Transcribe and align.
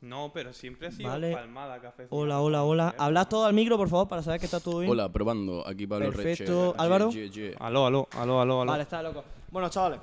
No, 0.00 0.30
pero 0.32 0.52
siempre 0.52 0.88
ha 0.88 0.90
sido 0.92 1.08
Vale. 1.08 1.32
palmada, 1.32 1.80
café. 1.80 2.06
Hola, 2.10 2.40
hola, 2.40 2.62
hola. 2.62 2.94
Hablas 2.98 3.28
todo 3.28 3.46
al 3.46 3.52
micro, 3.54 3.76
por 3.76 3.88
favor, 3.88 4.06
para 4.06 4.22
saber 4.22 4.38
que 4.38 4.46
está 4.46 4.60
todo 4.60 4.78
bien. 4.78 4.92
Hola, 4.92 5.10
probando. 5.12 5.66
Aquí 5.66 5.88
Pablo 5.88 6.06
Perfecto. 6.12 6.70
Reche. 6.72 6.80
Álvaro. 6.82 7.10
Ye, 7.10 7.28
ye, 7.28 7.50
ye. 7.50 7.54
Aló, 7.58 7.86
aló, 7.86 8.08
aló, 8.12 8.40
aló, 8.40 8.62
aló. 8.62 8.70
Vale, 8.70 8.84
está 8.84 9.02
loco. 9.02 9.24
Bueno, 9.50 9.68
chavales. 9.68 9.98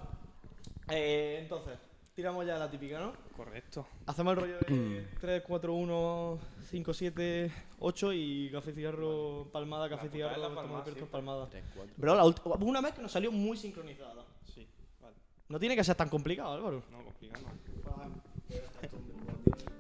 Eh, 0.90 1.40
entonces, 1.44 1.80
tiramos 2.14 2.46
ya 2.46 2.58
la 2.58 2.70
típica, 2.70 3.00
¿no? 3.00 3.14
Correcto. 3.38 3.88
Hacemos 4.06 4.34
el 4.34 4.40
rollo 4.42 4.58
de 4.60 5.08
3, 5.22 5.44
4, 5.48 5.74
1, 5.74 6.40
5, 6.70 6.94
7, 6.94 7.52
8 7.80 8.14
y 8.14 8.50
café, 8.52 8.74
cigarro, 8.74 9.48
palmada, 9.52 9.88
café, 9.88 10.08
putada 10.10 10.14
cigarro, 10.14 10.36
es 10.36 10.42
la 10.42 10.48
estamos 10.48 10.64
palmada 10.64 10.84
palmada. 11.12 11.50
Tres, 11.50 11.64
cuatro. 11.74 11.94
Bro, 11.98 12.16
la 12.16 12.24
ulti- 12.26 12.42
hubo 12.46 12.66
una 12.70 12.82
vez 12.82 12.94
que 12.94 13.02
nos 13.02 13.12
salió 13.14 13.32
muy 13.32 13.56
sincronizada. 13.58 14.26
Sí, 14.54 14.68
vale. 15.02 15.16
No 15.48 15.58
tiene 15.58 15.74
que 15.76 15.84
ser 15.86 15.96
tan 15.96 16.10
complicado, 16.10 16.54
Álvaro. 16.54 16.84
No, 16.92 17.02
complicado. 17.04 17.44
no. 17.46 19.75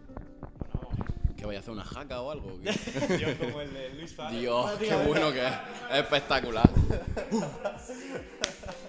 ¿Que 1.37 1.45
vaya 1.45 1.59
a 1.59 1.61
hacer 1.61 1.73
una 1.73 1.83
jaca 1.83 2.21
o 2.21 2.31
algo? 2.31 2.49
como 3.39 3.61
el 3.61 3.73
de 3.73 3.89
Luis. 3.93 4.15
Dios, 4.31 4.71
qué 4.79 4.95
bueno 5.07 5.31
que 5.31 5.45
es. 5.45 5.53
Es 5.91 5.97
espectacular. 5.97 6.69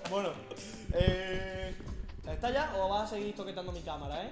Bueno, 0.09 0.31
eh, 0.95 1.75
¿está 2.31 2.51
ya 2.53 2.73
o 2.77 2.89
vas 2.89 3.13
a 3.13 3.17
seguir 3.17 3.35
toquetando 3.35 3.73
mi 3.73 3.81
cámara, 3.83 4.25
eh? 4.25 4.31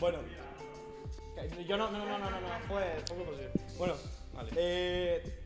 Bueno, 0.00 0.20
yo 1.68 1.76
no, 1.76 1.90
no, 1.90 1.98
no, 1.98 2.18
no, 2.18 2.30
no, 2.30 2.40
no, 2.40 2.48
fue, 2.66 2.96
muy 3.14 3.24
posible. 3.24 3.50
Bueno, 3.78 3.94
Vale. 4.34 4.50
eh. 4.56 5.44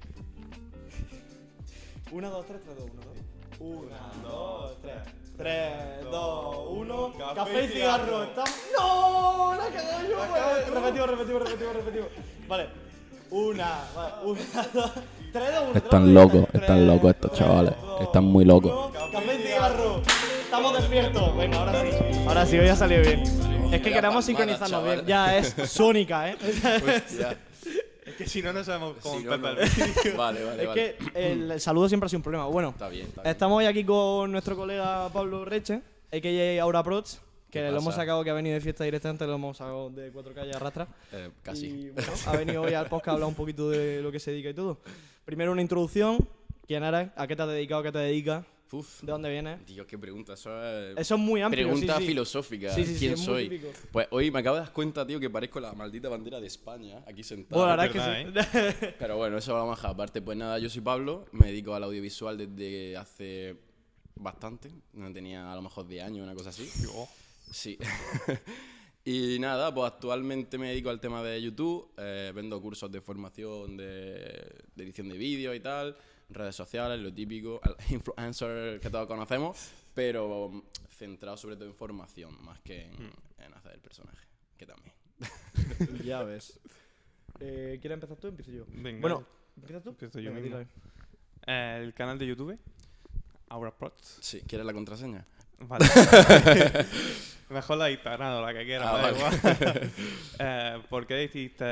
Una, 2.12 2.28
dos, 2.30 2.46
tres, 2.46 2.60
tres, 2.64 2.76
dos, 2.76 2.90
uno, 2.90 3.02
dos. 3.02 3.16
Una, 3.60 3.98
dos, 4.22 4.80
tres. 4.80 5.27
Tres, 5.38 5.72
dos, 6.10 6.56
uno. 6.70 7.12
Café 7.16 7.34
Café 7.36 7.64
y 7.64 7.68
cigarro. 7.68 8.24
Estamos- 8.24 8.50
¡No! 8.76 9.54
La 9.56 9.64
cagué 9.66 10.08
yo, 10.10 10.16
güey. 10.16 10.74
Repetimos, 10.74 11.10
repetimos, 11.10 11.42
repetimos, 11.42 11.74
repetimos. 11.76 12.08
Vale. 12.48 12.66
Una, 13.30 13.78
vale. 13.94 14.12
Una, 14.24 14.40
dos, 14.74 14.90
tres, 15.32 15.52
dos, 15.54 15.62
uno. 15.68 15.72
Están 15.76 16.14
locos, 16.14 16.44
están 16.52 16.86
locos 16.86 17.10
estos 17.10 17.32
chavales. 17.34 17.74
Están 18.00 18.24
muy 18.24 18.44
locos. 18.44 18.90
Café 19.12 19.34
y 19.34 19.42
cigarro. 19.46 20.02
Estamos 20.42 20.72
despiertos. 20.74 21.36
Venga, 21.36 21.58
ahora 21.58 21.82
sí. 21.82 21.88
Ahora 22.26 22.46
sí, 22.46 22.58
hoy 22.58 22.68
ha 22.68 22.76
salido 22.76 23.02
bien. 23.02 23.22
Es 23.72 23.80
que 23.82 23.92
queremos 23.92 24.24
sincronizarnos 24.24 24.82
bien. 24.84 25.06
Ya 25.06 25.36
es 25.36 25.54
sónica, 25.70 26.30
¿eh? 26.30 26.36
Que 28.18 28.26
si 28.28 28.42
no, 28.42 28.52
no 28.52 28.64
sabemos 28.64 28.96
cómo 29.00 29.16
Si 29.18 29.24
no. 29.24 29.30
Vale, 29.38 30.44
vale, 30.44 30.62
Es 30.62 30.68
vale. 30.68 30.74
que 30.74 30.96
el, 31.14 31.60
saludo 31.60 31.88
siempre 31.88 32.06
ha 32.06 32.08
sido 32.08 32.18
un 32.18 32.24
problema. 32.24 32.46
Bueno, 32.46 32.70
Está 32.70 32.88
bien, 32.88 33.06
está 33.06 33.22
bien. 33.22 33.30
estamos 33.30 33.58
hoy 33.58 33.66
aquí 33.66 33.84
con 33.84 34.32
nuestro 34.32 34.56
colega 34.56 35.08
Pablo 35.12 35.44
Reche, 35.44 35.80
a.k.a. 36.12 36.62
Aura 36.62 36.82
Prots, 36.82 37.20
que 37.50 37.60
¿Qué 37.60 37.70
lo 37.70 37.78
hemos 37.78 37.94
sacado 37.94 38.24
que 38.24 38.30
ha 38.30 38.34
venido 38.34 38.54
de 38.54 38.60
fiesta 38.60 38.82
directamente, 38.82 39.24
lo 39.24 39.36
hemos 39.36 39.56
sacado 39.56 39.90
de 39.90 40.10
cuatro 40.10 40.34
calles 40.34 40.56
arrastra. 40.56 40.88
Eh, 41.12 41.30
casi. 41.44 41.66
Y 41.66 41.90
bueno, 41.90 42.12
ha 42.26 42.36
venido 42.36 42.62
hoy 42.62 42.74
al 42.74 42.88
podcast 42.88 43.08
a 43.08 43.12
hablar 43.12 43.28
un 43.28 43.34
poquito 43.36 43.70
de 43.70 44.02
lo 44.02 44.10
que 44.10 44.18
se 44.18 44.32
dedica 44.32 44.50
y 44.50 44.54
todo. 44.54 44.78
Primero 45.24 45.52
una 45.52 45.62
introducción. 45.62 46.18
¿Quién 46.66 46.82
eres? 46.82 47.08
¿A 47.16 47.26
qué 47.26 47.36
te 47.36 47.42
has 47.42 47.48
dedicado? 47.48 47.82
¿Qué 47.82 47.92
te 47.92 47.98
dedicas? 47.98 48.44
Uf, 48.70 49.02
¿De 49.02 49.12
dónde 49.12 49.30
vienes? 49.30 49.64
Dios, 49.66 49.86
qué 49.86 49.98
pregunta. 49.98 50.34
Eso 50.34 50.50
es. 50.62 50.98
Eso 50.98 51.14
es 51.14 51.20
muy 51.20 51.40
amplio. 51.40 51.66
Pregunta 51.66 51.96
sí, 51.96 52.02
sí. 52.02 52.08
filosófica. 52.08 52.74
Sí, 52.74 52.84
sí, 52.84 52.92
sí, 52.94 52.98
¿Quién 52.98 53.16
soy? 53.16 53.62
Pues 53.90 54.08
hoy 54.10 54.30
me 54.30 54.40
acabo 54.40 54.56
de 54.56 54.62
dar 54.62 54.72
cuenta, 54.72 55.06
tío, 55.06 55.18
que 55.18 55.30
parezco 55.30 55.60
la 55.60 55.72
maldita 55.72 56.08
bandera 56.08 56.40
de 56.40 56.46
España 56.46 57.02
aquí 57.06 57.22
sentado. 57.22 57.62
Bueno, 57.62 57.76
la 57.76 57.86
es 57.86 57.94
verdad 57.94 58.20
es 58.20 58.26
que 58.26 58.32
verdad, 58.32 58.76
sí. 58.80 58.86
Pero 58.98 59.16
bueno, 59.16 59.38
eso 59.38 59.54
vamos 59.54 59.72
a 59.72 59.76
dejar 59.76 59.90
aparte. 59.92 60.22
Pues 60.22 60.36
nada, 60.36 60.58
yo 60.58 60.68
soy 60.68 60.82
Pablo, 60.82 61.26
me 61.32 61.46
dedico 61.46 61.74
al 61.74 61.84
audiovisual 61.84 62.36
desde 62.36 62.96
hace 62.96 63.56
bastante. 64.14 64.70
No 64.92 65.12
tenía 65.12 65.50
a 65.52 65.56
lo 65.56 65.62
mejor 65.62 65.86
10 65.86 66.04
años, 66.04 66.24
una 66.24 66.34
cosa 66.34 66.50
así. 66.50 66.68
Yo. 66.82 67.08
Sí. 67.50 67.78
y 69.04 69.38
nada, 69.38 69.72
pues 69.72 69.90
actualmente 69.92 70.58
me 70.58 70.68
dedico 70.68 70.90
al 70.90 71.00
tema 71.00 71.22
de 71.22 71.40
YouTube, 71.40 71.90
eh, 71.96 72.32
vendo 72.34 72.60
cursos 72.60 72.90
de 72.90 73.00
formación 73.00 73.76
de, 73.76 74.64
de 74.74 74.84
edición 74.84 75.08
de 75.08 75.16
vídeo 75.16 75.54
y 75.54 75.60
tal, 75.60 75.96
redes 76.30 76.54
sociales, 76.56 77.00
lo 77.00 77.12
típico, 77.12 77.60
al 77.62 77.76
influencer 77.90 78.80
que 78.80 78.90
todos 78.90 79.06
conocemos, 79.06 79.70
pero 79.94 80.62
centrado 80.90 81.36
sobre 81.36 81.56
todo 81.56 81.66
en 81.66 81.74
formación, 81.74 82.42
más 82.44 82.60
que 82.60 82.82
en, 82.86 83.10
en 83.38 83.54
hacer 83.54 83.72
el 83.72 83.80
personaje, 83.80 84.26
que 84.56 84.66
también. 84.66 84.94
ya 86.04 86.22
ves. 86.22 86.58
Eh, 87.40 87.78
¿Quieres 87.80 87.94
empezar 87.96 88.16
tú 88.16 88.26
o 88.26 88.30
empiezo 88.30 88.50
yo? 88.52 88.64
Venga. 88.68 89.00
Bueno, 89.00 89.24
¿empiezas 89.56 89.82
tú? 89.82 89.90
Empiezo 89.90 90.18
yo 90.20 90.32
Venga, 90.32 90.58
mismo. 90.58 90.72
el 91.46 91.94
canal 91.94 92.18
de 92.18 92.26
YouTube. 92.26 92.58
Aura 93.50 93.70
Prots. 93.76 94.18
Sí, 94.20 94.42
¿quieres 94.46 94.66
la 94.66 94.72
contraseña? 94.74 95.24
Vale. 95.60 95.86
Mejor 97.48 97.78
la 97.78 97.90
Instagram 97.90 98.34
o 98.36 98.40
la 98.42 98.52
que 98.52 98.64
quieras, 98.66 98.88
Ah, 98.88 98.92
vale. 98.92 99.16
igual. 99.18 99.92
eh, 100.38 100.82
¿Por 100.90 101.06
qué 101.06 101.14
decidiste 101.14 101.64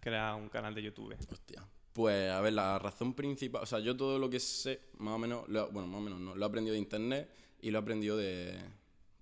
crear 0.00 0.34
un 0.34 0.48
canal 0.50 0.74
de 0.74 0.82
YouTube? 0.82 1.16
Hostia. 1.30 1.62
Pues 1.94 2.28
a 2.30 2.40
ver, 2.40 2.52
la 2.52 2.78
razón 2.78 3.14
principal, 3.14 3.62
o 3.62 3.66
sea, 3.66 3.78
yo 3.78 3.96
todo 3.96 4.18
lo 4.18 4.28
que 4.28 4.40
sé, 4.40 4.80
más 4.98 5.14
o 5.14 5.18
menos, 5.18 5.48
lo- 5.48 5.70
bueno, 5.70 5.86
más 5.88 5.98
o 5.98 6.02
menos 6.02 6.18
no, 6.20 6.34
lo 6.34 6.44
he 6.44 6.48
aprendido 6.48 6.72
de 6.74 6.80
internet 6.80 7.30
y 7.62 7.70
lo 7.70 7.78
he 7.78 7.82
aprendido 7.82 8.16
de, 8.16 8.58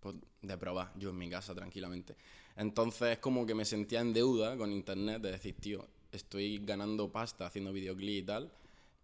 pues, 0.00 0.16
de 0.40 0.56
probar, 0.56 0.90
yo 0.98 1.10
en 1.10 1.18
mi 1.18 1.28
casa 1.28 1.54
tranquilamente. 1.54 2.16
Entonces, 2.56 3.18
como 3.18 3.44
que 3.46 3.54
me 3.54 3.66
sentía 3.66 4.00
en 4.00 4.14
deuda 4.14 4.56
con 4.56 4.72
internet 4.72 5.20
de 5.20 5.32
decir, 5.32 5.54
tío, 5.60 5.86
estoy 6.10 6.58
ganando 6.64 7.12
pasta 7.12 7.46
haciendo 7.46 7.72
videoclip 7.74 8.22
y 8.22 8.26
tal, 8.26 8.50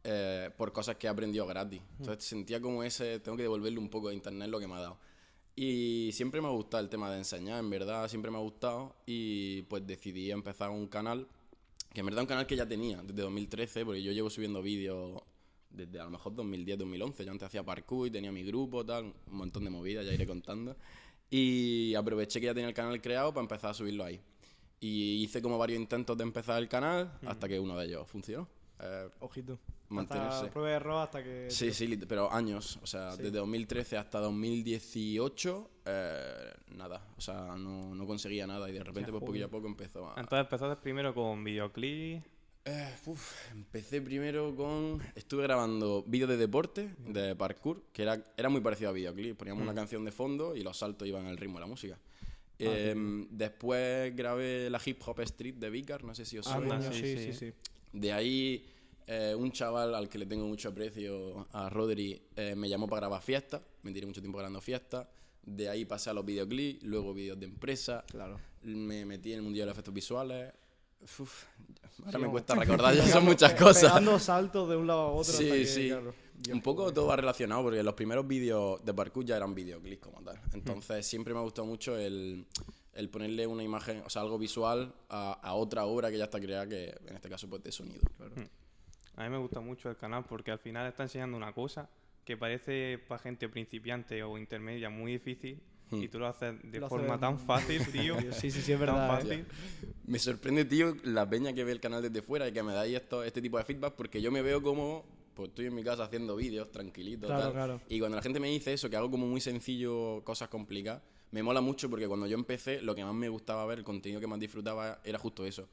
eh, 0.05 0.50
por 0.56 0.73
cosas 0.73 0.97
que 0.97 1.06
he 1.06 1.11
aprendido 1.11 1.47
gratis. 1.47 1.83
Entonces, 1.99 2.25
sentía 2.25 2.62
como 2.62 2.83
ese, 2.83 3.21
tengo 3.21 3.37
que 3.37 3.43
devolverle 3.45 3.79
un 3.79 3.91
poco 3.91 4.09
a 4.09 4.15
internet 4.15 4.49
lo 4.49 4.59
que 4.61 4.67
me 4.67 4.75
ha 4.77 4.81
dado. 4.81 4.99
Y 5.56 6.11
siempre 6.12 6.41
me 6.41 6.47
ha 6.49 6.53
gustado 6.53 6.83
el 6.83 6.89
tema 6.89 7.11
de 7.11 7.19
enseñar, 7.19 7.59
en 7.59 7.69
verdad, 7.69 8.09
siempre 8.09 8.31
me 8.31 8.39
ha 8.39 8.41
gustado. 8.41 8.95
Y 9.06 9.62
pues 9.62 9.87
decidí 9.87 10.31
empezar 10.31 10.71
un 10.71 10.87
canal, 10.87 11.27
que 11.98 12.00
en 12.00 12.06
verdad 12.06 12.20
es 12.20 12.26
un 12.26 12.28
canal 12.28 12.47
que 12.47 12.54
ya 12.54 12.64
tenía 12.64 13.03
desde 13.03 13.22
2013, 13.22 13.84
porque 13.84 14.00
yo 14.00 14.12
llevo 14.12 14.31
subiendo 14.31 14.62
vídeos 14.62 15.20
desde 15.69 15.98
a 15.98 16.04
lo 16.04 16.10
mejor 16.10 16.32
2010, 16.32 16.78
2011. 16.78 17.25
Yo 17.25 17.32
antes 17.32 17.47
hacía 17.48 17.64
parkour 17.64 18.06
y 18.06 18.10
tenía 18.12 18.31
mi 18.31 18.44
grupo, 18.44 18.86
tal, 18.86 19.06
un 19.06 19.36
montón 19.36 19.64
de 19.64 19.70
movidas, 19.70 20.06
ya 20.06 20.12
iré 20.14 20.25
contando. 20.25 20.76
Y 21.28 21.97
aproveché 21.97 22.38
que 22.38 22.47
ya 22.47 22.54
tenía 22.54 22.69
el 22.69 22.75
canal 22.75 23.03
creado 23.03 23.34
para 23.34 23.42
empezar 23.42 23.72
a 23.72 23.75
subirlo 23.75 24.04
ahí. 24.04 24.20
Y 24.78 25.25
hice 25.25 25.42
como 25.42 25.58
varios 25.58 25.81
intentos 25.81 26.16
de 26.16 26.22
empezar 26.22 26.62
el 26.62 26.69
canal 26.69 27.19
hasta 27.26 27.48
que 27.48 27.58
uno 27.58 27.76
de 27.76 27.87
ellos 27.87 28.06
funcionó. 28.06 28.47
Eh, 28.78 29.08
Ojito. 29.19 29.58
Mantenerse. 29.88 30.37
Hasta 30.38 30.50
prueba 30.50 30.71
y 30.71 30.72
error 30.75 31.03
hasta 31.03 31.22
que... 31.22 31.50
Sí, 31.50 31.72
sí, 31.72 31.97
pero 32.09 32.32
años. 32.32 32.78
O 32.82 32.87
sea, 32.87 33.12
Sí. 33.12 33.22
desde 33.22 33.38
2013 33.38 33.97
hasta 33.97 34.19
2018, 34.21 35.71
eh, 35.87 36.53
nada. 36.76 37.06
O 37.16 37.21
sea, 37.21 37.56
no, 37.56 37.94
no 37.94 38.06
conseguía 38.06 38.47
nada 38.47 38.69
y 38.69 38.72
de 38.72 38.84
repente, 38.84 39.10
pues 39.10 39.25
poquito 39.25 39.47
a 39.47 39.50
poco 39.50 39.66
empezó 39.66 40.06
a. 40.10 40.21
Entonces 40.21 40.44
empezaste 40.47 40.82
primero 40.82 41.15
con 41.15 41.43
videoclip. 41.44 42.22
Eh, 42.65 42.94
uf, 43.06 43.50
empecé 43.53 44.03
primero 44.03 44.54
con. 44.54 45.00
Estuve 45.15 45.44
grabando 45.44 46.03
vídeos 46.06 46.28
de 46.28 46.37
deporte, 46.37 46.91
de 46.99 47.34
parkour, 47.34 47.82
que 47.93 48.03
era, 48.03 48.22
era 48.37 48.49
muy 48.50 48.60
parecido 48.60 48.91
a 48.91 48.93
videoclip. 48.93 49.38
Poníamos 49.38 49.62
una 49.62 49.75
canción 49.75 50.05
de 50.05 50.12
fondo 50.12 50.55
y 50.55 50.62
los 50.62 50.76
saltos 50.76 51.09
iban 51.09 51.26
al 51.26 51.38
ritmo 51.38 51.55
de 51.55 51.60
la 51.60 51.66
música. 51.66 51.99
Eh, 52.60 52.94
después 53.31 54.15
grabé 54.16 54.69
la 54.69 54.81
hip 54.84 55.00
hop 55.06 55.20
street 55.20 55.55
de 55.55 55.70
Vicar, 55.70 56.03
no 56.05 56.12
sé 56.15 56.25
si 56.25 56.37
os 56.38 56.47
Ah, 56.49 56.56
suena. 56.56 56.82
sí, 56.82 56.93
sí, 56.93 57.16
sí. 57.16 57.32
sí, 57.32 57.32
sí. 57.32 57.53
De 57.93 58.12
ahí, 58.12 58.66
eh, 59.10 59.34
un 59.34 59.50
chaval 59.50 59.94
al 59.94 60.06
que 60.06 60.19
le 60.19 60.26
tengo 60.26 60.46
mucho 60.46 60.69
aprecio, 60.69 61.48
a 61.52 61.70
Rodri, 61.70 62.20
eh, 62.36 62.54
me 62.54 62.69
llamó 62.69 62.86
para 62.86 63.00
grabar 63.00 63.22
fiestas. 63.22 63.62
Me 63.82 63.91
tiré 63.91 64.06
mucho 64.06 64.20
tiempo 64.20 64.36
grabando 64.36 64.60
fiestas. 64.60 65.06
De 65.42 65.66
ahí 65.70 65.86
pasé 65.86 66.10
a 66.10 66.12
los 66.12 66.26
videoclips, 66.26 66.82
luego 66.82 67.14
vídeos 67.14 67.41
de 67.41 67.46
empresa. 67.46 68.04
Claro. 68.06 68.38
Me 68.62 69.06
metí 69.06 69.32
en 69.32 69.36
el 69.38 69.42
mundo 69.42 69.58
de 69.58 69.64
los 69.64 69.72
efectos 69.72 69.94
visuales. 69.94 70.52
Uf, 71.00 71.44
ahora 72.04 72.19
Sí, 72.19 72.19
me 72.19 72.28
cuesta 72.30 72.54
recordar, 72.54 72.94
ya 72.94 73.06
son 73.08 73.24
muchas 73.24 73.54
cosas. 73.54 73.84
Pegando 73.92 74.19
saltos 74.19 74.69
de 74.69 74.76
un 74.76 74.86
lado 74.86 75.00
a 75.00 75.12
otro. 75.12 75.32
Sí, 75.32 75.46
que, 75.46 75.64
sí. 75.64 75.88
claro, 75.88 76.12
Dios, 76.34 76.54
Un 76.54 76.60
poco 76.60 76.92
todo 76.92 77.06
va 77.06 77.16
relacionado 77.16 77.62
porque 77.62 77.82
los 77.82 77.94
primeros 77.94 78.26
vídeos 78.26 78.84
de 78.84 78.92
parkour 78.92 79.25
ya 79.25 79.36
eran 79.38 79.54
videoclips 79.54 80.02
como 80.02 80.22
tal. 80.22 80.38
Entonces 80.52 81.06
siempre 81.06 81.32
me 81.32 81.40
ha 81.40 81.44
gustado 81.44 81.66
mucho 81.66 81.96
el, 81.96 82.46
el 82.93 83.08
ponerle 83.08 83.46
una 83.46 83.62
imagen, 83.62 84.02
o 84.04 84.11
sea, 84.11 84.20
algo 84.20 84.37
visual 84.38 84.93
a, 85.08 85.32
a 85.32 85.54
otra 85.54 85.87
obra 85.87 86.11
que 86.11 86.19
ya 86.19 86.25
está 86.25 86.38
creada, 86.38 86.69
que 86.69 86.94
en 87.06 87.14
este 87.14 87.31
caso 87.31 87.49
pues 87.49 87.62
de 87.62 87.72
sonido. 87.72 88.02
A 89.19 89.25
mí 89.25 89.31
me 89.31 89.38
gusta 89.38 89.59
mucho 89.59 89.91
el 89.91 89.97
canal 89.97 90.25
porque 90.25 90.53
al 90.53 90.61
final 90.61 90.87
está 90.87 91.03
enseñando 91.03 91.37
una 91.37 91.53
cosa 91.53 91.91
que 92.25 92.37
parece 92.37 93.00
para 93.09 93.19
gente 93.19 93.49
principiante 93.49 94.23
o 94.23 94.38
intermedia 94.38 94.91
muy 94.91 95.11
difícil 95.11 95.61
y 95.91 96.06
tú 96.06 96.20
lo 96.20 96.29
haces 96.29 96.55
de 96.62 96.79
Lo 96.79 96.88
forma 96.88 97.19
tan 97.19 97.37
fácil, 97.37 97.85
tío. 97.91 98.17
Sí, 98.31 98.53
sí, 98.53 98.62
sí, 98.62 98.73
es 98.73 98.79
tan 98.79 98.87
verdad. 98.87 99.20
¿eh? 99.20 99.23
fácil. 99.23 99.47
Me 100.06 100.20
sorprende, 100.20 100.65
tío, 100.67 100.94
la 101.03 101.29
peña 101.29 101.53
que 101.53 101.65
ve 101.65 101.73
el 101.73 101.81
canal 101.81 102.00
desde 102.00 102.23
fuera 102.23 102.47
y 102.47 102.53
que 102.53 102.62
me 102.62 102.73
dais 102.73 102.94
esto, 102.94 103.25
este 103.25 103.43
tipo 103.43 103.59
de 103.59 103.65
feedback 103.65 103.94
porque 103.94 104.23
yo 104.23 104.31
me 104.31 104.41
veo 104.41 104.62
como, 104.62 105.05
pues 105.35 105.49
estoy 105.49 105.67
en 105.67 105.75
mi 105.75 105.82
casa 105.82 106.05
haciendo 106.05 106.37
vídeos 106.37 106.71
tranquilito. 106.71 107.26
Claro, 107.26 107.43
tal. 107.43 107.53
claro. 107.53 107.81
Y 107.88 107.99
cuando 107.99 108.14
la 108.19 108.23
gente 108.23 108.38
me 108.38 108.49
dice 108.49 108.73
eso, 108.73 108.88
que 108.88 108.94
hago 108.94 109.11
como 109.11 109.26
muy 109.26 109.41
sencillo 109.41 110.23
cosas 110.23 110.49
complicadas, 110.49 111.03
me 111.32 111.43
mola 111.43 111.61
mucho 111.61 111.91
porque 111.91 112.06
cuando 112.06 112.29
yo 112.29 112.37
empecé, 112.37 112.82
lo 112.82 112.94
que 112.94 113.05
más 113.05 113.14
me 113.14 113.29
gustaba 113.29 113.67
ver, 113.67 113.79
el 113.79 113.85
contenido 113.85 114.21
que 114.21 114.29
más 114.29 114.38
disfrutaba 114.38 115.00
era 115.03 115.19
justo 115.19 115.44
eso. 115.44 115.69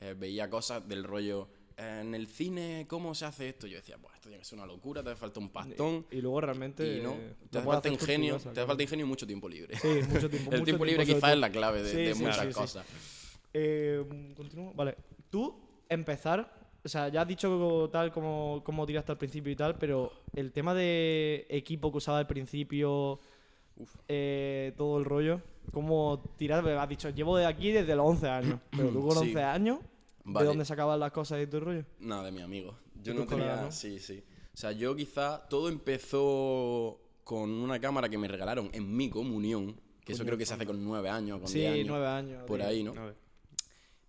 Eh, 0.00 0.16
veía 0.18 0.50
cosas 0.50 0.88
del 0.88 1.04
rollo 1.04 1.48
en 1.78 2.12
el 2.14 2.26
cine, 2.26 2.86
¿cómo 2.88 3.14
se 3.14 3.24
hace 3.24 3.48
esto? 3.50 3.68
Yo 3.68 3.76
decía, 3.76 3.96
pues 4.02 4.12
esto 4.16 4.28
tiene 4.28 4.40
que 4.40 4.44
ser 4.44 4.58
una 4.58 4.66
locura, 4.66 5.02
te 5.02 5.10
hace 5.10 5.20
falta 5.20 5.38
un 5.38 5.48
pastón. 5.50 6.04
Y 6.10 6.20
luego 6.20 6.40
realmente. 6.40 6.96
Y 6.98 7.00
no, 7.00 7.14
te 7.50 7.58
hace 7.58 7.66
falta 7.66 7.88
ingenio, 7.88 8.34
casa, 8.34 8.52
te 8.52 8.60
hace 8.60 8.66
falta 8.66 8.82
ingenio 8.82 9.06
y 9.06 9.08
mucho 9.08 9.26
tiempo 9.26 9.48
libre. 9.48 9.76
Sí, 9.76 9.88
mucho 10.12 10.28
tiempo. 10.28 10.50
el 10.52 10.58
mucho 10.58 10.64
tiempo 10.64 10.84
libre 10.84 11.06
quizás 11.06 11.32
es 11.32 11.38
la 11.38 11.50
clave 11.50 11.82
de, 11.82 11.90
Sí, 11.90 11.96
de 11.96 12.14
sí, 12.14 12.22
muchas 12.22 12.46
sí, 12.46 12.52
cosas. 12.52 12.86
Eh, 13.54 14.04
continúo. 14.36 14.72
Vale. 14.74 14.96
Tú 15.30 15.54
empezar, 15.88 16.52
o 16.84 16.88
sea, 16.88 17.08
ya 17.08 17.22
has 17.22 17.28
dicho 17.28 17.88
tal 17.92 18.10
como, 18.12 18.62
como 18.64 18.84
tiraste 18.84 19.12
al 19.12 19.18
principio 19.18 19.52
y 19.52 19.56
tal, 19.56 19.76
pero 19.78 20.12
el 20.34 20.52
tema 20.52 20.74
de 20.74 21.46
equipo 21.48 21.92
que 21.92 21.98
usaba 21.98 22.18
al 22.18 22.26
principio, 22.26 23.20
eh, 24.08 24.72
todo 24.76 24.98
el 24.98 25.04
rollo, 25.04 25.40
¿cómo 25.72 26.24
tirar? 26.36 26.66
Has 26.68 26.88
dicho, 26.88 27.08
llevo 27.10 27.36
de 27.36 27.46
aquí 27.46 27.70
desde 27.70 27.94
los 27.94 28.04
11 28.06 28.28
años, 28.28 28.60
pero 28.72 28.88
tú 28.88 29.00
con 29.06 29.12
Sí. 29.12 29.28
11 29.28 29.42
años, 29.44 29.78
Vale. 30.30 30.44
¿de 30.44 30.48
dónde 30.48 30.64
sacaban 30.64 31.00
las 31.00 31.10
cosas 31.12 31.38
y 31.38 31.42
el 31.42 31.60
rollo? 31.60 31.84
Nada, 32.00 32.24
de 32.24 32.32
mi 32.32 32.40
amigo. 32.42 32.76
Yo 33.02 33.14
no 33.14 33.20
tenía. 33.26 33.26
colegas, 33.46 33.60
¿no? 33.62 33.72
Sí, 33.72 33.98
sí. 33.98 34.22
O 34.52 34.56
sea, 34.56 34.72
yo 34.72 34.94
quizá. 34.96 35.46
Todo 35.48 35.68
empezó 35.68 37.00
con 37.24 37.50
una 37.50 37.78
cámara 37.80 38.08
que 38.08 38.18
me 38.18 38.28
regalaron 38.28 38.70
en 38.72 38.94
mi 38.96 39.08
comunión. 39.10 39.80
Que 40.04 40.12
eso 40.14 40.24
creo 40.24 40.38
que 40.38 40.46
se 40.46 40.54
hace 40.54 40.64
con 40.66 40.82
nueve 40.82 41.10
años, 41.10 41.38
con 41.38 41.48
Sí, 41.48 41.58
10 41.60 41.72
años. 41.72 41.86
9 41.88 42.06
años. 42.06 42.44
Por 42.46 42.58
diez. 42.58 42.68
ahí, 42.70 42.82
¿no? 42.82 42.92
Ver. 42.94 43.14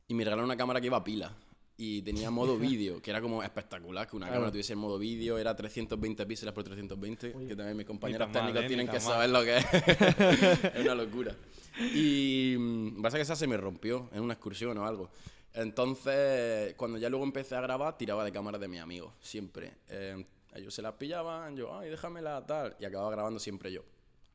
Y 0.07 0.13
me 0.13 0.24
regalaron 0.24 0.45
una 0.45 0.56
cámara 0.57 0.80
que 0.80 0.88
iba 0.88 0.98
a 0.98 1.04
pila. 1.04 1.33
Y 1.77 2.01
tenía 2.01 2.30
modo 2.31 2.57
vídeo, 2.57 3.01
que 3.01 3.10
era 3.12 3.21
como 3.21 3.44
espectacular 3.44 4.07
que 4.07 4.16
una 4.16 4.25
Claro. 4.27 4.38
cámara 4.39 4.51
tuviese 4.51 4.74
el 4.74 4.80
modo 4.80 4.98
vídeo. 4.98 5.38
Era 5.38 5.56
320 5.56 6.25
píxeles 6.25 6.54
por 6.54 6.63
320, 6.63 7.31
que 7.48 7.56
también 7.56 7.77
mis 7.77 7.88
mal, 7.88 8.31
técnicos 8.31 8.63
¿eh? 8.63 8.68
tienen 8.68 8.88
que 8.88 8.94
mal. 8.94 9.01
saber 9.01 9.30
lo 9.30 9.42
que 9.44 9.57
es. 9.57 9.66
es 10.75 10.81
una 10.81 10.95
locura. 10.95 11.36
Y 11.94 12.56
mm, 12.60 13.01
pasa 13.01 13.16
que 13.18 13.21
esa 13.21 13.38
se 13.38 13.48
me 13.48 13.56
rompió 13.56 14.10
en 14.12 14.21
una 14.21 14.33
excursión 14.33 14.77
o 14.80 14.86
algo. 14.86 15.10
Entonces, 15.53 16.73
cuando 16.75 16.97
ya 16.97 17.09
luego 17.09 17.25
empecé 17.25 17.55
a 17.55 17.61
grabar, 17.61 17.97
tiraba 17.97 18.23
de 18.23 18.31
cámaras 18.31 18.61
de 18.61 18.67
mis 18.67 18.79
amigos, 18.79 19.13
siempre. 19.21 19.73
Eh, 19.89 20.23
ellos 20.55 20.73
se 20.73 20.81
las 20.81 20.93
pillaban, 20.93 21.55
yo, 21.55 21.77
ay, 21.77 21.89
déjamela, 21.89 22.45
tal. 22.45 22.75
Y 22.79 22.85
acababa 22.85 23.11
grabando 23.11 23.39
siempre 23.39 23.71
yo. 23.71 23.81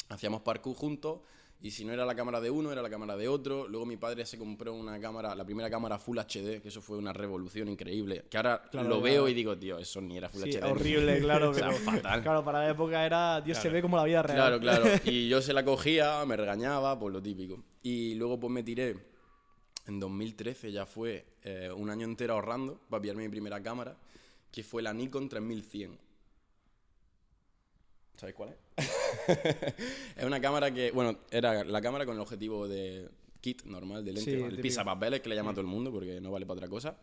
Hacíamos 0.08 0.42
parkour 0.42 0.76
juntos 0.76 1.20
y 1.60 1.70
si 1.70 1.84
no 1.84 1.92
era 1.92 2.04
la 2.04 2.14
cámara 2.14 2.40
de 2.40 2.50
uno, 2.50 2.70
era 2.72 2.82
la 2.82 2.90
cámara 2.90 3.16
de 3.16 3.26
otro. 3.26 3.66
Luego 3.66 3.86
mi 3.86 3.96
padre 3.96 4.26
se 4.26 4.38
compró 4.38 4.74
una 4.74 5.00
cámara, 5.00 5.34
la 5.34 5.44
primera 5.44 5.70
cámara 5.70 5.98
Full 5.98 6.18
HD, 6.18 6.60
que 6.60 6.68
eso 6.68 6.82
fue 6.82 6.98
una 6.98 7.12
revolución 7.12 7.68
increíble. 7.68 8.24
Que 8.28 8.36
ahora 8.36 8.62
Claro, 8.70 8.88
lo 8.88 9.00
veo 9.00 9.28
y 9.28 9.34
digo, 9.34 9.56
tío, 9.56 9.78
eso 9.78 10.00
ni 10.02 10.18
era 10.18 10.28
Full 10.28 10.42
Sí, 10.42 10.50
HD. 10.58 10.64
horrible, 10.64 11.18
claro. 11.20 11.50
O 11.50 11.54
sea, 11.54 11.72
fatal. 11.72 12.22
Claro, 12.22 12.44
para 12.44 12.58
la 12.64 12.70
época 12.70 13.04
era. 13.06 13.40
Dios 13.40 13.56
se 13.58 13.70
ve 13.70 13.80
como 13.80 13.96
la 13.96 14.04
vida 14.04 14.22
real. 14.22 14.36
Claro, 14.36 14.60
claro. 14.60 14.84
Y 15.06 15.28
yo 15.28 15.40
se 15.40 15.52
la 15.54 15.64
cogía, 15.64 16.24
me 16.26 16.36
regañaba, 16.36 16.98
por 16.98 17.10
lo 17.10 17.22
típico. 17.22 17.62
Y 17.82 18.14
luego 18.16 18.38
pues 18.38 18.52
me 18.52 18.62
tiré, 18.62 18.96
en 19.86 20.00
2013 20.00 20.72
ya 20.72 20.86
fue 20.86 21.24
eh, 21.42 21.70
un 21.74 21.90
año 21.90 22.06
entero 22.06 22.34
ahorrando 22.34 22.80
para 22.88 23.02
pillarme 23.02 23.24
mi 23.24 23.28
primera 23.28 23.62
cámara, 23.62 23.96
que 24.50 24.62
fue 24.62 24.82
la 24.82 24.92
Nikon 24.92 25.28
3100. 25.28 25.98
¿Sabéis 28.16 28.36
cuál 28.36 28.50
es? 28.50 28.56
es 30.16 30.24
una 30.24 30.40
cámara 30.40 30.72
que, 30.72 30.90
bueno, 30.92 31.18
era 31.30 31.64
la 31.64 31.80
cámara 31.82 32.06
con 32.06 32.14
el 32.14 32.20
objetivo 32.20 32.68
de 32.68 33.08
kit 33.40 33.64
normal, 33.64 34.04
de 34.04 34.12
lente, 34.12 34.30
Sí, 34.30 34.42
el 34.42 34.60
pisapapeles 34.60 35.20
que 35.20 35.28
le 35.28 35.34
llama 35.34 35.50
a 35.50 35.54
todo 35.54 35.62
el 35.62 35.66
mundo 35.66 35.92
porque 35.92 36.20
no 36.20 36.30
vale 36.30 36.46
para 36.46 36.58
otra 36.58 36.68
cosa. 36.68 36.96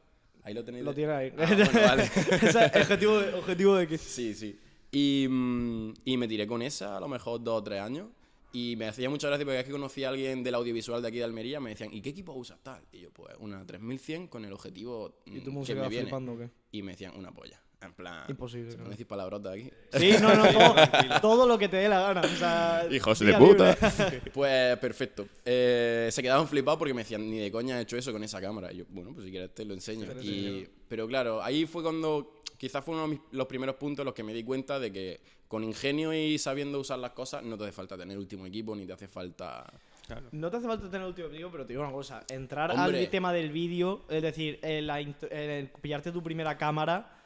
Ahí 0.43 0.53
lo 0.53 0.63
tenéis. 0.63 0.83
Lo 0.83 0.93
tiene 0.93 1.11
ahí. 1.13 1.33
Ah, 1.37 1.45
bueno, 1.45 1.65
vale. 1.87 2.03
Es 2.03 2.55
objetivo 2.55 3.19
de, 3.19 3.33
objetivo 3.33 3.75
de 3.75 3.87
que. 3.87 3.97
Sí, 3.97 4.33
sí. 4.33 4.57
Y, 4.91 5.27
mm, 5.29 5.93
y 6.05 6.17
me 6.17 6.27
tiré 6.27 6.47
con 6.47 6.61
esa 6.61 6.97
a 6.97 6.99
lo 6.99 7.07
mejor 7.07 7.43
dos 7.43 7.59
o 7.59 7.63
tres 7.63 7.79
años. 7.79 8.07
Y 8.53 8.75
me 8.75 8.87
hacía 8.87 9.09
mucha 9.09 9.27
gracia 9.27 9.45
porque 9.45 9.59
es 9.59 9.65
que 9.65 9.71
conocí 9.71 10.03
a 10.03 10.09
alguien 10.09 10.43
del 10.43 10.55
audiovisual 10.55 11.01
de 11.01 11.07
aquí 11.07 11.17
de 11.17 11.23
Almería. 11.23 11.59
Me 11.59 11.69
decían, 11.69 11.93
¿y 11.93 12.01
qué 12.01 12.09
equipo 12.09 12.33
usas 12.33 12.59
tal? 12.61 12.83
Y 12.91 12.99
yo, 12.99 13.11
pues 13.11 13.35
una 13.39 13.65
3100 13.65 14.27
con 14.27 14.43
el 14.43 14.51
objetivo 14.51 15.21
mm, 15.25 15.37
¿Y 15.37 15.39
tú 15.41 15.59
que 15.61 15.65
se 15.67 15.75
me 15.75 15.87
viene. 15.87 16.03
flipando 16.05 16.33
o 16.33 16.37
qué? 16.37 16.49
Y 16.71 16.81
me 16.81 16.91
decían, 16.91 17.15
una 17.15 17.31
polla. 17.31 17.61
En 17.81 17.93
plan. 17.93 18.23
Imposible, 18.29 18.69
¿Se 18.71 18.77
pueden 18.77 18.91
decir 18.91 19.07
palabrotas 19.07 19.53
aquí? 19.53 19.71
Sí, 19.93 20.13
no, 20.21 20.35
no, 20.35 20.43
todo, 20.53 20.75
todo 21.21 21.47
lo 21.47 21.57
que 21.57 21.67
te 21.67 21.77
dé 21.77 21.89
la 21.89 21.99
gana. 21.99 22.21
O 22.21 22.27
sea, 22.37 22.85
Hijos 22.91 23.19
día 23.19 23.39
libre. 23.39 23.75
Pues 24.33 24.77
perfecto. 24.77 25.27
Eh, 25.43 26.09
se 26.11 26.21
quedaban 26.21 26.47
flipados 26.47 26.77
porque 26.77 26.93
me 26.93 27.01
decían, 27.01 27.27
ni 27.29 27.39
de 27.39 27.51
coña 27.51 27.79
he 27.79 27.81
hecho 27.81 27.97
eso 27.97 28.11
con 28.11 28.23
esa 28.23 28.39
cámara. 28.39 28.71
Y 28.71 28.77
yo, 28.77 28.85
bueno, 28.89 29.11
pues 29.13 29.25
si 29.25 29.31
quieres 29.31 29.53
te 29.55 29.65
lo 29.65 29.73
enseño. 29.73 30.05
Te 30.07 30.13
lo 30.15 30.21
Y- 30.21 30.69
pero 30.87 31.07
claro, 31.07 31.41
ahí 31.41 31.65
fue 31.65 31.81
cuando 31.81 32.41
quizás 32.57 32.83
fue 32.85 32.93
uno 32.93 33.03
de 33.03 33.09
mis- 33.09 33.21
los 33.31 33.47
primeros 33.47 33.75
puntos 33.77 34.03
en 34.03 34.05
los 34.05 34.13
que 34.13 34.23
me 34.23 34.33
di 34.33 34.43
cuenta 34.43 34.79
de 34.79 34.91
que 34.91 35.19
con 35.47 35.63
ingenio 35.63 36.13
y 36.13 36.37
sabiendo 36.37 36.79
usar 36.79 36.99
las 36.99 37.11
cosas 37.11 37.43
no 37.43 37.57
te 37.57 37.63
hace 37.63 37.73
falta 37.73 37.97
tener 37.97 38.17
último 38.17 38.45
equipo 38.45 38.75
ni 38.75 38.85
te 38.85 38.93
hace 38.93 39.07
falta... 39.07 39.65
Claro. 40.07 40.27
No 40.31 40.49
te 40.51 40.57
hace 40.57 40.67
falta 40.67 40.85
tener 40.85 41.01
el 41.01 41.07
último 41.09 41.29
vídeo, 41.29 41.49
pero 41.51 41.65
te 41.65 41.73
digo 41.73 41.83
una 41.83 41.91
cosa. 41.91 42.23
Entrar 42.29 42.71
Hombre. 42.71 42.99
al 42.99 43.09
tema 43.09 43.33
del 43.33 43.51
vídeo, 43.51 44.03
es 44.09 44.21
decir, 44.21 44.59
el, 44.61 44.87
la 44.87 45.01
int- 45.01 45.27
el 45.31 45.67
pillarte 45.81 46.11
tu 46.11 46.21
primera 46.23 46.57
cámara, 46.57 47.20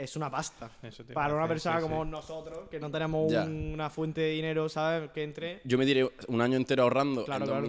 es 0.00 0.16
una 0.16 0.30
pasta. 0.30 0.70
Eso 0.82 1.04
te 1.04 1.12
Para 1.12 1.34
una 1.34 1.46
persona 1.46 1.76
sí, 1.76 1.82
como 1.82 2.04
sí. 2.04 2.10
nosotros, 2.10 2.68
que 2.70 2.80
no 2.80 2.90
tenemos 2.90 3.30
una 3.32 3.90
fuente 3.90 4.22
de 4.22 4.30
dinero, 4.30 4.68
¿sabes? 4.68 5.10
Que 5.10 5.22
entre. 5.22 5.60
Yo 5.64 5.76
me 5.76 5.84
tiré 5.84 6.10
un 6.28 6.40
año 6.40 6.56
entero 6.56 6.84
ahorrando 6.84 7.24
Claro, 7.24 7.44
en 7.44 7.50
claro. 7.50 7.66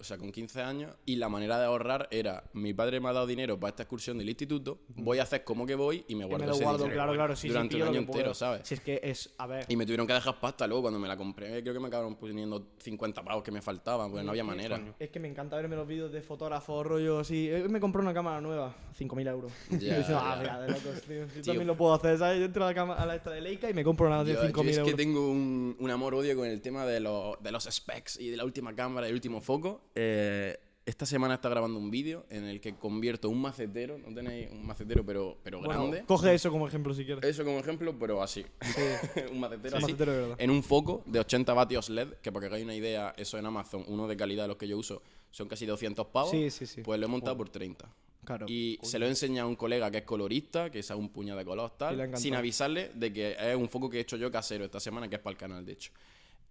2013, 0.00 0.02
o 0.02 0.04
sea, 0.04 0.18
con 0.18 0.32
15 0.32 0.62
años, 0.62 0.94
y 1.06 1.16
la 1.16 1.28
manera 1.28 1.58
de 1.58 1.66
ahorrar 1.66 2.08
era, 2.10 2.44
mi 2.52 2.72
padre 2.74 3.00
me 3.00 3.08
ha 3.08 3.12
dado 3.12 3.26
dinero 3.26 3.58
para 3.58 3.70
esta 3.70 3.82
excursión 3.84 4.18
del 4.18 4.28
instituto, 4.28 4.78
voy 4.96 5.18
a 5.18 5.22
hacer 5.24 5.44
como 5.44 5.66
que 5.66 5.74
voy 5.74 6.04
y 6.08 6.14
me 6.14 6.24
guardo 6.24 6.44
me 6.44 6.46
lo 6.48 6.54
ese 6.54 6.64
guardo, 6.64 6.78
dinero 6.84 6.96
claro, 6.96 7.12
claro. 7.14 7.36
Sí, 7.36 7.42
sí, 7.42 7.48
durante 7.48 7.74
pillo 7.74 7.84
un 7.84 7.90
año 7.90 8.00
entero, 8.00 8.34
¿sabes? 8.34 8.62
Si 8.66 8.74
es 8.74 8.80
que 8.80 9.00
es. 9.02 9.30
A 9.38 9.46
ver. 9.46 9.66
Y 9.68 9.76
me 9.76 9.84
tuvieron 9.84 10.06
que 10.06 10.12
dejar 10.12 10.38
pasta 10.40 10.66
luego 10.66 10.82
cuando 10.82 10.98
me 10.98 11.08
la 11.08 11.16
compré. 11.16 11.62
Creo 11.62 11.74
que 11.74 11.80
me 11.80 11.88
acabaron 11.88 12.16
poniendo 12.16 12.68
50 12.78 13.22
pavos 13.22 13.42
que 13.42 13.50
me 13.50 13.62
faltaban, 13.62 14.10
porque 14.10 14.24
no 14.24 14.30
había 14.30 14.44
manera. 14.44 14.80
Es 14.98 15.10
que 15.10 15.20
me 15.20 15.28
encanta 15.28 15.56
verme 15.56 15.76
los 15.76 15.86
vídeos 15.86 16.10
de 16.12 16.22
fotógrafos, 16.22 16.86
rollo 16.86 17.20
así. 17.20 17.48
Eh, 17.50 17.66
Me 17.68 17.80
compré 17.80 18.02
una 18.02 18.14
cámara 18.14 18.40
nueva, 18.40 18.74
5.000 18.98 19.28
euros. 19.28 19.52
Ya, 19.70 19.98
y 20.00 20.08
yo 20.08 20.18
ah, 20.18 20.36
mira, 20.40 20.60
de 20.60 20.68
locos, 20.68 21.02
tío. 21.02 21.20
Yo 21.26 21.26
Tío. 21.34 21.42
también 21.44 21.66
lo 21.66 21.76
puedo 21.76 21.94
hacer, 21.94 22.18
¿sabes? 22.18 22.38
Yo 22.38 22.44
entro 22.46 22.64
a 22.64 22.68
la, 22.68 22.74
cama, 22.74 22.94
a 22.94 23.06
la 23.06 23.16
esta 23.16 23.30
de 23.30 23.40
Leica 23.40 23.68
y 23.70 23.74
me 23.74 23.84
compro 23.84 24.06
una 24.06 24.24
de 24.24 24.32
Yo, 24.34 24.42
yo 24.42 24.48
5.000 24.48 24.68
es 24.68 24.78
euros. 24.78 24.90
que 24.90 24.96
tengo 24.96 25.30
un, 25.30 25.76
un 25.78 25.90
amor-odio 25.90 26.36
con 26.36 26.46
el 26.48 26.60
tema 26.60 26.84
de, 26.86 27.00
los- 27.00 27.40
de 27.42 27.52
los 27.52 27.64
specs 27.64 28.18
y 28.20 28.28
de 28.30 28.36
la 28.36 28.44
última 28.44 28.74
cámara 28.74 29.06
y 29.06 29.10
el 29.10 29.14
último 29.14 29.40
foco. 29.40 29.82
Eh, 29.94 30.58
esta 30.86 31.06
semana 31.06 31.34
está 31.34 31.48
grabando 31.48 31.78
un 31.78 31.90
vídeo 31.90 32.26
en 32.30 32.44
el 32.44 32.60
que 32.60 32.74
convierto 32.74 33.28
un 33.28 33.40
macetero, 33.40 33.98
no 33.98 34.12
tenéis 34.12 34.50
un 34.50 34.66
macetero, 34.66 35.04
pero, 35.04 35.36
pero 35.42 35.58
Bueno, 35.60 35.82
grande. 35.82 36.04
coge 36.06 36.34
eso 36.34 36.50
como 36.50 36.66
ejemplo 36.66 36.92
si 36.94 37.04
quieres. 37.04 37.22
Eso 37.22 37.44
como 37.44 37.58
ejemplo, 37.58 37.96
pero 37.98 38.22
así. 38.22 38.44
un 39.30 39.38
macetero 39.38 39.76
Un 39.76 39.82
así. 39.84 39.92
macetero 39.92 40.12
de 40.12 40.20
verdad. 40.22 40.36
En 40.40 40.50
un 40.50 40.62
foco 40.62 41.02
de 41.06 41.20
80 41.20 41.52
vatios 41.54 41.90
LED, 41.90 42.14
que 42.22 42.32
para 42.32 42.40
que 42.40 42.46
hagáis 42.46 42.64
una 42.64 42.74
idea, 42.74 43.14
eso 43.16 43.38
en 43.38 43.46
Amazon, 43.46 43.84
uno 43.86 44.08
de 44.08 44.16
calidad 44.16 44.44
de 44.44 44.48
los 44.48 44.56
que 44.56 44.66
yo 44.66 44.78
uso, 44.78 45.02
son 45.30 45.46
casi 45.48 45.64
200 45.66 46.06
pavos. 46.08 46.30
Sí, 46.30 46.50
sí, 46.50 46.66
sí. 46.66 46.82
Pues 46.82 46.98
lo 46.98 47.06
he 47.06 47.08
montado 47.08 47.36
por 47.36 47.50
30. 47.50 47.88
Claro. 48.24 48.46
Y 48.48 48.78
se 48.82 48.98
lo 48.98 49.06
he 49.06 49.08
enseñado 49.08 49.46
a 49.46 49.50
un 49.50 49.56
colega 49.56 49.90
que 49.90 49.98
es 49.98 50.04
colorista, 50.04 50.70
que 50.70 50.82
sabe 50.82 51.00
un 51.00 51.10
puñado 51.10 51.38
de 51.38 51.44
color 51.44 51.70
tal, 51.76 52.16
sin 52.18 52.34
avisarle 52.34 52.90
de 52.94 53.12
que 53.12 53.36
es 53.38 53.56
un 53.56 53.68
foco 53.68 53.88
que 53.88 53.98
he 53.98 54.00
hecho 54.00 54.16
yo 54.16 54.30
casero 54.30 54.64
esta 54.64 54.80
semana, 54.80 55.08
que 55.08 55.16
es 55.16 55.22
para 55.22 55.32
el 55.32 55.38
canal, 55.38 55.64
de 55.64 55.72
hecho. 55.72 55.92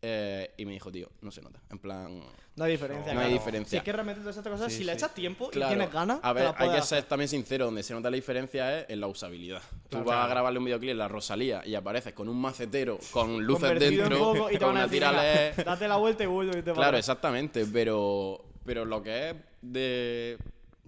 Eh, 0.02 0.54
y 0.58 0.66
me 0.66 0.72
dijo, 0.72 0.90
tío, 0.92 1.10
no 1.22 1.30
se 1.30 1.42
nota. 1.42 1.60
En 1.70 1.78
plan, 1.78 2.22
No 2.56 2.64
hay 2.64 2.72
diferencia. 2.72 3.14
No 3.14 3.20
hay 3.20 3.26
claro. 3.28 3.40
diferencia. 3.40 3.70
Si 3.72 3.78
es 3.78 3.84
que 3.84 3.92
realmente 3.92 4.22
todas 4.22 4.38
estas 4.38 4.52
cosas, 4.54 4.72
Sí, 4.72 4.78
si 4.80 4.84
le 4.86 4.94
echas 4.94 5.14
tiempo 5.14 5.50
claro, 5.50 5.74
y 5.74 5.76
tienes 5.76 5.94
ganas, 5.94 6.20
a 6.24 6.30
te 6.30 6.34
ver, 6.40 6.44
la 6.46 6.56
hay 6.58 6.70
que 6.70 6.78
hacer. 6.78 7.00
ser 7.00 7.04
también 7.10 7.28
sincero, 7.28 7.66
donde 7.66 7.84
se 7.84 7.94
nota 7.94 8.10
la 8.10 8.16
diferencia 8.16 8.80
es 8.80 8.90
en 8.90 9.02
la 9.02 9.08
usabilidad. 9.08 9.62
Claro, 9.90 10.06
Tú 10.06 10.10
vas 10.10 10.26
a 10.26 10.28
grabarle 10.30 10.60
un 10.60 10.66
videoclip 10.66 10.92
en 10.92 10.98
la 11.00 11.08
Rosalía 11.10 11.62
y 11.66 11.76
apareces 11.76 12.14
con 12.14 12.30
un 12.30 12.40
macetero, 12.40 12.98
con 13.12 13.44
luces 13.46 13.70
Convertido 13.72 14.08
dentro, 14.10 14.50
y 14.50 14.54
te 14.54 14.60
con 14.60 14.68
van 14.68 14.70
a 14.70 14.72
una 14.72 14.82
decir, 14.84 15.00
tira 15.00 15.12
"Venga, 15.12 15.24
LED. 15.58 15.66
date 15.66 15.88
la 15.90 15.96
vuelta 15.98 16.24
y 16.24 16.28
vuelve 16.28 16.60
y 16.60 16.62
te 16.62 16.72
Claro, 16.72 16.98
exactamente, 16.98 17.66
pero, 17.66 18.46
pero 18.66 18.86
lo 18.86 19.04
que 19.04 19.30
es 19.32 19.36
de... 19.62 20.38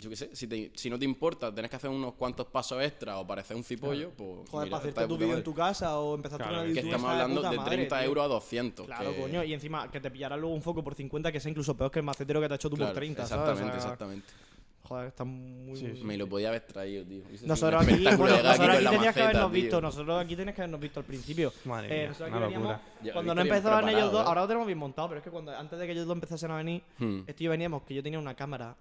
Yo 0.02 0.10
qué 0.10 0.16
sé, 0.16 0.36
si, 0.36 0.48
te- 0.48 0.72
si 0.74 0.90
no 0.90 0.98
te 0.98 1.06
importa, 1.06 1.54
tenés 1.54 1.70
que 1.70 1.78
hacer 1.78 1.90
unos 1.92 2.16
cuantos 2.16 2.48
pasos 2.48 2.82
extra 2.84 3.20
o 3.20 3.28
parecer 3.28 3.56
un 3.56 3.64
cipollo, 3.64 4.10
pues... 4.18 4.50
Joder, 4.50 4.66
mira, 4.66 4.78
para 4.78 4.78
hacerte 4.78 5.02
de 5.02 5.08
tu 5.08 5.18
vídeo 5.18 5.38
en 5.38 5.44
tu 5.44 5.54
casa 5.54 5.98
o 6.00 6.16
empezar 6.16 6.40
Claro, 6.42 6.64
Que 6.64 6.70
YouTube 6.70 6.86
estamos 6.86 7.08
de 7.08 7.14
hablando 7.22 7.42
de 7.44 7.58
madre, 7.58 7.76
30 7.76 7.98
tío. 8.00 8.08
euros 8.08 8.26
a 8.26 8.28
200. 8.28 8.86
Claro, 8.88 9.14
que- 9.14 9.22
coño, 9.22 9.44
y 9.44 9.54
encima 9.54 9.92
que 9.92 10.02
te 10.02 10.10
pillará 10.10 10.36
luego 10.38 10.56
un 10.56 10.62
foco 10.64 10.84
por 10.84 10.96
50 10.96 11.32
que 11.32 11.40
sea 11.40 11.50
incluso 11.52 11.78
peor 11.78 11.92
que 11.92 12.00
el 12.00 12.06
macetero 12.06 12.42
que 12.42 12.48
te 12.48 12.54
ha 12.54 12.56
hecho 12.56 12.70
tú 12.70 12.76
Claro, 12.78 12.92
por 12.92 12.96
30, 13.00 13.22
exactamente, 13.22 13.60
¿sabes? 13.60 13.70
O 13.78 13.82
sea, 13.82 13.84
exactamente. 13.92 14.28
Joder, 14.84 15.08
está 15.08 15.24
muy... 15.24 15.78
Sí, 15.78 15.86
muy- 15.86 15.98
sí. 15.98 16.04
Me 16.04 16.18
lo 16.18 16.28
podía 16.28 16.50
haber 16.50 16.62
traído, 16.62 17.06
tío. 17.06 17.22
Nosotros 17.46 17.82
aquí, 17.88 18.04
bueno, 18.04 18.42
nosotros 18.44 18.76
aquí 18.76 18.86
tenías 18.90 19.14
que 19.16 19.22
habernos 19.22 19.52
tío. 19.52 19.62
visto, 19.62 19.82
nosotros 19.82 20.22
aquí 20.26 20.36
tenías 20.36 20.56
que 20.56 20.62
habernos 20.64 20.82
visto 20.82 21.00
al 21.00 21.06
principio. 21.06 21.54
Madre 21.66 21.88
Eh, 21.88 22.00
mía, 22.00 22.08
nosotros 22.08 22.28
aquí 22.28 22.38
una 22.38 22.48
veníamos, 22.48 22.80
cuando 23.14 23.36
no 23.36 23.42
empezaban 23.44 23.88
ellos 23.90 24.12
dos, 24.12 24.22
¿eh? 24.24 24.28
ahora 24.28 24.42
lo 24.42 24.48
tenemos 24.48 24.66
bien 24.66 24.80
montado, 24.80 25.08
pero 25.10 25.20
es 25.20 25.24
que 25.24 25.30
cuando 25.30 25.56
antes 25.56 25.78
de 25.80 25.86
que 25.86 25.92
ellos 25.94 26.08
dos 26.08 26.16
empezasen 26.16 26.50
a 26.52 26.58
venir, 26.58 26.82
Hmm. 26.98 27.20
esto 27.28 27.44
yo 27.44 27.52
veníamos, 27.52 27.84
que 27.84 27.94
yo 27.94 28.02
tenía 28.04 28.18
una 28.20 28.34
cámara, 28.36 28.76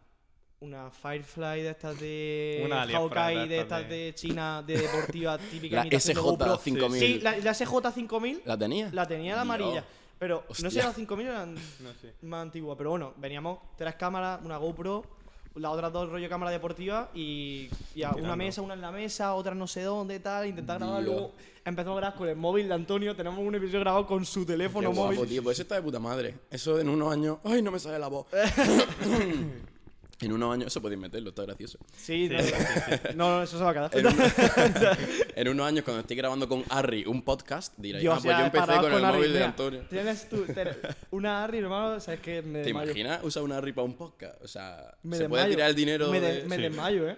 una 0.60 0.90
Firefly 0.90 1.62
de 1.62 1.70
estas 1.70 1.98
de 1.98 2.62
Una 2.66 2.86
Hawkeye, 2.86 3.48
de 3.48 3.60
estas 3.60 3.88
de- 3.88 3.96
de 3.96 4.14
China, 4.14 4.62
de 4.66 4.76
deportiva 4.78 5.38
típica. 5.50 5.76
La 5.76 5.82
imitación 5.82 6.14
de 6.16 6.20
GoPro. 6.20 6.58
SJ5000. 6.58 6.98
Sí, 6.98 7.18
la, 7.20 7.36
la 7.38 7.52
SJ5000 7.52 8.42
¿La 8.44 8.58
tenía? 8.58 8.90
la 8.92 9.06
tenía 9.08 9.34
la 9.36 9.42
amarilla. 9.42 9.84
Pero 10.18 10.44
no 10.62 10.70
sé 10.70 10.82
la 10.82 10.92
5000 10.92 11.26
eran 11.26 11.54
No 11.54 11.90
sé. 12.00 12.12
más 12.22 12.42
antigua, 12.42 12.76
pero 12.76 12.90
bueno, 12.90 13.14
veníamos 13.16 13.58
tres 13.78 13.94
cámaras, 13.94 14.40
una 14.44 14.58
GoPro, 14.58 15.02
las 15.54 15.72
otras 15.72 15.90
dos 15.94 16.10
rollo 16.10 16.28
cámara 16.28 16.50
deportiva 16.50 17.08
y, 17.14 17.70
y 17.94 18.02
a 18.02 18.10
una 18.10 18.36
mesa, 18.36 18.60
una 18.60 18.74
en 18.74 18.82
la 18.82 18.92
mesa, 18.92 19.32
otra 19.34 19.54
no 19.54 19.66
sé 19.66 19.80
dónde, 19.82 20.20
tal, 20.20 20.46
intentar 20.46 20.78
grabar. 20.78 21.02
Luego 21.02 21.32
empezamos 21.64 21.96
a 21.96 22.00
grabar 22.00 22.18
con 22.18 22.28
el 22.28 22.36
móvil 22.36 22.68
de 22.68 22.74
Antonio, 22.74 23.16
tenemos 23.16 23.38
un 23.40 23.54
episodio 23.54 23.80
grabado 23.80 24.06
con 24.06 24.26
su 24.26 24.40
Qué 24.40 24.52
teléfono 24.52 24.92
guapo, 24.92 25.14
móvil. 25.14 25.26
tío. 25.30 25.42
Pues 25.42 25.56
eso 25.56 25.62
está 25.62 25.76
de 25.76 25.82
puta 25.82 25.98
madre. 25.98 26.34
Eso 26.50 26.78
en 26.78 26.90
unos 26.90 27.10
años... 27.14 27.38
Ay, 27.42 27.62
no 27.62 27.70
me 27.70 27.78
sale 27.78 27.98
la 27.98 28.08
voz. 28.08 28.26
En 30.22 30.32
unos 30.32 30.52
años, 30.52 30.66
eso 30.66 30.82
podéis 30.82 31.00
meterlo, 31.00 31.30
está 31.30 31.42
gracioso. 31.44 31.78
Sí, 31.96 32.28
Sí, 32.28 32.34
no, 32.34 32.42
sí, 32.42 32.52
no, 33.16 33.36
no, 33.38 33.42
eso 33.42 33.56
se 33.56 33.64
va 33.64 33.70
a 33.70 33.72
quedar. 33.72 33.90
En, 33.96 34.06
uno- 34.06 34.24
en 35.36 35.48
unos 35.48 35.66
años, 35.66 35.84
cuando 35.84 36.00
esté 36.02 36.14
grabando 36.14 36.46
con 36.48 36.62
Harry 36.68 37.04
un 37.06 37.22
podcast, 37.22 37.72
diréis, 37.78 38.02
Dios, 38.02 38.14
ah, 38.18 38.20
pues 38.22 38.36
yo 38.38 38.44
empecé 38.44 38.80
con 38.80 38.92
el 38.92 39.04
Harry. 39.04 39.16
móvil 39.18 39.32
de 39.32 39.44
Antonio. 39.44 39.80
Tienes 39.88 40.28
tú 40.28 40.44
te- 40.44 40.76
una 41.10 41.42
Harry, 41.44 41.58
hermano, 41.58 41.98
sabes 42.00 42.20
que 42.20 42.42
me 42.42 42.58
¿Te 42.60 42.64
desmayo. 42.66 42.90
imaginas 42.90 43.20
usar 43.24 43.42
una 43.42 43.56
Harry 43.56 43.72
para 43.72 43.86
un 43.86 43.94
podcast? 43.94 44.42
O 44.44 44.48
sea, 44.48 44.94
Me 45.02 45.16
se 45.16 45.28
puede 45.28 45.48
tirar 45.48 45.70
el 45.70 45.74
dinero 45.76 46.10
Me, 46.10 46.20
de... 46.20 46.42
de- 46.42 46.48
me 46.48 46.56
Sí. 46.56 46.62
desmayo, 46.62 47.08
¿eh? 47.08 47.16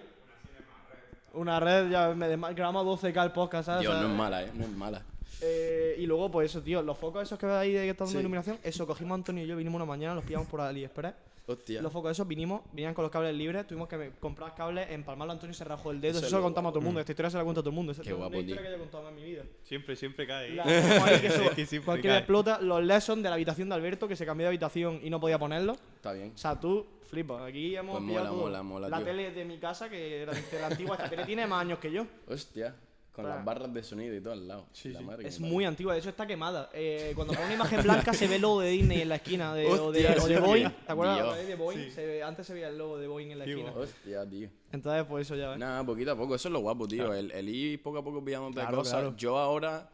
Una 1.33 1.59
red, 1.59 1.89
ya 1.89 2.09
me 2.13 2.27
desmayo. 2.27 2.55
Grabamos 2.55 2.85
12K 3.01 3.23
el 3.23 3.31
podcast, 3.31 3.65
¿sabes? 3.65 3.81
Dios, 3.81 3.93
O 3.93 3.97
sea, 3.97 4.05
no 4.07 4.13
es 4.13 4.17
mala, 4.17 4.43
¿eh? 4.43 4.51
No 4.53 4.63
es 4.65 4.69
mala. 4.69 5.01
eh, 5.41 5.95
y 5.97 6.05
luego, 6.05 6.31
pues 6.31 6.49
eso, 6.51 6.61
tío, 6.61 6.81
los 6.81 6.97
focos 6.97 7.23
esos 7.23 7.37
que 7.39 7.45
ves 7.47 7.55
ahí 7.55 7.73
de 7.73 7.81
que 7.83 7.89
están 7.89 8.05
dando 8.05 8.19
Sí. 8.19 8.21
iluminación, 8.21 8.59
eso 8.63 8.85
cogimos 8.87 9.15
Antonio 9.15 9.43
y 9.43 9.47
yo, 9.47 9.57
vinimos 9.57 9.75
una 9.77 9.85
mañana, 9.85 10.15
los 10.15 10.23
pillamos 10.23 10.47
por 10.47 10.61
AliExpress. 10.61 11.13
Hostia. 11.45 11.81
Los 11.81 11.91
focos 11.91 12.11
esos 12.11 12.25
vinimos, 12.27 12.61
venían 12.71 12.93
con 12.93 13.03
los 13.03 13.11
cables 13.11 13.35
libres, 13.35 13.67
tuvimos 13.67 13.89
que 13.89 14.11
comprar 14.19 14.55
cables, 14.55 14.89
empalmarlo 14.91 15.33
Antonio 15.33 15.51
y 15.51 15.55
se 15.57 15.65
rajó 15.65 15.91
el 15.91 15.99
dedo. 15.99 16.17
Eso 16.17 16.27
Eso, 16.27 16.35
lo 16.37 16.41
lo 16.41 16.43
contamos 16.45 16.69
a 16.69 16.71
todo 16.71 16.79
el 16.79 16.85
mundo. 16.85 16.99
Esta 17.01 17.11
historia 17.11 17.29
se 17.29 17.37
la 17.37 17.43
cuento 17.43 17.59
a 17.59 17.63
todo 17.63 17.69
el 17.71 17.75
mundo. 17.75 17.91
Esa 17.91 18.01
Qué 18.01 18.09
es 18.11 18.15
una 18.15 18.25
historia 18.27 18.45
tío. 18.45 18.55
que 18.63 18.69
yo 18.69 18.75
he 18.75 18.79
contado 18.79 19.09
en 19.09 19.15
mi 19.15 19.23
vida. 19.23 19.43
Siempre, 19.63 19.95
siempre 19.97 20.25
cae. 20.25 20.51
La- 20.55 20.63
como 20.63 21.05
ahí 21.05 21.19
que 21.19 21.27
eso, 21.27 21.43
Es 21.51 21.79
que 22.01 22.01
cae. 22.07 22.17
explota. 22.19 22.61
Los 22.61 22.81
LED 22.83 22.99
son 23.01 23.21
de 23.21 23.29
la 23.29 23.35
habitación 23.35 23.67
de 23.67 23.75
Alberto, 23.75 24.07
que 24.07 24.15
se 24.15 24.25
cambió 24.25 24.45
de 24.45 24.49
habitación 24.49 24.99
y 25.03 25.09
no 25.09 25.19
podía 25.19 25.37
ponerlo. 25.37 25.73
Está 25.95 26.13
bien. 26.13 26.31
O 26.33 26.37
sea, 26.37 26.57
tú 26.59 26.85
flipas. 27.09 27.41
Aquí 27.41 27.75
hemos 27.75 27.97
Pues 27.97 28.07
pillado 28.07 28.25
mola, 28.25 28.29
todo. 28.35 28.41
mola, 28.43 28.63
mola, 28.63 28.89
La 28.89 28.97
tío. 28.97 29.05
tele 29.07 29.31
de 29.31 29.43
mi 29.45 29.57
casa, 29.57 29.89
que 29.89 30.21
era 30.21 30.31
de 30.33 30.59
la 30.61 30.67
antigua, 30.67 30.95
esta 30.95 31.09
tele 31.09 31.25
tiene 31.25 31.45
más 31.45 31.61
años 31.61 31.77
que 31.79 31.91
yo. 31.91 32.07
Hostia. 32.27 32.73
Con 33.13 33.25
Claro. 33.25 33.37
las 33.37 33.45
barras 33.45 33.71
de 33.71 33.83
sonido 33.83 34.15
y 34.15 34.21
todo 34.21 34.33
al 34.33 34.47
lado. 34.47 34.65
La 34.85 35.01
madre 35.01 35.27
Es 35.27 35.39
muy 35.39 35.65
antigua, 35.65 35.93
de 35.93 35.99
hecho 35.99 36.09
está 36.09 36.25
quemada. 36.25 36.71
Eh, 36.73 37.11
cuando 37.15 37.33
pone 37.33 37.45
una 37.45 37.53
imagen 37.53 37.83
blanca 37.83 38.11
se 38.11 38.27
ve 38.27 38.37
el 38.37 38.41
logo 38.41 38.61
de 38.61 38.69
Disney 38.71 39.01
en 39.01 39.09
la 39.09 39.15
esquina 39.17 39.53
de, 39.53 39.67
o 39.67 39.91
de, 39.91 40.07
Hostia, 40.07 40.23
o 40.23 40.27
de 40.27 40.35
sí, 40.35 40.41
Boeing. 40.41 40.69
¿Te 40.69 40.91
acuerdas 40.91 41.17
Dios. 41.37 41.47
de 41.47 41.55
Boeing? 41.55 41.91
Se 41.91 42.05
ve- 42.07 42.23
antes 42.23 42.47
se 42.47 42.53
veía 42.55 42.69
el 42.69 42.77
logo 42.79 42.97
de 42.97 43.07
Boeing 43.07 43.29
en 43.29 43.37
la 43.39 43.45
Sí, 43.45 43.51
esquina. 43.51 43.71
Hostia, 43.71 44.27
tío. 44.27 44.49
Entonces, 44.71 45.05
pues 45.07 45.27
eso 45.27 45.35
ya 45.35 45.49
ves. 45.51 45.59
Nada, 45.59 45.85
poquito 45.85 46.11
a 46.11 46.15
poco. 46.17 46.33
Eso 46.33 46.47
es 46.47 46.51
lo 46.53 46.59
guapo, 46.61 46.87
tío. 46.87 47.13
El, 47.13 47.29
el 47.29 47.49
ir 47.49 47.83
poco 47.83 47.99
a 47.99 48.03
poco 48.03 48.25
pillándote 48.25 48.55
Claro, 48.61 48.77
cosas. 48.77 48.93
claro. 48.93 49.15
Yo 49.15 49.37
ahora 49.37 49.87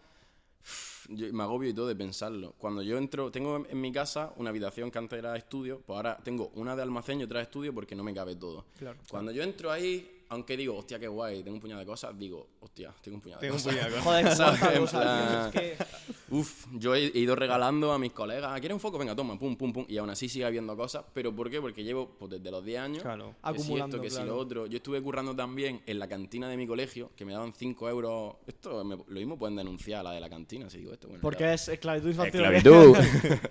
yo 1.10 1.34
me 1.34 1.44
agobio 1.44 1.70
y 1.70 1.74
todo 1.74 1.88
de 1.88 1.96
pensarlo. 1.98 2.54
Cuando 2.58 2.82
yo 2.84 2.98
entro, 2.98 3.32
tengo 3.32 3.58
en, 3.58 3.68
en 3.70 3.82
mi 3.82 3.92
casa 3.92 4.32
una 4.38 4.52
habitación 4.52 4.92
que 4.92 4.98
antes 4.98 5.20
era 5.20 5.36
estudio, 5.36 5.82
pues 5.86 5.98
ahora 5.98 6.18
tengo 6.24 6.52
una 6.56 6.76
de 6.76 6.84
almacén 6.84 7.20
y 7.20 7.24
otra 7.24 7.40
de 7.40 7.44
estudio 7.44 7.74
porque 7.74 7.96
no 7.96 8.04
me 8.04 8.14
cabe 8.14 8.36
todo. 8.38 8.66
Claro. 8.78 8.98
Cuando 9.10 9.32
yo 9.34 9.42
entro 9.44 9.72
ahí, 9.72 10.19
aunque 10.30 10.56
digo, 10.56 10.78
hostia, 10.78 11.00
qué 11.00 11.08
guay, 11.08 11.44
tengo 11.44 11.56
un 11.56 11.62
puñado 11.62 11.80
de 11.80 11.86
cosas, 11.86 12.18
digo, 12.18 12.48
hostia, 12.60 12.94
tengo 13.02 13.16
un 13.18 13.22
puñado 13.22 13.42
de 13.42 13.48
Tengo 13.48 13.58
un 13.58 13.64
cosas. 13.64 13.74
puñado 13.74 13.96
de 13.96 14.26
cosas. 14.26 14.60
Joder, 14.60 14.80
cosas, 14.80 15.56
es 15.56 15.62
que- 15.78 16.00
Uf, 16.32 16.68
yo 16.74 16.94
he, 16.94 17.06
ido 17.18 17.36
regalando 17.36 17.92
a 17.92 17.98
mis 17.98 18.12
colegas, 18.12 18.52
¿quieres 18.60 18.76
un 18.76 18.80
foco? 18.80 19.00
Venga, 19.00 19.16
toma, 19.16 19.38
pum, 19.40 19.56
pum, 19.56 19.74
pum. 19.74 19.86
Y 19.90 19.98
aún 19.98 20.12
así 20.12 20.30
sigue 20.30 20.46
habiendo 20.46 20.78
cosas. 20.78 21.04
¿Pero 21.12 21.36
por 21.36 21.50
qué? 21.50 21.60
Porque 21.60 21.84
llevo 21.84 22.08
pues, 22.20 22.30
desde 22.30 22.52
los 22.52 22.64
10 22.64 22.80
años 22.80 23.02
Claro. 23.02 23.30
que 23.30 23.34
si 23.34 23.62
Acumulando, 23.64 23.96
esto, 23.98 24.04
que 24.04 24.10
si 24.12 24.16
claro. 24.18 24.32
lo 24.34 24.38
otro. 24.38 24.66
Yo 24.68 24.78
estuve 24.78 25.02
currando 25.02 25.36
también 25.36 25.82
en 25.88 25.98
la 25.98 26.08
cantina 26.08 26.48
de 26.48 26.56
mi 26.58 26.68
colegio, 26.68 27.10
que 27.16 27.26
me 27.26 27.34
daban 27.34 27.52
5 27.56 27.90
euros. 27.90 28.36
Esto 28.46 28.84
me- 28.86 28.96
lo 28.98 29.06
mismo 29.20 29.40
pueden 29.40 29.56
denunciar 29.56 30.02
a 30.02 30.04
la 30.04 30.12
de 30.12 30.20
la 30.22 30.30
cantina, 30.30 30.70
si 30.70 30.78
digo 30.78 30.94
esto. 30.94 31.08
Bueno, 31.08 31.22
Porque 31.24 31.46
ya. 31.46 31.54
es 31.56 31.68
esclavitud 31.68 32.10
infantil. 32.10 32.42
Esclavitud. 32.46 32.96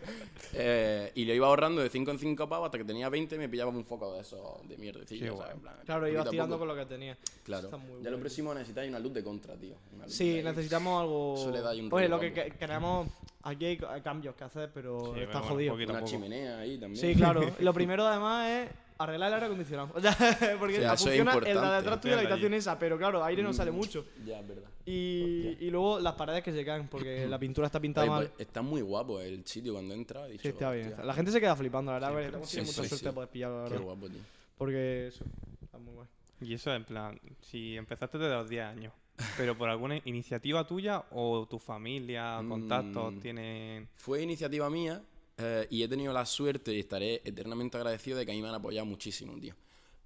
Eh, 0.55 1.13
y 1.15 1.25
lo 1.25 1.35
iba 1.35 1.47
ahorrando 1.47 1.83
de 1.83 1.91
5 1.91 2.11
en 2.11 2.19
5 2.19 2.49
pavos 2.49 2.67
hasta 2.67 2.79
que 2.79 2.85
tenía 2.85 3.09
20 3.09 3.35
y 3.35 3.39
me 3.39 3.49
pillaba 3.49 3.71
un 3.71 3.85
foco 3.85 4.15
de 4.15 4.21
esos 4.23 4.67
de 4.67 4.77
mierda. 4.79 5.01
Qué 5.05 5.19
¿sabes? 5.19 5.33
guay. 5.33 5.51
En 5.53 5.61
plan, 5.61 5.75
Claro, 5.85 6.01
poquito 6.03 6.15
ibas 6.15 6.27
a 6.27 6.31
tirando 6.31 6.57
poco. 6.57 6.67
Con 6.69 6.77
lo 6.79 6.85
que 6.85 6.89
tenía. 6.95 7.17
Claro. 7.45 7.71
Ya 7.71 7.77
bueno. 7.77 8.11
lo 8.11 8.19
próximo 8.21 8.55
necesitáis 8.55 8.89
una 8.91 8.99
luz 8.99 9.13
de 9.15 9.25
contra, 9.25 9.55
tío. 9.57 9.75
Una 9.95 10.05
luz 10.07 10.15
Sí, 10.15 10.37
ahí. 10.39 10.43
necesitamos 10.45 11.01
algo. 11.03 11.37
Soledad 11.37 11.73
y 11.73 11.81
un 11.81 11.93
Oye, 11.93 12.09
lo 12.09 12.21
que 12.21 12.33
queremos. 12.59 13.09
Aquí 13.43 13.65
hay 13.65 13.77
cambios 14.03 14.35
que 14.35 14.45
hacer, 14.45 14.71
pero 14.75 15.15
Sí, 15.15 15.21
está 15.21 15.39
bueno, 15.41 15.55
jodido. 15.55 15.73
a 15.73 15.77
Una 15.77 15.87
poco. 16.01 16.07
chimenea 16.07 16.59
ahí 16.59 16.77
también. 16.79 17.01
Sí, 17.01 17.15
claro. 17.15 17.41
Lo 17.61 17.73
primero, 17.73 18.07
además, 18.07 18.49
es 18.51 18.71
arreglar 18.99 19.29
el 19.29 19.35
aire 19.35 19.47
acondicionado. 19.47 19.91
O 19.95 20.01
sea, 20.01 20.13
porque 20.59 20.75
Sí, 20.77 20.83
eso 20.83 20.93
es 20.95 21.01
funciona 21.01 21.33
el 21.35 21.41
de 21.45 21.51
tuyo 21.99 22.17
de 22.17 22.17
la 22.17 22.19
habitación 22.29 22.53
esa, 22.55 22.79
pero 22.79 22.99
claro, 22.99 23.25
aire 23.25 23.43
no 23.43 23.53
sale 23.55 23.71
mucho. 23.71 24.05
Ya, 24.27 24.41
es 24.41 24.49
verdad. 24.49 24.69
Y, 24.85 25.57
y 25.61 25.71
luego 25.71 26.01
las 26.01 26.15
paredes 26.15 26.43
que 26.43 26.53
se 26.53 26.65
caen, 26.65 26.89
porque 26.89 27.27
la 27.29 27.39
pintura 27.39 27.67
está 27.67 27.79
pintada 27.81 28.07
Oye, 28.07 28.11
mal. 28.17 28.27
pues, 28.35 28.47
está 28.49 28.61
muy 28.61 28.83
guapo 28.83 29.21
el 29.21 29.47
sitio 29.47 29.73
cuando 29.75 29.95
entra. 29.95 30.27
Dicho, 30.27 30.43
Sí, 30.43 30.49
está 30.49 30.73
bien. 30.73 30.89
hostia, 30.89 31.05
La 31.05 31.15
gente 31.15 31.31
se 31.31 31.41
queda 31.41 31.55
flipando, 31.57 31.93
la 31.93 32.11
verdad. 32.11 32.33
porque 32.33 32.47
siempre, 32.47 32.67
mucha 32.73 32.83
suerte 32.89 32.97
sí. 32.97 33.05
de 33.05 33.13
poder 33.13 33.29
pillar, 33.31 33.51
la 33.53 33.69
Qué 33.69 33.79
guapo, 33.79 34.09
tío. 34.09 34.21
Porque 34.59 35.07
eso, 35.07 35.25
está 35.63 35.79
muy 35.79 35.95
guay. 35.95 36.09
Y 36.41 36.55
eso 36.55 36.73
en 36.75 36.85
plan, 36.85 37.21
si 37.41 37.77
empezaste 37.77 38.19
desde 38.19 38.35
los 38.35 38.49
10 38.49 38.65
años, 38.65 38.93
pero 39.37 39.57
por 39.59 39.69
alguna 39.69 40.01
iniciativa 40.05 40.67
tuya 40.67 41.05
o 41.11 41.47
tu 41.49 41.59
familia, 41.59 42.41
contactos, 42.49 43.15
Mm. 43.15 43.21
tienen... 43.21 43.89
Fue 43.97 44.23
iniciativa 44.23 44.71
mía 44.71 45.03
eh, 45.37 45.67
y 45.71 45.83
he 45.83 45.89
tenido 45.89 46.13
la 46.13 46.25
suerte 46.27 46.73
y 46.75 46.81
estaré 46.81 47.23
eternamente 47.25 47.77
agradecido 47.77 48.19
de 48.19 48.25
que 48.27 48.33
a 48.33 48.35
mí 48.35 48.43
me 48.43 48.49
han 48.49 48.55
apoyado 48.55 48.87
muchísimo, 48.87 49.39
tío. 49.41 49.55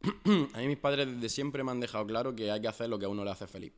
a 0.54 0.58
mí 0.58 0.66
mis 0.66 0.78
padres 0.78 1.06
desde 1.06 1.28
siempre 1.28 1.62
me 1.62 1.70
han 1.70 1.80
dejado 1.80 2.06
claro 2.06 2.34
que 2.34 2.50
hay 2.50 2.60
que 2.60 2.68
hacer 2.68 2.88
lo 2.88 2.98
que 2.98 3.04
a 3.04 3.08
uno 3.08 3.24
le 3.24 3.30
hace 3.30 3.46
feliz. 3.46 3.72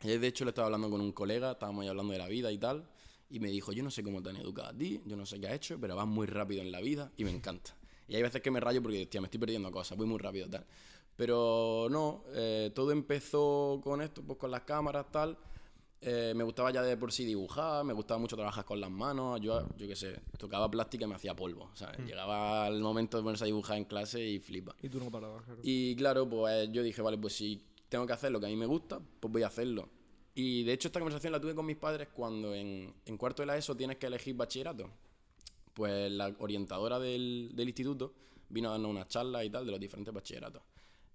Ayer, 0.00 0.20
de 0.20 0.26
hecho, 0.26 0.44
le 0.44 0.50
estaba 0.50 0.66
hablando 0.66 0.90
con 0.90 1.00
un 1.00 1.12
colega, 1.12 1.52
estábamos 1.52 1.82
ahí 1.82 1.88
hablando 1.88 2.12
de 2.12 2.18
la 2.18 2.28
vida 2.28 2.52
y 2.52 2.58
tal, 2.58 2.86
y 3.30 3.40
me 3.40 3.48
dijo, 3.48 3.72
yo 3.72 3.82
no 3.82 3.90
sé 3.90 4.02
cómo 4.02 4.22
te 4.22 4.28
han 4.30 4.36
educado 4.36 4.68
a 4.68 4.74
ti, 4.74 5.00
yo 5.06 5.16
no 5.16 5.24
sé 5.26 5.40
qué 5.40 5.48
has 5.48 5.54
hecho, 5.54 5.78
pero 5.80 5.96
vas 5.96 6.06
muy 6.06 6.26
rápido 6.26 6.60
en 6.62 6.70
la 6.70 6.80
vida 6.80 7.10
y 7.16 7.24
me 7.24 7.30
encanta. 7.30 7.74
Y 8.06 8.14
hay 8.14 8.22
veces 8.22 8.40
que 8.42 8.50
me 8.50 8.60
rayo 8.60 8.82
porque, 8.82 9.02
hostia, 9.02 9.20
me 9.20 9.26
estoy 9.26 9.40
perdiendo 9.40 9.70
cosas, 9.72 9.98
voy 9.98 10.06
muy 10.06 10.18
rápido, 10.18 10.48
tal. 10.48 10.64
Pero 11.16 11.88
no, 11.90 12.24
eh, 12.34 12.70
todo 12.74 12.92
empezó 12.92 13.80
con 13.82 14.02
esto, 14.02 14.22
pues 14.22 14.38
con 14.38 14.50
las 14.50 14.62
cámaras, 14.62 15.10
tal. 15.10 15.36
Eh, 16.02 16.34
me 16.36 16.44
gustaba 16.44 16.70
ya 16.70 16.82
de 16.82 16.96
por 16.96 17.10
sí 17.10 17.24
dibujar, 17.24 17.82
me 17.82 17.94
gustaba 17.94 18.20
mucho 18.20 18.36
trabajar 18.36 18.64
con 18.66 18.80
las 18.80 18.90
manos. 18.90 19.40
Yo, 19.40 19.66
yo 19.76 19.88
qué 19.88 19.96
sé, 19.96 20.20
tocaba 20.38 20.70
plástica 20.70 21.06
y 21.06 21.08
me 21.08 21.14
hacía 21.14 21.34
polvo. 21.34 21.70
¿sabes? 21.74 21.98
Llegaba 22.06 22.68
el 22.68 22.80
momento 22.80 23.16
de 23.16 23.22
ponerse 23.22 23.44
a 23.44 23.46
dibujar 23.46 23.78
en 23.78 23.86
clase 23.86 24.24
y 24.24 24.38
flipa. 24.38 24.76
Y 24.82 24.90
tú 24.90 25.00
no 25.00 25.10
parabas, 25.10 25.42
claro. 25.44 25.60
Y 25.62 25.96
claro, 25.96 26.28
pues 26.28 26.70
yo 26.70 26.82
dije, 26.82 27.00
vale, 27.00 27.16
pues 27.16 27.34
si 27.34 27.64
tengo 27.88 28.06
que 28.06 28.12
hacer 28.12 28.30
lo 28.30 28.38
que 28.38 28.46
a 28.46 28.48
mí 28.50 28.56
me 28.56 28.66
gusta, 28.66 29.00
pues 29.20 29.32
voy 29.32 29.42
a 29.42 29.46
hacerlo. 29.46 29.88
Y 30.34 30.64
de 30.64 30.74
hecho 30.74 30.88
esta 30.88 31.00
conversación 31.00 31.32
la 31.32 31.40
tuve 31.40 31.54
con 31.54 31.64
mis 31.64 31.78
padres 31.78 32.08
cuando 32.12 32.54
en, 32.54 32.92
en 33.06 33.16
cuarto 33.16 33.40
de 33.40 33.46
la 33.46 33.56
ESO 33.56 33.74
tienes 33.74 33.96
que 33.96 34.06
elegir 34.06 34.36
bachillerato. 34.36 34.90
Pues 35.72 36.12
la 36.12 36.34
orientadora 36.38 36.98
del, 36.98 37.52
del 37.54 37.68
instituto 37.68 38.12
vino 38.50 38.68
a 38.68 38.72
darnos 38.72 38.90
una 38.90 39.08
charla 39.08 39.44
y 39.44 39.50
tal 39.50 39.64
de 39.64 39.72
los 39.72 39.80
diferentes 39.80 40.12
bachilleratos. 40.12 40.62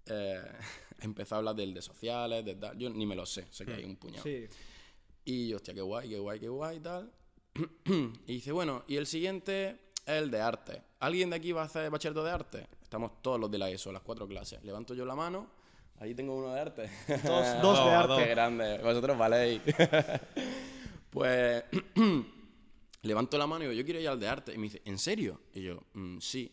Eh, 0.06 0.42
empezó 1.00 1.34
a 1.34 1.38
hablar 1.38 1.54
del 1.56 1.74
de 1.74 1.82
sociales, 1.82 2.44
de 2.44 2.54
tal. 2.56 2.76
Yo 2.78 2.90
ni 2.90 3.06
me 3.06 3.14
lo 3.16 3.26
sé, 3.26 3.46
sé 3.50 3.64
que 3.66 3.74
hay 3.74 3.84
un 3.84 3.96
puñado. 3.96 4.22
Sí. 4.22 4.46
Y 5.24 5.48
yo, 5.48 5.56
hostia, 5.56 5.74
qué 5.74 5.80
guay, 5.80 6.08
qué 6.08 6.18
guay, 6.18 6.40
qué 6.40 6.48
guay 6.48 6.76
y 6.78 6.80
tal. 6.80 7.12
y 8.26 8.32
dice, 8.34 8.52
bueno, 8.52 8.84
y 8.88 8.96
el 8.96 9.06
siguiente 9.06 9.70
es 10.06 10.14
el 10.14 10.30
de 10.30 10.40
arte. 10.40 10.82
¿Alguien 11.00 11.30
de 11.30 11.36
aquí 11.36 11.52
va 11.52 11.62
a 11.62 11.66
hacer 11.66 11.90
bachillerato 11.90 12.24
de 12.24 12.30
arte? 12.30 12.66
Estamos 12.80 13.22
todos 13.22 13.38
los 13.38 13.50
de 13.50 13.58
la 13.58 13.70
ESO, 13.70 13.92
las 13.92 14.02
cuatro 14.02 14.26
clases. 14.26 14.62
Levanto 14.64 14.94
yo 14.94 15.04
la 15.04 15.14
mano, 15.14 15.48
ahí 15.98 16.14
tengo 16.14 16.36
uno 16.36 16.52
de 16.54 16.60
arte. 16.60 16.90
Dos, 17.24 17.62
dos 17.62 17.78
de 17.84 17.90
arte. 17.90 18.24
Qué 18.24 18.30
grande, 18.30 18.78
vosotros 18.78 19.16
valéis. 19.18 19.60
pues 21.10 21.64
levanto 23.02 23.38
la 23.38 23.46
mano 23.46 23.64
y 23.64 23.68
digo, 23.68 23.78
yo 23.80 23.84
quiero 23.84 24.00
ir 24.00 24.08
al 24.08 24.20
de 24.20 24.28
arte. 24.28 24.54
Y 24.54 24.58
me 24.58 24.64
dice, 24.64 24.82
¿en 24.84 24.98
serio? 24.98 25.40
Y 25.54 25.62
yo, 25.62 25.80
"Mm, 25.94 26.18
sí. 26.18 26.52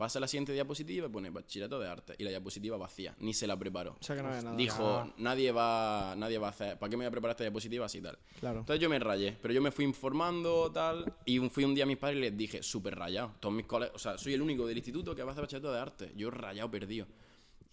Pasa 0.00 0.18
la 0.18 0.26
siguiente 0.26 0.54
diapositiva 0.54 1.08
y 1.08 1.10
pone 1.10 1.28
bachillerato 1.28 1.78
de 1.78 1.86
arte. 1.86 2.14
Y 2.16 2.24
la 2.24 2.30
diapositiva 2.30 2.78
vacía, 2.78 3.14
ni 3.18 3.34
se 3.34 3.46
la 3.46 3.58
preparó. 3.58 3.98
O 4.00 4.02
sea 4.02 4.16
que 4.16 4.22
no 4.22 4.28
había 4.28 4.40
nada. 4.40 4.56
Dijo, 4.56 4.82
Ah, 4.82 5.12
nadie 5.18 5.52
va, 5.52 6.14
nadie 6.16 6.38
va 6.38 6.46
a 6.46 6.50
hacer, 6.50 6.78
¿para 6.78 6.88
qué 6.88 6.96
me 6.96 7.04
voy 7.04 7.08
a 7.08 7.10
preparar 7.10 7.32
esta 7.32 7.44
diapositiva 7.44 7.84
así 7.84 8.00
tal? 8.00 8.18
Claro. 8.38 8.60
Entonces 8.60 8.80
yo 8.80 8.88
me 8.88 8.98
rayé, 8.98 9.36
pero 9.42 9.52
yo 9.52 9.60
me 9.60 9.70
fui 9.70 9.84
informando 9.84 10.72
tal, 10.72 11.12
y 11.26 11.38
fui 11.50 11.64
un 11.64 11.74
día 11.74 11.84
a 11.84 11.86
mis 11.86 11.98
padres 11.98 12.16
y 12.16 12.20
les 12.22 12.34
dije, 12.34 12.62
súper 12.62 12.96
rayado, 12.96 13.34
todos 13.40 13.54
mis 13.54 13.66
colegas, 13.66 13.94
o 13.94 13.98
sea, 13.98 14.16
soy 14.16 14.32
el 14.32 14.40
único 14.40 14.66
del 14.66 14.78
instituto 14.78 15.14
que 15.14 15.22
va 15.22 15.28
a 15.28 15.32
hacer 15.32 15.42
bachillerato 15.42 15.70
de 15.70 15.78
arte, 15.78 16.12
yo 16.16 16.30
rayado, 16.30 16.70
perdido. 16.70 17.06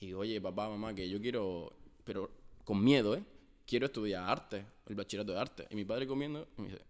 Y 0.02 0.08
digo, 0.08 0.20
oye, 0.20 0.42
papá, 0.42 0.68
mamá, 0.68 0.94
que 0.94 1.08
yo 1.08 1.22
quiero, 1.22 1.72
pero 2.04 2.30
con 2.66 2.84
miedo, 2.84 3.16
¿eh? 3.16 3.24
Quiero 3.66 3.86
estudiar 3.86 4.30
arte, 4.30 4.66
el 4.86 4.96
bachillerato 4.96 5.32
de 5.32 5.40
arte. 5.40 5.68
Y 5.70 5.76
mi 5.76 5.86
padre 5.86 6.06
comiendo, 6.06 6.46
y 6.58 6.62
me 6.62 6.68
dice, 6.68 6.82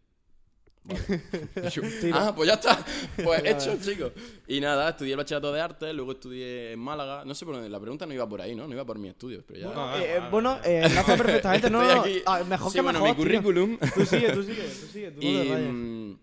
vale. 0.87 1.69
Yo, 1.71 1.81
ah, 2.13 2.33
pues 2.35 2.47
ya 2.47 2.55
está, 2.55 2.85
pues 3.23 3.43
hecho, 3.45 3.77
chicos. 3.81 4.11
Y 4.47 4.59
nada, 4.59 4.89
estudié 4.89 5.11
el 5.11 5.17
bachillerato 5.17 5.51
de 5.51 5.61
arte, 5.61 5.93
luego 5.93 6.13
estudié 6.13 6.71
en 6.73 6.79
Málaga, 6.79 7.23
no 7.25 7.35
sé 7.35 7.45
por 7.45 7.55
dónde, 7.55 7.69
la 7.69 7.79
pregunta 7.79 8.05
no 8.05 8.13
iba 8.13 8.27
por 8.27 8.41
ahí, 8.41 8.55
¿no? 8.55 8.67
No 8.67 8.73
iba 8.73 8.85
por 8.85 8.97
mis 8.97 9.11
estudios, 9.11 9.43
pero 9.47 9.59
ya... 9.59 9.71
Ah, 9.75 9.97
Eh, 9.99 10.17
eh, 10.17 10.21
bueno, 10.31 10.59
eh, 10.63 10.81
enlaza 10.85 11.15
perfectamente. 11.17 11.69
No, 11.69 11.81
ah, 12.25 12.43
mejor 12.43 12.71
Sí, 12.71 12.77
que 12.77 12.81
bueno, 12.81 12.99
mejor. 12.99 13.09
mi 13.09 13.15
tío. 13.15 13.23
currículum. 13.23 13.77
Tú 13.93 14.05
sigue, 14.05 14.31
tú 14.31 14.43
sigue, 14.43 14.63
tú 14.63 14.87
sigue. 14.91 15.11
Tú 15.11 15.21
Y, 15.21 15.33
mm, 15.33 16.19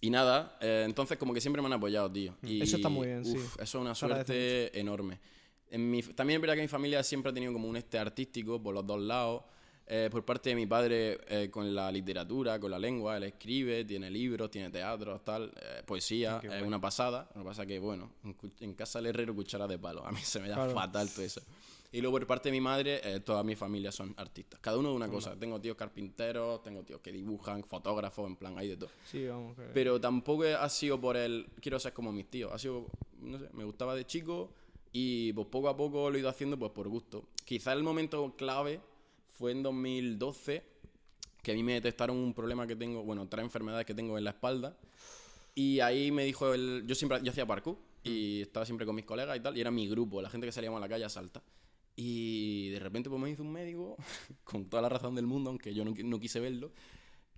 y 0.00 0.10
nada, 0.10 0.56
eh, 0.60 0.82
entonces 0.86 1.18
como 1.18 1.34
que 1.34 1.40
siempre 1.40 1.60
me 1.60 1.66
han 1.66 1.72
apoyado, 1.74 2.10
tío. 2.10 2.36
Y, 2.42 2.62
Eso 2.62 2.76
está 2.76 2.88
muy 2.88 3.06
bien, 3.08 3.24
sí. 3.24 3.36
Eso 3.36 3.62
es 3.62 3.74
una 3.74 3.94
suerte 3.94 4.78
enorme. 4.78 5.18
En 5.70 5.90
mi, 5.90 6.02
también 6.02 6.38
es 6.38 6.40
verdad 6.40 6.54
que 6.54 6.62
mi 6.62 6.68
familia 6.68 7.02
siempre 7.02 7.30
ha 7.30 7.34
tenido 7.34 7.52
como 7.52 7.68
un 7.68 7.76
este 7.76 7.98
artístico 7.98 8.62
por 8.62 8.74
los 8.74 8.86
dos 8.86 9.00
lados. 9.00 9.42
Eh, 9.90 10.08
por 10.10 10.22
parte 10.22 10.50
de 10.50 10.54
mi 10.56 10.66
padre 10.66 11.18
eh, 11.28 11.48
con 11.50 11.74
la 11.74 11.90
literatura, 11.90 12.60
con 12.60 12.70
la 12.70 12.78
lengua, 12.78 13.16
él 13.16 13.22
escribe, 13.22 13.86
tiene 13.86 14.10
libros, 14.10 14.50
tiene 14.50 14.68
teatro, 14.68 15.18
tal, 15.22 15.50
eh, 15.62 15.82
poesía, 15.86 16.40
es 16.42 16.48
bueno. 16.48 16.66
una 16.66 16.78
pasada. 16.80 17.26
Lo 17.34 17.40
que 17.40 17.46
pasa 17.48 17.64
que, 17.64 17.78
bueno, 17.78 18.10
en, 18.60 18.74
casa 18.74 18.98
del 18.98 19.06
herrero 19.06 19.34
cuchara 19.34 19.66
de 19.66 19.78
palo, 19.78 20.04
a 20.04 20.12
mí 20.12 20.20
se 20.22 20.40
me 20.40 20.48
da 20.48 20.56
Claro. 20.56 20.74
fatal 20.74 21.08
todo 21.10 21.24
eso. 21.24 21.40
Y 21.90 22.02
luego 22.02 22.18
por 22.18 22.26
parte 22.26 22.50
de 22.50 22.52
mi 22.52 22.60
madre, 22.60 23.00
toda 23.20 23.42
mi 23.42 23.56
familia 23.56 23.90
son 23.90 24.12
artistas. 24.18 24.60
Cada 24.60 24.76
uno 24.76 24.90
de 24.90 24.96
una 24.96 25.08
cosa. 25.08 25.34
Tengo 25.38 25.58
tíos 25.58 25.74
carpinteros, 25.74 26.62
tengo 26.62 26.82
tíos 26.82 27.00
que 27.00 27.10
dibujan, 27.10 27.64
fotógrafos, 27.64 28.26
en 28.28 28.36
plan, 28.36 28.58
hay 28.58 28.68
de 28.68 28.76
todo. 28.76 28.90
Sí, 29.06 29.26
vamos. 29.26 29.56
que- 29.56 29.62
Pero 29.72 29.98
tampoco 29.98 30.44
ha 30.44 30.68
sido 30.68 31.00
por 31.00 31.16
el 31.16 31.46
quiero 31.62 31.80
ser 31.80 31.94
como 31.94 32.12
mis 32.12 32.28
tíos. 32.28 32.52
Ha 32.52 32.58
sido, 32.58 32.84
no 33.20 33.38
sé, 33.38 33.48
me 33.54 33.64
gustaba 33.64 33.94
de 33.94 34.04
chico 34.04 34.50
Y 34.92 35.32
pues 35.34 35.46
poco 35.48 35.68
a 35.70 35.76
poco 35.76 36.10
lo 36.10 36.16
he 36.16 36.20
ido 36.20 36.28
haciendo 36.28 36.58
pues 36.58 36.72
por 36.72 36.88
gusto. 36.88 37.24
Quizá 37.46 37.72
el 37.72 37.82
momento 37.82 38.34
clave 38.36 38.80
fue 39.38 39.52
en 39.52 39.62
2012, 39.62 40.64
que 41.42 41.52
a 41.52 41.54
mí 41.54 41.62
me 41.62 41.74
detectaron 41.74 42.16
un 42.16 42.34
problema 42.34 42.66
que 42.66 42.74
tengo, 42.76 43.04
bueno, 43.04 43.28
tres 43.28 43.44
enfermedades 43.44 43.86
que 43.86 43.94
tengo 43.94 44.18
en 44.18 44.24
la 44.24 44.30
espalda. 44.30 44.76
Y 45.54 45.80
ahí 45.80 46.10
me 46.10 46.24
dijo 46.24 46.52
el... 46.52 46.84
Yo 46.86 46.94
siempre 46.94 47.20
yo 47.22 47.30
hacía 47.30 47.46
parkour 47.46 47.78
y 48.02 48.42
estaba 48.42 48.66
siempre 48.66 48.84
con 48.86 48.94
mis 48.96 49.04
colegas 49.04 49.36
y 49.36 49.40
tal, 49.40 49.56
y 49.56 49.60
era 49.60 49.70
mi 49.70 49.88
grupo, 49.88 50.20
la 50.20 50.28
gente 50.30 50.46
que 50.46 50.52
salíamos 50.52 50.78
a 50.78 50.80
la 50.80 50.88
calle 50.88 51.04
a 51.04 51.08
saltar. 51.08 51.42
Y 51.96 52.70
de 52.70 52.78
repente 52.80 53.08
pues 53.08 53.20
me 53.20 53.30
hizo 53.30 53.42
un 53.42 53.52
médico, 53.52 53.96
con 54.44 54.66
toda 54.68 54.82
la 54.82 54.88
razón 54.88 55.14
del 55.14 55.26
mundo, 55.26 55.50
aunque 55.50 55.72
yo 55.74 55.84
no, 55.84 55.92
qui- 55.94 56.04
no 56.04 56.18
quise 56.18 56.40
verlo, 56.40 56.72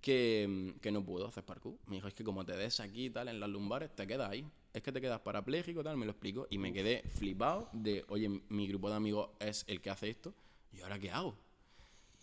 que, 0.01 0.73
que 0.81 0.91
no 0.91 1.03
puedo 1.05 1.27
hacer 1.27 1.43
parkour. 1.43 1.77
Me 1.87 1.95
dijo, 1.97 2.07
es 2.07 2.13
que 2.13 2.23
como 2.23 2.43
te 2.45 2.55
des 2.57 2.79
aquí 2.79 3.05
y 3.05 3.09
tal, 3.11 3.27
en 3.27 3.39
las 3.39 3.49
lumbares, 3.49 3.95
te 3.95 4.07
quedas 4.07 4.29
ahí. 4.29 4.45
Es 4.73 4.81
que 4.81 4.91
te 4.91 5.01
quedas 5.01 5.19
parapléjico 5.21 5.83
tal, 5.83 5.97
me 5.97 6.05
lo 6.05 6.11
explicó. 6.11 6.47
Y 6.49 6.57
me 6.57 6.71
quedé 6.73 7.03
flipado 7.09 7.69
de, 7.73 8.05
oye, 8.07 8.29
mi 8.49 8.67
grupo 8.67 8.89
de 8.89 8.95
amigos 8.95 9.29
es 9.39 9.63
el 9.67 9.81
que 9.81 9.89
hace 9.89 10.09
esto. 10.09 10.33
¿Y 10.73 10.81
ahora 10.81 10.97
qué 10.99 11.11
hago? 11.11 11.35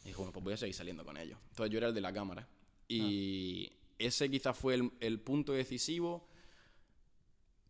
Y 0.08 0.10
dijo, 0.10 0.22
bueno, 0.22 0.32
pues 0.32 0.44
voy 0.44 0.54
a 0.54 0.56
seguir 0.56 0.74
saliendo 0.74 1.04
con 1.04 1.16
ellos. 1.16 1.38
Entonces 1.50 1.70
yo 1.70 1.78
era 1.78 1.88
el 1.88 1.94
de 1.94 2.00
la 2.00 2.12
cámara. 2.12 2.48
Y 2.88 3.70
ese 3.98 4.30
quizás 4.30 4.56
fue 4.56 4.74
el, 4.74 4.90
el 5.00 5.20
punto 5.20 5.52
decisivo 5.52 6.27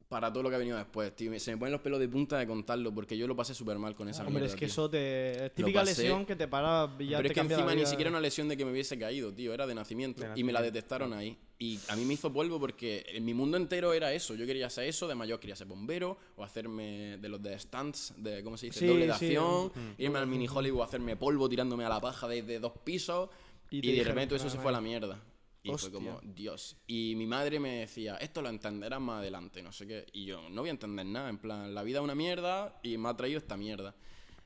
para 0.08 0.32
todo 0.32 0.42
lo 0.42 0.48
que 0.48 0.54
ha 0.56 0.58
venido 0.58 0.78
después, 0.78 1.14
tío. 1.14 1.30
Me- 1.30 1.38
Se 1.38 1.50
me 1.50 1.58
ponen 1.58 1.72
los 1.72 1.82
pelos 1.82 2.00
de 2.00 2.08
punta 2.08 2.38
de 2.38 2.46
contarlo 2.46 2.94
porque 2.94 3.16
yo 3.16 3.26
lo 3.26 3.36
pasé 3.36 3.54
súper 3.54 3.78
mal 3.78 3.94
con 3.94 4.08
esa 4.08 4.20
Hombre, 4.22 4.40
mierda, 4.40 4.46
es 4.46 4.52
que 4.54 4.64
tío. 4.66 4.72
eso 4.72 4.88
te. 4.88 5.46
Es 5.46 5.54
típica 5.54 5.84
lesión 5.84 6.24
que 6.24 6.34
te 6.34 6.48
para 6.48 6.90
y 6.98 7.08
ya 7.08 7.18
Pero 7.18 7.28
te 7.28 7.40
es 7.40 7.46
que 7.46 7.52
encima 7.54 7.74
ni 7.74 7.84
siquiera 7.84 8.10
una 8.10 8.20
lesión 8.20 8.48
de 8.48 8.56
que 8.56 8.64
me 8.64 8.72
hubiese 8.72 8.98
caído, 8.98 9.32
tío. 9.34 9.52
Era 9.52 9.66
de 9.66 9.74
nacimiento. 9.74 10.22
De 10.22 10.30
Y 10.40 10.44
me 10.44 10.52
la 10.52 10.62
detectaron 10.62 11.12
ahí. 11.12 11.36
Y 11.58 11.78
a 11.88 11.96
mí 11.96 12.04
me 12.04 12.14
hizo 12.14 12.32
polvo 12.32 12.58
porque 12.58 13.04
en 13.08 13.24
mi 13.24 13.34
mundo 13.34 13.56
entero 13.58 13.92
era 13.92 14.12
eso. 14.12 14.34
Yo 14.34 14.46
quería 14.46 14.70
ser 14.70 14.84
eso. 14.88 15.06
De 15.08 15.14
mayor 15.14 15.40
quería 15.40 15.56
ser 15.56 15.66
bombero 15.66 16.16
o 16.36 16.44
hacerme 16.44 17.18
de 17.18 17.28
los 17.28 17.42
de 17.42 17.58
stunts, 17.58 18.14
de, 18.16 18.42
¿cómo 18.42 18.56
se 18.56 18.66
dice? 18.66 18.80
Sí, 18.80 18.86
Doble 18.86 19.06
de 19.08 19.14
sí. 19.14 19.26
acción. 19.26 19.72
Irme 19.98 20.18
al 20.20 20.26
mini 20.26 20.48
Hollywood 20.48 20.82
a 20.82 20.84
hacerme 20.84 21.16
polvo 21.16 21.48
tirándome 21.48 21.84
a 21.84 21.88
la 21.90 22.00
paja 22.00 22.26
desde 22.28 22.58
dos 22.60 22.72
pisos. 22.82 23.28
Y 23.70 23.86
Y, 23.86 23.96
de 23.96 24.04
repente 24.04 24.36
eso 24.36 24.48
se 24.48 24.56
fue 24.56 24.70
a 24.70 24.72
la 24.72 24.80
mierda. 24.80 25.20
Y 25.62 25.70
Hostia. 25.70 25.90
fue 25.90 25.98
como, 25.98 26.20
Dios. 26.22 26.76
Y 26.86 27.14
mi 27.16 27.26
madre 27.26 27.58
me 27.60 27.80
decía, 27.80 28.16
esto 28.16 28.40
lo 28.42 28.48
entenderás 28.48 29.00
más 29.00 29.18
adelante, 29.20 29.62
no 29.62 29.72
sé 29.72 29.86
qué. 29.86 30.06
Y 30.12 30.24
yo, 30.24 30.48
no 30.50 30.62
voy 30.62 30.68
a 30.68 30.72
entender 30.72 31.04
nada. 31.04 31.28
En 31.28 31.38
plan, 31.38 31.74
la 31.74 31.82
vida 31.82 31.98
es 31.98 32.04
una 32.04 32.14
mierda 32.14 32.78
y 32.82 32.96
me 32.96 33.08
ha 33.08 33.16
traído 33.16 33.38
esta 33.38 33.56
mierda. 33.56 33.94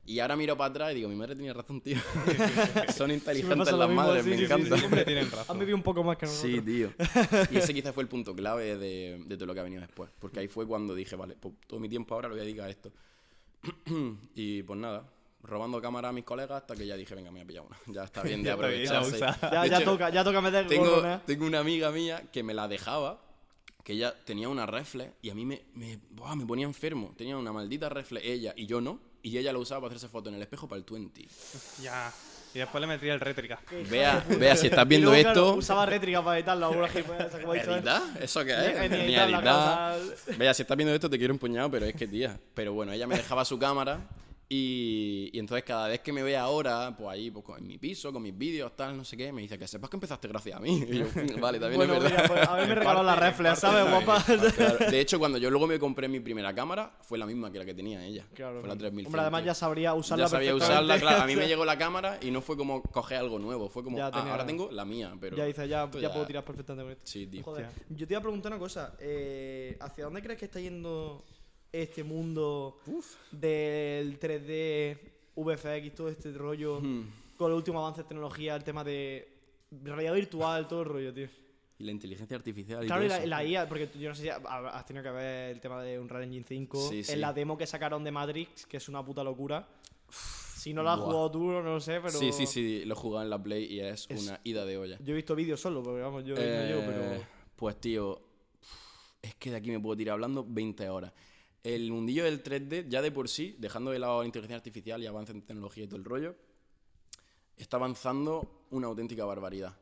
Y 0.05 0.19
ahora 0.19 0.35
miro 0.35 0.57
para 0.57 0.69
atrás 0.69 0.91
y 0.91 0.95
digo, 0.95 1.07
mi 1.07 1.15
madre 1.15 1.33
tenía 1.35 1.53
razón, 1.53 1.79
tío. 1.79 1.95
Son 2.93 3.09
inteligentes 3.09 3.71
las 3.71 3.87
mismo, 3.87 4.01
madres, 4.03 4.23
sí, 4.25 4.29
me 4.31 4.35
sí, 4.37 4.39
sí, 4.39 4.45
encanta. 4.45 4.77
Siempre 4.77 5.05
tienen 5.05 5.25
Han 5.25 5.31
razón. 5.31 5.59
vivido 5.59 5.77
un 5.77 5.83
poco 5.83 6.03
más 6.03 6.17
que 6.17 6.25
nosotros. 6.25 6.51
Sí, 6.51 6.61
tío. 6.61 6.91
Y 7.51 7.57
ese 7.57 7.73
quizás 7.73 7.93
fue 7.93 8.03
el 8.03 8.09
punto 8.09 8.35
clave 8.35 8.75
de, 8.75 9.23
de 9.25 9.35
todo 9.37 9.45
lo 9.45 9.53
que 9.53 9.59
ha 9.61 9.63
venido 9.63 9.81
después. 9.81 10.09
Porque 10.19 10.41
ahí 10.41 10.49
fue 10.49 10.67
cuando 10.67 10.93
dije, 10.93 11.15
vale, 11.15 11.35
pues 11.39 11.53
todo 11.67 11.79
mi 11.79 11.87
tiempo 11.87 12.15
ahora 12.15 12.27
lo 12.27 12.33
voy 12.33 12.41
a 12.41 12.43
dedicar 12.43 12.65
a 12.67 12.69
esto. 12.69 12.91
y 14.35 14.63
pues 14.63 14.77
nada, 14.79 15.09
robando 15.43 15.81
cámara 15.81 16.09
a 16.09 16.11
mis 16.11 16.23
colegas 16.23 16.61
hasta 16.61 16.75
que 16.75 16.87
ya 16.87 16.95
dije, 16.95 17.13
venga, 17.15 17.29
me 17.29 17.39
voy 17.39 17.43
a 17.43 17.47
pillar 17.47 17.63
una. 17.65 17.77
Ya 17.93 18.03
está 18.03 18.23
bien 18.23 18.43
de 18.43 18.51
aprovecharse. 18.51 19.19
Ya, 19.19 19.61
De 19.61 19.69
ya 19.69 19.77
hecho, 19.77 19.91
toca, 19.91 20.09
ya 20.09 20.23
toca 20.23 20.41
meter 20.41 20.67
tengo, 20.67 21.05
¿eh? 21.05 21.19
tengo 21.25 21.45
una 21.45 21.59
amiga 21.59 21.91
mía 21.91 22.23
que 22.31 22.43
me 22.43 22.53
la 22.53 22.67
dejaba, 22.67 23.21
que 23.83 23.93
ella 23.93 24.13
tenía 24.25 24.47
una 24.49 24.65
reflex 24.65 25.11
y 25.21 25.29
a 25.29 25.35
mí 25.35 25.45
me, 25.45 25.63
me, 25.75 25.99
buah, 26.11 26.35
me 26.35 26.45
ponía 26.45 26.65
enfermo. 26.65 27.13
Tenía 27.17 27.37
una 27.37 27.51
maldita 27.51 27.89
reflex 27.89 28.25
ella 28.25 28.53
y 28.55 28.65
yo 28.65 28.81
no. 28.81 28.99
Y 29.21 29.37
ella 29.37 29.53
lo 29.53 29.59
usaba 29.59 29.81
para 29.81 29.91
hacerse 29.91 30.09
foto 30.09 30.27
en 30.29 30.35
el 30.35 30.41
espejo 30.41 30.67
para 30.67 30.79
el 30.79 30.85
20. 30.89 31.25
Ya. 31.81 32.11
Y 32.53 32.59
después 32.59 32.81
le 32.81 32.87
metía 32.87 33.13
el 33.13 33.19
rétrica. 33.19 33.59
Vea, 33.89 34.23
vea, 34.37 34.55
si 34.55 34.67
estás 34.67 34.85
Y 34.85 34.89
viendo 34.89 35.09
luego, 35.09 35.23
claro, 35.23 35.45
esto... 35.45 35.55
usaba 35.55 35.85
rétrica 35.87 36.23
para 36.23 36.37
editarlo, 36.37 36.67
alguna 36.67 36.87
gilipollas, 36.87 37.31
como 37.31 37.51
ha 37.51 37.55
dicho 37.55 37.71
él. 37.71 37.77
¿Editar? 37.77 38.01
¿Eso 38.21 38.45
qué 38.45 38.51
es? 38.51 38.91
ni 38.91 38.97
Ni 38.97 39.03
editar 39.15 39.29
la 39.29 39.95
editar. 39.97 40.37
Vea, 40.37 40.53
si 40.53 40.61
estás 40.61 40.77
viendo 40.77 40.93
esto 40.93 41.09
te 41.09 41.17
quiero 41.17 41.33
un 41.33 41.39
puñado, 41.39 41.71
pero 41.71 41.85
es 41.85 41.95
que, 41.95 42.05
tía. 42.05 42.37
Pero 42.53 42.73
bueno, 42.73 42.91
ella 42.91 43.07
me 43.07 43.15
dejaba 43.15 43.43
su 43.43 43.57
cámara 43.57 44.07
y, 44.55 45.29
y 45.33 45.39
entonces 45.39 45.63
cada 45.63 45.87
vez 45.87 46.01
que 46.01 46.13
me 46.13 46.21
ve 46.21 46.37
ahora, 46.37 46.93
pues 46.95 47.09
ahí, 47.09 47.31
pues 47.31 47.43
en 47.57 47.65
mi 47.65 47.79
piso, 47.79 48.13
con 48.13 48.21
mis 48.21 48.37
vídeos, 48.37 48.75
tal, 48.75 48.95
no 48.95 49.03
sé 49.03 49.17
qué, 49.17 49.31
me 49.33 49.41
dice 49.41 49.57
que 49.57 49.67
sepas 49.67 49.89
que 49.89 49.95
empezaste 49.95 50.27
gracias 50.27 50.57
a 50.57 50.59
mí. 50.59 50.83
Y 50.87 50.99
yo, 50.99 51.05
vale, 51.41 51.59
también 51.59 51.77
Bueno, 51.79 51.95
es 51.95 52.03
verdad. 52.03 52.23
mira, 52.23 52.27
pues, 52.27 52.47
a 52.47 52.55
mí 52.57 52.67
me 52.67 52.75
regaló 52.75 53.01
la 53.01 53.15
reflex, 53.15 53.59
¿sabes, 53.59 53.89
guapa? 53.89 54.23
Claro. 54.53 54.77
De 54.91 54.99
hecho, 54.99 55.17
cuando 55.17 55.37
yo 55.39 55.49
luego 55.49 55.65
me 55.65 55.79
compré 55.79 56.07
mi 56.07 56.19
primera 56.19 56.53
cámara, 56.53 56.95
fue 57.01 57.17
la 57.17 57.25
misma 57.25 57.51
que 57.51 57.57
la 57.57 57.65
que 57.65 57.73
tenía 57.73 58.05
ella. 58.05 58.27
Claro. 58.35 58.59
Fue 58.59 58.69
la 58.69 58.75
3000. 58.77 59.07
Hombre, 59.07 59.21
además 59.21 59.43
ya 59.43 59.53
sabría 59.55 59.93
usarla 59.95 60.25
Ya 60.25 60.29
sabía 60.29 60.53
usarla, 60.53 60.99
claro. 60.99 61.23
A 61.23 61.25
mí 61.25 61.35
me 61.35 61.47
llegó 61.47 61.65
la 61.65 61.77
cámara 61.77 62.19
y 62.21 62.29
no 62.29 62.41
fue 62.41 62.55
como 62.55 62.83
coger 62.83 63.17
algo 63.17 63.39
nuevo. 63.39 63.69
Fue 63.69 63.83
como, 63.83 63.97
Ya 63.97 64.07
ah, 64.07 64.31
ahora 64.31 64.45
tengo 64.45 64.69
la 64.71 64.85
mía, 64.85 65.15
pero... 65.19 65.35
Ya 65.35 65.45
dices, 65.45 65.67
ya, 65.67 65.89
ya 65.99 66.11
puedo 66.11 66.25
tirar 66.27 66.45
perfectamente 66.45 66.83
con 66.83 66.91
esto. 66.91 67.05
Sí, 67.05 67.25
tío. 67.25 67.43
Joder, 67.43 67.69
yo 67.89 68.05
te 68.05 68.13
iba 68.13 68.19
a 68.19 68.21
preguntar 68.21 68.51
una 68.51 68.59
cosa. 68.59 68.95
eh, 68.99 69.77
¿Hacia 69.79 70.05
dónde 70.05 70.21
crees 70.21 70.37
que 70.37 70.45
está 70.45 70.59
yendo 70.59 71.25
este 71.73 72.03
mundo 72.03 72.77
del 73.31 74.19
3D, 74.19 74.97
VFX, 75.35 75.95
todo 75.95 76.07
este 76.09 76.31
rollo, 76.31 76.79
Hmm. 76.79 77.07
con 77.35 77.49
los 77.49 77.57
últimos 77.57 77.79
avances 77.81 78.03
de 78.05 78.09
tecnología, 78.09 78.55
el 78.55 78.63
tema 78.63 78.83
de 78.83 79.27
realidad 79.83 80.13
virtual, 80.13 80.67
todo 80.67 80.81
el 80.83 80.85
rollo, 80.89 81.13
tío? 81.13 81.27
Y 81.79 81.83
la 81.85 81.91
inteligencia 81.91 82.37
artificial 82.37 82.83
y 82.83 82.87
Claro, 82.87 83.03
y 83.03 83.09
la, 83.09 83.25
la 83.25 83.43
IA, 83.43 83.67
porque 83.67 83.89
yo 83.99 84.09
no 84.09 84.15
sé 84.15 84.21
si 84.21 84.29
ha- 84.29 84.35
has 84.37 84.85
tenido 84.85 85.03
que 85.03 85.09
ver 85.09 85.49
el 85.49 85.59
tema 85.59 85.81
de 85.81 85.97
Unreal 85.99 86.23
Engine 86.25 86.45
5, 86.47 86.89
Sí, 86.89 87.03
sí. 87.03 87.11
en 87.11 87.21
la 87.21 87.33
demo 87.33 87.57
que 87.57 87.65
sacaron 87.65 88.03
de 88.03 88.11
Matrix, 88.11 88.67
que 88.67 88.77
es 88.77 88.87
una 88.87 89.03
puta 89.03 89.23
locura. 89.23 89.67
Si 90.09 90.73
no 90.73 90.83
la 90.83 90.93
has 90.93 90.99
jugado 90.99 91.31
tú, 91.31 91.43
no 91.51 91.61
lo 91.63 91.81
sé, 91.81 91.99
pero... 91.99 92.11
Sí, 92.11 92.31
sí, 92.31 92.45
sí, 92.45 92.85
lo 92.85 92.93
he 92.93 92.97
jugado 92.97 93.23
en 93.23 93.29
la 93.31 93.41
Play 93.41 93.65
y 93.65 93.79
es, 93.79 94.05
Es- 94.07 94.21
una 94.21 94.39
ida 94.43 94.63
de 94.63 94.77
olla. 94.77 94.97
Yo 95.03 95.13
he 95.13 95.15
visto 95.15 95.35
vídeos 95.35 95.59
solo, 95.59 95.81
porque 95.81 96.01
vamos, 96.01 96.23
yo 96.23 96.35
no 96.35 96.41
Eh, 96.41 96.67
llego, 96.67 96.81
pero... 96.85 97.25
Pues 97.55 97.81
tío, 97.81 98.21
es 99.21 99.33
que 99.35 99.49
de 99.49 99.57
aquí 99.57 99.71
me 99.71 99.79
puedo 99.79 99.97
tirar 99.97 100.13
hablando 100.13 100.45
20 100.47 100.87
horas. 100.87 101.11
El 101.63 101.91
mundillo 101.91 102.25
del 102.25 102.43
3D, 102.43 102.89
ya 102.89 103.01
de 103.01 103.11
por 103.11 103.29
sí, 103.29 103.55
dejando 103.57 103.91
de 103.91 103.99
lado 103.99 104.19
la 104.19 104.25
inteligencia 104.25 104.57
artificial 104.57 105.01
y 105.01 105.07
avance 105.07 105.31
en 105.31 105.41
tecnología 105.41 105.85
y 105.85 105.87
todo 105.87 105.97
el 105.97 106.05
rollo, 106.05 106.35
está 107.57 107.77
avanzando 107.77 108.65
una 108.71 108.87
auténtica 108.87 109.23
barbaridad. 109.23 109.73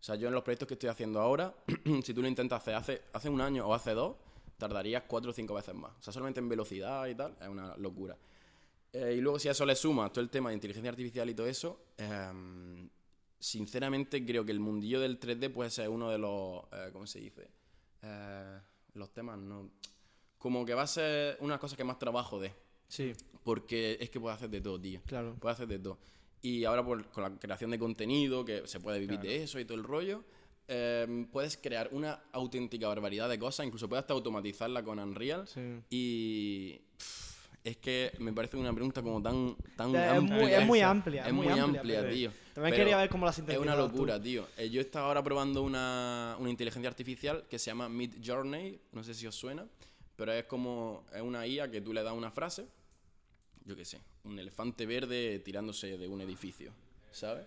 O 0.00 0.02
sea, 0.02 0.16
yo 0.16 0.28
en 0.28 0.34
los 0.34 0.42
proyectos 0.42 0.68
que 0.68 0.74
estoy 0.74 0.88
haciendo 0.88 1.20
ahora, 1.20 1.54
si 2.04 2.12
tú 2.14 2.22
lo 2.22 2.28
intentas 2.28 2.62
hacer 2.62 2.74
hace, 2.74 3.02
hace 3.12 3.28
un 3.28 3.40
año 3.40 3.66
o 3.66 3.74
hace 3.74 3.92
dos, 3.92 4.16
tardarías 4.56 5.04
cuatro 5.06 5.30
o 5.30 5.34
cinco 5.34 5.54
veces 5.54 5.74
más. 5.74 5.92
O 5.98 6.02
sea, 6.02 6.12
solamente 6.12 6.40
en 6.40 6.48
velocidad 6.48 7.06
y 7.06 7.14
tal, 7.14 7.36
es 7.40 7.48
una 7.48 7.76
locura. 7.76 8.16
Eh, 8.92 9.14
y 9.18 9.20
luego 9.20 9.38
si 9.38 9.48
a 9.48 9.52
eso 9.52 9.66
le 9.66 9.76
sumas 9.76 10.12
todo 10.12 10.22
el 10.22 10.30
tema 10.30 10.48
de 10.50 10.54
inteligencia 10.54 10.90
artificial 10.90 11.28
y 11.28 11.34
todo 11.34 11.46
eso, 11.46 11.80
em, 11.96 12.88
sinceramente 13.38 14.24
creo 14.24 14.44
que 14.44 14.52
el 14.52 14.60
mundillo 14.60 15.00
del 15.00 15.18
3D 15.18 15.50
puede 15.50 15.70
ser 15.70 15.88
uno 15.88 16.10
de 16.10 16.18
los, 16.18 16.64
eh, 16.72 16.90
¿cómo 16.92 17.06
se 17.06 17.20
dice? 17.20 17.50
Eh, 18.02 18.58
los 18.94 19.12
temas, 19.12 19.38
no. 19.38 19.70
Como 20.38 20.64
que 20.64 20.74
va 20.74 20.82
a 20.82 20.86
ser 20.86 21.36
una 21.40 21.58
cosa 21.58 21.76
que 21.76 21.84
más 21.84 21.98
trabajo 21.98 22.38
de. 22.40 22.52
Sí, 22.88 23.12
Porque 23.42 23.96
es 24.00 24.08
que 24.10 24.20
puede 24.20 24.34
hacer 24.34 24.48
de 24.50 24.60
todo, 24.60 24.80
tío. 24.80 25.00
claro. 25.06 25.34
Puede 25.40 25.52
hacer 25.54 25.68
de 25.68 25.78
todo. 25.78 25.98
Y 26.42 26.64
ahora 26.64 26.84
por, 26.84 27.04
con 27.10 27.22
la 27.24 27.30
creación 27.38 27.70
de 27.70 27.78
contenido, 27.78 28.44
que 28.44 28.66
se 28.66 28.78
puede 28.80 29.00
vivir 29.00 29.18
de 29.20 29.42
eso 29.42 29.58
y 29.58 29.64
todo 29.64 29.76
el 29.76 29.84
rollo, 29.84 30.22
eh, 30.68 31.26
puedes 31.32 31.56
crear 31.56 31.88
una 31.92 32.22
auténtica 32.32 32.86
barbaridad 32.88 33.28
de 33.28 33.38
cosas, 33.38 33.66
incluso 33.66 33.88
puedes 33.88 34.02
hasta 34.04 34.14
automatizarla 34.14 34.82
con 34.84 34.98
Unreal. 35.00 35.48
Sí. 35.48 35.60
Y 35.90 36.78
pff, 36.96 37.38
es 37.64 37.76
que 37.78 38.12
me 38.20 38.32
parece 38.32 38.56
una 38.56 38.72
pregunta 38.72 39.02
como 39.02 39.20
tan, 39.20 39.56
tan 39.76 39.94
Es 39.96 40.10
amplia. 40.12 40.36
muy- 40.42 40.52
es 40.52 40.66
muy 40.66 40.80
amplia, 40.80 41.26
Es 41.26 41.32
muy 41.32 41.48
amplia, 41.48 41.64
amplia, 41.80 42.08
tío. 42.10 42.30
También 42.54 42.72
Pero 42.74 42.76
quería 42.84 42.96
ver 42.98 43.08
cómo 43.08 43.26
las 43.26 43.36
Es 43.38 43.42
una 43.44 43.52
sintetizabas 43.54 43.86
tú. 43.90 43.92
locura, 43.96 44.22
tío. 44.22 44.46
Eh, 44.56 44.70
yo 44.70 44.80
estaba 44.80 45.08
ahora 45.08 45.22
probando 45.24 45.62
una, 45.62 46.36
una 46.38 46.50
inteligencia 46.50 46.88
artificial 46.88 47.44
que 47.48 47.58
se 47.58 47.66
llama 47.70 47.88
Mid 47.88 48.14
Journey, 48.24 48.78
no 48.92 49.02
sé 49.02 49.14
si 49.14 49.26
os 49.26 49.34
suena, 49.34 49.66
pero 50.18 50.32
es 50.32 50.46
como 50.46 51.04
es 51.14 51.22
una 51.22 51.46
IA 51.46 51.70
que 51.70 51.80
tú 51.80 51.92
le 51.92 52.02
das 52.02 52.12
una 52.12 52.32
frase, 52.32 52.66
yo 53.64 53.76
qué 53.76 53.84
sé, 53.84 54.00
un 54.24 54.36
elefante 54.36 54.84
verde 54.84 55.38
tirándose 55.38 55.96
de 55.96 56.08
un 56.08 56.20
edificio, 56.20 56.72
¿sabes? 57.12 57.46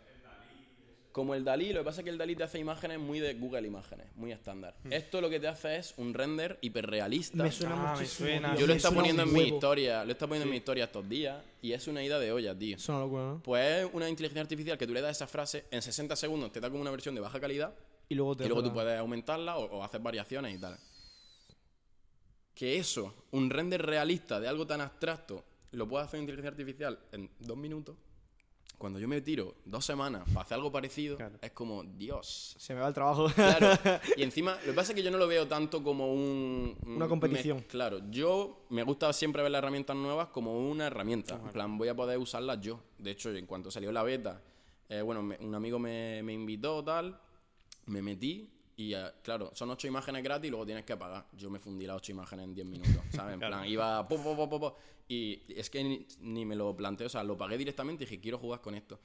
Como 1.11 1.35
el 1.35 1.43
Dalí, 1.43 1.73
lo 1.73 1.81
que 1.81 1.85
pasa 1.85 1.99
es 1.99 2.05
que 2.05 2.11
el 2.11 2.17
Dalí 2.17 2.33
te 2.37 2.43
hace 2.43 2.59
imágenes 2.59 2.97
muy 2.97 3.19
de 3.19 3.33
Google 3.33 3.67
Imágenes, 3.67 4.07
muy 4.15 4.31
estándar. 4.31 4.77
Esto 4.89 5.19
lo 5.19 5.29
que 5.29 5.41
te 5.41 5.49
hace 5.49 5.75
es 5.75 5.93
un 5.97 6.13
render 6.13 6.57
hiperrealista. 6.61 7.35
Hmm. 7.35 7.41
Me 7.41 7.51
suena 7.51 7.91
Ah, 7.91 7.97
me 7.99 8.05
suena. 8.05 8.55
Yo 8.55 8.65
lo 8.65 8.79
suena 8.79 8.95
poniendo 8.95 9.23
en 9.23 9.33
mi 9.33 9.41
historia, 9.41 10.05
lo 10.05 10.11
estado 10.13 10.29
poniendo 10.29 10.45
en 10.45 10.51
mi 10.51 10.57
historia 10.57 10.85
estos 10.85 11.09
días 11.09 11.43
y 11.61 11.73
es 11.73 11.85
una 11.87 12.01
ida 12.01 12.19
de 12.19 12.31
olla, 12.31 12.57
tío. 12.57 12.77
Es 12.77 12.87
una 12.87 12.99
locura, 12.99 13.23
¿no? 13.23 13.41
Pues 13.43 13.83
es 13.83 13.89
una 13.91 14.07
inteligencia 14.07 14.43
artificial 14.43 14.77
que 14.77 14.87
tú 14.87 14.93
le 14.93 15.01
das 15.01 15.17
esa 15.17 15.27
frase, 15.27 15.65
en 15.71 15.81
60 15.81 16.15
segundos 16.15 16.53
te 16.53 16.61
da 16.61 16.69
como 16.69 16.79
una 16.81 16.91
versión 16.91 17.13
de 17.15 17.19
baja 17.19 17.41
calidad 17.41 17.75
Y 18.07 18.15
luego 18.15 18.37
te 18.37 18.45
y 18.45 18.47
luego 18.47 18.63
tú 18.63 18.71
puedes 18.71 18.97
aumentarla 18.97 19.57
o, 19.57 19.79
o 19.79 19.83
hacer 19.83 19.99
variaciones 19.99 20.55
y 20.55 20.61
tal. 20.61 20.79
Que 22.53 22.77
eso, 22.77 23.13
un 23.31 23.49
render 23.49 23.81
realista 23.85 24.39
de 24.39 24.47
algo 24.47 24.67
tan 24.67 24.81
abstracto, 24.81 25.43
lo 25.71 25.87
puede 25.87 26.05
hacer 26.05 26.19
inteligencia 26.19 26.49
artificial 26.51 26.99
en 27.11 27.29
dos 27.39 27.57
minutos. 27.57 27.95
Cuando 28.77 28.97
yo 28.99 29.07
me 29.07 29.21
tiro 29.21 29.55
dos 29.63 29.85
semanas 29.85 30.23
para 30.29 30.41
hacer 30.41 30.55
algo 30.55 30.71
parecido, 30.71 31.15
Claro. 31.15 31.37
es 31.39 31.51
como, 31.51 31.83
Dios. 31.83 32.55
Se 32.57 32.73
me 32.73 32.81
va 32.81 32.87
el 32.87 32.93
trabajo. 32.95 33.27
Claro. 33.33 33.67
Y 34.17 34.23
encima, 34.23 34.55
lo 34.65 34.71
que 34.71 34.73
pasa 34.73 34.91
es 34.91 34.95
que 34.95 35.03
yo 35.03 35.11
no 35.11 35.19
lo 35.19 35.27
veo 35.27 35.47
tanto 35.47 35.83
como 35.83 36.11
un... 36.11 36.75
Una 36.85 37.07
competición. 37.07 37.57
me- 37.57 37.63
claro, 37.67 37.99
yo 38.09 38.65
me 38.69 38.81
gusta 38.83 39.13
siempre 39.13 39.43
ver 39.43 39.51
las 39.51 39.59
herramientas 39.59 39.95
nuevas 39.95 40.29
como 40.29 40.57
una 40.67 40.87
herramienta. 40.87 41.35
En 41.35 41.49
plan, 41.51 41.77
voy 41.77 41.89
a 41.89 41.95
poder 41.95 42.17
usarlas 42.17 42.59
yo. 42.59 42.81
De 42.97 43.11
hecho, 43.11 43.29
en 43.33 43.45
cuanto 43.45 43.69
salió 43.69 43.91
la 43.91 44.01
beta, 44.01 44.41
eh, 44.89 45.01
bueno, 45.03 45.21
me- 45.21 45.37
un 45.37 45.53
amigo 45.53 45.77
me, 45.77 46.21
me 46.23 46.33
invitó, 46.33 46.83
tal, 46.83 47.19
me 47.85 48.01
metí 48.01 48.49
Y 48.81 48.93
eh, 48.95 49.11
claro, 49.21 49.51
son 49.53 49.69
ocho 49.69 49.87
imágenes 49.87 50.23
gratis 50.23 50.47
y 50.47 50.49
luego 50.49 50.65
tienes 50.65 50.85
que 50.85 50.97
pagar. 50.97 51.25
Yo 51.37 51.49
me 51.49 51.59
fundí 51.59 51.85
las 51.85 51.97
ocho 51.97 52.11
imágenes 52.13 52.45
en 52.45 52.53
10 52.55 52.67
minutos, 52.67 53.03
¿sabes? 53.11 53.35
En 53.35 53.39
plan, 53.47 53.65
iba... 53.65 54.07
po, 54.07 54.17
po, 54.17 54.35
po, 54.35 54.49
po, 54.49 54.59
po, 54.59 54.77
y 55.07 55.41
es 55.49 55.69
que 55.69 55.83
ni, 55.83 56.07
ni 56.21 56.45
me 56.45 56.55
lo 56.55 56.75
planteo, 56.75 57.07
o 57.07 57.09
sea, 57.09 57.23
lo 57.23 57.37
pagué 57.37 57.57
directamente 57.57 58.03
y 58.03 58.07
dije, 58.07 58.19
quiero 58.21 58.37
jugar 58.37 58.61
con 58.61 58.73
esto. 58.75 58.99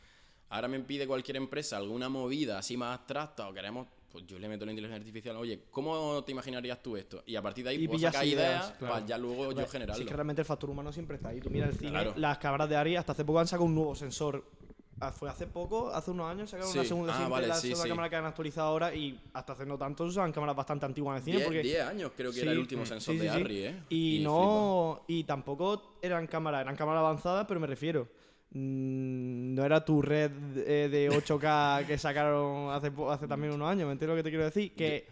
Ahora 0.48 0.68
me 0.68 0.78
pide 0.80 1.06
cualquier 1.06 1.36
empresa 1.36 1.76
alguna 1.76 2.08
movida 2.08 2.58
así 2.58 2.76
más 2.76 2.98
abstracta 2.98 3.48
o 3.48 3.52
queremos... 3.52 3.86
Pues 4.08 4.24
yo 4.26 4.38
le 4.38 4.48
meto 4.48 4.64
la 4.64 4.70
inteligencia 4.72 4.98
artificial, 4.98 5.36
oye, 5.36 5.64
¿cómo 5.70 6.22
te 6.24 6.32
imaginarías 6.32 6.80
tú 6.82 6.96
esto? 6.96 7.22
Y 7.26 7.36
a 7.36 7.42
partir 7.42 7.64
de 7.64 7.70
ahí 7.70 7.82
Y 7.84 7.86
puedo 7.88 8.00
sacar 8.00 8.24
ideas, 8.24 8.64
ideas 8.68 8.78
claro. 8.78 8.94
para 8.94 9.06
ya 9.06 9.18
luego 9.18 9.52
yo 9.52 9.66
generarlo. 9.66 10.00
Sí, 10.02 10.08
que 10.08 10.14
realmente 10.14 10.40
el 10.40 10.46
factor 10.46 10.70
humano 10.70 10.90
siempre 10.90 11.16
está 11.16 11.30
ahí. 11.30 11.40
Tú 11.40 11.50
mira 11.50 11.66
el 11.66 11.74
cine, 11.74 11.90
Claro. 11.90 12.14
las 12.16 12.38
cámaras 12.38 12.68
de 12.70 12.76
Ari 12.76 12.96
hasta 12.96 13.12
hace 13.12 13.24
poco 13.26 13.40
han 13.40 13.46
sacado 13.48 13.66
un 13.66 13.74
nuevo 13.74 13.94
sensor. 13.94 14.42
Ah, 14.98 15.12
Fue 15.12 15.28
hace 15.28 15.46
poco, 15.46 15.90
hace 15.90 16.10
unos 16.10 16.30
años, 16.30 16.48
sacaron 16.48 16.72
una 16.72 16.82
Sí. 16.82 16.88
segunda, 16.88 17.14
Ah, 17.14 17.28
vale, 17.28 17.46
la 17.48 17.54
sí, 17.56 17.68
segunda 17.68 17.82
sí. 17.82 17.88
cámara 17.90 18.08
que 18.08 18.16
han 18.16 18.24
actualizado 18.24 18.68
ahora 18.68 18.94
y 18.94 19.20
hasta 19.34 19.52
hace 19.52 19.66
no 19.66 19.76
tanto 19.76 20.04
usaban 20.04 20.32
cámaras 20.32 20.56
bastante 20.56 20.86
antiguas 20.86 21.14
en 21.14 21.16
el 21.18 21.24
cine. 21.24 21.36
Diez- 21.36 21.44
porque 21.44 21.62
10 21.62 21.82
años 21.82 22.12
creo 22.16 22.32
que 22.32 22.40
era 22.40 22.52
el 22.52 22.58
último 22.58 22.82
mm, 22.82 22.86
sensor 22.86 23.16
de. 23.18 23.28
Harry, 23.28 23.58
¿eh? 23.66 23.82
Y, 23.90 24.20
no. 24.24 25.02
Y 25.06 25.24
tampoco 25.24 25.98
eran 26.00 26.26
cámaras, 26.26 26.62
eran 26.62 26.76
cámaras 26.76 27.00
avanzadas, 27.00 27.44
pero 27.46 27.60
me 27.60 27.66
refiero. 27.66 28.08
mm, 28.52 29.54
no 29.54 29.64
era 29.64 29.84
tu 29.84 30.00
red 30.00 30.30
eh, 30.56 30.88
de 30.88 31.10
8K 31.10 31.84
que 31.86 31.98
sacaron 31.98 32.70
hace, 32.72 32.90
hace 33.10 33.26
también 33.28 33.52
unos 33.52 33.68
años, 33.68 33.86
¿me 33.86 33.92
entiendes 33.92 34.16
lo 34.16 34.20
que 34.20 34.22
te 34.22 34.30
quiero 34.30 34.44
decir? 34.44 34.72
Que 34.74 35.06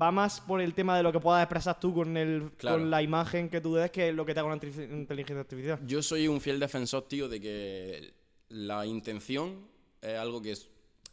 va 0.00 0.10
más 0.12 0.40
por 0.40 0.60
el 0.60 0.74
tema 0.74 0.96
de 0.96 1.02
lo 1.02 1.10
que 1.10 1.18
puedas 1.18 1.42
expresar 1.42 1.80
tú 1.80 1.92
con, 1.94 2.16
el, 2.16 2.52
Claro. 2.56 2.78
con 2.78 2.90
la 2.90 3.02
imagen 3.02 3.48
que 3.48 3.60
tú 3.60 3.74
des 3.74 3.90
que 3.90 4.12
lo 4.12 4.24
que 4.24 4.34
te 4.34 4.40
haga 4.40 4.48
una 4.52 4.60
inteligencia 4.62 5.40
artificial. 5.40 5.80
Yo 5.86 6.02
soy 6.02 6.28
un 6.28 6.40
fiel 6.40 6.60
defensor, 6.60 7.02
tío, 7.08 7.28
de 7.28 7.40
que 7.40 8.14
la 8.54 8.86
intención 8.86 9.66
es 10.00 10.16
algo 10.16 10.40
que 10.40 10.52
es. 10.52 10.68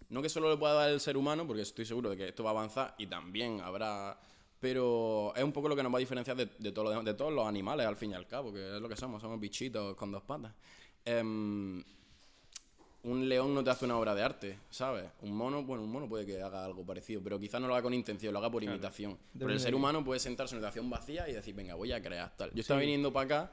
No 0.10 0.22
que 0.22 0.30
solo 0.30 0.50
le 0.50 0.58
pueda 0.58 0.74
dar 0.74 0.90
el 0.90 1.00
ser 1.00 1.18
humano, 1.18 1.48
porque 1.48 1.64
estoy 1.64 1.86
seguro 1.86 2.10
de 2.10 2.18
que 2.18 2.28
esto 2.28 2.44
va 2.44 2.52
a 2.52 2.54
avanzar 2.54 2.96
y 2.98 3.08
también 3.08 3.62
habrá. 3.62 4.20
Pero 4.60 5.34
es 5.36 5.44
un 5.44 5.52
poco 5.52 5.68
lo 5.68 5.76
que 5.76 5.82
nos 5.82 5.92
va 5.92 5.98
a 5.98 6.00
diferenciar 6.00 6.38
de, 6.38 6.50
de, 6.60 6.72
todo 6.72 6.94
lo 6.94 7.02
de 7.02 7.14
todos 7.16 7.34
los 7.34 7.48
animales, 7.48 7.88
al 7.88 7.96
fin 7.96 8.12
y 8.12 8.14
al 8.14 8.28
cabo, 8.28 8.54
que 8.54 8.76
es 8.76 8.82
lo 8.82 8.88
que 8.88 8.96
somos, 8.96 9.22
somos 9.22 9.40
bichitos 9.40 9.96
con 9.96 10.12
dos 10.12 10.22
patas. 10.22 10.54
Em, 11.04 11.84
un 13.04 13.28
león 13.28 13.56
no 13.56 13.64
te 13.64 13.72
hace 13.72 13.86
una 13.86 13.98
obra 13.98 14.14
de 14.14 14.22
arte, 14.22 14.60
¿sabes? 14.70 15.06
Un 15.22 15.36
mono, 15.36 15.64
bueno, 15.64 15.84
un 15.84 15.92
mono 15.92 16.08
puede 16.08 16.28
que 16.28 16.40
haga 16.40 16.64
algo 16.64 16.86
parecido, 16.86 17.22
pero 17.24 17.40
quizás 17.40 17.60
no 17.60 17.68
lo 17.68 17.74
haga 17.74 17.82
con 17.82 17.96
intención, 17.96 18.34
lo 18.34 18.38
haga 18.38 18.52
por 18.52 18.64
imitación. 18.64 19.18
Pero 19.36 19.52
el 19.52 19.60
ser 19.60 19.74
humano 19.74 20.04
puede 20.04 20.20
sentarse 20.20 20.54
en 20.54 20.60
una 20.60 20.68
situación 20.68 20.92
vacía 20.92 21.28
y 21.28 21.34
decir, 21.34 21.56
venga, 21.56 21.74
voy 21.74 21.92
a 21.92 22.02
crear 22.04 22.38
tal. 22.38 22.52
Yo 22.54 22.62
estaba 22.62 22.80
viniendo 22.80 23.12
para 23.12 23.26
acá 23.26 23.52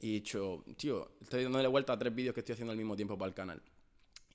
y 0.00 0.10
he 0.10 0.12
dicho, 0.14 0.64
tío, 0.76 1.12
estoy 1.20 1.42
dándole 1.44 1.68
vuelta 1.68 1.92
a 1.92 1.98
tres 1.98 2.14
vídeos 2.14 2.34
que 2.34 2.40
estoy 2.40 2.54
haciendo 2.54 2.72
al 2.72 2.78
mismo 2.78 2.96
tiempo 2.96 3.16
para 3.18 3.28
el 3.28 3.34
canal. 3.34 3.60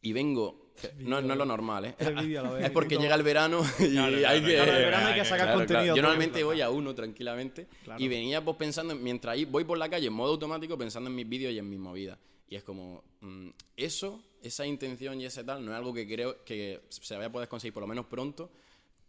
Y 0.01 0.13
vengo, 0.13 0.71
no, 0.99 1.19
no 1.21 1.33
es 1.33 1.37
lo 1.39 1.45
normal, 1.45 1.85
¿eh? 1.85 1.95
Vez. 1.99 2.65
Es 2.65 2.69
porque 2.71 2.97
llega 2.97 3.15
el 3.15 3.23
verano 3.23 3.61
y 3.79 3.91
Claro, 3.93 4.15
hay 4.15 4.21
claro, 4.21 4.45
que... 4.45 4.53
claro, 4.55 4.71
el 4.73 4.85
verano 4.85 5.07
hay 5.07 5.13
que 5.15 5.23
sacar 5.25 5.37
Claro, 5.47 5.53
contenido 5.59 5.83
claro. 5.83 5.95
Yo 5.95 6.01
normalmente 6.03 6.43
voy 6.43 6.61
a 6.61 6.69
uno 6.69 6.93
tranquilamente 6.93 7.67
Claro. 7.83 8.03
y 8.03 8.07
venía 8.07 8.43
pues 8.45 8.55
pensando, 8.57 8.93
en- 8.93 9.03
mientras 9.03 9.33
ahí 9.33 9.45
voy 9.45 9.63
por 9.63 9.77
la 9.79 9.89
calle 9.89 10.07
en 10.07 10.13
modo 10.13 10.31
automático 10.33 10.77
pensando 10.77 11.09
en 11.09 11.15
mis 11.15 11.27
vídeos 11.27 11.51
y 11.53 11.57
en 11.57 11.67
mis 11.67 11.79
movidas. 11.79 12.19
Y 12.47 12.55
es 12.55 12.63
como, 12.63 13.03
mm, 13.21 13.49
eso, 13.77 14.23
esa 14.43 14.67
intención 14.67 15.19
y 15.19 15.25
ese 15.25 15.43
tal, 15.43 15.65
no 15.65 15.71
es 15.71 15.77
algo 15.77 15.91
que 15.91 16.07
creo 16.07 16.43
que 16.43 16.81
se 16.89 17.15
vaya 17.15 17.27
a 17.27 17.31
poder 17.31 17.47
conseguir 17.49 17.73
por 17.73 17.81
lo 17.81 17.87
menos 17.87 18.05
pronto 18.05 18.51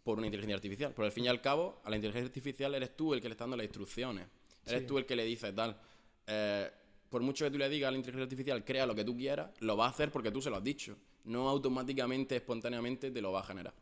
por 0.03 0.17
una 0.17 0.29
inteligencia 0.29 0.55
artificial. 0.55 0.93
Pero 0.97 1.05
al 1.05 1.13
fin 1.13 1.25
y 1.25 1.29
al 1.29 1.43
cabo, 1.43 1.83
a 1.85 1.91
la 1.91 1.97
inteligencia 1.97 2.27
artificial 2.27 2.75
eres 2.75 2.97
tú 2.97 3.13
el 3.13 3.21
que 3.21 3.29
le 3.29 3.33
está 3.33 3.45
dando 3.45 3.59
las 3.59 3.65
instrucciones. 3.65 4.27
Eres 4.65 4.81
Sí. 4.81 4.87
tú 4.87 4.97
el 4.97 5.05
que 5.05 5.15
le 5.15 5.25
dice 5.27 5.53
tal. 5.53 5.77
Eh, 6.27 6.71
por 7.09 7.23
mucho 7.23 7.45
que 7.45 7.51
tú 7.51 7.59
le 7.59 7.69
digas 7.69 7.89
a 7.89 7.91
la 7.93 7.97
inteligencia 7.99 8.25
artificial, 8.25 8.65
crea 8.65 8.85
lo 8.87 8.95
que 8.95 9.05
tú 9.05 9.17
quieras, 9.17 9.51
lo 9.61 9.77
va 9.77 9.87
a 9.87 9.91
hacer 9.91 10.11
porque 10.11 10.31
tú 10.31 10.43
se 10.43 10.51
lo 10.51 10.57
has 10.57 10.65
dicho. 10.65 10.97
No 11.25 11.49
automáticamente, 11.49 12.37
espontáneamente 12.37 13.11
te 13.11 13.21
lo 13.21 13.33
va 13.33 13.41
a 13.41 13.45
generar. 13.45 13.75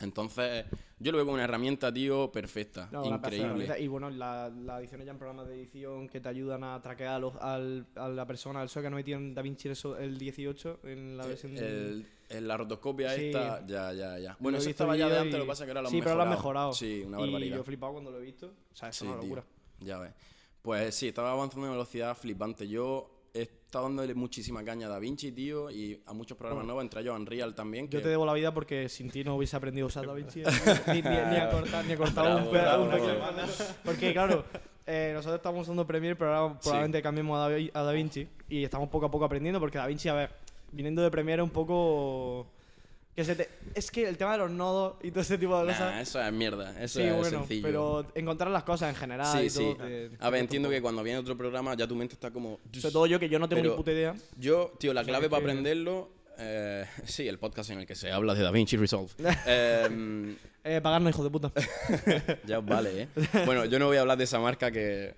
Entonces, 0.00 0.64
yo 1.00 1.10
lo 1.10 1.18
veo 1.18 1.24
como 1.24 1.34
una 1.34 1.44
herramienta, 1.44 1.92
tío, 1.92 2.30
perfecta. 2.30 2.88
No, 2.92 3.04
increíble. 3.04 3.68
Y 3.80 3.88
bueno, 3.88 4.08
la- 4.10 4.48
las 4.48 4.80
ediciones 4.80 5.06
ya 5.06 5.10
en 5.12 5.18
programas 5.18 5.48
de 5.48 5.54
edición 5.56 6.08
que 6.08 6.20
te 6.20 6.28
ayudan 6.28 6.62
a 6.62 6.80
traquear 6.80 7.14
a, 7.14 7.18
los- 7.18 7.34
al- 7.40 7.84
a 7.96 8.08
la 8.08 8.24
persona, 8.24 8.60
al 8.60 8.68
que 8.70 8.90
no 8.90 8.94
metieron 8.96 9.34
DaVinci 9.34 9.68
el 9.98 10.16
18 10.18 10.80
en 10.84 11.16
la 11.16 11.26
versión 11.26 11.52
de- 11.54 11.66
El, 11.66 12.06
el- 12.28 12.46
la 12.46 12.56
rotoscopia 12.56 13.12
Sí. 13.16 13.26
esta, 13.26 13.66
ya, 13.66 13.92
ya, 13.92 14.18
ya. 14.20 14.36
Bueno, 14.38 14.58
eso 14.58 14.68
visto 14.68 14.84
estaba 14.84 14.96
ya 14.96 15.08
de 15.08 15.18
antes, 15.18 15.34
y- 15.34 15.38
lo 15.38 15.44
que 15.44 15.48
pasa 15.48 15.64
es 15.64 15.66
que 15.66 15.70
ahora 15.72 15.82
lo 15.82 15.88
han 15.88 15.92
Sí, 15.94 16.00
pero 16.00 16.14
lo 16.14 16.22
han 16.22 16.30
mejorado. 16.30 16.72
Sí, 16.74 17.02
una 17.04 17.18
Y 17.18 17.20
barbaridad. 17.22 17.56
yo 17.56 17.62
he 17.62 17.64
flipado 17.64 17.92
cuando 17.92 18.10
lo 18.12 18.18
he 18.18 18.22
visto. 18.22 18.46
O 18.72 18.76
sea, 18.76 18.90
eso 18.90 19.04
Sí, 19.04 19.04
es 19.06 19.10
una 19.10 19.20
tío. 19.20 19.28
locura. 19.34 19.44
Ya 19.80 19.98
ves. 19.98 20.12
Pues 20.62 20.94
sí, 20.94 21.08
estaba 21.08 21.32
avanzando 21.32 21.66
en 21.66 21.72
velocidad 21.72 22.16
flipante. 22.16 22.68
Yo 22.68 23.08
he 23.32 23.42
estado 23.42 23.84
dándole 23.84 24.14
muchísima 24.14 24.64
caña 24.64 24.86
a 24.86 24.90
Da 24.90 24.98
Vinci, 24.98 25.32
tío, 25.32 25.70
y 25.70 26.02
a 26.06 26.12
muchos 26.12 26.36
programas 26.36 26.64
nuevos, 26.66 26.82
entre 26.82 27.00
ellos 27.02 27.16
Unreal 27.16 27.54
también. 27.54 27.88
Yo 27.88 28.02
te 28.02 28.08
debo 28.08 28.26
la 28.26 28.32
vida 28.34 28.52
porque 28.52 28.88
sin 28.88 29.10
ti 29.10 29.22
no 29.24 29.36
hubiese 29.36 29.56
aprendido 29.56 29.86
a 29.86 29.88
usar 29.88 30.06
DaVinci 30.06 30.42
ni, 30.88 30.94
ni, 30.94 31.02
ni 31.02 31.36
a 31.36 31.50
cortar, 31.50 31.84
ni 31.84 31.92
a 31.92 31.96
cortar 31.96 32.24
Bravo, 32.24 32.46
un, 32.46 32.50
pedazo, 32.52 32.82
un 32.82 32.88
bravo, 32.88 33.02
pequeño 33.04 33.18
bravo. 33.20 33.36
cuadro. 33.36 33.64
Porque, 33.84 34.12
claro, 34.12 34.44
eh, 34.86 35.10
nosotros 35.14 35.36
estamos 35.36 35.62
usando 35.62 35.86
Premiere, 35.86 36.16
pero 36.16 36.34
ahora 36.34 36.58
probablemente 36.58 37.02
cambiemos 37.02 37.38
a, 37.38 37.48
Davi- 37.50 37.70
a 37.72 37.82
DaVinci 37.82 38.26
y 38.48 38.64
estamos 38.64 38.88
poco 38.88 39.06
a 39.06 39.10
poco 39.10 39.24
aprendiendo 39.26 39.60
porque 39.60 39.78
DaVinci, 39.78 40.08
a 40.08 40.14
ver, 40.14 40.30
viniendo 40.72 41.02
de 41.02 41.10
Premiere 41.10 41.42
un 41.42 41.50
poco... 41.50 42.46
Que 43.18 43.24
se 43.24 43.34
te... 43.34 43.48
Es 43.74 43.90
que 43.90 44.08
el 44.08 44.16
tema 44.16 44.30
de 44.30 44.38
los 44.38 44.50
nodos 44.52 44.94
y 45.02 45.10
todo 45.10 45.22
ese 45.22 45.36
tipo 45.38 45.58
de 45.58 45.66
Nah, 45.66 45.72
cosas... 45.72 46.02
eso 46.08 46.22
es 46.22 46.32
mierda, 46.32 46.70
eso 46.80 47.00
Sí, 47.00 47.04
es 47.04 47.12
bueno, 47.16 47.38
sencillo. 47.40 47.62
pero 47.66 48.06
encontrar 48.14 48.48
las 48.52 48.62
cosas 48.62 48.90
en 48.90 48.94
general 48.94 49.26
sí, 49.40 49.46
y 49.46 49.50
sí. 49.50 49.58
todo... 49.76 49.76
te- 49.88 50.10
A 50.20 50.30
ver, 50.30 50.40
entiendo 50.42 50.70
que 50.70 50.80
cuando 50.80 51.02
viene 51.02 51.18
otro 51.18 51.36
programa 51.36 51.74
ya 51.74 51.88
tu 51.88 51.96
mente 51.96 52.14
está 52.14 52.30
como... 52.30 52.60
Sobre 52.72 52.92
todo 52.92 53.06
yo, 53.06 53.18
que 53.18 53.28
yo 53.28 53.40
no 53.40 53.48
tengo 53.48 53.60
Pero- 53.62 53.72
ni 53.72 53.76
puta 53.76 53.90
idea. 53.90 54.14
Yo, 54.36 54.72
tío, 54.78 54.94
la 54.94 55.02
clave 55.02 55.28
para 55.28 55.40
que- 55.42 55.50
aprenderlo... 55.50 56.10
eh, 56.38 56.86
sí, 57.06 57.26
el 57.26 57.40
podcast 57.40 57.70
en 57.70 57.80
el 57.80 57.86
que 57.88 57.96
se 57.96 58.12
habla 58.12 58.34
de 58.34 58.42
DaVinci 58.44 58.76
Resolve. 58.76 59.10
Em, 59.46 60.36
Eh, 60.62 60.80
pagarnos, 60.80 61.10
hijo 61.12 61.24
de 61.24 61.30
puta. 61.30 61.50
ya 62.46 62.60
vale, 62.60 63.02
¿eh? 63.02 63.08
Bueno, 63.46 63.64
yo 63.64 63.80
no 63.80 63.86
voy 63.86 63.96
a 63.96 64.02
hablar 64.02 64.16
de 64.16 64.24
esa 64.24 64.38
marca 64.38 64.70
que... 64.70 65.16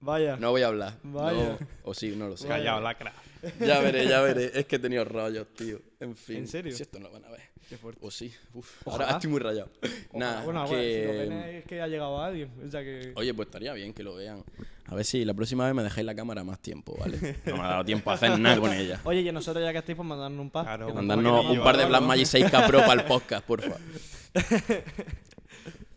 Vaya. 0.00 0.36
No 0.38 0.52
voy 0.52 0.62
a 0.62 0.68
hablar. 0.68 0.94
Vaya. 1.02 1.58
No, 1.60 1.66
o 1.84 1.92
sí, 1.92 2.14
no 2.16 2.28
lo 2.28 2.36
sé. 2.38 2.48
Callao, 2.48 2.80
lacra. 2.80 3.12
Ya 3.60 3.80
veré, 3.80 4.06
ya 4.08 4.20
veré. 4.20 4.50
Es 4.54 4.66
que 4.66 4.76
he 4.76 4.78
tenido 4.78 5.04
rollos, 5.04 5.46
tío. 5.54 5.80
En 6.00 6.16
fin. 6.16 6.38
¿En 6.38 6.48
serio? 6.48 6.74
Si 6.74 6.82
esto 6.82 6.98
no 6.98 7.08
lo 7.08 7.12
van 7.12 7.24
a 7.24 7.30
ver. 7.30 7.40
Qué 7.68 7.76
fuerte. 7.76 8.00
O 8.04 8.10
sí. 8.10 8.32
Uf. 8.54 8.82
Ojalá. 8.84 9.04
Ahora 9.06 9.16
estoy 9.16 9.30
muy 9.30 9.40
rayado. 9.40 9.68
Nada, 10.12 10.44
bueno, 10.44 10.64
bueno, 10.66 10.76
que... 10.80 11.02
si 11.02 11.06
lo 11.06 11.18
ven 11.18 11.32
es 11.32 11.64
que 11.64 11.80
ha 11.80 11.88
llegado 11.88 12.20
a 12.20 12.26
alguien. 12.26 12.50
O 12.64 12.70
sea 12.70 12.82
que... 12.82 13.12
Oye, 13.16 13.34
pues 13.34 13.46
estaría 13.46 13.72
bien 13.72 13.92
que 13.92 14.04
lo 14.04 14.14
vean. 14.14 14.44
A 14.86 14.94
ver 14.94 15.04
si 15.04 15.24
la 15.24 15.34
próxima 15.34 15.64
vez 15.64 15.74
me 15.74 15.82
dejáis 15.82 16.06
la 16.06 16.14
cámara 16.14 16.44
más 16.44 16.60
tiempo, 16.60 16.96
¿vale? 16.96 17.36
No 17.44 17.56
me 17.56 17.62
ha 17.62 17.68
dado 17.68 17.84
tiempo 17.84 18.10
a 18.10 18.14
hacer 18.14 18.38
nada 18.38 18.60
con 18.60 18.72
ella. 18.72 19.00
Oye, 19.02 19.20
y 19.20 19.32
nosotros 19.32 19.64
ya 19.64 19.72
que 19.72 19.78
estáis, 19.78 19.96
pues 19.96 20.06
mandarnos 20.06 20.40
un 20.40 20.50
par. 20.50 20.64
Claro, 20.64 20.94
Mandarnos 20.94 21.46
un 21.46 21.62
par 21.62 21.76
de 21.76 21.82
algo. 21.82 21.98
Blackmagic 21.98 22.26
6K 22.26 22.66
Pro 22.68 22.78
para 22.80 23.02
el 23.02 23.04
podcast, 23.08 23.44
porfa. 23.44 23.76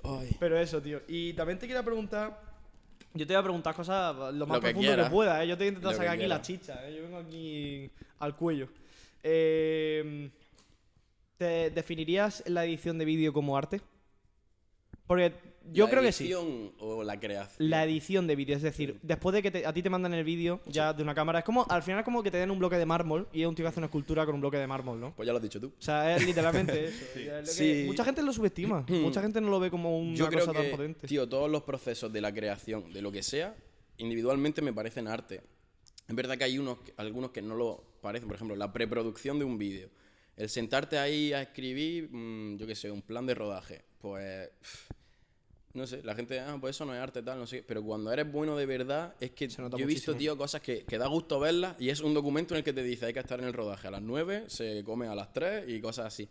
Ay. 0.03 0.35
Pero 0.39 0.57
eso, 0.57 0.81
tío. 0.81 1.01
Y 1.07 1.33
también 1.33 1.59
te 1.59 1.67
quería 1.67 1.83
preguntar. 1.83 2.48
Yo 3.13 3.25
te 3.25 3.33
voy 3.33 3.39
a 3.39 3.43
preguntar 3.43 3.75
cosas 3.75 4.15
lo 4.33 4.45
más 4.45 4.57
Lo 4.57 4.61
que 4.61 4.73
profundo 4.73 5.03
que, 5.03 5.09
pueda, 5.09 5.43
¿eh? 5.43 5.47
Yo 5.47 5.57
te 5.57 5.63
voy 5.63 5.67
a 5.67 5.69
intentar 5.69 5.91
Lo 5.91 5.97
sacar 5.97 6.13
aquí 6.13 6.27
la 6.27 6.41
quieras. 6.41 6.47
chicha, 6.47 6.87
¿eh? 6.87 6.95
Yo 6.95 7.03
vengo 7.03 7.17
aquí 7.17 7.89
al 8.19 8.35
cuello. 8.35 8.69
Eh, 9.23 10.29
¿Te 11.37 11.71
definirías 11.71 12.43
la 12.47 12.65
edición 12.65 12.97
de 12.97 13.05
vídeo 13.05 13.33
como 13.33 13.57
arte? 13.57 13.81
Porque 15.07 15.33
yo 15.71 15.85
¿La 15.85 15.91
creo 15.91 16.03
que 16.03 16.11
sí. 16.11 16.25
edición 16.25 16.71
o 16.79 17.03
la 17.03 17.19
creación? 17.19 17.69
La 17.69 17.83
edición 17.83 18.27
de 18.27 18.35
vídeo, 18.35 18.55
es 18.55 18.61
decir, 18.61 18.99
después 19.01 19.33
de 19.33 19.41
que 19.41 19.51
te- 19.51 19.65
a 19.65 19.73
ti 19.73 19.81
te 19.83 19.89
mandan 19.89 20.13
el 20.13 20.23
vídeo 20.23 20.61
ya 20.65 20.93
de 20.93 21.03
una 21.03 21.13
cámara, 21.15 21.39
es 21.39 21.45
como, 21.45 21.65
al 21.69 21.83
final 21.83 21.99
es 21.99 22.05
como 22.05 22.21
que 22.23 22.31
te 22.31 22.37
den 22.37 22.51
un 22.51 22.59
bloque 22.59 22.77
de 22.77 22.85
mármol 22.85 23.27
y 23.33 23.41
es 23.41 23.47
un 23.47 23.55
tío 23.55 23.63
que 23.63 23.69
hace 23.69 23.79
una 23.79 23.87
escultura 23.87 24.25
con 24.25 24.35
un 24.35 24.41
bloque 24.41 24.57
de 24.57 24.67
mármol, 24.67 24.99
¿no? 24.99 25.15
Pues 25.15 25.25
ya 25.27 25.33
lo 25.33 25.37
has 25.37 25.43
dicho 25.43 25.59
tú. 25.59 25.67
O 25.67 25.81
sea, 25.81 26.15
es 26.15 26.25
literalmente 26.25 26.85
eso. 26.85 27.05
Es 27.05 27.13
que- 27.13 27.45
Sí. 27.45 27.83
Mucha 27.87 28.03
gente 28.05 28.21
lo 28.21 28.33
subestima, 28.33 28.85
mucha 28.89 29.21
gente 29.21 29.39
no 29.41 29.49
lo 29.49 29.59
ve 29.59 29.69
como 29.71 29.97
una 29.99 30.15
Yo 30.15 30.27
creo 30.27 30.39
cosa 30.41 30.53
tan 30.53 30.63
que, 30.63 30.69
potente. 30.71 31.07
tío, 31.07 31.27
todos 31.27 31.49
los 31.49 31.63
procesos 31.63 32.11
de 32.11 32.21
la 32.21 32.33
creación, 32.33 32.91
de 32.91 33.01
lo 33.01 33.11
que 33.11 33.23
sea, 33.23 33.55
individualmente 33.97 34.61
me 34.61 34.73
parecen 34.73 35.07
arte. 35.07 35.41
Es 36.07 36.15
verdad 36.15 36.37
que 36.37 36.43
hay 36.43 36.57
unos, 36.57 36.79
algunos 36.97 37.31
que 37.31 37.41
no 37.41 37.55
lo 37.55 37.83
parecen. 38.01 38.27
Por 38.27 38.35
ejemplo, 38.35 38.55
la 38.55 38.71
preproducción 38.73 39.37
de 39.37 39.45
un 39.45 39.57
vídeo. 39.57 39.89
El 40.35 40.49
sentarte 40.49 40.97
ahí 40.97 41.33
a 41.33 41.41
escribir, 41.41 42.09
mm, 42.11 42.57
yo 42.57 42.65
qué 42.65 42.73
sé, 42.75 42.89
un 42.89 43.01
plan 43.01 43.25
de 43.27 43.35
rodaje. 43.35 43.83
Pues, 43.99 44.49
pff, 44.61 44.89
no 45.73 45.85
sé, 45.85 46.01
la 46.03 46.15
gente, 46.15 46.39
ah, 46.39 46.57
pues 46.59 46.75
eso 46.75 46.85
no 46.85 46.93
es 46.95 46.99
arte, 46.99 47.21
tal, 47.21 47.37
no 47.39 47.45
sé. 47.47 47.63
Pero 47.65 47.83
cuando 47.83 48.11
eres 48.11 48.31
bueno 48.31 48.55
de 48.57 48.65
verdad, 48.65 49.13
es 49.19 49.31
que 49.31 49.47
yo 49.77 49.83
he 49.83 49.87
visto, 49.87 50.11
tío, 50.19 50.37
cosas 50.37 50.61
que, 50.61 50.83
que 50.85 50.97
da 50.97 51.07
gusto 51.07 51.39
verlas 51.39 51.75
y 51.79 51.89
es 51.89 51.99
un 52.01 52.13
documento 52.13 52.53
en 52.53 52.59
el 52.59 52.63
que 52.63 52.73
te 52.73 52.81
dice 52.83 53.05
hay 53.05 53.13
que 53.13 53.19
estar 53.19 53.39
en 53.39 53.45
el 53.45 53.53
rodaje 53.53 53.87
a 53.87 53.91
las 53.91 54.01
9, 54.01 54.45
se 54.47 54.83
come 54.83 55.07
a 55.07 55.15
las 55.15 55.31
3 55.33 55.65
y 55.69 55.79
cosas 55.79 56.07
así. 56.07 56.27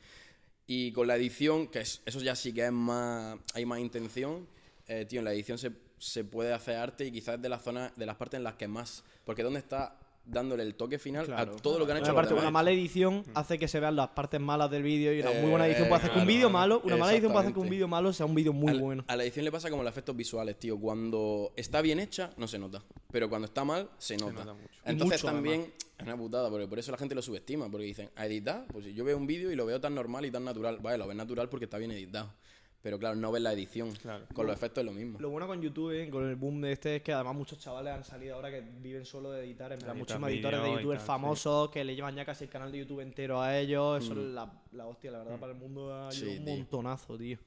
Y 0.67 0.93
con 0.93 1.07
la 1.07 1.17
edición, 1.17 1.69
que 1.69 1.81
es- 1.81 2.03
eso 2.05 2.21
ya 2.21 2.35
sí 2.37 2.53
que 2.53 2.67
es 2.67 2.73
más. 2.73 3.39
hay 3.55 3.65
más 3.65 3.79
intención, 3.81 4.47
eh, 4.87 5.05
tío, 5.07 5.21
en 5.21 5.25
la 5.25 5.33
edición 5.33 5.57
se, 5.59 5.71
se 5.99 6.25
puede 6.25 6.53
hacer 6.53 6.77
arte 6.77 7.07
y 7.07 7.13
quizás 7.13 7.41
de 7.41 7.49
las 7.49 7.63
zonas, 7.63 7.93
de 7.97 8.07
las 8.07 8.17
partes 8.17 8.39
en 8.39 8.45
las 8.45 8.55
que 8.57 8.69
más. 8.69 9.03
Porque 9.25 9.43
¿dónde 9.43 9.61
está 9.61 9.98
dándole 10.31 10.63
el 10.63 10.75
toque 10.75 10.99
final 10.99 11.27
Claro. 11.27 11.53
a 11.53 11.57
todo 11.57 11.79
lo 11.79 11.87
que 11.87 11.93
han 11.93 11.99
hecho 11.99 12.05
Una, 12.07 12.13
los 12.13 12.17
parte- 12.17 12.29
demás? 12.35 12.43
una 12.45 12.51
mala 12.51 12.71
edición 12.71 13.25
hace 13.35 13.59
que 13.59 13.67
se 13.69 13.81
vean 13.81 13.97
las 13.97 14.09
partes 14.09 14.41
malas 14.41 14.71
del 14.71 14.83
vídeo 14.83 15.13
y 15.15 15.21
una 15.21 15.31
muy 15.33 15.51
buena 15.51 15.67
edición 15.67 15.87
Eh, 15.87 15.89
puede 15.89 16.01
hacer 16.03 16.13
que 16.13 16.19
un 16.21 16.27
vídeo 16.27 16.51
malo, 16.51 16.81
una 16.85 16.97
mala 16.97 17.13
edición 17.13 17.33
puede 17.33 17.45
hacer 17.47 17.55
que 17.55 17.61
un 17.61 17.71
vídeo 17.71 17.89
malo 17.89 18.13
sea 18.13 18.27
un 18.27 18.35
vídeo 18.35 18.53
muy 18.53 18.77
a, 18.77 18.81
bueno. 18.81 19.05
a 19.09 19.17
la 19.17 19.23
edición 19.25 19.45
le 19.45 19.53
pasa 19.53 19.71
como 19.71 19.83
los 19.83 19.91
efectos 19.91 20.15
visuales, 20.17 20.59
tío. 20.59 20.79
Cuando 20.79 21.53
está 21.57 21.81
bien 21.81 21.99
hecha, 21.99 22.31
no 22.37 22.47
se 22.47 22.59
nota. 22.59 22.83
Pero 23.11 23.29
cuando 23.29 23.47
está 23.47 23.65
mal, 23.65 23.89
se 23.99 24.17
nota. 24.17 24.33
nota 24.33 24.55
mucho. 24.55 24.69
Y 24.87 24.91
Entonces 24.91 25.23
mucho, 25.25 25.35
también 25.35 25.73
es 25.99 26.05
una 26.05 26.17
putada, 26.17 26.51
porque 26.51 26.67
por 26.69 26.79
eso 26.79 26.93
la 26.93 26.99
gente 26.99 27.15
lo 27.15 27.23
subestima. 27.23 27.71
Porque 27.71 27.87
dicen, 27.87 28.11
a 28.17 28.27
editar, 28.27 28.67
pues 28.73 28.85
si 28.85 28.95
yo 28.95 29.05
veo 29.05 29.17
un 29.17 29.27
vídeo 29.27 29.51
y 29.51 29.57
lo 29.57 29.65
veo 29.67 29.81
tan 29.81 29.95
normal 29.95 30.25
y 30.27 30.31
tan 30.31 30.45
natural. 30.45 30.79
Vale, 30.83 30.99
lo 30.99 31.07
ves 31.07 31.17
natural 31.17 31.49
porque 31.49 31.65
está 31.65 31.79
bien 31.79 31.91
editado. 31.91 32.33
Pero 32.81 32.97
claro, 32.99 33.17
no 33.17 33.33
ves 33.33 33.43
la 33.43 33.53
edición. 33.53 33.91
Claro. 33.97 34.25
Con 34.33 34.47
los 34.47 34.55
efectos 34.57 34.83
es 34.83 34.87
lo 34.87 34.93
mismo. 34.93 35.19
Lo 35.21 35.31
bueno 35.31 35.47
con 35.49 35.61
YouTube, 35.61 35.91
eh, 35.93 36.09
con 36.09 36.29
el 36.29 36.37
boom 36.37 36.61
de 36.61 36.73
este, 36.73 36.97
es 36.97 37.03
que 37.03 37.13
además 37.13 37.35
muchos 37.35 37.59
chavales 37.59 37.93
han 37.93 38.05
salido 38.05 38.37
ahora 38.37 38.51
que 38.51 38.61
viven 38.61 39.05
solo 39.05 39.33
de 39.33 39.45
editar. 39.45 39.73
En 39.73 39.79
plan, 39.81 39.91
Editar 39.97 39.99
muchísimos 39.99 40.31
editores 40.31 40.63
de 40.63 40.69
y 40.69 40.73
youtubers 40.75 41.03
famosos 41.03 41.71
que 41.71 41.83
le 41.83 41.97
llevan 41.97 42.15
ya 42.15 42.25
casi 42.25 42.45
el 42.45 42.51
canal 42.51 42.71
de 42.71 42.79
YouTube 42.79 43.01
entero 43.01 43.43
a 43.43 43.59
ellos. 43.59 44.05
Eso 44.05 44.13
es 44.13 44.19
la, 44.19 44.53
la 44.73 44.87
hostia, 44.87 45.11
la 45.11 45.19
verdad, 45.19 45.39
para 45.41 45.53
el 45.53 45.59
mundo 45.59 45.93
ha 45.93 46.09
Mm. 46.09 46.13
Sí, 46.13 46.19
ayudado 46.25 46.39
un 46.39 46.45
tío. 46.45 46.55
montonazo, 46.57 47.19
tío. 47.19 47.39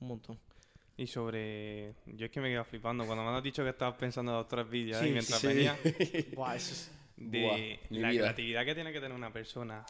Un 0.00 0.08
montón. 0.08 0.38
Y 0.96 1.06
sobre. 1.06 1.94
Yo 2.06 2.26
es 2.26 2.32
que 2.32 2.40
me 2.40 2.48
quedo 2.48 2.64
flipando. 2.64 3.06
Cuando 3.06 3.22
me 3.22 3.30
has 3.30 3.42
dicho 3.44 3.62
que 3.62 3.70
estabas 3.70 3.96
pensando 3.96 4.32
en 4.32 4.38
los 4.38 4.48
tres 4.48 4.68
vídeos 4.68 4.98
Sí, 4.98 5.04
ahí 5.06 5.12
mientras 5.12 5.38
sí. 5.40 5.46
venía, 5.46 5.76
Buah, 6.34 6.56
eso 6.56 6.72
es- 6.72 6.90
de 7.16 7.42
Buah, 7.42 8.00
la 8.00 8.10
vida. 8.10 8.20
creatividad 8.22 8.64
que 8.64 8.74
tiene 8.74 8.92
que 8.92 9.00
tener 9.00 9.16
una 9.16 9.32
persona 9.32 9.86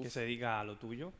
que 0.00 0.08
se 0.08 0.20
dedica 0.20 0.60
a 0.60 0.64
lo 0.64 0.76
tuyo. 0.78 1.12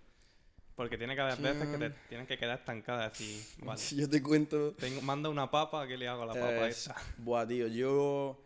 Porque 0.76 0.96
tiene 0.96 1.14
que 1.14 1.20
haber 1.20 1.36
veces 1.38 1.68
que 1.68 1.78
te 1.78 1.90
tienes 2.08 2.26
que 2.26 2.38
quedar 2.38 2.58
estancada 2.58 3.06
y 3.06 3.08
decir, 3.10 3.44
vale, 3.66 3.78
Si 3.80 3.96
yo 3.96 4.08
te 4.08 4.22
cuento. 4.22 4.72
tengo, 4.72 5.02
manda 5.02 5.28
una 5.28 5.50
papa, 5.50 5.86
¿qué 5.86 5.96
le 5.96 6.08
hago 6.08 6.22
a 6.22 6.26
la 6.26 6.32
papa 6.34 6.66
Eh, 6.66 6.68
esa? 6.68 6.94
Buah, 7.18 7.46
tío, 7.46 7.66
yo. 7.66 8.40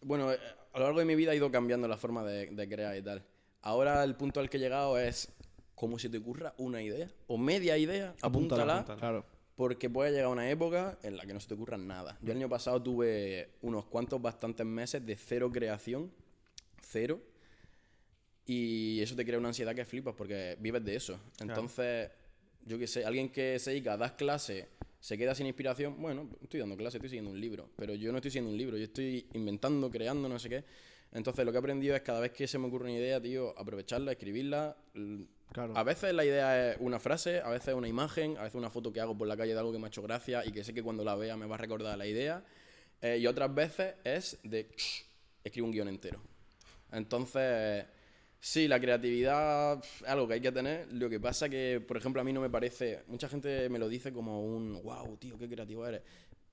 Bueno, 0.00 0.32
eh, 0.32 0.38
a 0.72 0.78
lo 0.78 0.84
largo 0.86 0.98
de 1.00 1.04
mi 1.04 1.14
vida 1.14 1.32
he 1.32 1.36
ido 1.36 1.50
cambiando 1.50 1.86
la 1.86 1.96
forma 1.96 2.24
de, 2.24 2.46
de 2.46 2.68
crear 2.68 2.96
y 2.96 3.02
tal. 3.02 3.22
Ahora 3.62 4.02
el 4.02 4.14
punto 4.16 4.40
al 4.40 4.48
que 4.50 4.56
he 4.56 4.60
llegado 4.60 4.98
es. 4.98 5.30
Como 5.74 5.98
si 5.98 6.10
te 6.10 6.18
ocurra 6.18 6.52
una 6.58 6.82
idea 6.82 7.08
o 7.26 7.38
media 7.38 7.78
idea, 7.78 8.14
apúntala, 8.20 8.74
apúntala. 8.80 8.98
Claro. 9.00 9.24
porque 9.56 9.88
puede 9.88 10.10
llegar 10.10 10.26
una 10.28 10.50
época 10.50 10.98
en 11.02 11.16
la 11.16 11.24
que 11.24 11.32
no 11.32 11.40
se 11.40 11.48
te 11.48 11.54
ocurra 11.54 11.78
nada. 11.78 12.18
Yo 12.20 12.32
el 12.32 12.36
año 12.36 12.50
pasado 12.50 12.82
tuve 12.82 13.48
unos 13.62 13.86
cuantos, 13.86 14.20
bastantes 14.20 14.66
meses 14.66 15.06
de 15.06 15.16
cero 15.16 15.50
creación, 15.50 16.12
cero, 16.82 17.18
y 18.52 19.00
eso 19.00 19.14
te 19.14 19.24
crea 19.24 19.38
una 19.38 19.46
ansiedad 19.46 19.76
que 19.76 19.84
flipas 19.84 20.12
porque 20.12 20.56
vives 20.58 20.84
de 20.84 20.96
eso. 20.96 21.20
Entonces, 21.38 22.10
yo 22.66 22.80
qué 22.80 22.88
sé, 22.88 23.04
alguien 23.04 23.28
que 23.28 23.60
se 23.60 23.70
dedica 23.70 23.92
a 23.92 23.96
dar 23.96 24.16
clases, 24.16 24.66
se 24.98 25.16
queda 25.16 25.36
sin 25.36 25.46
inspiración, 25.46 25.94
bueno, 26.02 26.28
estoy 26.42 26.58
dando 26.58 26.76
clases, 26.76 26.96
estoy 26.96 27.10
siguiendo 27.10 27.30
un 27.30 27.40
libro, 27.40 27.70
pero 27.76 27.94
yo 27.94 28.10
no 28.10 28.18
estoy 28.18 28.32
siguiendo 28.32 28.50
un 28.50 28.58
libro, 28.58 28.76
yo 28.76 28.82
estoy 28.82 29.24
inventando, 29.34 29.88
creando, 29.88 30.28
no 30.28 30.36
sé 30.40 30.48
qué. 30.48 30.64
Entonces, 31.12 31.44
lo 31.44 31.52
que 31.52 31.58
he 31.58 31.60
aprendido 31.60 31.94
es 31.94 32.02
cada 32.02 32.18
vez 32.18 32.32
que 32.32 32.48
se 32.48 32.58
me 32.58 32.66
ocurre 32.66 32.86
una 32.86 32.94
idea, 32.94 33.20
tío, 33.20 33.56
aprovecharla, 33.56 34.10
escribirla. 34.10 34.76
Claro. 35.52 35.76
A 35.76 35.84
veces 35.84 36.12
la 36.12 36.24
idea 36.24 36.72
es 36.72 36.76
una 36.80 36.98
frase, 36.98 37.38
a 37.42 37.50
veces 37.50 37.72
una 37.72 37.86
imagen, 37.86 38.36
a 38.36 38.42
veces 38.42 38.56
una 38.56 38.70
foto 38.70 38.92
que 38.92 39.00
hago 39.00 39.16
por 39.16 39.28
la 39.28 39.36
calle 39.36 39.52
de 39.52 39.60
algo 39.60 39.70
que 39.70 39.78
me 39.78 39.84
ha 39.84 39.88
hecho 39.88 40.02
gracia 40.02 40.44
y 40.44 40.50
que 40.50 40.64
sé 40.64 40.74
que 40.74 40.82
cuando 40.82 41.04
la 41.04 41.14
vea 41.14 41.36
me 41.36 41.46
va 41.46 41.54
a 41.54 41.58
recordar 41.58 41.96
la 41.96 42.06
idea. 42.08 42.42
Eh, 43.00 43.18
y 43.18 43.28
otras 43.28 43.54
veces 43.54 43.94
es 44.02 44.40
de 44.42 44.68
escribo 45.44 45.68
un 45.68 45.72
guion 45.72 45.86
entero. 45.86 46.20
Entonces, 46.90 47.86
sí, 48.40 48.66
la 48.68 48.80
creatividad 48.80 49.78
es 49.84 50.02
algo 50.08 50.26
que 50.26 50.34
hay 50.34 50.40
que 50.40 50.52
tener. 50.52 50.90
Lo 50.92 51.08
que 51.08 51.20
pasa 51.20 51.48
que, 51.48 51.80
por 51.86 51.96
ejemplo, 51.96 52.20
a 52.20 52.24
mí 52.24 52.32
no 52.32 52.40
me 52.40 52.50
parece. 52.50 53.00
Mucha 53.06 53.28
gente 53.28 53.68
me 53.68 53.78
lo 53.78 53.88
dice 53.88 54.12
como 54.12 54.42
un 54.44 54.80
wow, 54.82 55.16
tío, 55.16 55.38
qué 55.38 55.48
creativo 55.48 55.86
eres. 55.86 56.02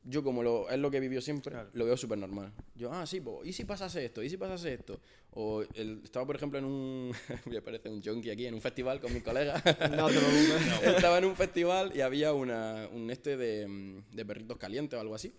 Yo, 0.03 0.23
como 0.23 0.41
lo, 0.41 0.69
es 0.69 0.79
lo 0.79 0.89
que 0.89 0.97
he 0.97 0.99
vivido 1.01 1.21
siempre, 1.21 1.51
Claro. 1.51 1.69
lo 1.73 1.83
veo 1.83 1.97
súper 1.97 2.17
normal. 2.17 2.53
Yo, 2.75 2.93
ah, 2.93 3.05
sí, 3.05 3.19
pues, 3.19 3.45
¿y 3.45 3.51
si 3.51 3.65
pasase 3.65 4.05
esto? 4.05 4.23
¿Y 4.23 4.29
si 4.29 4.37
pasase 4.37 4.73
esto? 4.75 5.01
O 5.31 5.63
el- 5.73 5.99
estaba, 6.01 6.25
por 6.25 6.37
ejemplo, 6.37 6.57
en 6.59 6.63
un. 6.65 7.11
Voy 7.45 7.57
a 7.57 7.61
parecer 7.61 7.91
un 7.91 8.01
junkie 8.01 8.29
aquí, 8.31 8.45
en 8.45 8.53
un 8.53 8.61
festival 8.61 9.01
con 9.01 9.13
mis 9.13 9.21
colegas. 9.23 9.61
No 9.91 10.07
te 10.07 10.13
preocupes. 10.13 10.83
Estaba 10.95 11.17
en 11.17 11.25
un 11.25 11.35
festival 11.35 11.91
y 11.93 11.99
había 12.01 12.31
una, 12.31 12.87
un 12.93 13.09
este 13.11 13.35
de, 13.35 13.67
mm, 13.67 14.15
de 14.15 14.25
perritos 14.25 14.57
calientes 14.57 14.97
o 14.97 15.01
algo 15.01 15.15
así. 15.15 15.33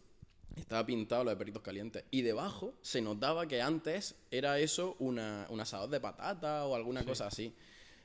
Estaba 0.58 0.84
pintado 0.84 1.24
lo 1.24 1.30
de 1.30 1.36
perritos 1.36 1.62
calientes. 1.62 2.04
Y 2.10 2.22
debajo 2.22 2.74
se 2.82 3.00
notaba 3.00 3.46
que 3.46 3.62
antes 3.62 4.14
era 4.30 4.58
eso 4.58 4.96
una, 4.98 5.46
un 5.50 5.60
asador 5.60 5.90
de 5.90 6.00
patata 6.00 6.66
o 6.66 6.74
alguna 6.74 7.04
cosa 7.04 7.26
así. 7.26 7.54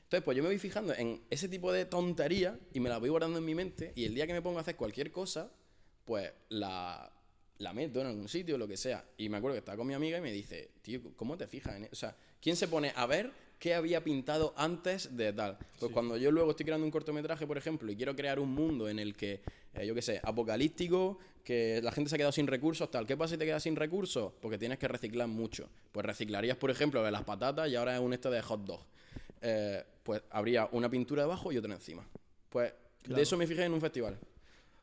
Entonces, 0.04 0.24
pues 0.24 0.36
yo 0.36 0.42
me 0.42 0.50
voy 0.50 0.58
fijando 0.58 0.94
en 0.94 1.22
ese 1.30 1.48
tipo 1.48 1.72
de 1.72 1.86
tontería 1.86 2.58
y 2.72 2.80
me 2.80 2.88
la 2.88 2.98
voy 2.98 3.08
guardando 3.08 3.38
en 3.38 3.44
mi 3.44 3.54
mente. 3.54 3.92
Y 3.96 4.04
el 4.04 4.14
día 4.14 4.26
que 4.26 4.32
me 4.32 4.42
pongo 4.42 4.58
a 4.58 4.60
hacer 4.60 4.76
cualquier 4.76 5.10
cosa, 5.10 5.50
pues 6.04 6.30
la, 6.50 7.10
la 7.58 7.72
meto 7.72 8.00
en 8.00 8.08
algún 8.08 8.28
sitio, 8.28 8.58
lo 8.58 8.68
que 8.68 8.76
sea. 8.76 9.04
Y 9.16 9.28
me 9.28 9.38
acuerdo 9.38 9.54
que 9.54 9.60
estaba 9.60 9.76
con 9.76 9.86
mi 9.86 9.94
amiga 9.94 10.18
y 10.18 10.20
me 10.20 10.32
dice, 10.32 10.70
tío, 10.82 11.00
¿cómo 11.16 11.36
te 11.36 11.46
fijas 11.46 11.76
en 11.76 11.84
eso? 11.84 11.92
O 11.92 11.96
sea, 11.96 12.16
¿quién 12.40 12.56
se 12.56 12.68
pone 12.68 12.92
a 12.94 13.06
ver 13.06 13.32
qué 13.58 13.74
había 13.74 14.02
pintado 14.02 14.52
antes 14.56 15.16
de 15.16 15.32
tal? 15.32 15.58
Pues 15.78 15.92
cuando 15.92 16.16
yo 16.16 16.30
luego 16.30 16.50
estoy 16.50 16.66
creando 16.66 16.84
un 16.84 16.90
cortometraje, 16.90 17.46
por 17.46 17.56
ejemplo, 17.56 17.90
y 17.90 17.96
quiero 17.96 18.14
crear 18.14 18.38
un 18.38 18.52
mundo 18.52 18.88
en 18.88 18.98
el 18.98 19.16
que, 19.16 19.40
eh, 19.74 19.86
yo 19.86 19.94
qué 19.94 20.02
sé, 20.02 20.20
apocalíptico, 20.22 21.18
que 21.44 21.80
la 21.82 21.92
gente 21.92 22.08
se 22.08 22.16
ha 22.16 22.18
quedado 22.18 22.32
sin 22.32 22.46
recursos, 22.46 22.90
tal. 22.90 23.06
¿Qué 23.06 23.16
pasa 23.16 23.34
si 23.34 23.38
te 23.38 23.44
quedas 23.44 23.62
sin 23.62 23.76
recursos? 23.76 24.32
Porque 24.40 24.56
tienes 24.58 24.78
que 24.78 24.88
reciclar 24.88 25.28
mucho. 25.28 25.68
Pues 25.92 26.04
reciclarías, 26.06 26.56
por 26.56 26.70
ejemplo, 26.70 27.02
de 27.04 27.10
las 27.10 27.22
patatas 27.22 27.68
y 27.70 27.76
ahora 27.76 27.94
es 27.94 28.00
un 28.00 28.12
este 28.14 28.30
de 28.30 28.40
hot 28.42 28.64
dog. 28.64 28.80
Eh, 29.42 29.84
pues 30.02 30.22
habría 30.30 30.68
una 30.72 30.88
pintura 30.88 31.22
debajo 31.22 31.52
y 31.52 31.58
otra 31.58 31.74
encima. 31.74 32.02
Pues 32.48 32.72
de 33.06 33.20
eso 33.22 33.36
me 33.36 33.46
fijé 33.46 33.64
en 33.64 33.74
un 33.74 33.80
festival. 33.80 34.18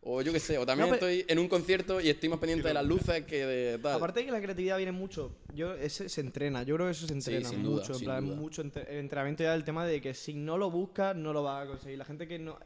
O 0.03 0.19
yo 0.23 0.33
qué 0.33 0.39
sé, 0.39 0.57
o 0.57 0.65
también 0.65 0.89
No, 0.89 0.95
estoy 0.95 1.23
en 1.27 1.37
un 1.37 1.47
concierto 1.47 2.01
y 2.01 2.09
estoy 2.09 2.27
más 2.27 2.39
pendiente 2.39 2.67
de 2.67 2.73
las 2.73 2.83
luces 2.85 3.23
que 3.25 3.45
de 3.45 3.77
tal. 3.77 3.97
Aparte 3.97 4.21
de 4.21 4.25
que 4.27 4.31
la 4.31 4.41
creatividad 4.41 4.77
viene 4.77 4.91
mucho, 4.91 5.31
yo 5.53 5.75
ese 5.75 6.09
se 6.09 6.21
entrena, 6.21 6.63
yo 6.63 6.73
creo 6.75 6.87
que 6.87 6.91
eso 6.93 7.05
se 7.05 7.13
entrena 7.13 7.47
sin 7.47 7.61
duda, 7.61 7.81
mucho, 7.81 7.93
en 7.93 7.99
sin 7.99 8.05
plan, 8.07 8.25
duda. 8.25 8.35
mucho 8.35 8.61
entre- 8.63 8.91
el 8.91 8.97
entrenamiento 8.97 9.43
ya 9.43 9.51
del 9.51 9.63
tema 9.63 9.85
de 9.85 10.01
que 10.01 10.15
si 10.15 10.33
no 10.33 10.57
lo 10.57 10.71
buscas 10.71 11.15
no 11.15 11.33
lo 11.33 11.43
vas 11.43 11.65
a 11.65 11.67
conseguir. 11.69 11.99
La 11.99 12.05
gente 12.05 12.27
que 12.27 12.39
no 12.39 12.57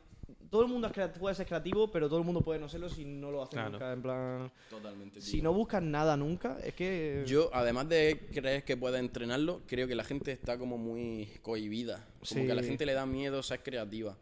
todo 0.56 0.64
el 0.64 0.72
mundo 0.72 0.90
puede 1.20 1.36
ser 1.36 1.46
creativo, 1.46 1.92
pero 1.92 2.08
todo 2.08 2.18
el 2.20 2.24
mundo 2.24 2.40
puede 2.40 2.62
no 2.62 2.70
serlo 2.70 2.88
si 2.88 3.04
no 3.04 3.30
lo 3.30 3.44
hace 3.44 3.52
Claro. 3.58 3.72
nunca, 3.72 3.92
en 3.92 4.02
plan, 4.02 4.52
Totalmente. 4.70 5.20
si 5.20 5.42
no 5.42 5.52
buscas 5.54 5.84
nada 5.84 6.16
nunca, 6.16 6.58
es 6.64 6.74
que 6.74 7.26
Yo, 7.28 7.50
además 7.54 7.90
de 7.90 8.30
creer 8.34 8.64
que 8.64 8.78
puedes 8.78 9.02
entrenarlo, 9.02 9.64
creo 9.68 9.86
que 9.86 9.96
la 9.96 10.06
gente 10.06 10.32
está 10.32 10.58
como 10.58 10.78
muy 10.78 11.28
cohibida. 11.42 12.08
Como 12.20 12.42
Sí. 12.42 12.46
que 12.46 12.52
a 12.54 12.56
la 12.56 12.64
gente 12.64 12.86
le 12.86 12.94
da 12.94 13.06
miedo 13.06 13.44
ser 13.44 13.62
creativa. 13.64 14.18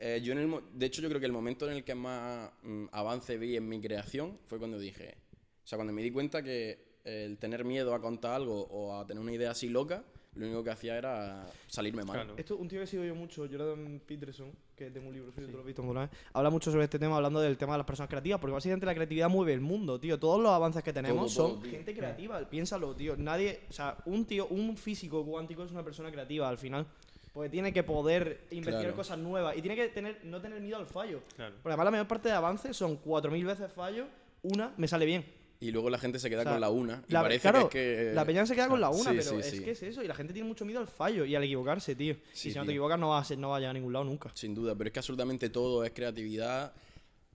Eh, 0.00 0.20
yo 0.24 0.32
en 0.32 0.38
el 0.40 0.60
de 0.74 0.86
hecho, 0.86 1.00
yo 1.02 1.08
creo 1.08 1.20
que 1.20 1.26
el 1.26 1.32
momento 1.32 1.70
en 1.70 1.76
el 1.76 1.84
que 1.84 1.94
más 1.94 2.50
mm, 2.64 2.86
avance 2.90 3.38
vi 3.38 3.56
en 3.56 3.68
mi 3.68 3.80
creación 3.80 4.36
fue 4.46 4.58
cuando 4.58 4.78
dije. 4.80 5.14
O 5.62 5.66
sea, 5.68 5.76
cuando 5.78 5.92
me 5.92 6.02
di 6.02 6.10
cuenta 6.10 6.42
que 6.42 6.98
el 7.04 7.38
tener 7.38 7.64
miedo 7.64 7.94
a 7.94 8.00
contar 8.00 8.34
algo 8.34 8.62
o 8.70 8.98
a 8.98 9.06
tener 9.06 9.22
una 9.22 9.32
idea 9.32 9.52
así 9.52 9.68
loca, 9.68 10.02
lo 10.36 10.46
único 10.46 10.62
que 10.64 10.70
hacía 10.70 10.96
era 10.96 11.46
salirme 11.66 12.04
mal. 12.04 12.16
Claro. 12.16 12.34
Esto, 12.36 12.56
un 12.56 12.68
tío 12.68 12.80
que 12.80 12.86
sigo 12.86 13.04
yo 13.04 13.14
mucho, 13.14 13.46
Jordan 13.50 14.00
Peterson, 14.06 14.52
que 14.76 14.90
tengo 14.90 15.08
un 15.08 15.14
libro 15.14 15.32
suyo, 15.32 15.46
tú 15.46 15.52
lo 15.54 15.60
has 15.60 15.66
visto 15.66 15.82
alguna 15.82 16.02
vez, 16.02 16.10
habla 16.32 16.50
mucho 16.50 16.70
sobre 16.70 16.84
este 16.84 16.98
tema, 16.98 17.16
hablando 17.16 17.40
del 17.40 17.56
tema 17.56 17.72
de 17.72 17.78
las 17.78 17.86
personas 17.86 18.08
creativas, 18.10 18.40
porque 18.40 18.52
básicamente 18.54 18.86
la 18.86 18.94
creatividad 18.94 19.28
mueve 19.28 19.52
el 19.54 19.60
mundo, 19.60 19.98
tío. 19.98 20.18
Todos 20.18 20.40
los 20.42 20.52
avances 20.52 20.82
que 20.82 20.92
tenemos 20.92 21.34
Todo, 21.34 21.46
todo, 21.46 21.54
son 21.56 21.62
tío. 21.62 21.70
gente 21.72 21.94
creativa, 21.96 22.40
piénsalo, 22.48 22.94
tío. 22.94 23.16
Nadie, 23.16 23.60
o 23.68 23.72
sea, 23.72 23.96
un 24.06 24.24
tío, 24.26 24.46
un 24.48 24.76
físico 24.76 25.24
cuántico 25.24 25.64
es 25.64 25.70
una 25.72 25.82
persona 25.82 26.10
creativa 26.10 26.48
al 26.48 26.58
final. 26.58 26.86
Porque 27.32 27.50
tiene 27.50 27.70
que 27.70 27.82
poder 27.82 28.46
investigar 28.50 28.80
Claro. 28.84 28.96
cosas 28.96 29.18
nuevas 29.18 29.54
y 29.56 29.60
tiene 29.60 29.76
que 29.76 29.88
tener, 29.88 30.20
no 30.24 30.40
tener 30.40 30.58
miedo 30.60 30.78
al 30.78 30.86
fallo. 30.86 31.20
Claro. 31.36 31.54
Porque 31.62 31.68
además 31.68 31.84
la 31.84 31.90
mayor 31.90 32.08
parte 32.08 32.30
de 32.30 32.34
avances 32.34 32.74
son 32.74 32.98
4.000 33.02 33.44
veces 33.44 33.70
fallo, 33.72 34.06
una 34.42 34.72
me 34.78 34.88
sale 34.88 35.04
bien. 35.04 35.22
Y 35.58 35.70
luego 35.70 35.88
la 35.88 35.98
gente 35.98 36.18
se 36.18 36.28
queda 36.28 36.40
O 36.40 36.44
sea, 36.44 36.52
con 36.52 36.60
la 36.60 36.68
una. 36.70 37.02
Y 37.08 37.12
La, 37.12 37.22
parece 37.22 37.40
claro, 37.40 37.68
que 37.70 37.92
es 38.02 38.08
que. 38.08 38.14
la 38.14 38.24
peña 38.26 38.44
se 38.46 38.54
queda 38.54 38.68
con 38.68 38.80
la 38.80 38.90
una, 38.90 39.10
Sí, 39.12 39.16
pero 39.18 39.30
sí, 39.30 39.36
es 39.38 39.46
sí. 39.46 39.60
que 39.64 39.70
es 39.70 39.82
eso. 39.82 40.02
Y 40.02 40.06
la 40.06 40.14
gente 40.14 40.32
tiene 40.34 40.46
mucho 40.48 40.64
miedo 40.66 40.80
al 40.80 40.88
fallo 40.88 41.24
y 41.24 41.34
al 41.34 41.42
equivocarse, 41.44 41.94
tío. 41.94 42.12
Y 42.14 42.36
si 42.36 42.48
no 42.48 42.54
tío. 42.54 42.64
te 42.64 42.70
equivocas 42.72 42.98
no 42.98 43.08
va, 43.08 43.20
a 43.20 43.36
no 43.36 43.48
va 43.50 43.56
a 43.56 43.60
llegar 43.60 43.70
a 43.70 43.74
ningún 43.78 43.92
lado 43.92 44.04
nunca. 44.04 44.30
Sin 44.34 44.54
duda, 44.54 44.74
pero 44.74 44.88
es 44.88 44.92
que 44.92 44.98
absolutamente 44.98 45.48
todo 45.48 45.82
es 45.84 45.92
creatividad, 45.92 46.74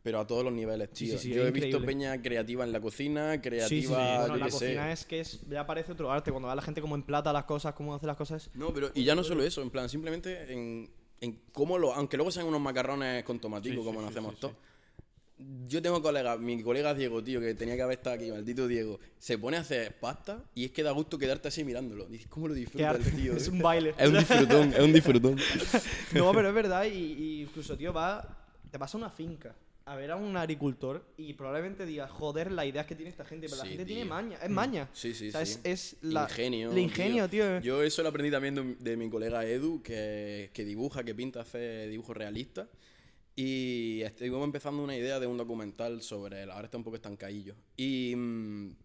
pero 0.03 0.19
a 0.19 0.27
todos 0.27 0.43
los 0.43 0.53
niveles, 0.53 0.91
tío. 0.91 1.17
Yo 1.19 1.47
he 1.47 1.51
visto 1.51 1.83
peña 1.83 2.21
creativa 2.21 2.63
en 2.63 2.71
la 2.71 2.79
cocina, 2.79 3.41
creativa, 3.41 3.67
Sí, 3.69 3.81
sí, 3.81 3.87
sí. 3.87 3.93
yo 3.93 4.19
Bueno, 4.19 4.35
la 4.37 4.45
sé. 4.45 4.51
cocina 4.51 4.91
es 4.91 5.05
que 5.05 5.19
es, 5.19 5.41
ya 5.49 5.65
parece 5.65 5.91
otro 5.91 6.11
arte. 6.11 6.29
Cuando 6.31 6.47
ve 6.47 6.53
a 6.53 6.55
la 6.55 6.61
gente 6.61 6.79
cómo 6.81 6.93
emplata 6.95 7.33
las 7.33 7.45
cosas, 7.45 7.73
cómo 7.73 7.95
hace 7.95 8.05
las 8.05 8.17
cosas. 8.17 8.49
No, 8.53 8.71
pero 8.73 8.91
y 8.93 9.03
ya 9.03 9.15
no 9.15 9.23
solo 9.23 9.43
eso, 9.43 9.61
en 9.63 9.71
plan, 9.71 9.89
simplemente 9.89 10.51
en, 10.53 10.89
en 11.21 11.41
cómo 11.51 11.77
lo. 11.79 11.91
Aunque 11.93 12.17
luego 12.17 12.31
sean 12.31 12.45
unos 12.45 12.61
macarrones 12.61 13.23
con 13.23 13.39
tomatico, 13.39 13.83
como 13.83 13.99
sí, 14.01 14.07
hacemos 14.07 14.39
todos. 14.39 14.55
Yo 15.67 15.81
tengo 15.81 16.01
colegas, 16.01 16.39
mi 16.39 16.61
colega 16.61 16.93
Diego, 16.93 17.23
tío, 17.23 17.39
que 17.39 17.55
tenía 17.55 17.75
que 17.75 17.81
haber 17.81 17.97
estado 17.97 18.15
aquí, 18.15 18.29
maldito 18.31 18.67
Diego, 18.67 18.99
se 19.17 19.37
pone 19.37 19.57
a 19.57 19.61
hacer 19.61 19.97
pasta 19.99 20.43
y 20.53 20.65
es 20.65 20.71
que 20.71 20.83
da 20.83 20.91
gusto 20.91 21.17
quedarte 21.17 21.47
así 21.47 21.63
mirándolo. 21.63 22.05
Dices, 22.05 22.27
¿cómo 22.27 22.47
lo 22.47 22.53
disfruta 22.53 22.89
el 22.91 22.95
arte. 22.97 23.11
tío? 23.11 23.33
es 23.35 23.47
eh? 23.47 23.51
un 23.51 23.59
baile. 23.59 23.93
Es 23.97 24.09
un 24.09 24.17
disfrutón, 24.17 24.73
es 24.73 24.79
un 24.79 24.93
disfrutón. 24.93 25.35
no, 26.13 26.31
pero 26.33 26.49
es 26.49 26.55
verdad. 26.55 26.85
Y, 26.85 26.97
y 26.97 27.41
incluso, 27.43 27.77
tío, 27.77 27.93
va, 27.93 28.37
te 28.69 28.77
vas 28.77 28.93
a 28.93 28.97
una 28.97 29.09
finca 29.09 29.55
a 29.85 29.95
ver 29.95 30.11
a 30.11 30.15
un 30.15 30.37
agricultor 30.37 31.03
y 31.17 31.33
probablemente 31.33 31.85
digas, 31.85 32.09
joder, 32.11 32.51
las 32.51 32.65
ideas 32.65 32.85
que 32.85 32.95
tiene 32.95 33.09
esta 33.09 33.25
gente. 33.25 33.47
Pero 33.47 33.57
la 33.57 33.63
Sí, 33.63 33.69
gente 33.69 33.85
tío. 33.85 33.95
tiene 33.95 34.09
maña. 34.09 34.37
Es 34.41 34.49
maña. 34.49 34.87
Sí, 34.93 35.13
sí, 35.13 35.29
O 35.29 35.31
sea, 35.31 35.45
sí. 35.45 35.59
es, 35.63 35.95
es 35.95 36.03
la, 36.03 36.23
ingenio. 36.23 36.71
el 36.71 36.77
ingenio, 36.77 37.27
tío. 37.29 37.59
Yo 37.59 37.81
eso 37.83 38.03
lo 38.03 38.09
aprendí 38.09 38.31
también 38.31 38.55
de, 38.55 38.75
de 38.79 38.97
mi 38.97 39.09
colega 39.09 39.45
Edu, 39.45 39.81
que, 39.81 40.49
que 40.53 40.63
dibuja, 40.63 41.03
que 41.03 41.15
pinta, 41.15 41.41
hace 41.41 41.87
dibujos 41.87 42.15
realistas. 42.15 42.67
Y 43.35 44.01
estuvimos 44.01 44.43
empezando 44.43 44.83
una 44.83 44.95
idea 44.95 45.19
de 45.19 45.27
un 45.27 45.37
documental 45.37 46.01
sobre 46.01 46.43
él. 46.43 46.51
Ahora 46.51 46.65
está 46.65 46.77
un 46.77 46.83
poco 46.83 46.97
estancadillo. 46.97 47.55
Y, 47.77 48.13
mm, 48.15 48.75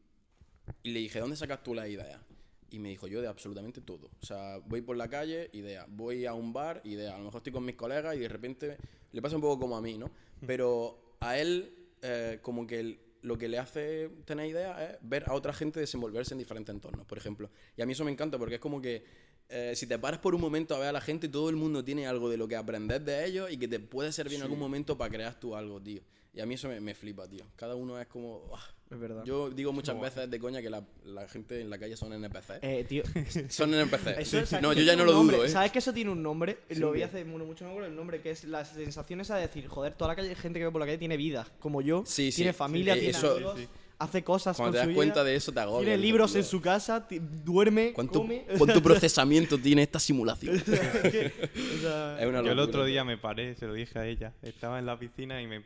y 0.85 0.91
le 0.91 1.01
dije, 1.01 1.19
¿dónde 1.21 1.37
sacas 1.37 1.63
tú 1.63 1.75
la 1.75 1.89
idea? 1.89 2.23
Y 2.71 2.79
me 2.79 2.89
dijo, 2.89 3.07
yo 3.07 3.21
de 3.21 3.29
absolutamente 3.29 3.81
todo. 3.81 4.11
O 4.21 4.27
sea, 4.27 4.59
voy 4.67 4.83
por 4.83 4.97
la 4.97 5.09
calle, 5.09 5.51
idea. 5.53 5.87
Voy 5.89 6.27
a 6.27 6.35
un 6.35 6.53
bar, 6.53 6.81
idea. 6.85 7.15
A 7.15 7.19
lo 7.19 7.25
mejor 7.25 7.39
estoy 7.41 7.53
con 7.53 7.65
mis 7.65 7.77
colegas 7.77 8.17
y 8.17 8.21
de 8.21 8.29
repente 8.29 8.77
le 9.13 9.23
pasa 9.23 9.37
un 9.37 9.43
poco 9.43 9.59
como 9.61 9.77
a 9.77 9.81
mí, 9.83 9.99
¿no? 9.99 10.11
Pero 10.47 11.17
a 11.21 11.39
él, 11.39 11.73
eh, 12.03 12.39
como 12.43 12.67
que 12.67 12.81
el- 12.81 13.01
lo 13.23 13.37
que 13.39 13.49
le 13.49 13.59
hace 13.59 14.09
tener 14.25 14.47
ideas 14.47 14.81
es 14.81 14.99
ver 15.03 15.25
a 15.29 15.35
otra 15.35 15.53
gente 15.53 15.81
desenvolverse 15.81 16.35
en 16.35 16.39
diferentes 16.39 16.73
entornos, 16.75 17.07
por 17.07 17.19
ejemplo. 17.19 17.51
Y 17.77 17.83
a 17.83 17.87
mí 17.87 17.93
eso 17.93 18.05
me 18.05 18.13
encanta 18.13 18.39
porque 18.39 18.57
es 18.57 18.61
como 18.61 18.81
que 18.81 19.05
eh, 19.49 19.73
si 19.77 19.87
te 19.87 19.99
paras 19.99 20.21
por 20.21 20.35
un 20.35 20.41
momento 20.41 20.75
a 20.75 20.79
ver 20.79 20.89
a 20.89 20.93
la 20.93 21.01
gente, 21.01 21.29
todo 21.29 21.49
el 21.51 21.57
mundo 21.57 21.85
tiene 21.85 22.07
algo 22.07 22.29
de 22.29 22.37
lo 22.37 22.49
que 22.49 22.57
aprender 22.57 23.03
de 23.03 23.25
ellos 23.27 23.51
y 23.51 23.57
que 23.59 23.69
te 23.69 23.79
puede 23.81 24.13
servir 24.13 24.37
en 24.37 24.43
algún 24.43 24.59
momento 24.59 24.97
para 24.99 25.11
crear 25.11 25.39
tú 25.39 25.55
algo, 25.55 25.81
tío. 25.81 26.03
Y 26.35 26.41
a 26.41 26.45
mí 26.47 26.55
eso 26.55 26.69
me, 26.69 26.81
me 26.81 26.95
flipa, 26.95 27.27
tío. 27.27 27.45
Cada 27.57 27.75
uno 27.77 27.99
es 27.99 28.07
como... 28.09 28.51
Es 28.91 29.01
verdad. 29.01 29.25
Yo 29.25 29.49
digo 29.51 29.73
muchas 29.73 29.99
veces 30.01 30.31
de 30.31 30.39
coña 30.39 30.61
que 30.63 30.69
la, 30.71 30.85
la 31.07 31.27
gente 31.27 31.61
en 31.61 31.71
la 31.71 31.79
calle 31.79 31.97
son 31.97 32.13
NPC. 32.13 32.59
Eh, 32.63 32.85
tío. 32.89 33.03
Son 33.49 33.73
NPC. 33.75 34.19
Eso, 34.19 34.47
¿sabes 34.47 34.63
no, 34.63 34.73
yo 34.75 34.83
ya 34.85 34.95
no 34.95 35.05
lo 35.05 35.13
nombre? 35.13 35.39
dudo, 35.39 35.47
¿eh? 35.47 35.49
¿Sabes 35.49 35.73
que 35.73 35.79
eso 35.81 35.93
tiene 35.93 36.11
un 36.13 36.23
nombre? 36.23 36.59
lo 36.77 36.93
vi 36.93 37.03
hace 37.03 37.25
bueno, 37.25 37.47
mucho, 37.47 37.65
no 37.65 37.71
me 37.71 37.75
acuerdo 37.77 37.91
el 37.91 37.97
nombre, 37.97 38.21
que 38.21 38.31
es 38.31 38.45
la 38.45 38.65
sensación 38.65 39.21
esa 39.23 39.37
de 39.37 39.43
decir, 39.43 39.67
joder, 39.67 39.95
toda 39.95 40.09
la 40.13 40.15
calle, 40.17 40.33
gente 40.37 40.59
que 40.61 40.67
ve 40.67 40.71
por 40.71 40.81
la 40.81 40.87
calle 40.87 40.99
tiene 40.99 41.17
vida, 41.17 41.49
como 41.59 41.81
yo, 41.81 42.05
Sí, 42.07 42.31
sí. 42.31 42.37
tiene 42.37 42.53
familia, 42.53 42.95
tiene 42.95 43.09
eso- 43.09 43.33
amigos, 43.35 43.59
hace 43.99 44.23
cosas 44.23 44.57
Cuando 44.57 44.73
con 44.73 44.73
te 44.73 44.79
das 44.79 44.89
su 44.89 44.95
cuenta 44.95 45.15
vida, 45.23 45.25
de 45.25 45.37
eso 45.37 45.53
te 45.53 45.61
agobia. 45.61 45.87
tiene 45.87 45.99
libros 45.99 46.35
en 46.35 46.43
"Tío, 46.43 46.51
su 46.51 46.61
casa, 46.61 47.07
duerme, 47.45 47.93
¿Cuánto, 47.93 48.21
come. 48.21 48.45
cuánto 48.59 48.83
procesamiento 48.83 49.59
tiene 49.59 49.83
esta 49.83 49.99
simulación? 49.99 50.57
Es 50.57 50.63
que, 50.65 51.33
o 51.79 51.81
sea, 51.81 52.19
es 52.21 52.27
una 52.27 52.43
Yo 52.43 52.53
el 52.53 52.59
otro 52.59 52.85
día 52.85 53.05
me 53.05 53.17
paré, 53.19 53.55
se 53.57 53.67
lo 53.67 53.73
dije 53.75 53.99
a 53.99 54.07
ella. 54.07 54.33
Estaba 54.43 54.79
en 54.79 54.87
la 54.87 54.99
piscina 54.99 55.41
y 55.41 55.47
me 55.47 55.65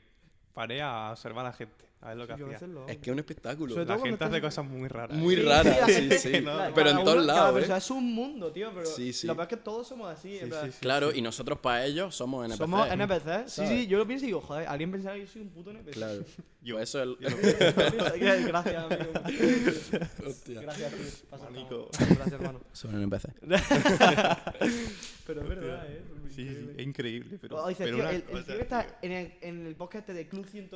paré 0.54 0.80
a 0.82 1.10
observar 1.12 1.44
a 1.46 1.50
la 1.50 1.54
gente, 1.56 1.84
a 2.02 2.08
ver 2.08 2.16
lo 2.16 2.26
que 2.26 2.32
hacía. 2.32 2.56
hacerlo. 2.56 2.86
Es 2.88 2.96
que 2.98 3.10
es 3.10 3.12
un 3.12 3.18
espectáculo. 3.18 3.72
Sobre 3.74 3.84
todo 3.84 3.94
La 3.96 4.00
cuando 4.00 4.16
gente 4.18 4.36
hace 4.36 4.40
cosas 4.40 4.64
muy 4.64 4.88
raras. 4.88 5.16
Muy 5.18 5.34
¿eh? 5.34 5.42
rara, 5.44 5.80
la 5.80 5.86
sí, 5.92 6.10
sí. 6.18 6.30
claro, 6.42 6.72
Pero 6.74 6.90
en 6.90 6.96
todos 7.04 7.14
uno- 7.16 7.24
lados, 7.26 7.68
¿eh? 7.68 7.76
es 7.76 7.90
un 7.90 8.14
mundo, 8.14 8.50
tío, 8.52 8.70
pero 8.74 8.86
Sí, 8.86 9.12
sí. 9.12 9.26
lo 9.26 9.34
peor 9.34 9.42
es 9.44 9.48
que 9.48 9.56
todos 9.62 9.86
somos 9.88 10.08
así. 10.10 10.36
en 10.38 10.44
Sí, 10.44 10.50
plan, 10.50 10.64
sí, 10.66 10.72
sí. 10.72 10.78
Claro, 10.80 11.12
y 11.14 11.20
nosotros 11.20 11.58
para 11.58 11.84
ellos 11.84 12.14
somos 12.14 12.44
NPC. 12.46 12.58
Somos 12.58 12.88
NPC. 12.90 13.48
Sí, 13.48 13.54
¿Sabes? 13.56 13.70
sí, 13.70 13.86
yo 13.86 13.98
lo 13.98 14.06
pienso 14.06 14.24
y 14.24 14.28
digo, 14.28 14.40
joder, 14.40 14.66
alguien 14.66 14.90
pensará 14.90 15.14
que 15.16 15.20
yo 15.22 15.26
soy 15.26 15.42
un 15.42 15.48
puto 15.50 15.70
NPC. 15.72 15.92
Claro. 15.92 16.24
Yo. 16.62 16.78
Eso 16.78 17.02
es... 17.02 17.08
Gracias, 17.18 18.84
amigo. 18.84 19.12
Hostia. 20.26 20.60
Gracias, 20.60 20.92
tío. 20.92 21.88
Gracias, 21.98 22.32
hermano. 22.32 22.60
Son 22.72 22.94
NPC. 23.02 23.28
Pero 25.26 25.40
es 25.42 25.48
verdad, 25.48 25.86
¿eh? 25.90 26.02
Sí, 26.28 26.34
sí, 26.34 26.42
Increíble. 26.42 26.74
es 26.76 26.86
increíble. 26.86 27.38
Pero, 27.40 27.56
Oh, 27.64 27.72
tío, 27.72 27.86
el, 27.86 28.00
el 28.00 28.22
tío 28.44 28.56
que 28.56 28.60
está 28.62 28.98
el, 29.02 29.32
en 29.40 29.66
el 29.66 29.74
podcast 29.76 30.08
este 30.08 30.12
de 30.12 30.28
Club 30.28 30.46
100. 30.46 30.70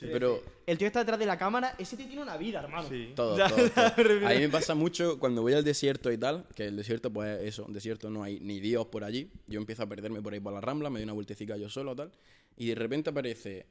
Pero- 0.00 0.42
El 0.66 0.76
tío 0.78 0.84
que 0.84 0.88
está 0.88 1.00
detrás 1.00 1.18
de 1.18 1.26
la 1.26 1.38
cámara, 1.38 1.74
ese 1.78 1.96
tío 1.96 2.06
tiene 2.06 2.22
una 2.22 2.36
vida, 2.36 2.60
hermano. 2.60 2.88
Sí. 2.88 3.12
Todo, 3.16 3.36
todo, 3.36 3.70
todo. 3.70 4.26
A 4.26 4.30
mí 4.30 4.40
me 4.40 4.48
pasa 4.48 4.74
mucho 4.74 5.18
cuando 5.18 5.42
voy 5.42 5.54
al 5.54 5.64
desierto 5.64 6.12
y 6.12 6.18
tal, 6.18 6.44
que 6.54 6.66
el 6.66 6.76
desierto, 6.76 7.10
pues 7.12 7.40
eso, 7.42 7.64
un 7.64 7.72
desierto 7.72 8.10
no 8.10 8.22
hay 8.22 8.38
ni 8.40 8.60
Dios 8.60 8.86
por 8.86 9.04
allí. 9.04 9.30
Yo 9.46 9.58
empiezo 9.60 9.82
a 9.84 9.86
perderme 9.86 10.20
por 10.22 10.32
ahí 10.34 10.40
por 10.40 10.52
la 10.52 10.60
rambla, 10.60 10.90
me 10.90 10.98
doy 10.98 11.04
una 11.04 11.12
vueltecita 11.14 11.56
yo 11.56 11.68
solo 11.68 11.94
tal, 11.96 12.10
y 12.56 12.66
de 12.66 12.74
repente 12.74 13.10
aparece 13.10 13.66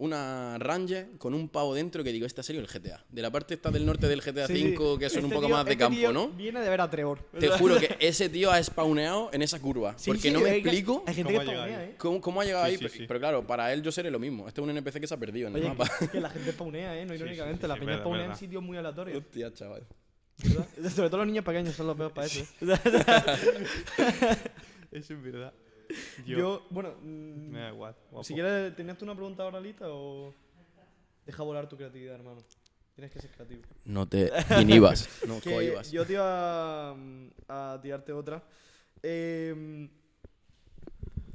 una 0.00 0.56
Ranger 0.58 1.10
con 1.18 1.34
un 1.34 1.48
pavo 1.50 1.74
dentro 1.74 2.02
que 2.02 2.10
digo, 2.10 2.24
este 2.26 2.40
es 2.40 2.46
serio 2.46 2.62
el 2.62 2.66
GTA. 2.68 3.04
De 3.10 3.20
la 3.20 3.30
parte 3.30 3.52
esta 3.54 3.70
del 3.70 3.84
norte 3.84 4.08
del 4.08 4.22
GTA 4.22 4.46
Sí, 4.46 4.54
sí. 4.56 4.74
V, 4.76 4.98
que 4.98 5.10
son 5.10 5.20
un 5.20 5.24
Este 5.26 5.34
poco 5.34 5.46
tío- 5.46 5.54
más 5.56 5.64
de 5.66 5.72
este 5.72 5.78
campo, 5.84 5.98
tío 5.98 6.10
¿no? 6.12 6.28
Viene 6.30 6.60
de 6.60 6.68
ver 6.70 6.80
a 6.80 6.88
Trevor. 6.90 7.18
Te 7.38 7.48
juro 7.48 7.78
que 7.78 7.96
ese 8.00 8.30
tío 8.30 8.50
ha 8.50 8.62
spawneado 8.62 9.28
en 9.32 9.42
esa 9.42 9.60
curva. 9.60 9.94
Sí, 9.98 10.06
porque 10.10 10.22
sí, 10.22 10.30
no 10.30 10.40
me 10.40 10.50
hay 10.50 10.62
que- 10.62 10.68
explico 10.70 11.04
Hay 11.06 11.14
gente 11.14 11.32
cómo 11.34 11.44
que 11.44 11.50
ha 11.50 11.66
llegado. 11.66 11.82
¿eh? 11.84 11.94
cómo, 11.98 12.20
cómo 12.22 12.40
ha 12.40 12.44
llegado 12.46 12.64
Sí, 12.64 12.70
ahí. 12.70 12.76
sí, 12.78 12.82
pero, 12.84 12.94
sí. 12.94 13.04
pero 13.06 13.20
claro, 13.20 13.46
para 13.46 13.72
él 13.74 13.82
yo 13.82 13.92
seré 13.92 14.10
lo 14.10 14.18
mismo. 14.18 14.48
Este 14.48 14.60
es 14.60 14.64
un 14.64 14.70
NPC 14.70 15.00
que 15.00 15.06
se 15.06 15.12
ha 15.14 15.18
perdido 15.18 15.48
en 15.48 15.56
el 15.56 15.64
mapa. 15.64 15.86
que, 15.98 16.08
que 16.08 16.20
la 16.20 16.30
gente 16.30 16.52
spawnea, 16.52 16.98
¿eh? 16.98 17.04
No 17.04 17.12
sí, 17.12 17.20
irónicamente. 17.20 17.60
sí, 17.62 17.68
la 17.68 17.74
sí, 17.74 17.80
peña 17.80 17.90
verdad, 17.92 18.04
spawnea 18.04 18.24
en 18.26 18.36
sitios 18.36 18.62
muy 18.62 18.76
aleatorios. 18.78 19.18
Hostia, 19.18 19.52
chaval. 19.52 19.86
¿verdad? 20.42 20.66
Sobre 20.96 21.08
todo 21.10 21.18
los 21.18 21.26
niños 21.26 21.44
pequeños 21.44 21.74
son 21.74 21.86
los 21.88 21.96
peores 21.96 22.14
para 22.14 22.26
eso. 22.26 22.40
¿eh? 22.40 22.76
Eso 24.92 25.14
es 25.14 25.22
verdad. 25.22 25.52
Yo, 26.26 26.38
Yo, 26.38 26.66
bueno, 26.70 26.94
mm, 27.02 27.50
me 27.50 27.58
da 27.60 27.68
igual. 27.72 27.94
guapo. 28.10 28.24
si 28.24 28.34
quieres, 28.34 28.74
¿tenías 28.76 28.96
tú 28.98 29.04
una 29.04 29.14
pregunta 29.14 29.42
ahora, 29.42 29.60
Lita? 29.60 29.86
O 29.88 30.34
deja 31.26 31.42
volar 31.42 31.68
tu 31.68 31.76
creatividad, 31.76 32.14
hermano. 32.14 32.40
Tienes 32.94 33.12
que 33.12 33.20
ser 33.20 33.30
creativo. 33.30 33.62
No 33.84 34.06
te 34.08 34.30
inhibas. 34.60 35.08
No 35.26 35.40
Que 35.40 35.52
cohibas. 35.54 35.90
yo 35.90 36.04
te 36.04 36.14
iba 36.14 36.90
a, 36.90 36.94
a 37.48 37.80
tirarte 37.80 38.12
otra. 38.12 38.42
Eh, 39.02 39.88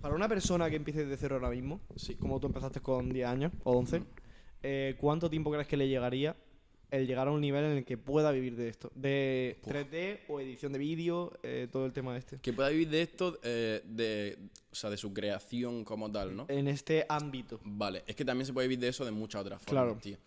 para 0.01 0.13
una 0.13 0.27
persona 0.29 0.69
que 0.69 0.75
empiece 0.75 1.05
de 1.05 1.17
cero 1.17 1.35
ahora 1.35 1.49
mismo, 1.49 1.79
Sí. 1.95 2.15
como 2.15 2.39
tú 2.39 2.47
empezaste 2.47 2.79
con 2.81 3.09
10 3.09 3.27
años 3.27 3.51
o 3.63 3.71
11, 3.77 3.99
Mm. 4.01 4.05
eh, 4.63 4.95
¿cuánto 4.99 5.29
tiempo 5.29 5.51
crees 5.51 5.67
que 5.67 5.77
le 5.77 5.87
llegaría 5.87 6.35
el 6.91 7.07
llegar 7.07 7.27
a 7.27 7.31
un 7.31 7.41
nivel 7.41 7.63
en 7.65 7.71
el 7.77 7.85
que 7.85 7.97
pueda 7.97 8.31
vivir 8.31 8.55
de 8.55 8.67
esto? 8.69 8.91
De 8.95 9.57
Uf. 9.61 9.71
3D 9.71 10.19
o 10.27 10.39
edición 10.39 10.71
de 10.73 10.79
vídeo, 10.79 11.37
eh, 11.43 11.67
todo 11.71 11.85
el 11.85 11.93
tema 11.93 12.15
este. 12.17 12.39
Que 12.39 12.53
pueda 12.53 12.69
vivir 12.69 12.89
de 12.89 13.01
esto, 13.01 13.39
eh, 13.43 13.81
de, 13.85 14.37
o 14.71 14.75
sea, 14.75 14.89
de 14.89 14.97
su 14.97 15.13
creación 15.13 15.83
como 15.83 16.11
tal, 16.11 16.35
¿no? 16.35 16.45
En 16.49 16.67
este 16.67 17.05
ámbito. 17.09 17.59
Vale, 17.63 18.03
es 18.07 18.15
que 18.15 18.23
también 18.25 18.45
se 18.45 18.53
puede 18.53 18.67
vivir 18.67 18.79
de 18.79 18.89
eso 18.89 19.03
de 19.05 19.11
muchas 19.11 19.41
otras 19.41 19.61
formas, 19.61 19.83
Claro. 19.85 19.99
tío. 20.01 20.17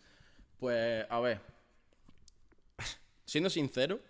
Pues, 0.59 1.07
a 1.09 1.21
ver. 1.21 1.41
Siendo 3.25 3.51
sincero, 3.51 4.01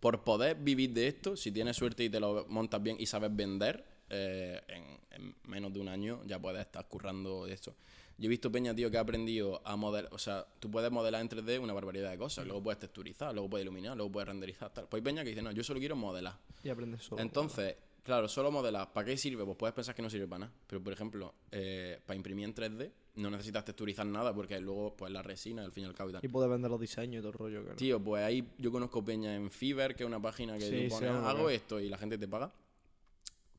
por 0.00 0.22
poder 0.22 0.56
vivir 0.56 0.92
de 0.92 1.08
esto, 1.08 1.36
si 1.36 1.50
tienes 1.50 1.76
suerte 1.76 2.04
y 2.04 2.10
te 2.10 2.20
lo 2.20 2.46
montas 2.48 2.82
bien 2.82 2.96
y 3.00 3.06
sabes 3.06 3.34
vender, 3.34 3.84
eh, 4.10 4.60
en, 4.68 4.93
en 5.14 5.34
menos 5.44 5.72
de 5.72 5.80
un 5.80 5.88
año 5.88 6.20
ya 6.26 6.40
puedes 6.40 6.60
estar 6.60 6.86
currando 6.88 7.46
esto. 7.46 7.74
Yo 8.16 8.26
he 8.26 8.28
visto 8.28 8.50
Peña, 8.52 8.74
tío, 8.74 8.90
que 8.90 8.98
ha 8.98 9.00
aprendido 9.00 9.60
a 9.64 9.74
modelar. 9.76 10.12
O 10.14 10.18
sea, 10.18 10.46
tú 10.60 10.70
puedes 10.70 10.90
modelar 10.90 11.20
en 11.20 11.28
3D 11.28 11.58
una 11.60 11.72
barbaridad 11.72 12.10
de 12.10 12.18
cosas. 12.18 12.46
Luego 12.46 12.62
puedes 12.62 12.78
texturizar, 12.78 13.32
luego 13.34 13.50
puedes 13.50 13.64
iluminar, 13.64 13.96
luego 13.96 14.12
puedes 14.12 14.28
renderizar, 14.28 14.72
tal. 14.72 14.86
Pues 14.88 15.00
hay 15.00 15.04
Peña 15.04 15.24
que 15.24 15.30
dice, 15.30 15.42
no, 15.42 15.50
yo 15.50 15.64
solo 15.64 15.80
quiero 15.80 15.96
modelar. 15.96 16.38
Y 16.62 16.68
aprendes 16.68 17.02
solo. 17.02 17.20
Entonces, 17.20 17.74
claro, 18.04 18.28
solo 18.28 18.52
modelar, 18.52 18.92
¿para 18.92 19.06
qué 19.06 19.16
sirve? 19.16 19.44
Pues 19.44 19.56
puedes 19.56 19.74
pensar 19.74 19.96
que 19.96 20.02
no 20.02 20.08
sirve 20.10 20.28
para 20.28 20.40
nada. 20.46 20.52
Pero, 20.68 20.80
por 20.80 20.92
ejemplo, 20.92 21.34
eh, 21.50 21.98
para 22.06 22.16
imprimir 22.16 22.44
en 22.44 22.54
3D 22.54 22.92
no 23.16 23.30
necesitas 23.30 23.64
texturizar 23.64 24.06
nada 24.06 24.34
porque 24.34 24.60
luego, 24.60 24.94
pues 24.96 25.12
la 25.12 25.22
resina, 25.22 25.64
al 25.64 25.72
fin 25.72 25.84
y 25.84 25.86
al 25.86 25.94
cabo 25.94 26.10
y 26.10 26.12
tal. 26.14 26.24
Y 26.24 26.28
puedes 26.28 26.50
vender 26.50 26.70
los 26.70 26.80
diseños 26.80 27.18
y 27.18 27.22
todo 27.22 27.32
el 27.32 27.38
rollo. 27.38 27.62
claro. 27.62 27.76
Tío, 27.76 28.02
pues 28.02 28.24
ahí 28.24 28.48
yo 28.58 28.70
conozco 28.72 29.04
Peña 29.04 29.34
en 29.34 29.50
Fiverr, 29.50 29.94
que 29.94 30.04
es 30.04 30.06
una 30.06 30.20
página 30.20 30.58
que 30.58 30.68
Sí, 30.68 30.88
tú 30.88 30.94
pones, 30.94 31.10
hago 31.10 31.50
esto 31.50 31.80
y 31.80 31.88
la 31.88 31.98
gente 31.98 32.18
te 32.18 32.28
paga. 32.28 32.52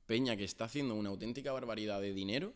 Peña 0.06 0.36
que 0.38 0.44
está 0.44 0.66
haciendo 0.66 0.94
una 0.96 1.10
auténtica 1.10 1.52
barbaridad 1.52 2.00
de 2.02 2.14
dinero 2.14 2.54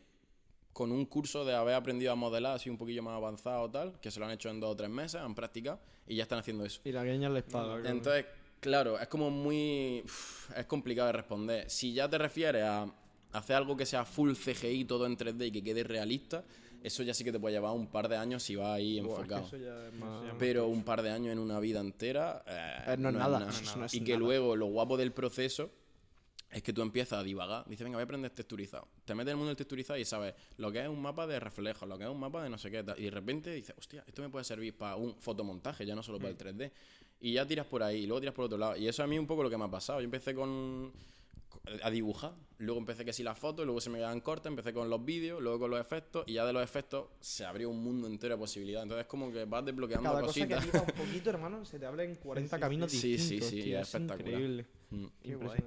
con 0.73 0.91
un 0.91 1.05
curso 1.05 1.43
de 1.45 1.55
haber 1.55 1.73
aprendido 1.73 2.12
a 2.12 2.15
modelar 2.15 2.55
así 2.55 2.69
un 2.69 2.77
poquillo 2.77 3.01
más 3.03 3.15
avanzado 3.15 3.69
tal, 3.69 3.99
que 3.99 4.12
se 4.12 4.19
lo 4.19 4.25
han 4.27 4.31
hecho 4.31 4.49
en 4.49 4.59
dos 4.59 4.71
o 4.71 4.75
tres 4.75 4.89
meses, 4.89 5.19
han 5.19 5.33
practicado 5.35 5.79
y 6.07 6.15
ya 6.15 6.23
están 6.23 6.39
haciendo 6.39 6.63
eso. 6.63 6.79
Y 6.85 6.91
la 6.91 7.03
gueña 7.03 7.27
les 7.29 7.43
paga. 7.43 7.79
claro. 7.81 7.89
Entonces, 7.89 8.25
claro, 8.59 8.99
es 8.99 9.07
como 9.07 9.29
muy. 9.31 10.03
es 10.55 10.65
complicado 10.67 11.07
de 11.07 11.13
responder. 11.13 11.69
Si 11.69 11.91
ya 11.93 12.07
te 12.07 12.17
refieres 12.19 12.63
a 12.63 12.85
hacer 13.33 13.55
algo 13.55 13.75
que 13.75 13.85
sea 13.85 14.05
full 14.05 14.33
CGI, 14.33 14.85
todo 14.85 15.05
en 15.07 15.17
3D 15.17 15.47
y 15.47 15.51
que 15.51 15.63
quede 15.63 15.83
realista, 15.83 16.45
eso 16.83 17.03
ya 17.03 17.13
sí 17.13 17.23
que 17.25 17.31
te 17.31 17.39
puede 17.39 17.55
llevar 17.55 17.73
un 17.73 17.88
par 17.88 18.07
de 18.07 18.15
años 18.15 18.43
si 18.43 18.55
vas 18.55 18.67
ahí 18.77 19.01
Buah, 19.01 19.09
es 19.21 19.27
que 19.27 19.33
enfocado. 19.33 19.47
eso 19.47 19.57
ya 19.57 19.88
es 19.88 19.93
más- 19.95 20.23
Pero 20.38 20.67
un 20.67 20.83
par 20.83 21.01
de 21.01 21.09
años 21.09 21.33
en 21.33 21.39
una 21.39 21.59
vida 21.59 21.79
entera. 21.81 22.43
eh, 22.47 22.93
Eh, 22.93 22.97
no 22.97 23.09
es 23.09 23.15
nada, 23.15 23.39
no 23.39 23.85
es 23.85 23.93
y 23.93 24.01
que 24.01 24.13
nada. 24.13 24.19
luego 24.19 24.55
lo 24.55 24.67
guapo 24.67 24.95
del 24.97 25.12
proceso 25.12 25.71
es 26.51 26.63
que 26.63 26.73
tú 26.73 26.81
empiezas 26.81 27.19
a 27.19 27.23
divagar. 27.23 27.63
Dices, 27.67 27.83
venga, 27.83 27.97
voy 27.97 28.01
a 28.01 28.05
aprender 28.05 28.31
texturizado. 28.31 28.88
Te 29.05 29.13
metes 29.13 29.27
en 29.27 29.31
el 29.31 29.35
mundo 29.38 29.49
del 29.49 29.57
texturizado 29.57 29.99
y 29.99 30.05
sabes 30.05 30.33
lo 30.57 30.71
que 30.71 30.81
es 30.81 30.88
un 30.88 31.01
mapa 31.01 31.27
de 31.27 31.39
reflejos, 31.39 31.88
lo 31.88 31.97
que 31.97 32.05
es 32.05 32.09
un 32.09 32.19
mapa 32.19 32.43
de 32.43 32.49
no 32.49 32.57
sé 32.57 32.71
qué. 32.71 32.83
tal. 32.83 32.99
Y 32.99 33.03
de 33.03 33.12
repente 33.12 33.51
dices, 33.53 33.75
hostia, 33.77 34.03
esto 34.07 34.21
me 34.21 34.29
puede 34.29 34.43
servir 34.45 34.75
para 34.77 34.95
un 34.95 35.15
fotomontaje, 35.19 35.85
ya 35.85 35.95
no 35.95 36.01
solo 36.03 36.17
Mm. 36.17 36.21
para 36.21 36.31
el 36.31 36.38
3D. 36.38 36.71
Y 37.21 37.33
ya 37.33 37.45
tiras 37.45 37.65
por 37.65 37.83
ahí, 37.83 38.03
y 38.03 38.07
luego 38.07 38.19
tiras 38.21 38.33
por 38.33 38.45
otro 38.45 38.57
lado. 38.57 38.77
Y 38.77 38.88
eso 38.88 39.03
a 39.03 39.07
mí 39.07 39.15
es 39.15 39.19
un 39.19 39.27
poco 39.27 39.43
lo 39.43 39.49
que 39.49 39.57
me 39.57 39.65
ha 39.65 39.69
pasado. 39.71 39.99
Yo 39.99 40.05
empecé 40.05 40.33
con 40.33 40.91
a 41.83 41.89
dibujar, 41.91 42.33
luego 42.59 42.79
empecé 42.79 43.03
que 43.05 43.12
sí 43.12 43.21
las 43.21 43.38
fotos, 43.38 43.65
luego 43.65 43.81
se 43.81 43.89
me 43.89 43.97
quedaban 43.97 44.21
cortas, 44.21 44.47
empecé 44.49 44.71
con 44.73 44.89
los 44.89 45.03
vídeos, 45.03 45.41
luego 45.41 45.59
con 45.59 45.71
los 45.71 45.79
efectos, 45.81 46.23
y 46.27 46.33
ya 46.33 46.45
de 46.45 46.53
los 46.53 46.63
efectos 46.63 47.07
se 47.19 47.43
abrió 47.45 47.69
un 47.69 47.83
mundo 47.83 48.07
entero 48.07 48.35
de 48.35 48.39
posibilidades. 48.39 48.83
Entonces 48.83 49.05
como 49.07 49.31
que 49.31 49.45
vas 49.45 49.65
desbloqueando 49.65 50.09
Cada 50.09 50.21
cosa 50.21 50.47
que 50.47 50.55
cositas. 50.55 50.81
un 50.81 50.93
poquito, 51.05 51.29
hermano, 51.31 51.65
se 51.65 51.77
te 51.79 51.85
abren 51.85 52.15
40 52.15 52.59
caminos 52.59 52.91
Sí, 52.91 52.99
sí, 52.99 53.07
distintos. 53.17 53.49
sí, 53.49 53.62
tío, 53.63 53.79
es 53.79 53.88
espectacular. 53.88 54.29
increíble. 54.31 54.65
Mm. 54.91 55.05
Qué 55.21 55.35
guay. 55.35 55.59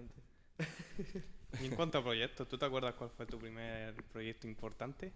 Y 1.60 1.66
en 1.66 1.74
cuanto 1.74 1.98
a 1.98 2.02
proyectos, 2.02 2.48
¿tú 2.48 2.56
te 2.56 2.64
acuerdas 2.64 2.94
cuál 2.94 3.10
fue 3.10 3.26
tu 3.26 3.38
primer 3.38 3.94
proyecto 4.10 4.46
importante? 4.48 5.12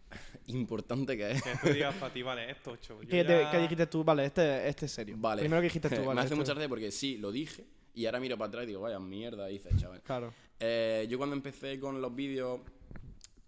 Importante 0.49 1.17
que 1.17 1.31
es. 1.31 1.43
Que 1.43 1.57
tú 1.63 1.69
digas 1.73 1.95
para 1.95 2.13
ti, 2.13 2.23
vale, 2.23 2.51
esto 2.51 2.73
ocho. 2.73 2.99
¿Qué, 3.01 3.25
te- 3.25 3.43
ya- 3.43 3.51
qué 3.51 3.59
dijiste 3.59 3.87
tú? 3.87 4.05
Vale, 4.05 4.27
este, 4.27 4.69
este 4.69 4.85
es 4.87 4.93
serio. 4.93 5.17
Vale. 5.19 5.41
Primero 5.41 5.63
que 5.63 5.69
dijiste 5.69 5.89
tú, 5.89 5.97
vale. 6.05 6.15
me 6.15 6.21
hace 6.21 6.27
este- 6.27 6.37
mucha 6.37 6.53
gracia 6.53 6.69
porque 6.69 6.91
sí, 6.91 7.17
lo 7.17 7.33
dije, 7.33 7.65
y 7.95 8.05
ahora 8.05 8.21
miro 8.21 8.37
para 8.37 8.49
atrás 8.49 8.65
y 8.65 8.67
digo, 8.67 8.83
vaya 8.83 8.99
mierda 9.01 9.51
hice, 9.51 9.71
chaval. 9.79 10.03
Claro. 10.03 10.33
Eh, 10.61 11.07
yo 11.09 11.17
cuando 11.17 11.35
empecé 11.35 11.81
con 11.81 12.03
los 12.03 12.15
vídeos 12.15 12.61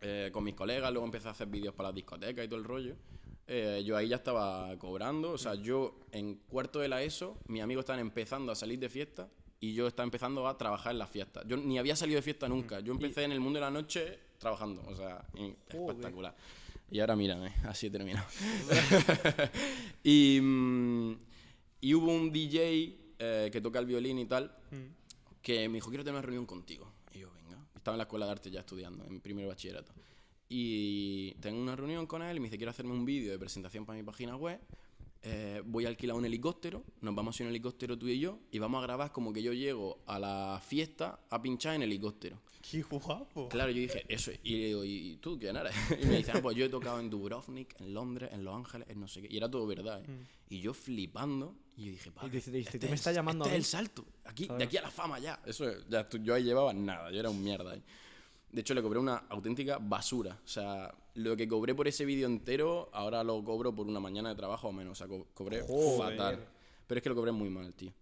eh, 0.00 0.30
con 0.32 0.44
mis 0.44 0.54
colegas, 0.54 0.90
luego 0.90 1.04
empecé 1.04 1.28
a 1.28 1.32
hacer 1.32 1.48
vídeos 1.48 1.74
para 1.74 1.90
las 1.90 1.94
discotecas 1.96 2.42
y 2.44 2.48
todo 2.48 2.58
el 2.58 2.64
rollo. 2.64 2.94
eh, 3.46 3.82
yo 3.84 3.96
ahí 3.98 4.08
ya 4.08 4.16
estaba 4.16 4.74
cobrando, 4.78 5.32
o 5.32 5.38
sea, 5.38 5.54
yo 5.56 6.00
en 6.12 6.36
cuarto 6.48 6.78
de 6.80 6.88
la 6.88 7.02
ESO, 7.02 7.38
mis 7.48 7.62
amigos 7.62 7.82
estaban 7.82 8.00
empezando 8.00 8.50
a 8.50 8.54
salir 8.54 8.78
de 8.78 8.88
fiesta 8.88 9.28
y 9.60 9.74
yo 9.74 9.86
estaba 9.88 10.04
empezando 10.04 10.46
a 10.46 10.56
trabajar 10.56 10.92
en 10.92 10.98
las 10.98 11.10
fiestas. 11.10 11.44
Yo 11.46 11.56
ni 11.56 11.78
había 11.78 11.96
salido 11.96 12.16
de 12.16 12.22
fiesta 12.22 12.48
nunca, 12.48 12.80
yo 12.80 12.92
empecé 12.92 13.24
en 13.24 13.32
el 13.32 13.40
mundo 13.40 13.58
de 13.58 13.64
la 13.64 13.70
noche 13.70 14.18
trabajando, 14.38 14.82
o 14.86 14.94
sea, 14.96 15.24
y- 15.34 15.54
espectacular. 15.68 16.36
Y 16.90 17.00
ahora 17.00 17.16
mírame, 17.16 17.52
así 17.64 17.86
he 17.88 17.90
terminado. 17.90 18.26
y, 20.02 20.40
mm, 20.40 21.12
y 21.80 21.94
hubo 21.94 22.12
un 22.12 22.32
DJ 22.32 22.96
eh, 23.18 23.48
que 23.52 23.60
toca 23.60 23.78
el 23.78 23.86
violín 23.86 24.18
y 24.18 24.26
tal, 24.26 24.54
Mm. 24.70 24.94
que 25.42 25.68
me 25.68 25.74
dijo, 25.76 25.88
quiero 25.88 26.04
tener 26.04 26.14
una 26.18 26.22
reunión 26.22 26.46
contigo. 26.46 26.90
Y 27.12 27.20
yo, 27.20 27.30
venga. 27.32 27.58
Estaba 27.74 27.94
en 27.94 27.98
la 27.98 28.04
escuela 28.04 28.26
de 28.26 28.32
arte 28.32 28.50
ya 28.50 28.60
estudiando, 28.60 29.04
en 29.04 29.20
primer 29.20 29.46
bachillerato. 29.46 29.92
Y 30.48 31.32
tengo 31.40 31.60
una 31.60 31.74
reunión 31.76 32.06
con 32.06 32.22
él 32.22 32.36
y 32.36 32.40
me 32.40 32.46
dice, 32.46 32.56
quiero 32.56 32.70
hacerme 32.70 32.92
un 32.92 33.04
vídeo 33.04 33.32
de 33.32 33.38
presentación 33.38 33.84
para 33.84 33.98
mi 33.98 34.04
página 34.04 34.36
web. 34.36 34.60
Eh, 35.22 35.62
voy 35.64 35.84
a 35.84 35.88
alquilar 35.88 36.16
un 36.16 36.24
helicóptero, 36.24 36.84
nos 37.00 37.14
vamos 37.14 37.38
en 37.40 37.46
un 37.46 37.50
helicóptero 37.50 37.98
tú 37.98 38.06
y 38.08 38.18
yo, 38.20 38.38
y 38.50 38.58
vamos 38.58 38.78
a 38.78 38.82
grabar 38.82 39.12
como 39.12 39.32
que 39.32 39.42
yo 39.42 39.52
llego 39.52 39.98
a 40.06 40.18
la 40.18 40.60
fiesta 40.64 41.20
a 41.30 41.42
pinchar 41.42 41.74
en 41.74 41.82
helicóptero. 41.82 42.40
¡Qué 42.70 42.82
guapo! 42.82 43.48
Claro, 43.48 43.70
yo 43.70 43.80
dije, 43.80 44.04
eso 44.08 44.30
es. 44.30 44.40
Y 44.42 44.56
le 44.58 44.66
digo, 44.66 44.84
¿y 44.84 45.16
tú 45.20 45.38
quién 45.38 45.56
eres? 45.56 45.72
Y 46.02 46.06
me 46.06 46.18
dicen, 46.18 46.36
ah, 46.36 46.42
pues 46.42 46.56
yo 46.56 46.64
he 46.64 46.68
tocado 46.68 47.00
en 47.00 47.08
Dubrovnik, 47.10 47.80
en 47.80 47.94
Londres, 47.94 48.30
en 48.32 48.44
Los 48.44 48.54
Ángeles, 48.54 48.88
en 48.90 49.00
no 49.00 49.08
sé 49.08 49.22
qué. 49.22 49.28
Y 49.30 49.36
era 49.36 49.50
todo 49.50 49.66
verdad, 49.66 50.02
¿eh? 50.04 50.26
Y 50.50 50.60
yo 50.60 50.74
flipando, 50.74 51.54
y 51.76 51.86
yo 51.86 51.90
dije, 51.92 52.10
padre, 52.10 52.30
dice- 52.32 52.50
dice, 52.50 52.68
este 52.68 52.78
"Tú 52.80 52.86
me 52.86 52.94
es- 52.94 53.00
estás 53.00 53.14
llamando 53.14 53.44
este 53.44 53.54
a 53.54 53.58
es 53.58 53.60
mí". 53.60 53.64
el 53.64 53.64
salto. 53.70 54.04
Aquí, 54.24 54.44
Claro. 54.46 54.58
De 54.58 54.64
aquí 54.64 54.76
a 54.76 54.82
la 54.82 54.90
fama 54.90 55.18
ya. 55.18 55.40
Eso 55.46 55.68
es, 55.68 55.78
ya 55.88 56.08
tú- 56.08 56.18
yo 56.18 56.34
ahí 56.34 56.42
llevaba 56.44 56.72
nada, 56.74 57.10
yo 57.10 57.18
era 57.20 57.30
un 57.30 57.42
mierda 57.42 57.72
ahí. 57.72 57.82
De 58.50 58.60
hecho, 58.62 58.74
le 58.74 58.82
cobré 58.82 58.98
una 58.98 59.16
auténtica 59.28 59.78
basura. 59.78 60.38
O 60.44 60.48
sea, 60.48 60.94
lo 61.14 61.36
que 61.36 61.46
cobré 61.46 61.74
por 61.74 61.86
ese 61.86 62.04
vídeo 62.04 62.26
entero, 62.26 62.88
ahora 62.92 63.22
lo 63.22 63.42
cobro 63.44 63.74
por 63.74 63.86
una 63.86 64.00
mañana 64.00 64.30
de 64.30 64.34
trabajo 64.34 64.68
o 64.68 64.72
menos. 64.72 64.92
O 64.92 64.94
sea, 64.94 65.06
co- 65.08 65.26
cobré 65.34 65.60
Joder. 65.62 66.16
fatal. 66.16 66.46
Pero 66.86 66.98
es 66.98 67.02
que 67.02 67.08
lo 67.10 67.14
cobré 67.14 67.32
muy 67.32 67.50
mal, 67.50 67.74
tío. 67.74 67.92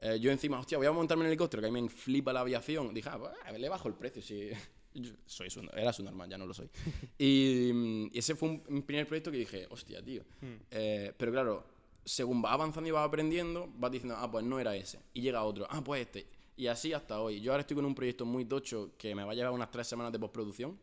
Eh, 0.00 0.20
yo 0.20 0.30
encima, 0.30 0.60
hostia, 0.60 0.78
voy 0.78 0.86
a 0.86 0.92
montarme 0.92 1.22
en 1.22 1.26
el 1.26 1.32
helicóptero, 1.32 1.60
que 1.60 1.68
a 1.68 1.72
mí 1.72 1.82
me 1.82 1.88
flipa 1.88 2.32
la 2.32 2.40
aviación. 2.40 2.94
Dije, 2.94 3.08
ah, 3.10 3.18
pues, 3.18 3.58
le 3.60 3.68
bajo 3.68 3.88
el 3.88 3.94
precio, 3.94 4.22
si... 4.22 4.50
yo 4.94 5.10
soy 5.26 5.50
su, 5.50 5.60
era 5.74 5.92
su 5.92 6.04
normal, 6.04 6.28
ya 6.30 6.38
no 6.38 6.46
lo 6.46 6.54
soy. 6.54 6.70
y, 7.18 7.70
mm, 7.74 8.10
y 8.12 8.18
ese 8.18 8.36
fue 8.36 8.48
un, 8.50 8.62
un 8.68 8.82
primer 8.82 9.06
proyecto 9.08 9.32
que 9.32 9.38
dije, 9.38 9.66
hostia, 9.70 10.00
tío. 10.04 10.22
Eh, 10.70 11.12
pero 11.16 11.32
claro, 11.32 11.64
según 12.04 12.40
vas 12.40 12.52
avanzando 12.52 12.88
y 12.88 12.92
vas 12.92 13.06
aprendiendo, 13.06 13.68
vas 13.76 13.90
diciendo, 13.90 14.14
ah, 14.16 14.30
pues 14.30 14.44
no 14.44 14.60
era 14.60 14.76
ese. 14.76 15.00
Y 15.14 15.20
llega 15.22 15.42
otro, 15.42 15.66
ah, 15.68 15.82
pues 15.82 16.02
este. 16.02 16.26
Y 16.58 16.66
así 16.66 16.92
hasta 16.92 17.20
hoy. 17.20 17.40
Yo 17.40 17.52
ahora 17.52 17.60
estoy 17.60 17.76
con 17.76 17.84
un 17.84 17.94
proyecto 17.94 18.26
muy 18.26 18.44
tocho 18.44 18.90
que 18.98 19.14
me 19.14 19.22
va 19.22 19.30
a 19.30 19.34
llevar 19.34 19.52
unas 19.52 19.70
tres 19.70 19.86
semanas 19.86 20.12
de 20.12 20.18
postproducción. 20.18 20.76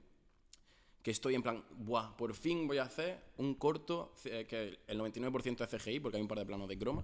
Que 1.03 1.11
estoy 1.11 1.35
en 1.35 1.43
plan, 1.43 1.63
buah, 1.69 2.15
por 2.15 2.33
fin 2.33 2.65
voy 2.65 2.77
a 2.77 2.83
hacer 2.83 3.19
un 3.37 3.55
corto 3.55 4.13
eh, 4.23 4.45
que 4.49 4.79
el 4.87 4.97
99% 4.99 5.63
es 5.63 5.83
CGI, 5.83 5.99
porque 5.99 6.15
hay 6.15 6.21
un 6.21 6.29
par 6.29 6.39
de 6.39 6.45
planos 6.45 6.69
de 6.69 6.77
croma. 6.79 7.03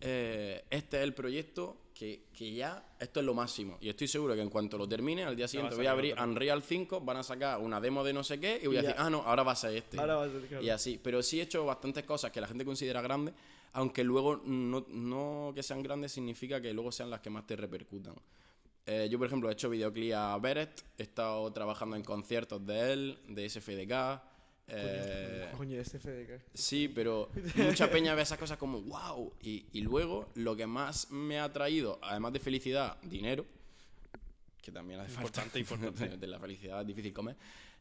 Eh, 0.00 0.64
este 0.70 0.98
es 0.98 1.02
el 1.02 1.14
proyecto 1.14 1.78
que, 1.94 2.26
que 2.32 2.52
ya, 2.52 2.94
esto 3.00 3.20
es 3.20 3.26
lo 3.26 3.32
máximo. 3.32 3.78
Y 3.80 3.88
estoy 3.88 4.06
seguro 4.06 4.34
que 4.34 4.42
en 4.42 4.50
cuanto 4.50 4.76
lo 4.76 4.86
termine, 4.86 5.24
al 5.24 5.34
día 5.34 5.48
siguiente 5.48 5.74
voy 5.74 5.86
a 5.86 5.92
abrir. 5.92 6.14
Unreal 6.20 6.62
5, 6.62 7.00
van 7.00 7.16
a 7.16 7.22
sacar 7.22 7.58
una 7.58 7.80
demo 7.80 8.04
de 8.04 8.12
no 8.12 8.22
sé 8.22 8.38
qué 8.38 8.60
y 8.62 8.66
voy 8.66 8.76
a 8.76 8.80
Y 8.80 8.82
ya. 8.82 8.88
decir, 8.90 9.02
ah, 9.02 9.08
no, 9.10 9.22
ahora 9.22 9.42
va 9.42 9.52
a 9.52 9.56
ser 9.56 9.74
este. 9.74 9.98
Ahora 9.98 10.16
va 10.16 10.24
a 10.26 10.28
ser, 10.28 10.46
claro. 10.46 10.62
Y 10.62 10.68
así. 10.68 11.00
Pero 11.02 11.22
sí 11.22 11.40
he 11.40 11.44
hecho 11.44 11.64
bastantes 11.64 12.04
cosas 12.04 12.30
que 12.30 12.40
la 12.40 12.46
gente 12.46 12.64
considera 12.66 13.00
grandes, 13.00 13.34
aunque 13.72 14.04
luego 14.04 14.36
no, 14.44 14.84
no 14.88 15.52
que 15.54 15.62
sean 15.62 15.82
grandes 15.82 16.12
significa 16.12 16.60
que 16.60 16.72
luego 16.72 16.90
sean 16.92 17.10
las 17.10 17.20
que 17.20 17.30
más 17.30 17.46
te 17.46 17.56
repercutan. 17.56 18.14
Eh, 18.86 19.08
yo, 19.10 19.18
por 19.18 19.26
ejemplo, 19.26 19.50
he 19.50 19.52
hecho 19.52 19.68
videoclip 19.68 20.14
a 20.14 20.38
Beret, 20.38 20.82
he 20.96 21.02
estado 21.02 21.52
trabajando 21.52 21.94
en 21.96 22.02
conciertos 22.02 22.64
de 22.66 22.92
él, 22.92 23.18
de 23.28 23.48
SFDK. 23.48 24.22
eh, 24.68 25.48
Coño, 25.56 25.78
ese 25.80 25.98
FDK. 25.98 26.40
Sí, 26.54 26.88
pero 26.88 27.30
mucha 27.56 27.90
peña 27.90 28.14
ve 28.14 28.22
esas 28.22 28.38
cosas 28.38 28.56
como 28.58 28.80
wow. 28.80 29.32
Y, 29.42 29.66
y 29.72 29.80
luego 29.82 30.28
lo 30.34 30.56
que 30.56 30.66
más 30.66 31.10
me 31.10 31.38
ha 31.38 31.52
traído, 31.52 31.98
además 32.02 32.32
de 32.32 32.40
felicidad, 32.40 32.98
dinero, 33.02 33.44
que 34.62 34.72
también 34.72 35.00
hace 35.00 35.10
falta. 35.10 35.42
Importante, 35.42 35.58
importante. 35.58 36.16
de 36.16 36.26
la 36.26 36.38
felicidad 36.38 36.80
es 36.80 36.86
difícil 36.86 37.12
comer. 37.12 37.36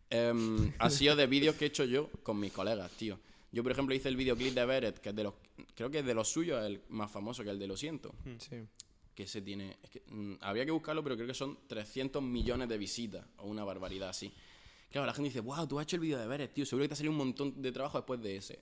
em, 0.09 0.73
ha 0.79 0.89
sido 0.89 1.15
de 1.15 1.27
vídeos 1.27 1.55
que 1.55 1.65
he 1.65 1.67
hecho 1.69 1.83
yo 1.85 2.09
con 2.23 2.39
mis 2.39 2.51
colegas, 2.51 2.91
tío. 2.91 3.17
Yo, 3.51 3.63
por 3.63 3.71
ejemplo, 3.71 3.95
hice 3.95 4.09
el 4.09 4.17
videoclip 4.17 4.53
de 4.53 4.65
Beret, 4.65 4.99
que 4.99 5.09
es 5.09 5.15
de 5.15 5.23
los. 5.23 5.33
Creo 5.75 5.89
que 5.89 5.99
es 5.99 6.05
de 6.05 6.13
los 6.13 6.29
suyos, 6.29 6.63
el 6.65 6.81
más 6.89 7.09
famoso 7.09 7.43
que 7.43 7.49
el 7.49 7.59
de 7.59 7.67
Lo 7.67 7.77
Siento. 7.77 8.13
Sí. 8.39 8.57
Que 9.15 9.23
ese 9.23 9.41
tiene. 9.41 9.77
Es 9.81 9.89
que, 9.89 10.03
mm, 10.07 10.35
habría 10.41 10.65
que 10.65 10.71
buscarlo, 10.71 11.03
pero 11.03 11.15
creo 11.15 11.27
que 11.27 11.33
son 11.33 11.57
300 11.67 12.21
millones 12.21 12.67
de 12.69 12.77
visitas, 12.77 13.25
o 13.37 13.47
una 13.47 13.63
barbaridad 13.63 14.09
así. 14.09 14.33
Claro, 14.91 15.07
la 15.07 15.13
gente 15.13 15.29
dice, 15.29 15.41
wow, 15.41 15.67
tú 15.67 15.79
has 15.79 15.83
hecho 15.83 15.95
el 15.95 16.01
vídeo 16.01 16.17
de 16.17 16.27
Beret, 16.27 16.53
tío. 16.53 16.65
Seguro 16.65 16.83
que 16.83 16.89
te 16.89 16.93
ha 16.93 16.97
salido 16.97 17.11
un 17.11 17.17
montón 17.17 17.61
de 17.61 17.71
trabajo 17.71 17.97
después 17.97 18.21
de 18.21 18.35
ese. 18.37 18.59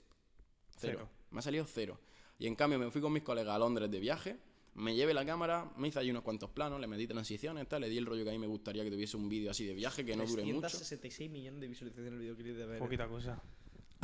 Cero. 0.78 0.94
Cero. 0.98 1.10
Me 1.32 1.40
ha 1.40 1.42
salido 1.42 1.66
cero. 1.66 2.00
Y 2.40 2.48
en 2.48 2.56
cambio 2.56 2.80
me 2.80 2.90
fui 2.92 3.02
con 3.02 3.14
mis 3.14 3.24
colegas 3.24 3.56
a 3.56 3.60
Londres 3.60 3.90
de 3.90 4.00
viaje, 4.00 4.38
me 4.76 4.94
llevé 4.94 5.14
la 5.14 5.26
cámara, 5.26 5.72
me 5.78 5.88
hice 5.88 6.00
ahí 6.00 6.12
unos 6.12 6.24
cuantos 6.24 6.50
planos, 6.50 6.82
le 6.82 6.88
metí 6.88 7.08
transiciones, 7.08 7.68
tal, 7.68 7.82
le 7.82 7.90
di 7.90 7.98
el 7.98 8.06
rollo 8.06 8.24
que 8.24 8.30
a 8.30 8.34
mí 8.34 8.40
me 8.40 8.48
gustaría 8.48 8.84
que 8.84 8.92
tuviese 8.92 9.16
un 9.16 9.30
vídeo 9.30 9.52
así 9.52 9.66
de 9.66 9.74
viaje, 9.74 10.06
que 10.06 10.16
no 10.16 10.26
dure 10.26 10.44
mucho. 10.44 10.60
366 10.60 11.32
millones 11.32 11.62
de 11.62 11.68
visualizaciones 11.68 12.10
en 12.10 12.14
el 12.14 12.20
videoclip 12.20 12.56
de 12.58 12.66
Beret. 12.66 12.80
Poquita 12.80 13.08
cosa. 13.08 13.42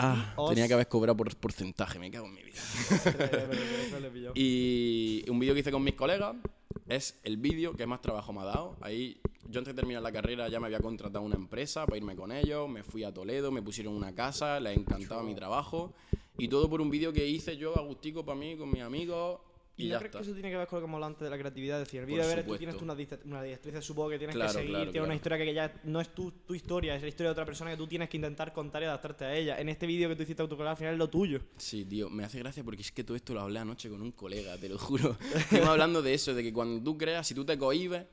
Ah, 0.04 0.34
Os- 0.36 0.49
tenía 0.49 0.68
que 0.68 0.74
haber 0.74 0.88
cobrado 0.88 1.16
por 1.18 1.36
porcentaje, 1.36 1.99
me 1.99 2.10
cago 2.10 2.26
en 2.28 2.34
mi 2.34 2.41
vida. 2.43 2.60
Y 4.36 5.24
un 5.30 5.39
vídeo 5.39 5.54
que 5.54 5.60
hice 5.62 5.72
con 5.72 5.84
mis 5.84 5.93
colegas 5.95 6.36
es 6.88 7.20
el 7.24 7.38
vídeo 7.38 7.74
que 7.76 7.86
más 7.86 8.02
trabajo 8.02 8.34
me 8.34 8.41
ha 8.41 8.45
dado. 8.45 8.76
Ahí, 8.82 9.20
yo 9.49 9.60
antes 9.60 9.76
de 9.76 9.80
terminar 9.80 10.02
la 10.02 10.12
carrera 10.12 10.47
ya 10.49 10.60
me 10.60 10.68
había 10.68 10.80
contratado 10.80 11.24
una 11.24 11.36
empresa 11.36 11.86
para 11.86 11.97
irme 11.97 12.16
con 12.16 12.32
ellos, 12.32 12.70
me 12.70 12.84
fui 12.84 13.04
a 13.04 13.14
Toledo, 13.14 13.52
me 13.52 13.62
pusieron 13.62 13.93
una 13.93 14.14
casa, 14.14 14.60
les 14.60 14.78
encantaba 14.78 15.24
mi 15.24 15.36
trabajo. 15.36 15.93
Y 16.38 16.47
todo 16.47 16.70
por 16.70 16.82
un 16.82 16.89
vídeo 16.89 17.14
que 17.14 17.28
hice 17.28 17.58
yo, 17.58 17.78
agustico 17.78 18.26
para 18.26 18.39
mí, 18.39 18.56
con 18.58 18.72
mis 18.72 18.82
amigos, 18.82 19.39
y, 19.78 19.86
¿Y 19.86 19.89
no 19.89 19.95
está. 19.97 20.09
que 20.09 20.24
eso 20.24 20.34
tiene 20.34 20.49
que 20.51 20.57
ver 20.57 20.67
con 20.67 20.78
lo 20.78 20.82
que 20.82 20.88
hemos 20.89 20.95
hablado 20.97 21.11
antes 21.13 21.24
de 21.24 21.30
la 21.30 21.38
creatividad? 21.38 21.82
Es 21.82 21.88
decir, 21.88 22.01
el 22.01 22.07
de 22.07 22.17
Beret 22.17 22.45
tú 22.45 22.57
tienes 22.57 22.78
tú 22.78 22.84
una, 22.84 22.95
una 23.26 23.41
directriz, 23.41 23.84
supongo 23.84 24.09
que 24.09 24.17
tienes 24.17 24.36
Claro, 24.36 24.51
que 24.51 24.59
seguir, 24.59 24.76
claro, 24.76 24.91
tiene 24.91 25.05
una 25.05 25.15
historia 25.15 25.38
que 25.38 25.53
ya 25.53 25.74
no 25.86 26.01
es 26.01 26.09
tu, 26.13 26.32
tu 26.32 26.53
historia, 26.53 26.95
es 26.95 27.01
la 27.01 27.07
historia 27.07 27.30
de 27.30 27.32
otra 27.32 27.45
persona 27.45 27.72
que 27.72 27.78
tú 27.78 27.88
tienes 27.88 28.09
que 28.09 28.17
intentar 28.17 28.53
contar 28.53 28.82
y 28.84 28.86
adaptarte 28.86 29.26
a 29.26 29.36
ella. 29.36 29.59
En 29.59 29.69
este 29.69 29.88
vídeo 29.88 30.09
que 30.09 30.15
tú 30.15 30.24
hiciste 30.24 30.41
autocolar, 30.41 30.72
al 30.72 30.78
final 30.78 30.93
es 30.93 30.99
lo 30.99 31.09
tuyo. 31.09 31.39
Sí, 31.57 31.86
tío, 31.86 32.09
me 32.09 32.24
hace 32.26 32.39
gracia 32.39 32.63
porque 32.63 32.82
es 32.82 32.91
que 32.91 33.03
todo 33.03 33.15
esto 33.15 33.34
lo 33.34 33.41
hablé 33.41 33.59
anoche 33.59 33.89
con 33.89 34.01
un 34.01 34.11
colega, 34.11 34.57
te 34.57 34.69
lo 34.69 34.78
juro. 34.78 35.17
Estuvimos 35.36 35.69
hablando 35.69 36.01
de 36.01 36.13
eso, 36.13 36.34
de 36.34 36.43
que 36.43 36.53
cuando 36.53 36.84
tú 36.84 36.97
creas, 36.97 37.26
si 37.26 37.34
tú 37.34 37.45
te 37.45 37.57
cohibes 37.57 38.05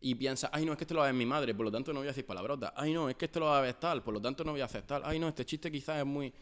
y 0.00 0.16
piensas, 0.16 0.50
ay, 0.52 0.64
no, 0.64 0.72
es 0.72 0.78
que 0.78 0.84
esto 0.84 0.94
lo 0.94 1.00
va 1.00 1.06
a 1.06 1.10
ver 1.10 1.14
mi 1.16 1.26
madre, 1.26 1.54
por 1.54 1.64
lo 1.64 1.70
tanto 1.70 1.92
no 1.92 2.00
voy 2.00 2.08
a 2.08 2.10
decir 2.10 2.26
palabrotas. 2.26 2.72
Ay, 2.74 2.92
no, 2.92 3.08
es 3.08 3.14
que 3.14 3.26
esto 3.26 3.38
lo 3.38 3.46
va 3.46 3.58
a 3.58 3.62
ver 3.62 3.74
tal, 3.74 4.02
por 4.02 4.12
lo 4.12 4.20
tanto 4.20 4.42
no 4.42 4.50
voy 4.50 4.60
a 4.60 4.64
hacer 4.64 4.82
tal. 4.82 5.02
Ay, 5.04 5.18
no, 5.20 5.28
este 5.28 5.44
chiste 5.44 5.70
quizás 5.70 5.98
es 5.98 6.06
muy. 6.06 6.32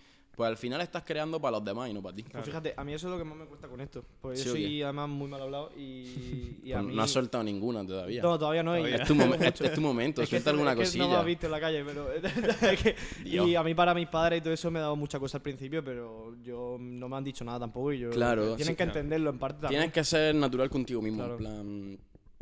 Pues 0.40 0.48
al 0.48 0.56
final 0.56 0.80
estás 0.80 1.02
creando 1.04 1.38
para 1.38 1.58
los 1.58 1.64
demás 1.66 1.90
y 1.90 1.92
no 1.92 2.00
para 2.02 2.16
ti. 2.16 2.22
Pues 2.22 2.46
fíjate, 2.46 2.72
a 2.74 2.82
mí 2.82 2.94
eso 2.94 3.08
es 3.08 3.12
lo 3.12 3.18
que 3.18 3.24
más 3.24 3.36
me 3.36 3.44
cuesta 3.44 3.68
con 3.68 3.78
esto. 3.82 4.02
Porque 4.22 4.38
Sí, 4.38 4.44
yo 4.46 4.50
¿o 4.52 4.54
soy 4.54 4.82
además 4.82 5.08
muy 5.10 5.28
mal 5.28 5.42
hablado 5.42 5.70
y, 5.76 6.60
y 6.64 6.72
a 6.72 6.76
Pues 6.78 6.86
mí... 6.88 6.96
No 6.96 7.02
has 7.02 7.10
soltado 7.10 7.44
ninguna 7.44 7.86
todavía. 7.86 8.22
No, 8.22 8.38
todavía 8.38 8.62
no. 8.62 8.74
Todavía. 8.74 8.96
Es, 8.96 9.06
tu 9.06 9.12
es- 9.20 9.60
es 9.60 9.74
tu 9.74 9.80
momento, 9.82 10.22
Es 10.22 10.30
suelta 10.30 10.48
alguna 10.48 10.70
es 10.72 10.78
que 10.78 10.84
cosilla. 10.84 11.04
No 11.04 11.10
me 11.10 11.16
has 11.16 11.24
visto 11.26 11.44
en 11.44 11.52
la 11.52 11.60
calle, 11.60 11.84
pero. 11.84 12.08
que- 12.82 12.96
y 13.28 13.54
a 13.54 13.62
mí, 13.62 13.74
para 13.74 13.92
mis 13.92 14.08
padres 14.08 14.38
y 14.38 14.40
todo 14.40 14.54
eso, 14.54 14.70
me 14.70 14.78
ha 14.78 14.82
dado 14.82 14.96
mucha 14.96 15.18
cosa 15.20 15.36
al 15.36 15.42
principio, 15.42 15.84
pero 15.84 16.34
yo 16.42 16.78
no 16.80 17.06
me 17.10 17.16
han 17.18 17.24
dicho 17.24 17.44
nada 17.44 17.60
tampoco. 17.60 17.92
Y 17.92 17.98
yo, 17.98 18.08
Claro, 18.08 18.56
Tienen 18.56 18.72
sí, 18.72 18.76
que 18.78 18.82
entenderlo 18.84 19.28
en 19.28 19.38
parte 19.38 19.60
también. 19.60 19.80
Tienes 19.82 19.92
que 19.92 20.04
ser 20.04 20.34
natural 20.34 20.70
contigo 20.70 21.02
mismo. 21.02 21.18
Claro. 21.18 21.32
En 21.34 21.38
plan, 21.38 21.98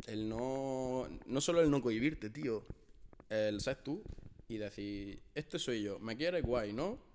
el 0.07 0.29
no. 0.29 1.05
No 1.25 1.41
solo 1.41 1.59
el 1.59 1.69
no 1.69 1.81
cohibirte, 1.81 2.29
tío. 2.29 2.63
El 3.29 3.59
ser 3.59 3.75
tú 3.83 4.01
y 4.47 4.57
decir, 4.57 5.19
este 5.35 5.59
soy 5.59 5.83
yo, 5.83 5.99
me 5.99 6.15
quieres 6.15 6.41
guay, 6.43 6.71
¿no? 6.71 7.08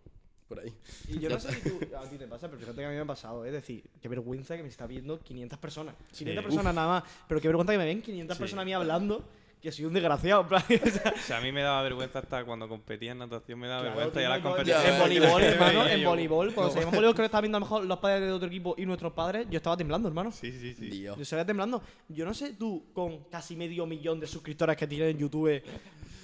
Por 0.48 0.60
ahí. 0.60 0.72
Y 1.08 1.18
yo 1.20 1.30
no 1.30 1.40
sé 1.40 1.52
si 1.54 1.68
tú, 1.70 1.78
a 1.96 2.02
ti 2.08 2.16
te 2.18 2.26
pasa, 2.26 2.48
pero 2.48 2.58
fíjate 2.60 2.76
que 2.78 2.84
a 2.84 2.88
mí 2.90 2.94
me 2.94 3.00
ha 3.00 3.04
pasado. 3.06 3.44
Es 3.46 3.52
decir, 3.52 3.82
qué 4.00 4.08
vergüenza 4.08 4.56
que 4.56 4.62
me 4.62 4.68
está 4.68 4.86
viendo 4.86 5.18
500 5.18 5.58
personas. 5.58 5.94
500 6.12 6.44
personas 6.44 6.74
nada 6.74 6.88
más, 6.88 7.04
pero 7.26 7.40
qué 7.40 7.48
vergüenza 7.48 7.72
que 7.72 7.78
me 7.78 7.86
ven 7.86 8.02
500 8.02 8.36
Sí. 8.36 8.42
personas 8.42 8.62
a 8.62 8.66
mí 8.66 8.72
hablando, 8.74 9.24
que 9.62 9.72
soy 9.72 9.86
un 9.86 9.94
desgraciado. 9.94 10.42
en 10.42 10.48
plan, 10.48 10.62
o 10.68 10.90
sea, 10.90 11.14
O 11.16 11.18
sea, 11.18 11.38
a 11.38 11.40
mí 11.40 11.50
me 11.50 11.62
daba 11.62 11.82
vergüenza 11.82 12.18
hasta 12.18 12.44
cuando 12.44 12.68
competía 12.68 13.12
en 13.12 13.18
natación, 13.20 13.58
me 13.58 13.68
daba 13.68 13.84
Claro, 13.94 13.96
vergüenza 14.12 14.62
y. 14.62 14.70
En 14.92 14.98
voleibol, 15.00 15.42
hermano, 15.42 15.86
en 15.86 16.04
voleibol. 16.04 16.52
Cuando 16.54 16.72
se 16.74 16.80
llaman 16.80 16.94
voleibol 16.94 17.14
que 17.14 17.22
lo 17.22 17.26
estaban 17.26 17.42
viendo 17.44 17.56
a 17.56 17.60
lo 17.60 17.64
mejor 17.66 17.84
los 17.86 17.98
padres 17.98 18.20
de 18.20 18.32
otro 18.32 18.46
equipo 18.48 18.74
y 18.76 18.84
nuestros 18.84 19.14
padres, 19.14 19.46
yo 19.48 19.56
estaba 19.56 19.78
temblando, 19.78 20.08
hermano. 20.08 20.30
Sí, 20.30 20.52
sí, 20.52 20.74
sí. 20.74 20.90
Dios. 20.90 21.16
Yo 21.16 21.24
salía 21.24 21.46
temblando. 21.46 21.82
Yo 22.10 22.26
no 22.26 22.34
sé 22.34 22.52
tú, 22.52 22.84
con 22.92 23.24
casi 23.30 23.56
medio 23.56 23.86
millón 23.86 24.20
de 24.20 24.26
suscriptores 24.26 24.76
que 24.76 24.86
tienes 24.86 25.10
en 25.12 25.18
YouTube, 25.18 25.62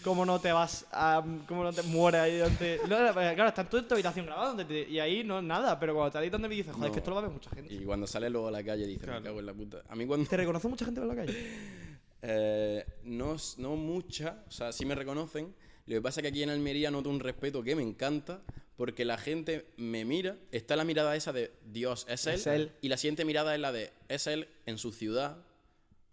cómo 0.03 0.25
no 0.27 0.41
te 0.41 0.53
vas 0.53 0.87
a. 0.93 1.25
cómo 1.47 1.65
no 1.65 1.73
te 1.73 1.83
mueres 1.83 2.21
ahí 2.21 2.33
delante. 2.37 2.79
No, 2.83 2.97
claro, 2.97 3.49
está 3.49 3.63
en 3.63 3.69
toda 3.69 3.87
tu 3.89 3.95
habitación 3.95 4.27
grabando 4.27 4.65
y 4.73 4.99
ahí 4.99 5.23
no 5.25 5.39
es 5.39 5.45
nada, 5.45 5.79
pero 5.79 5.95
cuando 5.95 6.11
te 6.13 6.19
editan 6.19 6.43
de 6.43 6.49
vídeo 6.49 6.65
dices, 6.65 6.75
joder, 6.75 6.91
es 6.91 6.93
que 6.93 6.97
No. 6.97 7.01
esto 7.01 7.11
lo 7.11 7.15
va 7.17 7.21
a 7.21 7.25
ver 7.25 7.33
mucha 7.33 7.51
gente. 7.51 7.75
Y 7.75 7.85
cuando 7.85 8.07
sales 8.07 8.31
luego 8.31 8.49
a 8.49 8.51
la 8.51 8.63
calle 8.65 8.87
dices, 8.87 9.05
Claro. 9.05 9.21
me 9.21 9.25
cago 9.27 9.41
en 9.41 9.47
la 9.47 9.55
puta. 9.55 9.83
A 9.89 9.95
mí 9.97 10.07
cuando. 10.07 10.29
¿Te 10.29 10.37
reconoce 10.37 10.69
mucha 10.69 10.85
gente 10.85 11.01
por 11.01 11.09
la 11.09 11.17
calle? 11.17 11.35
Eh, 12.23 12.85
no, 13.05 13.37
no 13.57 13.77
mucha, 13.77 14.45
o 14.47 14.51
sea, 14.51 14.73
sí 14.73 14.85
me 14.85 14.95
reconocen. 14.95 15.55
Lo 15.87 15.95
que 15.97 16.03
pasa 16.03 16.21
es 16.21 16.23
que 16.23 16.29
aquí 16.29 16.43
en 16.43 16.51
Almería 16.51 16.91
noto 16.91 17.09
un 17.09 17.19
respeto 17.19 17.63
que 17.63 17.75
me 17.75 17.83
encanta, 17.83 18.43
porque 18.77 19.07
la 19.07 19.17
gente 19.17 19.67
me 19.79 20.05
mira, 20.05 20.37
está 20.53 20.77
la 20.77 20.85
mirada 20.85 21.17
esa 21.17 21.33
de 21.33 21.51
Dios, 21.65 22.05
es 22.11 22.27
él, 22.27 22.35
Es 22.35 22.47
él. 22.47 22.73
y 22.83 22.91
la 22.91 22.99
siguiente 22.99 23.25
mirada 23.25 23.55
es 23.55 23.61
la 23.63 23.73
de 23.73 23.91
es 24.09 24.27
él 24.27 24.49
en 24.67 24.77
su 24.77 24.93
ciudad, 24.93 25.39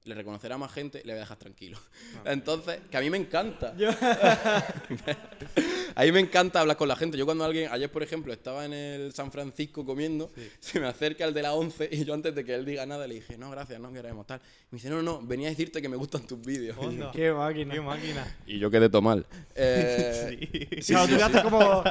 le 0.08 0.16
reconocerá 0.16 0.58
más 0.58 0.72
gente, 0.72 1.02
le 1.04 1.14
voy 1.14 1.18
a 1.18 1.22
dejar 1.22 1.38
tranquilo. 1.38 1.78
Entonces, 2.26 2.80
que 2.90 2.98
a 2.98 3.02
mí 3.02 3.10
me 3.10 3.18
encanta. 3.18 3.74
a 5.96 6.04
mí 6.04 6.12
me 6.12 6.20
encanta 6.20 6.62
hablar 6.62 6.78
con 6.78 6.88
la 6.88 6.96
gente. 6.96 7.18
Yo 7.18 7.26
cuando 7.26 7.44
alguien, 7.44 7.70
ayer 7.72 7.92
por 7.92 8.04
ejemplo, 8.04 8.32
estaba 8.34 8.66
en 8.66 8.74
el 8.74 9.14
San 9.14 9.32
Francisco 9.32 9.86
comiendo, 9.86 10.32
se 10.60 10.80
me 10.80 10.88
acerca 10.88 11.26
el 11.26 11.34
de 11.34 11.42
la 11.42 11.54
11 11.54 11.90
y 11.92 12.06
yo 12.06 12.14
antes 12.14 12.34
de 12.34 12.46
que 12.46 12.56
él 12.56 12.66
diga 12.66 12.86
nada 12.86 13.08
le 13.08 13.16
dije, 13.16 13.38
no, 13.38 13.52
gracias, 13.52 13.80
no 13.80 13.92
queremos 13.92 14.26
tal. 14.26 14.40
Me 14.72 14.78
dice, 14.78 14.90
no, 14.90 15.02
no, 15.02 15.22
venía 15.22 15.48
a 15.48 15.52
decirte 15.52 15.82
que 15.82 15.90
me 15.90 15.98
gustan 15.98 16.26
tus 16.26 16.42
vídeos. 16.42 16.78
Qué 17.14 17.32
máquina. 17.32 17.74
Qué 17.74 17.82
máquina. 17.82 18.38
Y 18.46 18.60
yo 18.60 18.72
quedé 18.72 18.90
todo 18.90 19.02
mal. 19.02 19.26
Eh, 19.56 20.48
Sí. 20.82 20.94
Claro, 20.94 21.08
tú 21.08 21.16
quedaste 21.16 21.42
como. 21.42 21.84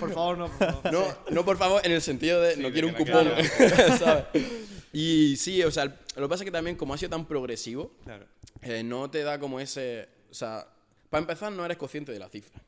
Por 0.00 0.12
favor, 0.12 0.38
no, 0.38 0.48
por 0.48 0.58
favor. 0.58 0.92
No, 0.92 1.04
no, 1.30 1.44
por 1.44 1.56
favor, 1.56 1.80
en 1.84 1.92
el 1.92 2.02
sentido 2.02 2.40
de 2.40 2.56
no 2.56 2.70
quiero 2.72 2.88
un 2.88 2.94
cupón. 2.94 3.28
¿sabes? 3.98 4.24
Y 4.92 5.36
sí, 5.36 5.62
o 5.64 5.70
sea, 5.72 5.92
lo 6.16 6.22
que 6.22 6.28
pasa 6.28 6.42
es 6.42 6.46
que 6.46 6.52
también, 6.52 6.76
como 6.76 6.94
ha 6.94 6.98
sido 6.98 7.10
tan 7.10 7.26
progresivo, 7.26 7.92
Claro. 8.04 8.26
eh, 8.62 8.82
no 8.82 9.10
te 9.10 9.22
da 9.22 9.38
como 9.38 9.60
ese. 9.60 10.08
O 10.30 10.34
sea, 10.34 10.66
para 11.10 11.20
empezar, 11.20 11.52
no 11.52 11.64
eres 11.64 11.76
consciente 11.76 12.12
de 12.12 12.18
la 12.18 12.28
cifra. 12.28 12.60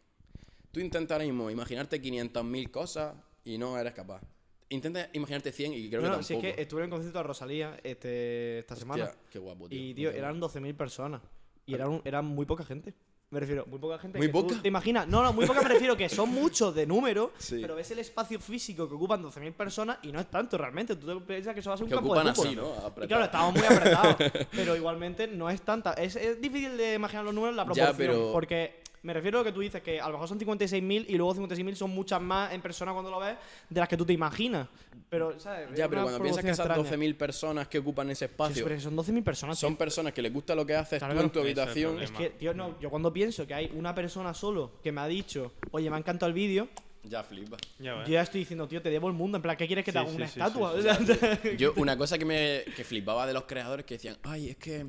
Tú 0.72 0.80
intentas 0.80 1.12
ahora 1.16 1.24
mismo 1.24 1.50
imaginarte 1.50 2.00
500.000 2.02 2.70
cosas 2.70 3.14
y 3.44 3.56
no 3.58 3.78
eres 3.78 3.92
capaz. 3.94 4.20
intenta 4.68 5.08
imaginarte 5.12 5.52
100 5.52 5.72
y 5.74 5.88
creo 5.88 6.02
No, 6.02 6.10
que 6.10 6.16
no, 6.16 6.22
si 6.24 6.34
tampoco. 6.34 6.48
es 6.48 6.54
que 6.56 6.62
estuve 6.62 6.80
en 6.80 6.84
el 6.86 6.90
concierto 6.90 7.18
de 7.18 7.22
Rosalía 7.22 7.78
este, 7.84 8.58
esta 8.58 8.74
Hostia, 8.74 8.84
semana. 8.94 9.12
qué 9.30 9.38
guapo, 9.38 9.68
tío. 9.68 9.78
Y, 9.80 9.94
tío, 9.94 10.10
eran 10.10 10.40
12.000 10.40 10.76
personas. 10.76 11.22
Y 11.66 11.74
eran, 11.74 12.02
eran 12.04 12.24
muy 12.24 12.46
poca 12.46 12.64
gente. 12.64 12.92
Me 13.28 13.40
refiero, 13.40 13.66
muy 13.66 13.80
poca 13.80 13.98
gente. 13.98 14.18
¿Muy 14.18 14.28
que 14.28 14.32
tú 14.32 14.46
poca? 14.46 14.62
¿Te 14.62 14.68
imaginas? 14.68 15.08
No, 15.08 15.20
no, 15.20 15.32
muy 15.32 15.46
poca 15.46 15.60
me 15.60 15.68
refiero 15.68 15.96
que 15.96 16.08
son 16.08 16.28
muchos 16.30 16.72
de 16.76 16.86
número, 16.86 17.32
Sí. 17.38 17.58
pero 17.60 17.74
ves 17.74 17.90
el 17.90 17.98
espacio 17.98 18.38
físico 18.38 18.88
que 18.88 18.94
ocupan 18.94 19.20
12.000 19.20 19.52
personas 19.52 19.98
y 20.02 20.12
no 20.12 20.20
es 20.20 20.30
tanto 20.30 20.56
realmente. 20.56 20.94
Tú 20.94 21.06
te 21.08 21.24
piensas 21.26 21.52
que 21.52 21.58
eso 21.58 21.70
va 21.70 21.74
a 21.74 21.76
ser 21.76 21.84
un 21.84 21.90
Que 21.90 21.96
campo 21.96 22.10
ocupan 22.12 22.26
de 22.26 22.34
fútbol. 22.34 22.46
así, 22.46 22.56
¿no? 22.56 23.04
Y 23.04 23.08
claro, 23.08 23.24
estamos 23.24 23.54
muy 23.54 23.64
apretados. 23.64 24.16
pero 24.52 24.76
igualmente 24.76 25.26
no 25.26 25.50
es 25.50 25.60
tanta. 25.62 25.94
Es, 25.94 26.14
es 26.14 26.40
difícil 26.40 26.76
de 26.76 26.94
imaginar 26.94 27.24
los 27.24 27.34
números, 27.34 27.56
la 27.56 27.62
Ya, 27.64 27.66
proporción. 27.66 27.96
pero- 27.96 28.32
Porque 28.32 28.82
me 29.06 29.12
refiero 29.12 29.38
a 29.38 29.40
lo 29.42 29.44
que 29.44 29.52
tú 29.52 29.60
dices, 29.60 29.80
que 29.82 30.00
a 30.00 30.06
lo 30.08 30.14
mejor 30.14 30.26
son 30.28 30.40
56.000 30.40 31.04
y 31.08 31.16
luego 31.16 31.32
56.000 31.36 31.74
son 31.76 31.90
muchas 31.92 32.20
más 32.20 32.52
en 32.52 32.60
persona 32.60 32.92
cuando 32.92 33.08
lo 33.10 33.20
ves 33.20 33.36
de 33.70 33.78
las 33.80 33.88
que 33.88 33.96
tú 33.96 34.04
te 34.04 34.12
imaginas. 34.12 34.66
Pero, 35.08 35.38
¿sabes? 35.38 35.68
Ya, 35.76 35.88
pero 35.88 36.02
cuando 36.02 36.20
piensas 36.20 36.44
que 36.44 36.50
esas 36.50 36.66
proporción 36.66 37.00
extraña. 37.02 37.12
12.000 37.14 37.16
personas 37.16 37.68
que 37.68 37.78
ocupan 37.78 38.10
ese 38.10 38.26
Sí, 38.26 38.32
espacio 38.32 38.64
pero 38.64 38.80
son 38.80 38.96
12.000 38.96 39.22
personas. 39.22 39.58
son 39.60 39.70
tío. 39.74 39.78
personas 39.78 40.12
que 40.12 40.22
les 40.22 40.32
gusta 40.32 40.54
lo 40.56 40.66
que 40.66 40.74
haces 40.74 40.98
Claro, 40.98 41.14
tú 41.14 41.20
en 41.20 41.30
tu 41.30 41.38
habitación. 41.40 42.02
Es 42.02 42.10
que, 42.10 42.30
tío, 42.30 42.52
no, 42.52 42.78
yo 42.80 42.90
cuando 42.90 43.12
pienso 43.12 43.46
que 43.46 43.54
hay 43.54 43.70
una 43.74 43.94
persona 43.94 44.34
solo 44.34 44.72
que 44.82 44.90
me 44.90 45.00
ha 45.00 45.06
dicho, 45.06 45.52
oye, 45.70 45.88
me 45.88 45.94
ha 45.94 45.98
encantado 46.00 46.26
el 46.28 46.34
vídeo, 46.34 46.68
Ya 47.04 47.22
flipa. 47.22 47.56
Ya 47.78 48.02
yo 48.04 48.08
ya 48.12 48.22
estoy 48.22 48.40
diciendo, 48.40 48.66
tío, 48.66 48.82
te 48.82 48.90
debo 48.90 49.06
el 49.06 49.14
mundo. 49.14 49.36
En 49.36 49.42
plan, 49.42 49.56
¿qué 49.56 49.68
quieres 49.68 49.84
que 49.84 49.92
te 49.92 49.98
Sí, 50.00 50.02
haga 50.04 50.10
sí, 50.10 50.16
una 50.16 50.26
sí, 50.26 50.40
estatua? 50.40 50.72
sí, 50.72 50.78
O 50.78 50.82
sea, 51.14 51.56
Yo, 51.56 51.72
una 51.76 51.96
cosa 51.96 52.18
que 52.18 52.24
me 52.24 52.64
que 52.74 52.82
flipaba 52.82 53.24
de 53.28 53.32
los 53.34 53.44
creadores 53.44 53.86
que 53.86 53.94
decían, 53.94 54.16
ay, 54.24 54.48
es 54.50 54.56
que 54.56 54.86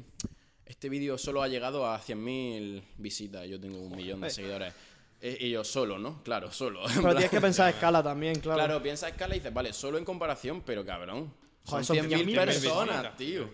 este 0.67 0.89
vídeo 0.89 1.17
solo 1.17 1.41
ha 1.41 1.47
llegado 1.47 1.85
a 1.87 1.99
100.000 1.99 2.83
visitas, 2.97 3.47
yo 3.47 3.59
tengo 3.59 3.79
un 3.79 3.95
millón 3.95 4.21
de 4.21 4.29
seguidores. 4.29 4.73
Eh, 5.19 5.37
Y 5.41 5.49
yo 5.49 5.63
solo, 5.63 5.97
¿no? 5.97 6.21
Claro, 6.23 6.51
solo. 6.51 6.81
Pero 6.87 7.01
plan- 7.01 7.13
tienes 7.15 7.31
que 7.31 7.41
pensar 7.41 7.67
a 7.67 7.69
escala 7.71 8.03
también, 8.03 8.39
claro. 8.39 8.57
Claro, 8.59 8.83
piensa 8.83 9.07
a 9.07 9.09
escala 9.09 9.35
y 9.35 9.39
dices, 9.39 9.53
vale, 9.53 9.73
solo 9.73 9.97
en 9.97 10.05
comparación, 10.05 10.61
pero 10.61 10.85
cabrón. 10.85 11.33
Joder, 11.65 11.83
son 11.85 11.97
son 11.97 12.09
100.000 12.09 12.25
100.000 12.25 12.45
personas, 12.45 13.17
tío. 13.17 13.49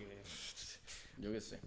Yo 1.18 1.32
qué 1.32 1.40
sé. 1.40 1.60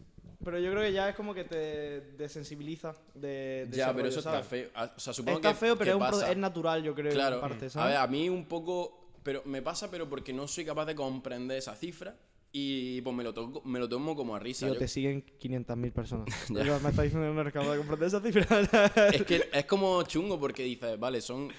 Pero 0.44 0.60
yo 0.60 0.70
creo 0.72 0.84
que 0.84 0.94
ya 0.94 1.10
es 1.10 1.16
como 1.16 1.34
que 1.34 1.44
te 1.46 2.02
desensibiliza 2.16 2.94
de, 3.16 3.66
de 3.70 3.78
Ya, 3.78 3.88
pero 3.88 4.00
rollo, 4.04 4.10
eso 4.10 4.22
¿sabes? 4.22 4.40
está 4.42 4.50
feo. 4.50 4.70
Ah, 4.76 4.94
O 4.96 5.00
sea, 5.00 5.14
supongo 5.14 5.38
Está 5.40 5.50
que 5.54 5.56
feo, 5.60 5.76
pero 5.78 5.86
que 5.86 5.90
es, 5.90 5.96
un 5.96 6.02
pro- 6.02 6.20
pasa. 6.20 6.32
es 6.32 6.38
natural, 6.38 6.84
yo 6.84 6.94
creo, 6.96 7.12
Claro. 7.12 7.36
en 7.38 7.42
parte, 7.42 7.66
a 7.66 7.70
¿sabes? 7.72 7.90
ver, 7.94 7.98
a 7.98 8.08
mí 8.08 8.30
un 8.30 8.46
poco, 8.46 9.10
pero 9.24 9.42
me 9.46 9.62
pasa, 9.62 9.90
pero 9.90 10.08
porque 10.08 10.32
no 10.32 10.48
soy 10.48 10.64
capaz 10.64 10.86
de 10.86 10.96
comprender 10.96 11.58
esa 11.58 11.76
cifra 11.76 12.16
y 12.52 13.02
pues 13.02 13.16
me 13.16 13.24
lo, 13.24 13.34
toco- 13.34 13.62
me 13.66 13.78
lo 13.80 13.88
tomo 13.90 14.16
como 14.16 14.36
a 14.36 14.40
risa. 14.40 14.66
Tío, 14.66 14.74
Yo- 14.74 14.80
te 14.80 14.88
siguen 14.88 15.24
500.000 15.40 15.92
personas. 15.94 16.28
Me 16.50 16.62
está 16.62 17.02
diciendo 17.04 17.30
un 17.30 17.36
mercado 17.36 17.72
de 17.72 17.78
comprender 17.78 18.08
esa 18.08 18.22
cifra. 18.22 18.62
es 19.14 19.24
que 19.24 19.50
es 19.54 19.66
como 19.66 20.02
chungo 20.04 20.40
porque 20.40 20.64
dices, 20.64 20.98
vale, 21.00 21.22
son 21.22 21.52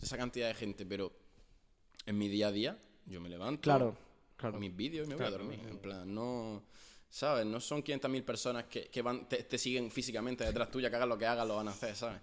esa 0.00 0.16
cantidad 0.16 0.48
de 0.48 0.54
gente, 0.54 0.86
pero 0.86 1.12
en 2.06 2.16
mi 2.16 2.28
día 2.28 2.48
a 2.48 2.52
día 2.52 2.78
yo 3.06 3.20
me 3.20 3.28
levanto, 3.28 3.60
claro, 3.62 3.96
claro. 4.36 4.58
mis 4.58 4.74
vídeos 4.74 5.06
y 5.06 5.10
me 5.10 5.16
voy 5.16 5.22
Claro, 5.26 5.34
a 5.36 5.38
dormir. 5.38 5.58
claro. 5.60 5.74
En 5.74 5.80
plan, 5.80 6.14
no. 6.14 6.62
¿Sabes? 7.08 7.46
No 7.46 7.60
son 7.60 7.82
500.000 7.82 8.24
personas 8.24 8.64
que, 8.64 8.86
que 8.88 9.00
van, 9.00 9.28
te, 9.28 9.42
te 9.44 9.58
siguen 9.58 9.90
físicamente 9.90 10.44
detrás 10.44 10.70
tuya, 10.70 10.90
que 10.90 10.96
hagas 10.96 11.08
lo 11.08 11.16
que 11.16 11.24
hagas, 11.26 11.46
lo 11.46 11.56
van 11.56 11.68
a 11.68 11.70
hacer, 11.70 11.94
¿sabes? 11.94 12.20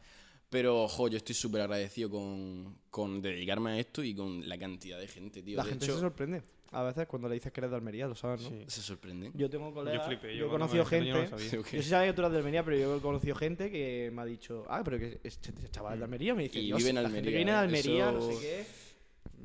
Pero, 0.49 0.83
ojo, 0.83 1.07
yo 1.07 1.17
estoy 1.17 1.33
súper 1.33 1.61
agradecido 1.61 2.11
con, 2.11 2.77
con 2.91 3.21
dedicarme 3.21 3.71
a 3.71 3.79
esto 3.79 4.03
y 4.03 4.13
con 4.13 4.47
la 4.47 4.57
cantidad 4.59 4.99
de 4.99 5.07
gente, 5.07 5.41
tío. 5.41 5.57
La 5.57 5.63
de 5.63 5.69
gente 5.71 5.85
hecho, 5.85 5.95
se 5.95 6.01
sorprende. 6.01 6.43
A 6.73 6.83
veces 6.83 7.05
cuando 7.07 7.27
le 7.29 7.35
dices 7.35 7.51
que 7.51 7.59
eres 7.61 7.69
de 7.71 7.77
Almería, 7.77 8.07
lo 8.07 8.15
sabes, 8.15 8.41
¿no? 8.41 8.49
Sí. 8.49 8.63
se 8.67 8.81
sorprenden. 8.81 9.31
Yo 9.35 9.49
tengo 9.49 9.73
colegas, 9.73 10.01
Yo 10.01 10.07
flipé. 10.07 10.35
yo 10.35 10.45
he 10.45 10.49
cuando 10.49 10.67
conocido 10.67 10.83
dijeron, 10.83 11.05
yo 11.07 11.13
no 11.13 11.37
gente... 11.37 11.49
Sí. 11.49 11.55
Yo 11.77 11.83
sí 11.83 11.89
sabía 11.89 12.07
que 12.09 12.13
tú 12.13 12.21
eras 12.21 12.31
de 12.31 12.37
Almería, 12.39 12.63
pero 12.65 12.77
yo 12.77 12.97
he 12.97 13.01
conocido 13.01 13.35
gente 13.35 13.71
que 13.71 14.11
me 14.13 14.21
ha 14.21 14.25
dicho, 14.25 14.63
ah, 14.67 14.81
pero 14.83 14.97
que 14.97 15.19
este 15.23 15.51
chaval 15.69 15.93
es 15.93 15.99
de 15.99 16.05
Almería, 16.05 16.33
me 16.35 16.43
dice, 16.43 16.59
Y 16.59 16.73
vive 16.73 16.89
en 16.89 16.95
la 16.95 17.01
gente 17.03 17.17
Almería, 17.19 17.31
que 17.31 17.35
viene 17.37 17.51
de. 17.51 17.57
Almería, 17.57 18.11
no 18.11 18.19
Eso- 18.19 18.39
sé 18.39 18.65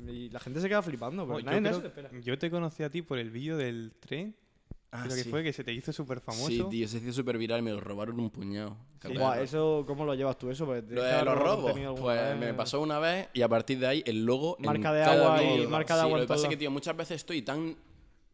qué. 0.05 0.11
Y 0.11 0.29
la 0.29 0.39
gente 0.39 0.61
se 0.61 0.67
queda 0.69 0.81
flipando, 0.81 1.27
pero 1.27 1.39
yo, 1.39 1.45
nadie 1.45 1.61
nadie 1.61 1.79
creo- 1.79 1.91
se 1.93 1.99
espera. 2.01 2.21
yo 2.21 2.37
te 2.39 2.49
conocí 2.49 2.83
a 2.83 2.89
ti 2.89 3.01
por 3.01 3.19
el 3.19 3.29
vídeo 3.31 3.57
del 3.57 3.91
tren. 3.99 4.33
Ah, 4.91 5.03
creo 5.03 5.15
que 5.17 5.23
sí. 5.23 5.29
fue 5.29 5.43
que 5.43 5.53
se 5.53 5.63
te 5.63 5.71
hizo 5.71 5.93
súper 5.93 6.19
famoso. 6.19 6.47
Sí, 6.47 6.63
tío, 6.69 6.87
se 6.87 6.97
hizo 6.97 7.13
súper 7.13 7.37
viral, 7.37 7.61
me 7.61 7.71
lo 7.71 7.79
robaron 7.79 8.19
un 8.19 8.31
puñado. 8.31 8.71
Sí. 8.71 8.97
Cabrón. 8.99 9.19
Buah, 9.21 9.41
eso, 9.41 9.83
¿cómo 9.85 10.03
lo 10.03 10.15
llevas 10.15 10.37
tú 10.39 10.49
eso? 10.49 10.65
Lo 10.65 10.73
contenido 10.81 11.89
alguna 11.89 11.95
pues 11.95 12.21
vez. 12.21 12.39
me 12.39 12.53
pasó 12.55 12.81
una 12.81 12.97
vez 12.97 13.27
y 13.33 13.41
a 13.43 13.47
partir 13.47 13.77
de 13.79 13.85
ahí 13.87 14.03
el 14.05 14.25
logo. 14.25 14.57
en 14.59 14.65
Marca 14.65 14.91
de 14.91 15.03
cada 15.03 15.25
agua 15.25 15.43
y 15.43 15.53
vídeo. 15.57 15.69
marca 15.69 15.93
de 15.95 15.99
Sí, 16.01 16.05
agua 16.07 16.17
Lo 16.17 16.23
que 16.23 16.27
pasa 16.27 16.43
es 16.43 16.49
que, 16.49 16.57
tío, 16.57 16.71
muchas 16.71 16.97
veces 16.97 17.17
estoy 17.17 17.43
tan 17.43 17.77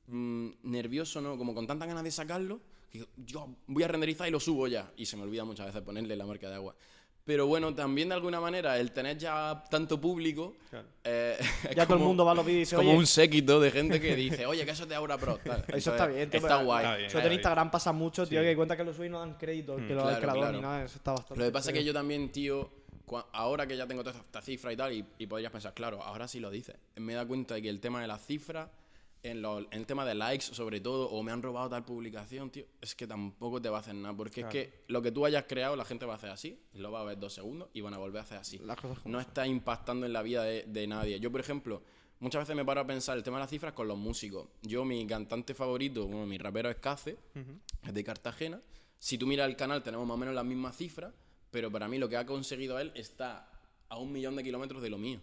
mm, 0.07 0.49
nervioso, 0.63 1.19
¿no? 1.19 1.37
Como 1.37 1.53
con 1.53 1.67
tantas 1.67 1.87
ganas 1.89 2.03
de 2.05 2.11
sacarlo, 2.11 2.61
que 2.89 2.99
digo, 2.99 3.09
yo 3.17 3.49
voy 3.67 3.83
a 3.83 3.87
renderizar 3.89 4.27
y 4.27 4.31
lo 4.31 4.39
subo 4.39 4.67
ya. 4.67 4.91
Y 4.95 5.05
se 5.07 5.17
me 5.17 5.23
olvida 5.23 5.43
muchas 5.43 5.65
veces 5.65 5.81
ponerle 5.81 6.15
la 6.15 6.25
marca 6.25 6.47
de 6.49 6.55
agua. 6.55 6.75
Pero 7.25 7.47
bueno, 7.47 7.73
también 7.73 8.09
de 8.09 8.15
alguna 8.15 8.39
manera, 8.39 8.77
el 8.79 8.91
tener 8.91 9.17
ya 9.17 9.63
tanto 9.71 9.99
público. 9.99 10.55
Claro. 10.69 10.87
eh, 11.03 11.35
Ya 11.75 11.85
todo 11.85 11.95
el 11.95 11.99
como- 11.99 12.05
mundo 12.05 12.23
va 12.23 12.33
a 12.33 12.35
los 12.35 12.45
vídeos 12.45 12.57
y 12.57 12.59
dice, 12.61 12.75
como 12.75 12.89
oye, 12.91 12.99
un 12.99 13.07
séquito 13.07 13.59
de 13.59 13.71
gente 13.71 13.99
que 13.99 14.15
dice, 14.15 14.45
oye, 14.45 14.63
que 14.63 14.71
eso 14.71 14.83
es 14.83 14.89
de 14.89 14.95
Aura 14.95 15.17
Pro. 15.17 15.39
tal. 15.43 15.63
Eso 15.69 15.91
está 15.91 16.05
Entonces, 16.05 16.15
bien, 16.15 16.29
tío, 16.29 16.37
Está 16.39 16.55
pero- 16.57 16.65
guay. 16.65 16.83
Está 16.85 16.97
bien. 16.97 17.09
Sobre 17.09 17.21
todo 17.23 17.27
en 17.31 17.33
Instagram 17.33 17.71
pasa 17.71 17.91
mucho, 17.93 18.27
tío, 18.27 18.39
Sí. 18.41 18.45
que 18.45 18.55
cuenta 18.55 18.77
que 18.77 18.83
lo 18.83 18.93
suben 18.93 19.07
y 19.07 19.11
no 19.11 19.19
dan 19.19 19.33
crédito, 19.39 19.75
que 19.77 19.93
lo 19.95 20.03
da 20.03 20.13
el 20.13 20.17
claro, 20.17 20.19
creador 20.21 20.39
claro. 20.41 20.57
ni 20.57 20.61
nada, 20.61 20.83
eso 20.85 20.97
está 20.97 21.11
bastante. 21.13 21.39
Lo 21.39 21.45
que 21.47 21.51
pasa 21.51 21.71
es 21.71 21.77
que 21.77 21.83
yo 21.83 21.93
también, 21.93 22.31
tío, 22.31 22.69
ahora 23.33 23.65
que 23.65 23.75
ya 23.75 23.87
tengo 23.87 24.03
toda 24.03 24.19
esta 24.19 24.41
cifra 24.43 24.71
y 24.71 24.77
tal, 24.77 24.93
y, 24.93 25.03
y 25.17 25.25
podrías 25.25 25.51
pensar, 25.51 25.73
claro, 25.73 26.03
ahora 26.03 26.27
sí 26.27 26.39
lo 26.39 26.51
dices. 26.51 26.75
Me 26.97 27.13
he 27.13 27.15
dado 27.15 27.27
cuenta 27.27 27.55
de 27.55 27.63
que 27.63 27.69
el 27.69 27.79
tema 27.79 28.01
de 28.01 28.07
las 28.07 28.23
cifras, 28.23 28.69
en, 29.29 29.41
lo- 29.41 29.59
en 29.59 29.67
el 29.71 29.85
tema 29.85 30.05
de 30.05 30.15
likes 30.15 30.45
sobre 30.45 30.79
todo, 30.79 31.09
o 31.09 31.23
me 31.23 31.31
han 31.31 31.41
robado 31.41 31.69
tal 31.69 31.83
publicación, 31.83 32.49
tío, 32.49 32.65
es 32.81 32.95
que 32.95 33.07
tampoco 33.07 33.61
te 33.61 33.69
va 33.69 33.77
a 33.77 33.79
hacer 33.81 33.95
nada. 33.95 34.15
Porque 34.15 34.41
Claro. 34.41 34.47
es 34.59 34.67
que 34.67 34.83
lo 34.87 35.01
que 35.01 35.11
tú 35.11 35.25
hayas 35.25 35.45
creado, 35.45 35.75
la 35.75 35.85
gente 35.85 36.05
va 36.05 36.13
a 36.13 36.17
hacer 36.17 36.29
así, 36.29 36.59
lo 36.73 36.91
va 36.91 37.01
a 37.01 37.03
ver 37.03 37.19
dos 37.19 37.33
segundos 37.33 37.69
y 37.73 37.81
van 37.81 37.93
a 37.93 37.97
volver 37.97 38.19
a 38.19 38.23
hacer 38.23 38.37
así. 38.37 38.59
No 39.05 39.19
está 39.19 39.47
impactando 39.47 40.05
en 40.05 40.13
la 40.13 40.21
vida 40.21 40.43
de, 40.43 40.63
de 40.67 40.87
nadie. 40.87 41.19
Yo, 41.19 41.31
por 41.31 41.41
ejemplo, 41.41 41.81
muchas 42.19 42.41
veces 42.43 42.55
me 42.55 42.63
paro 42.63 42.81
a 42.81 42.87
pensar 42.87 43.17
el 43.17 43.23
tema 43.23 43.37
de 43.37 43.41
las 43.43 43.49
cifras 43.49 43.73
con 43.73 43.87
los 43.87 43.97
músicos. 43.97 44.47
Yo, 44.61 44.85
mi 44.85 45.05
cantante 45.07 45.53
favorito, 45.53 46.05
bueno, 46.07 46.25
mi 46.25 46.37
rapero 46.37 46.69
es 46.69 46.77
Cace, 46.77 47.17
es 47.83 47.93
de 47.93 48.03
Cartagena. 48.03 48.61
Si 48.99 49.17
tú 49.17 49.27
miras 49.27 49.47
el 49.49 49.55
canal, 49.55 49.83
tenemos 49.83 50.07
más 50.07 50.15
o 50.15 50.17
menos 50.17 50.33
las 50.35 50.45
mismas 50.45 50.77
cifras, 50.77 51.13
pero 51.51 51.71
para 51.71 51.87
mí 51.87 51.97
lo 51.97 52.07
que 52.09 52.17
ha 52.17 52.25
conseguido 52.25 52.79
él 52.79 52.91
está 52.95 53.49
a 53.89 53.97
un 53.97 54.11
millón 54.11 54.35
de 54.35 54.43
kilómetros 54.43 54.81
de 54.81 54.89
lo 54.89 54.97
mío. 54.97 55.19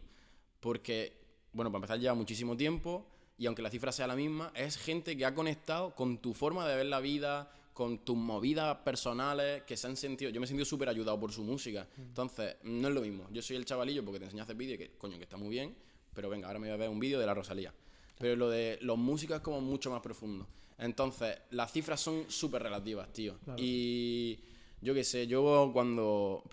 Porque, 0.61 1.17
bueno, 1.53 1.71
para 1.71 1.79
empezar, 1.79 1.99
lleva 1.99 2.15
muchísimo 2.15 2.57
tiempo 2.57 3.07
y 3.43 3.47
aunque 3.47 3.61
la 3.61 3.71
cifra 3.71 3.91
sea 3.91 4.07
la 4.07 4.15
misma, 4.15 4.53
es 4.55 4.77
gente 4.77 5.17
que 5.17 5.27
ha 5.27 5.35
conectado 5.35 5.97
con 5.97 6.19
tu 6.19 6.33
forma 6.33 6.65
de 6.69 6.77
ver 6.77 6.87
la 6.87 7.01
vida, 7.01 7.51
con 7.75 7.99
tus 8.05 8.17
movidas 8.17 8.77
personales, 8.85 9.65
que 9.65 9.77
se 9.77 9.89
han 9.89 9.97
sentido. 9.97 10.31
Yo 10.31 10.41
me 10.41 10.45
he 10.45 10.47
sentido 10.47 10.65
súper 10.65 10.89
ayudado 10.89 11.19
por 11.19 11.33
su 11.33 11.43
música. 11.43 11.89
Entonces, 11.99 12.55
no 12.63 12.87
es 12.87 12.95
lo 12.95 13.01
mismo. 13.01 13.27
Yo 13.33 13.43
soy 13.43 13.57
el 13.57 13.65
chavalillo 13.65 14.05
porque 14.05 14.21
te 14.21 14.27
enseñé 14.27 14.43
a 14.43 14.45
hacer 14.45 14.55
vídeo, 14.55 14.79
que 14.79 14.93
coño, 14.93 15.17
que 15.17 15.25
está 15.25 15.37
muy 15.37 15.49
bien, 15.49 15.75
pero 16.15 16.31
venga, 16.31 16.47
ahora 16.47 16.61
me 16.61 16.69
voy 16.69 16.75
a 16.75 16.77
ver 16.77 16.89
un 16.89 17.01
vídeo 17.01 17.19
de 17.19 17.27
la 17.27 17.35
Rosalía. 17.35 17.75
Pero 18.17 18.37
lo 18.37 18.49
de 18.49 18.79
los 18.81 18.97
músicos 18.97 19.39
es 19.39 19.43
como 19.43 19.61
mucho 19.61 19.91
más 19.91 20.03
profundo. 20.03 20.47
Entonces, 20.79 21.37
las 21.51 21.73
cifras 21.73 22.01
son 22.01 22.27
súper 22.29 22.63
relativas, 22.63 23.13
tío. 23.13 23.41
Y 23.57 24.39
yo 24.81 24.95
qué 24.95 25.03
sé, 25.03 25.27
yo 25.27 25.71
cuando... 25.73 26.45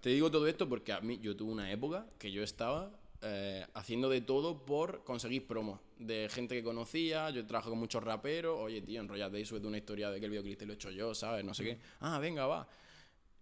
Te 0.00 0.10
digo 0.10 0.28
todo 0.28 0.48
esto 0.48 0.68
porque 0.68 0.92
a 0.92 1.00
mí 1.02 1.20
yo 1.22 1.36
tuve 1.36 1.52
una 1.52 1.70
época 1.70 2.04
que 2.18 2.32
yo 2.32 2.42
estaba 2.42 2.90
eh, 3.22 3.64
haciendo 3.74 4.08
de 4.08 4.20
todo 4.20 4.64
por 4.64 5.04
conseguir 5.04 5.46
promos 5.46 5.80
de 5.98 6.28
gente 6.28 6.54
que 6.54 6.62
conocía. 6.62 7.30
Yo 7.30 7.46
trabajo 7.46 7.70
con 7.70 7.78
muchos 7.78 8.02
raperos. 8.02 8.58
Oye, 8.60 8.82
tío, 8.82 9.00
enrollate 9.00 9.38
y 9.40 9.44
súbete 9.44 9.66
una 9.66 9.78
historia 9.78 10.10
de 10.10 10.18
que 10.18 10.26
el 10.26 10.30
videoclip 10.32 10.58
te 10.58 10.66
lo 10.66 10.72
he 10.72 10.76
hecho 10.76 10.90
yo, 10.90 11.14
¿sabes? 11.14 11.44
No 11.44 11.54
sé 11.54 11.64
qué. 11.64 11.78
Ah, 12.00 12.18
venga, 12.18 12.46
va. 12.46 12.66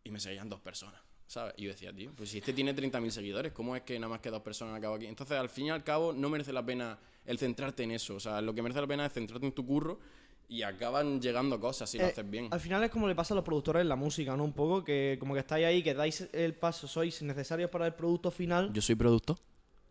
Y 0.05 0.11
me 0.11 0.21
seguían 0.21 0.49
dos 0.49 0.61
personas, 0.61 1.01
¿sabes? 1.27 1.55
Y 1.57 1.65
yo 1.65 1.71
decía, 1.71 1.93
tío, 1.93 2.13
pues 2.17 2.31
si 2.31 2.39
este 2.39 2.53
tiene 2.53 2.75
30.000 2.75 3.11
seguidores, 3.11 3.53
¿cómo 3.53 3.75
es 3.77 3.83
que 3.83 3.99
nada 3.99 4.09
más 4.11 4.21
que 4.21 4.31
dos 4.31 4.43
personas 4.43 4.77
acabo 4.77 4.97
aquí? 4.97 5.07
Entonces, 5.07 5.37
al 5.39 5.49
fin 5.49 5.67
y 5.67 5.71
al 5.71 5.83
cabo, 5.85 6.13
no 6.13 6.29
merece 6.29 6.53
la 6.53 6.65
pena 6.65 6.99
el 7.27 7.39
centrarte 7.39 7.83
en 7.83 7.93
eso. 7.93 8.15
O 8.17 8.21
sea, 8.21 8.41
lo 8.41 8.55
que 8.55 8.63
merece 8.63 8.81
la 8.81 8.87
pena 8.87 9.07
es 9.07 9.13
centrarte 9.13 9.47
en 9.47 9.53
tu 9.53 9.65
curro 9.67 9.99
y 10.49 10.63
acaban 10.63 11.21
llegando 11.21 11.61
cosas 11.61 11.89
si 11.89 11.97
lo 11.99 12.05
Eh, 12.05 12.09
haces 12.09 12.29
bien. 12.29 12.49
Al 12.51 12.59
final 12.61 12.83
es 12.83 12.91
como 12.91 13.07
le 13.07 13.15
pasa 13.15 13.35
a 13.35 13.37
los 13.37 13.45
productores 13.45 13.83
en 13.83 13.89
la 13.89 13.95
música, 13.97 14.37
¿no? 14.37 14.43
Un 14.45 14.53
poco, 14.53 14.83
que 14.83 15.17
como 15.21 15.35
que 15.35 15.41
estáis 15.41 15.65
ahí, 15.65 15.83
que 15.83 15.95
dais 15.95 16.29
el 16.33 16.55
paso, 16.55 16.89
sois 16.89 17.23
necesarios 17.23 17.71
para 17.71 17.87
el 17.87 17.95
producto 17.95 18.31
final. 18.31 18.73
Yo 18.73 18.83
soy 18.83 18.95
productor. 18.97 19.37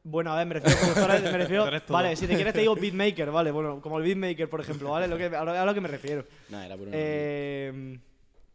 Bueno, 0.04 0.32
a 0.32 0.38
ver, 0.38 0.48
me 0.48 0.54
refiero 0.56 0.78
a 0.78 0.82
productores, 0.82 1.24
me 1.24 1.38
refiero... 1.38 1.70
Vale, 1.90 2.16
si 2.16 2.26
te 2.26 2.36
quieres 2.36 2.54
te 2.54 2.62
digo 2.62 2.76
beatmaker, 2.76 3.32
vale, 3.32 3.52
bueno, 3.52 3.82
como 3.82 3.98
el 3.98 4.04
beatmaker, 4.04 4.50
por 4.50 4.62
ejemplo, 4.62 4.92
¿vale? 4.92 5.08
Lo 5.08 5.18
que, 5.18 5.26
a, 5.26 5.44
lo, 5.44 5.52
a 5.52 5.66
lo 5.66 5.74
que 5.74 5.82
me 5.82 5.88
refiero. 5.90 6.26
Nada, 6.50 6.66
era 6.66 6.78
por 6.78 6.88
una 6.88 6.98
Eh, 6.98 8.00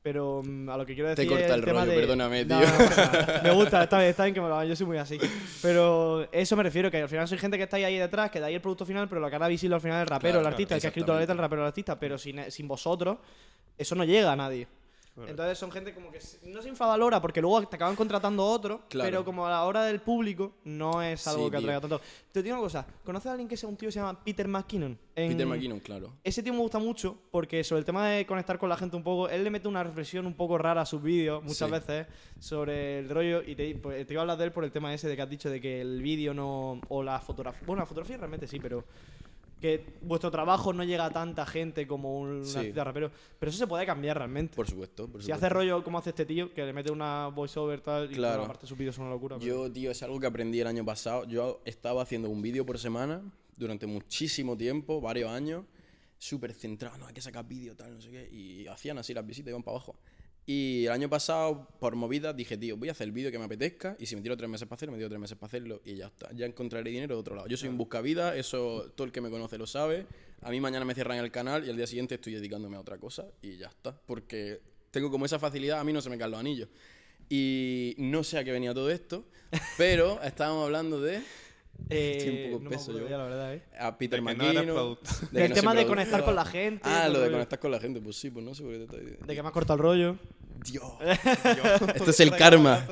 pero 0.03 0.43
mm, 0.45 0.69
a 0.69 0.77
lo 0.77 0.85
que 0.85 0.95
quiero 0.95 1.15
Te 1.15 1.23
decir 1.23 1.31
corta 1.31 1.47
es 1.47 1.53
el 1.53 1.65
tema 1.65 1.81
rollo, 1.81 1.93
de... 1.93 1.99
perdóname, 1.99 2.45
tío. 2.45 2.57
no 2.57 3.43
me 3.43 3.53
gusta, 3.53 3.83
está 3.85 3.99
bien, 3.99 4.11
está 4.11 4.25
bien 4.25 4.35
que 4.35 4.41
me 4.41 4.49
lo 4.49 4.55
hagan, 4.55 4.69
yo 4.69 4.77
soy 4.77 4.87
muy 4.87 4.99
así. 4.99 5.19
Pero 5.63 6.29
eso 6.33 6.57
me 6.57 6.63
refiero, 6.63 6.91
que 6.91 7.01
al 7.01 7.09
final 7.09 7.27
soy 7.29 7.39
gente 7.39 7.57
que 7.57 7.63
estáis 7.65 7.87
ahí 7.87 7.97
detrás, 7.99 8.31
que 8.31 8.41
dais 8.41 8.55
el 8.55 8.61
producto 8.61 8.85
final, 8.85 9.09
pero 9.09 9.21
lo 9.21 9.31
que 9.31 9.37
hará 9.37 9.49
visible 9.49 9.75
al 9.77 9.81
final 9.81 9.99
es 9.99 10.03
el 10.03 10.09
rapero, 10.09 10.33
Claro, 10.33 10.39
el 10.41 10.43
claro, 10.43 10.55
artista, 10.55 10.75
el 10.75 10.81
que 10.81 10.87
ha 10.87 10.91
escrito 10.91 11.15
la 11.15 11.21
letra, 11.21 11.33
el 11.33 11.39
rapero, 11.39 11.63
el 11.63 11.69
artista, 11.69 11.99
pero 11.99 12.19
sin, 12.19 12.51
sin 12.51 12.69
vosotros, 12.69 13.17
eso 13.79 13.95
no 13.95 14.05
llega 14.05 14.33
a 14.33 14.37
nadie. 14.37 14.67
Correcto. 15.15 15.31
Entonces 15.31 15.59
son 15.59 15.71
gente 15.71 15.95
como 15.95 16.11
que 16.11 16.19
no 16.43 16.61
se 16.61 16.69
infravalora 16.69 17.21
porque 17.23 17.41
luego 17.41 17.65
te 17.69 17.77
acaban 17.77 17.95
contratando 17.95 18.45
otro, 18.45 18.83
Claro. 18.89 19.09
pero 19.09 19.25
como 19.25 19.47
a 19.47 19.51
la 19.51 19.63
hora 19.65 19.85
del 19.85 20.01
público 20.01 20.55
no 20.65 21.01
es 21.03 21.25
algo 21.29 21.45
Sí, 21.45 21.51
que 21.53 21.57
tío. 21.59 21.67
atraiga 21.71 21.81
tanto. 21.83 22.01
Te 22.33 22.43
digo 22.43 22.57
una 22.57 22.63
cosa, 22.65 22.85
¿conoces 23.05 23.27
a 23.29 23.31
alguien 23.31 23.47
que 23.49 23.57
sea 23.57 23.69
un 23.69 23.77
tío 23.77 23.87
que 23.89 23.93
se 23.93 24.01
llama 24.01 24.25
Peter 24.25 24.49
McKinnon? 24.49 24.99
En- 25.15 25.31
Peter 25.31 25.47
McKinnon, 25.47 25.79
claro. 25.79 26.15
Ese 26.25 26.43
tío 26.43 26.53
me 26.53 26.59
gusta 26.59 26.81
mucho 26.81 27.17
porque 27.31 27.63
sobre 27.63 27.79
el 27.79 27.85
tema 27.85 28.09
de 28.09 28.27
conectar 28.27 28.59
con 28.59 28.69
la 28.69 28.77
gente 28.77 28.97
un 28.97 29.05
poco, 29.05 29.29
él 29.29 29.45
le 29.45 29.51
mete 29.51 29.69
una 29.69 29.85
reflexión 29.85 30.27
un 30.27 30.35
poco 30.35 30.59
rara 30.59 30.81
a 30.81 30.87
sus 30.87 31.01
vídeos 31.01 31.45
muchas 31.45 31.69
Sí. 31.69 31.71
veces 31.73 32.07
sobre 32.41 32.99
el 32.99 33.09
rollo 33.09 33.41
y 33.41 33.55
te, 33.55 33.73
pues, 33.77 34.05
te 34.05 34.13
iba 34.15 34.21
a 34.21 34.25
hablar 34.25 34.37
de 34.39 34.45
él 34.47 34.53
por 34.53 34.65
el 34.65 34.73
tema 34.73 34.93
ese 34.93 35.07
de 35.09 35.15
que 35.15 35.23
has 35.23 35.31
dicho 35.31 35.49
de 35.49 35.61
que 35.61 35.81
el 35.81 36.03
vídeo 36.03 36.35
no 36.35 36.81
o 36.89 37.03
la 37.05 37.21
fotografía, 37.21 37.63
bueno, 37.67 37.83
la 37.83 37.87
fotografía 37.87 38.17
realmente 38.17 38.49
sí, 38.49 38.59
pero 38.59 38.85
que 39.65 39.83
vuestro 40.03 40.31
trabajo 40.31 40.75
no 40.75 40.85
llega 40.85 41.07
a 41.07 41.11
tanta 41.11 41.47
gente 41.47 41.87
como 41.87 42.21
un 42.21 42.45
Sí. 42.45 42.59
artista 42.59 42.85
rapero, 42.85 43.11
pero 43.39 43.49
eso 43.49 43.59
se 43.59 43.67
puede 43.67 43.87
cambiar 43.87 44.19
realmente. 44.19 44.55
Por 44.55 44.69
supuesto, 44.69 45.09
por 45.09 45.23
Si 45.23 45.27
supuesto. 45.29 45.35
hace 45.47 45.49
rollo 45.55 45.83
como 45.83 45.97
hace 45.97 46.11
este 46.11 46.27
tío, 46.27 46.53
que 46.53 46.67
le 46.67 46.75
mete 46.75 46.93
una 46.93 47.29
voiceover 47.29 47.81
tal 47.81 48.13
y 48.13 48.15
Claro. 48.15 48.45
aparte 48.45 48.67
sus 48.67 48.77
vídeos 48.77 48.95
son 48.95 49.07
una 49.07 49.15
locura. 49.15 49.39
pero- 49.39 49.65
Yo, 49.65 49.73
tío, 49.73 49.91
es 49.91 50.03
algo 50.03 50.21
que 50.21 50.27
aprendí 50.27 50.61
el 50.61 50.67
año 50.67 50.85
pasado. 50.85 51.25
Yo 51.25 51.63
estaba 51.65 52.03
haciendo 52.03 52.29
un 52.29 52.43
vídeo 52.43 52.67
por 52.67 52.79
semana 52.79 53.23
durante 53.57 53.87
muchísimo 53.87 54.55
tiempo, 54.55 55.01
varios 55.01 55.31
años, 55.31 55.65
súper 56.19 56.53
centrado, 56.53 56.99
no, 56.99 57.07
hay 57.07 57.15
que 57.15 57.23
sacar 57.23 57.49
vídeo, 57.49 57.75
tal, 57.75 57.95
no 57.95 58.03
sé 58.03 58.11
qué. 58.11 58.29
Y 58.31 58.67
hacían 58.67 58.99
así 58.99 59.15
las 59.15 59.27
visitas, 59.27 59.49
iban 59.49 59.63
para 59.63 59.79
abajo. 59.79 59.97
Y 60.47 60.85
el 60.85 60.93
año 60.93 61.09
pasado, 61.09 61.69
por 61.81 61.97
movidas, 61.97 62.37
dije, 62.37 62.59
tío, 62.59 62.77
voy 62.77 62.91
a 62.91 62.93
hacer 62.93 63.07
el 63.07 63.13
vídeo 63.13 63.31
que 63.31 63.39
me 63.39 63.47
apetezca. 63.47 63.97
Y 63.99 64.07
si 64.07 64.15
me 64.15 64.23
tiro 64.23 64.37
tres 64.37 64.51
meses 64.51 64.69
para 64.69 64.77
hacerlo, 64.77 64.93
me 64.93 64.99
tiro 64.99 65.09
tres 65.09 65.21
meses 65.21 65.39
para 65.39 65.49
hacerlo. 65.49 65.81
Y 65.85 65.97
ya 65.97 66.07
está. 66.07 66.31
Ya 66.33 66.45
encontraré 66.45 66.91
dinero 66.91 67.15
de 67.15 67.21
otro 67.21 67.35
lado. 67.35 67.49
Yo 67.49 67.57
soy 67.57 67.71
un 67.71 67.79
buscavidas, 67.79 68.37
eso 68.37 68.93
todo 68.95 69.07
el 69.07 69.13
que 69.13 69.23
me 69.23 69.31
conoce 69.31 69.57
lo 69.57 69.67
sabe. 69.67 70.07
A 70.43 70.51
mí 70.51 70.61
mañana 70.61 70.85
me 70.85 70.95
cierran 70.95 71.19
el 71.19 71.31
canal 71.31 71.67
y 71.67 71.71
al 71.71 71.77
día 71.77 71.87
siguiente 71.87 72.17
estoy 72.17 72.35
dedicándome 72.35 72.77
a 72.77 72.81
otra 72.81 72.99
cosa. 72.99 73.27
Y 73.41 73.57
ya 73.57 73.69
está. 73.69 73.99
Porque 74.07 74.61
tengo 74.91 75.11
como 75.11 75.25
esa 75.25 75.39
facilidad, 75.39 75.81
a 75.81 75.85
mí 75.85 75.93
no 75.93 76.03
se 76.03 76.11
me 76.11 76.19
caen 76.19 76.33
los 76.33 76.41
anillos. 76.41 76.69
Y 77.31 77.95
no 77.97 78.23
sé 78.23 78.39
a 78.39 78.45
qué 78.45 78.53
venía 78.53 78.75
todo 78.75 78.91
esto, 78.91 79.25
pero 79.79 80.23
estábamos 80.23 80.65
hablando 80.67 81.01
de 81.01 81.23
Eh, 81.91 82.15
Estoy 82.19 82.45
un 82.45 82.53
poco 82.53 82.65
no 82.65 82.77
acuerdo 82.77 83.01
yo. 83.01 83.09
ya, 83.09 83.19
la 83.19 83.25
verdad, 83.25 83.55
¿eh? 83.55 83.63
a 83.79 83.97
Peter 83.99 84.23
McKinnon. 84.23 84.99
Del 85.31 85.49
no 85.51 85.55
tema 85.55 85.75
de 85.75 85.87
conectar 85.87 86.25
con 86.25 86.35
la 86.35 86.45
gente. 86.45 86.83
Ah, 86.85 87.09
lo 87.09 87.21
de 87.21 87.31
conectar 87.31 87.59
con 87.59 87.71
la 87.71 87.81
gente, 87.81 88.01
pues 88.01 88.17
sí, 88.17 88.31
pues 88.31 88.45
no 88.45 88.55
sé 88.55 88.63
por 88.63 88.73
qué 88.73 88.79
te 88.79 88.85
estoy 88.85 89.27
De 89.27 89.35
que 89.35 89.43
me 89.43 89.49
has 89.49 89.55
cortado 89.55 89.75
el 89.75 89.81
rollo. 89.81 90.17
Dios. 90.65 90.85
Esto 91.95 92.11
es 92.11 92.21
el 92.21 92.31
karma. 92.31 92.87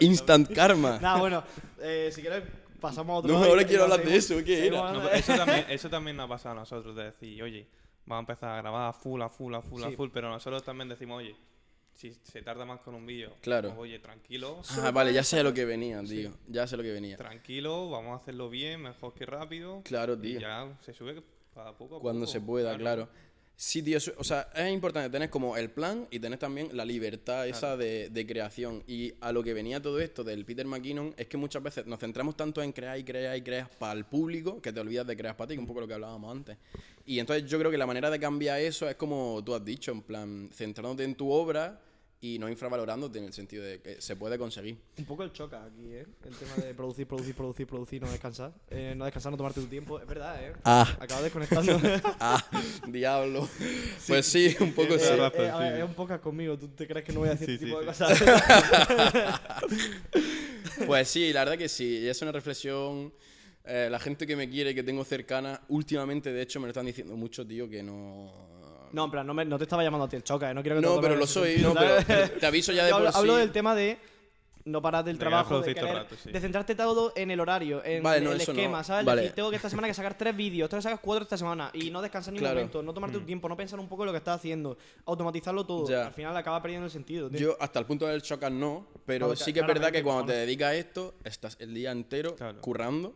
Instant 0.00 0.52
karma. 0.52 0.98
Nada, 1.02 1.18
bueno, 1.18 1.44
eh, 1.80 2.10
si 2.12 2.20
quieres 2.20 2.42
pasamos 2.80 3.14
a 3.14 3.18
otro 3.20 3.32
No, 3.32 3.42
ahora 3.42 3.62
y 3.62 3.64
quiero 3.64 3.84
hablar 3.84 4.04
de 4.04 4.14
eso, 4.14 4.36
¿qué 4.44 4.66
era? 4.66 4.92
No, 4.92 5.08
eso, 5.08 5.34
también, 5.34 5.64
eso 5.70 5.88
también 5.88 6.16
nos 6.18 6.26
ha 6.26 6.28
pasado 6.28 6.52
a 6.52 6.58
nosotros, 6.60 6.94
de 6.94 7.04
decir, 7.04 7.42
oye, 7.42 7.66
vamos 8.04 8.28
a 8.28 8.32
empezar 8.32 8.50
a 8.50 8.56
grabar 8.58 8.90
a 8.90 8.92
full, 8.92 9.22
a 9.22 9.30
full, 9.30 9.54
a 9.54 9.62
full, 9.62 9.82
a 9.82 9.90
full, 9.90 10.10
pero 10.12 10.28
nosotros 10.28 10.62
también 10.62 10.90
decimos, 10.90 11.18
oye, 11.18 11.34
si 11.94 12.12
se 12.22 12.42
tarda 12.42 12.64
más 12.64 12.80
con 12.80 12.94
un 12.94 13.06
vídeo, 13.06 13.34
Claro. 13.40 13.68
pues, 13.70 13.80
oye, 13.80 13.98
tranquilo, 14.00 14.60
Ah, 14.82 14.90
vale, 14.90 15.12
ya 15.12 15.22
sé 15.24 15.42
lo 15.42 15.54
que 15.54 15.64
venía, 15.64 16.02
tío. 16.02 16.32
Ya 16.48 16.66
sé 16.66 16.76
lo 16.76 16.82
que 16.82 16.92
venía. 16.92 17.16
tranquilo, 17.16 17.90
vamos 17.90 18.12
a 18.18 18.22
hacerlo 18.22 18.50
bien, 18.50 18.82
mejor 18.82 19.14
que 19.14 19.24
rápido. 19.26 19.82
Claro, 19.84 20.14
Y 20.14 20.20
tío. 20.20 20.40
ya 20.40 20.76
se 20.82 20.92
sube 20.92 21.22
para 21.54 21.76
poco 21.76 21.96
a 21.96 22.00
Cuando 22.00 22.22
poco, 22.26 22.32
se 22.32 22.40
pueda, 22.40 22.76
claro. 22.76 23.08
Sí, 23.56 23.84
tío, 23.84 23.98
o 24.18 24.24
sea, 24.24 24.48
es 24.56 24.72
importante 24.72 25.08
tener 25.10 25.30
como 25.30 25.56
el 25.56 25.70
plan 25.70 26.08
y 26.10 26.18
tener 26.18 26.40
también 26.40 26.76
la 26.76 26.84
libertad 26.84 27.46
esa 27.46 27.76
de, 27.76 28.10
de 28.10 28.26
creación. 28.26 28.82
Y 28.88 29.14
a 29.20 29.30
lo 29.30 29.44
que 29.44 29.54
venía 29.54 29.80
todo 29.80 30.00
esto 30.00 30.24
del 30.24 30.44
Peter 30.44 30.66
McKinnon 30.66 31.14
es 31.16 31.28
que 31.28 31.36
muchas 31.36 31.62
veces 31.62 31.86
nos 31.86 32.00
centramos 32.00 32.36
tanto 32.36 32.60
en 32.64 32.72
crear 32.72 32.98
y 32.98 33.04
crear 33.04 33.36
y 33.36 33.42
crear 33.42 33.70
para 33.78 33.92
el 33.92 34.06
público 34.06 34.60
que 34.60 34.72
te 34.72 34.80
olvidas 34.80 35.06
de 35.06 35.16
crear 35.16 35.36
para 35.36 35.46
ti, 35.46 35.54
que 35.54 35.58
es 35.58 35.60
un 35.60 35.68
poco 35.68 35.80
lo 35.82 35.86
que 35.86 35.94
hablábamos 35.94 36.32
antes. 36.32 36.58
Y 37.06 37.18
entonces 37.18 37.48
yo 37.48 37.58
creo 37.58 37.70
que 37.70 37.78
la 37.78 37.86
manera 37.86 38.10
de 38.10 38.18
cambiar 38.18 38.60
eso 38.60 38.88
es 38.88 38.96
como 38.96 39.42
tú 39.44 39.54
has 39.54 39.64
dicho, 39.64 39.92
en 39.92 40.02
plan, 40.02 40.50
centrándote 40.52 41.04
en 41.04 41.14
tu 41.14 41.30
obra 41.30 41.80
y 42.24 42.38
no 42.38 42.48
infravalorándote 42.48 43.18
en 43.18 43.26
el 43.26 43.34
sentido 43.34 43.62
de 43.62 43.82
que 43.82 44.00
se 44.00 44.16
puede 44.16 44.38
conseguir. 44.38 44.78
Un 44.96 45.04
poco 45.04 45.22
el 45.24 45.32
choca 45.32 45.62
aquí, 45.62 45.92
¿eh? 45.92 46.06
El 46.24 46.34
tema 46.34 46.54
de 46.56 46.72
producir, 46.72 47.06
producir, 47.06 47.34
producir, 47.34 47.66
producir, 47.66 48.00
no 48.00 48.10
descansar. 48.10 48.54
Eh, 48.70 48.94
no 48.96 49.04
descansar, 49.04 49.30
no 49.30 49.36
tomarte 49.36 49.60
tu 49.60 49.66
tiempo. 49.66 50.00
Es 50.00 50.06
verdad, 50.06 50.42
¿eh? 50.42 50.54
Ah. 50.64 50.96
Acabas 50.98 51.24
desconectando. 51.24 51.78
Ah, 52.20 52.42
diablo. 52.88 53.46
Pues 54.06 54.24
sí, 54.24 54.56
un 54.60 54.72
poco 54.72 54.88
tienes 54.88 55.06
sí. 55.06 55.16
razón. 55.16 55.44
Eh, 55.44 55.50
a 55.50 55.58
ver, 55.58 55.74
sí. 55.74 55.82
es 55.82 55.84
un 55.86 55.94
poco 55.94 56.18
conmigo. 56.22 56.58
¿Tú 56.58 56.68
te 56.68 56.86
crees 56.86 57.04
que 57.04 57.12
no 57.12 57.20
voy 57.20 57.28
a 57.28 57.32
decir 57.34 57.48
Sí, 57.48 57.52
este 57.54 57.66
sí, 57.66 57.70
tipo 57.70 57.82
de 57.82 57.92
sí. 57.92 57.98
cosas? 57.98 58.22
Pues 60.86 61.08
sí, 61.08 61.32
la 61.32 61.40
verdad 61.44 61.58
que 61.58 61.68
sí. 61.68 61.98
Y 61.98 62.08
es 62.08 62.20
una 62.22 62.32
reflexión. 62.32 63.12
Eh, 63.64 63.88
la 63.90 63.98
gente 63.98 64.26
que 64.26 64.36
me 64.36 64.48
quiere 64.48 64.74
que 64.74 64.82
tengo 64.82 65.04
cercana, 65.04 65.60
últimamente, 65.68 66.32
de 66.32 66.42
hecho, 66.42 66.60
me 66.60 66.66
lo 66.66 66.70
están 66.70 66.86
diciendo 66.86 67.16
mucho, 67.16 67.46
tío, 67.46 67.68
que 67.68 67.82
no. 67.82 68.88
no, 68.92 69.04
en 69.06 69.10
plan, 69.10 69.26
no, 69.26 69.34
me- 69.34 69.44
no 69.44 69.56
te 69.58 69.64
estaba 69.64 69.82
llamando 69.82 70.04
a 70.04 70.08
ti 70.08 70.16
el 70.16 70.22
choca, 70.24 70.50
¿eh? 70.50 70.54
No 70.54 70.62
quiero 70.62 70.76
que 70.76 70.82
te 70.82 70.86
No, 70.86 70.94
tomes 70.96 71.08
pero 71.08 71.18
lo 71.20 71.26
soy, 71.26 71.56
no, 71.58 71.74
pero, 71.74 71.94
pero 72.06 72.30
te 72.32 72.46
aviso 72.46 72.72
ya 72.72 72.84
de 72.84 72.90
Yo 72.90 72.96
por 72.98 73.06
hablo, 73.06 73.18
hablo 73.18 73.32
sí. 73.34 73.40
del 73.40 73.52
tema 73.52 73.74
de 73.74 73.98
no 74.66 74.80
parar 74.80 75.04
del 75.04 75.16
De 75.16 75.20
trabajo, 75.20 75.60
de, 75.60 75.74
querer- 75.74 75.92
rato, 75.94 76.14
sí. 76.22 76.30
de 76.30 76.40
centrarte 76.40 76.74
todo 76.74 77.12
en 77.16 77.30
el 77.30 77.38
horario, 77.40 77.84
en 77.84 78.02
Vale, 78.02 78.22
no, 78.22 78.32
el 78.32 78.40
eso 78.40 78.52
no. 78.54 78.58
esquema, 78.58 78.82
¿sabes? 78.84 79.04
Vale. 79.04 79.20
Decir, 79.22 79.34
tengo 79.34 79.50
que 79.50 79.56
esta 79.56 79.68
semana 79.68 79.88
que 79.88 79.94
sacar 79.94 80.16
tres 80.16 80.34
vídeos, 80.34 80.70
tengo 80.70 80.78
que 80.78 80.84
sacar 80.84 81.00
cuatro 81.02 81.24
esta 81.24 81.36
semana 81.36 81.70
y 81.74 81.90
no 81.90 82.00
descansar 82.00 82.32
ni 82.32 82.38
un 82.38 82.42
Claro. 82.44 82.54
Mm. 82.54 82.58
momento, 82.60 82.82
no 82.82 82.94
tomarte 82.94 83.18
tu 83.18 83.24
tiempo, 83.26 83.46
no 83.48 83.56
pensar 83.58 83.78
un 83.78 83.88
poco 83.88 84.04
en 84.04 84.06
lo 84.06 84.12
que 84.12 84.18
estás 84.18 84.36
haciendo, 84.36 84.78
automatizarlo 85.04 85.66
todo. 85.66 85.86
Ya. 85.88 86.06
Al 86.06 86.14
final 86.14 86.34
acaba 86.36 86.62
perdiendo 86.62 86.86
el 86.86 86.90
sentido. 86.92 87.28
tío. 87.28 87.38
Yo 87.40 87.56
hasta 87.60 87.78
el 87.78 87.84
punto 87.86 88.06
del 88.06 88.22
chocar 88.22 88.52
no, 88.52 88.86
pero 89.04 89.26
Claro, 89.26 89.36
sí 89.40 89.52
que 89.52 89.60
es 89.60 89.66
verdad 89.66 89.90
que 89.92 90.02
cuando 90.02 90.26
te 90.26 90.32
dedicas 90.32 90.68
a 90.70 90.74
esto, 90.76 91.14
estás 91.24 91.56
el 91.60 91.74
día 91.74 91.90
entero 91.92 92.34
Claro. 92.36 92.60
currando. 92.62 93.14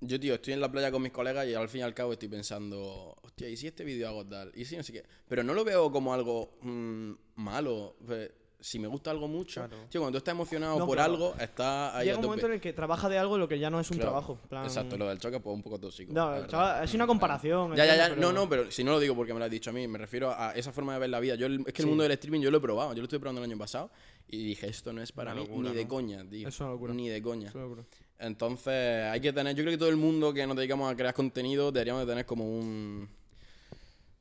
Yo, 0.00 0.20
tío, 0.20 0.34
estoy 0.34 0.52
en 0.52 0.60
la 0.60 0.70
playa 0.70 0.90
con 0.92 1.00
mis 1.02 1.10
colegas 1.12 1.46
y 1.46 1.54
al 1.54 1.68
fin 1.68 1.80
y 1.80 1.82
al 1.84 1.94
cabo 1.94 2.12
estoy 2.12 2.28
pensando, 2.28 3.16
hostia, 3.22 3.48
¿y 3.48 3.56
si 3.56 3.66
este 3.66 3.82
vídeo 3.82 4.08
hago 4.08 4.26
tal? 4.26 4.52
¿Y 4.54 4.64
si 4.66 4.76
no 4.76 4.82
sé 4.82 4.92
qué? 4.92 5.02
Pero 5.26 5.42
no 5.42 5.54
lo 5.54 5.64
veo 5.64 5.90
como 5.90 6.12
algo 6.12 6.58
mm, 6.60 7.12
malo. 7.36 7.96
Pues, 8.06 8.30
si 8.60 8.78
me 8.78 8.88
gusta 8.88 9.10
algo 9.10 9.28
mucho, 9.28 9.60
Claro. 9.66 9.84
tío, 9.88 10.00
cuando 10.00 10.16
tú 10.16 10.18
estás 10.18 10.32
emocionado 10.32 10.78
No, 10.78 10.86
por 10.86 10.96
claro. 10.96 11.12
algo, 11.12 11.34
estás 11.38 11.94
ahí 11.94 12.06
Llega 12.06 12.16
a 12.16 12.18
un 12.18 12.22
tope. 12.22 12.26
momento 12.28 12.46
en 12.46 12.52
el 12.54 12.60
que 12.60 12.72
trabaja 12.72 13.08
de 13.08 13.16
algo 13.18 13.38
lo 13.38 13.46
que 13.48 13.58
ya 13.58 13.70
no 13.70 13.78
es 13.80 13.90
un 13.90 13.96
Claro. 13.96 14.10
trabajo. 14.10 14.38
plan- 14.48 14.64
Exacto, 14.64 14.96
lo 14.98 15.08
del 15.08 15.18
choque 15.18 15.40
pues 15.40 15.54
un 15.54 15.62
poco 15.62 15.78
tóxico. 15.78 16.12
No, 16.12 16.46
chaval, 16.46 16.84
es 16.84 16.92
una 16.94 17.06
comparación. 17.06 17.74
Ya, 17.76 17.86
ya, 17.86 17.96
ya. 17.96 18.16
No, 18.16 18.32
no, 18.32 18.48
pero 18.48 18.70
si 18.70 18.82
no 18.84 18.92
lo 18.92 19.00
digo 19.00 19.14
porque 19.14 19.32
me 19.32 19.38
lo 19.38 19.44
has 19.46 19.50
dicho 19.50 19.70
a 19.70 19.72
mí, 19.72 19.86
me 19.86 19.98
refiero 19.98 20.30
a 20.30 20.52
esa 20.52 20.72
forma 20.72 20.94
de 20.94 21.00
ver 21.00 21.10
la 21.10 21.20
vida. 21.20 21.36
Yo, 21.36 21.46
es 21.46 21.72
que 21.72 21.82
el 21.82 21.88
mundo 21.88 22.02
del 22.02 22.12
streaming 22.12 22.40
yo 22.40 22.50
lo 22.50 22.58
he 22.58 22.60
probado, 22.60 22.92
yo 22.92 22.98
lo 22.98 23.04
estuve 23.04 23.20
probando 23.20 23.42
el 23.42 23.50
año 23.50 23.58
pasado 23.58 23.90
y 24.26 24.42
dije, 24.44 24.68
esto 24.68 24.92
no 24.92 25.00
es 25.02 25.12
para 25.12 25.32
Una 25.32 25.40
mí 25.42 25.46
locura, 25.48 25.68
ni 25.70 25.76
de 25.76 25.82
¿no? 25.84 25.88
coña, 25.88 26.28
tío. 26.28 26.48
Es 26.48 26.60
una 26.60 26.70
locura. 26.70 26.92
Ni 26.94 27.08
de 27.08 27.22
coña. 27.22 27.48
Es 27.48 27.54
una 27.54 27.64
locura. 27.64 27.84
Entonces, 28.18 29.04
hay 29.04 29.20
que 29.20 29.32
tener, 29.32 29.54
yo 29.54 29.62
creo 29.62 29.72
que 29.72 29.78
todo 29.78 29.90
el 29.90 29.96
mundo 29.96 30.32
que 30.32 30.46
nos 30.46 30.56
dedicamos 30.56 30.90
a 30.90 30.96
crear 30.96 31.12
contenido 31.12 31.70
deberíamos 31.70 32.02
de 32.02 32.12
tener 32.12 32.26
como 32.26 32.44
un, 32.48 33.08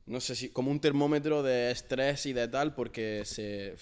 no 0.06 0.20
sé 0.20 0.36
si, 0.36 0.50
como 0.50 0.70
un 0.70 0.80
termómetro 0.80 1.41
de 1.43 1.72
estrés 1.72 2.26
y 2.26 2.34
de 2.34 2.48
tal, 2.48 2.74
porque 2.74 3.24
se, 3.26 3.76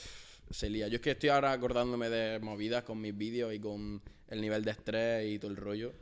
se 0.50 0.70
lía. 0.70 0.88
Yo 0.88 0.96
es 0.96 1.02
que 1.02 1.12
estoy 1.12 1.30
ahora 1.30 1.52
acordándome 1.52 2.10
de 2.10 2.40
movidas 2.40 2.84
con 2.84 3.02
mis 3.02 3.18
vídeos 3.18 3.54
y 3.54 3.60
con 3.60 4.02
el 4.28 4.42
nivel 4.42 4.64
de 4.64 4.72
estrés 4.72 5.32
y 5.32 5.40
todo 5.40 5.52
el 5.52 5.58
rollo. 5.58 5.94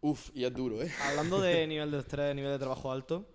Uf, 0.00 0.30
y 0.34 0.44
es 0.44 0.54
duro, 0.54 0.82
¿eh? 0.82 0.90
Hablando 1.08 1.40
de 1.40 1.66
nivel 1.68 1.90
de 1.90 1.98
estrés, 1.98 2.34
nivel 2.34 2.52
de 2.52 2.58
trabajo 2.58 2.90
alto, 2.90 3.28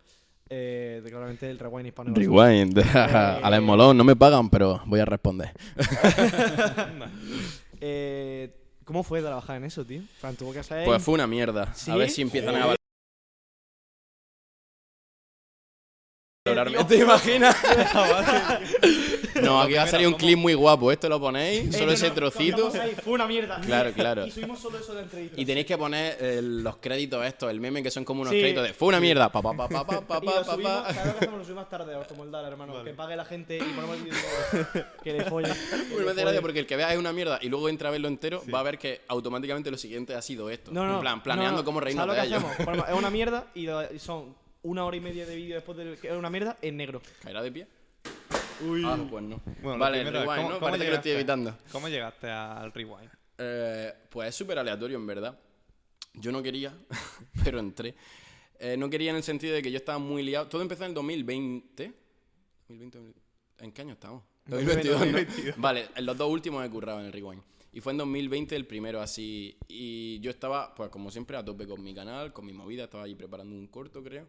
eh, 0.49 1.01
de 1.03 1.09
claramente 1.09 1.49
el 1.49 1.59
rewind 1.59 1.87
hispano. 1.87 2.15
Rewind. 2.15 2.79
Alex 2.95 3.63
Molón, 3.63 3.97
no 3.97 4.03
me 4.03 4.15
pagan, 4.15 4.49
pero 4.49 4.81
voy 4.85 4.99
a 4.99 5.05
responder. 5.05 5.51
Eh, 7.81 8.64
¿Cómo 8.85 9.03
fue 9.03 9.19
trabajar 9.19 9.57
en 9.57 9.65
eso, 9.65 9.83
tío? 9.83 10.01
Plan, 10.21 10.35
tuvo 10.35 10.53
que 10.53 10.63
ser. 10.63 10.85
Pues 10.85 11.01
fue 11.01 11.15
una 11.15 11.25
mierda. 11.25 11.73
¿Sí? 11.73 11.89
A 11.89 11.95
ver 11.95 12.09
si 12.09 12.21
empiezan 12.21 12.55
a. 12.55 12.75
¿Te 16.87 16.97
imaginas? 16.97 17.55
no, 19.41 19.61
aquí 19.61 19.73
va 19.73 19.83
a 19.83 19.87
salir 19.87 20.07
un 20.07 20.13
clip 20.13 20.37
muy 20.37 20.53
guapo. 20.53 20.91
Esto 20.91 21.09
lo 21.09 21.19
ponéis, 21.19 21.73
Eh, 21.73 21.77
solo 21.77 21.91
ese 21.91 22.11
trocito. 22.11 22.71
Fue 23.03 23.13
una 23.13 23.27
mierda. 23.27 23.59
Claro, 23.61 23.91
claro. 23.95 24.25
Y 24.25 24.31
subimos 24.31 24.59
solo 24.59 24.77
eso 24.79 24.93
de 24.93 25.03
entrevistas. 25.03 25.39
Y 25.39 25.45
tenéis 25.45 25.65
que 25.65 25.77
poner 25.77 26.17
eh, 26.19 26.39
los 26.41 26.77
créditos 26.77 27.25
estos, 27.25 27.49
el 27.51 27.59
meme 27.59 27.83
que 27.83 27.91
son 27.91 28.03
como 28.05 28.21
unos 28.21 28.33
Sí. 28.33 28.39
créditos 28.39 28.63
de 28.63 28.73
fue 28.73 28.87
una 28.89 28.99
mierda. 28.99 29.31
Pa, 29.31 29.41
pa, 29.41 29.55
pa, 29.55 29.67
pa, 29.69 29.85
pa, 29.85 30.01
pa, 30.07 30.19
Y 30.21 30.25
lo 30.25 30.31
pa, 30.33 30.43
pa, 30.43 30.51
subimos. 30.53 30.71
¿sabes 30.73 30.95
lo 30.95 31.03
que 31.03 31.09
hacemos? 31.17 31.37
Lo 31.39 31.43
subimos 31.45 31.69
tarde, 31.69 31.93
como 32.07 32.23
el 32.23 32.31
Dal, 32.31 32.45
hermano. 32.45 32.83
Que 32.83 32.93
pague 32.93 33.15
la 33.15 33.25
gente 33.25 33.57
y 33.57 33.61
ponemos 33.61 33.97
el 33.97 34.03
vídeo 34.03 34.17
todo. 34.73 34.83
que 35.03 35.13
le 35.13 35.23
follen. 35.25 35.51
que 35.53 35.59
Pues 35.59 35.89
le 35.91 36.03
gracia 36.05 36.23
follen. 36.23 36.41
porque 36.41 36.59
el 36.59 36.65
que 36.67 36.75
vea 36.75 36.91
es 36.93 36.99
una 36.99 37.13
mierda 37.13 37.39
y 37.41 37.49
luego 37.49 37.69
entra 37.69 37.89
a 37.89 37.91
verlo 37.91 38.07
entero, 38.07 38.43
va 38.53 38.59
a 38.59 38.63
ver 38.63 38.77
que 38.77 39.01
automáticamente 39.07 39.69
lo 39.71 39.77
siguiente 39.77 40.15
ha 40.15 40.21
sido 40.21 40.49
esto. 40.49 40.71
No, 40.71 40.85
no. 40.85 40.95
en 40.95 41.01
plan, 41.01 41.23
planeando 41.23 41.51
no, 41.57 41.57
no. 41.59 41.65
cómo 41.65 41.79
reírnos 41.79 42.05
¿Sabes 42.05 42.23
de 42.23 42.29
lo 42.29 42.39
que 42.41 42.45
ello. 42.45 42.47
hacemos? 42.51 42.65
Ponemos- 42.65 42.89
es 42.89 42.95
una 42.95 43.09
mierda 43.09 43.47
y 43.55 43.65
lo- 43.65 43.93
y 43.93 43.99
son 43.99 44.35
una 44.63 44.83
hora 44.85 44.97
y 44.97 44.99
media 44.99 45.25
de 45.25 45.35
vídeo 45.35 45.55
después 45.55 45.77
de 45.77 45.95
que 45.97 46.07
es 46.07 46.13
una 46.15 46.29
mierda 46.29 46.57
en 46.61 46.77
negro. 46.77 47.01
¿Caerá 47.21 47.41
de 47.43 47.51
pie? 47.51 47.67
Uy. 48.61 48.83
Ah, 48.85 48.97
pues 49.09 49.23
no. 49.23 49.41
Bueno, 49.61 49.77
vale, 49.79 49.97
el 50.01 50.03
primero 50.07 50.23
rewind, 50.25 50.37
¿cómo- 50.37 50.49
¿no? 50.49 50.55
cómo 50.59 50.67
Parece 50.71 50.85
que 50.85 50.89
lo 50.91 50.95
estoy 50.95 51.11
llegaste? 51.11 51.33
evitando. 51.33 51.57
¿Cómo 51.71 51.89
llegaste 51.89 52.29
al 52.29 52.71
rewind? 52.71 53.09
Eh, 53.37 53.93
pues 54.09 54.29
es 54.29 54.35
súper 54.35 54.59
aleatorio, 54.59 54.97
en 54.97 55.05
verdad. 55.07 55.37
Yo 56.13 56.31
no 56.31 56.41
quería, 56.41 56.73
pero 57.43 57.59
entré. 57.59 57.95
Eh, 58.57 58.77
no 58.77 58.89
quería 58.89 59.09
en 59.11 59.17
el 59.17 59.23
sentido 59.23 59.53
de 59.53 59.61
que 59.61 59.69
yo 59.71 59.77
estaba 59.77 59.97
muy 59.99 60.23
liado. 60.23 60.47
Todo 60.47 60.61
empezó 60.61 60.83
en 60.85 60.89
el 60.89 60.95
2020. 60.95 61.93
2020 62.69 63.19
¿En 63.59 63.71
qué 63.71 63.81
año 63.81 63.93
estamos? 63.93 64.23
2022, 64.45 64.99
¿no? 64.99 65.05
2022. 65.05 65.57
Vale, 65.57 65.87
en 65.95 66.05
los 66.05 66.17
dos 66.17 66.29
últimos 66.31 66.65
he 66.65 66.69
currado 66.69 66.99
en 66.99 67.07
el 67.07 67.11
Rewind. 67.13 67.41
Y 67.73 67.81
fue 67.81 67.91
en 67.91 67.97
2020 67.97 68.55
el 68.55 68.65
primero 68.65 69.01
así. 69.01 69.57
Y 69.67 70.19
yo 70.21 70.29
estaba, 70.31 70.73
pues 70.73 70.89
como 70.89 71.11
siempre, 71.11 71.35
a 71.35 71.43
tope 71.43 71.67
con 71.67 71.83
mi 71.83 71.93
canal, 71.93 72.31
con 72.31 72.45
mi 72.45 72.53
movida. 72.53 72.85
Estaba 72.85 73.03
allí 73.03 73.15
preparando 73.15 73.53
un 73.55 73.67
corto, 73.67 74.01
creo. 74.01 74.27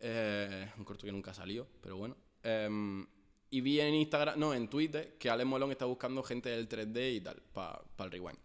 Eh, 0.00 0.68
un 0.78 0.84
corto 0.84 1.06
que 1.06 1.12
nunca 1.12 1.32
salió, 1.34 1.66
pero 1.80 1.96
bueno. 1.96 2.16
Em, 2.42 3.06
y 3.50 3.60
vi 3.60 3.80
en 3.80 3.94
Instagram, 3.94 4.38
no, 4.38 4.54
en 4.54 4.68
Twitter, 4.68 5.16
que 5.18 5.28
Alex 5.28 5.48
Molón 5.48 5.70
está 5.72 5.84
buscando 5.84 6.22
gente 6.22 6.48
del 6.50 6.68
3D 6.68 7.16
y 7.16 7.20
tal, 7.20 7.42
para 7.52 7.82
el 7.98 8.10
rewind. 8.10 8.38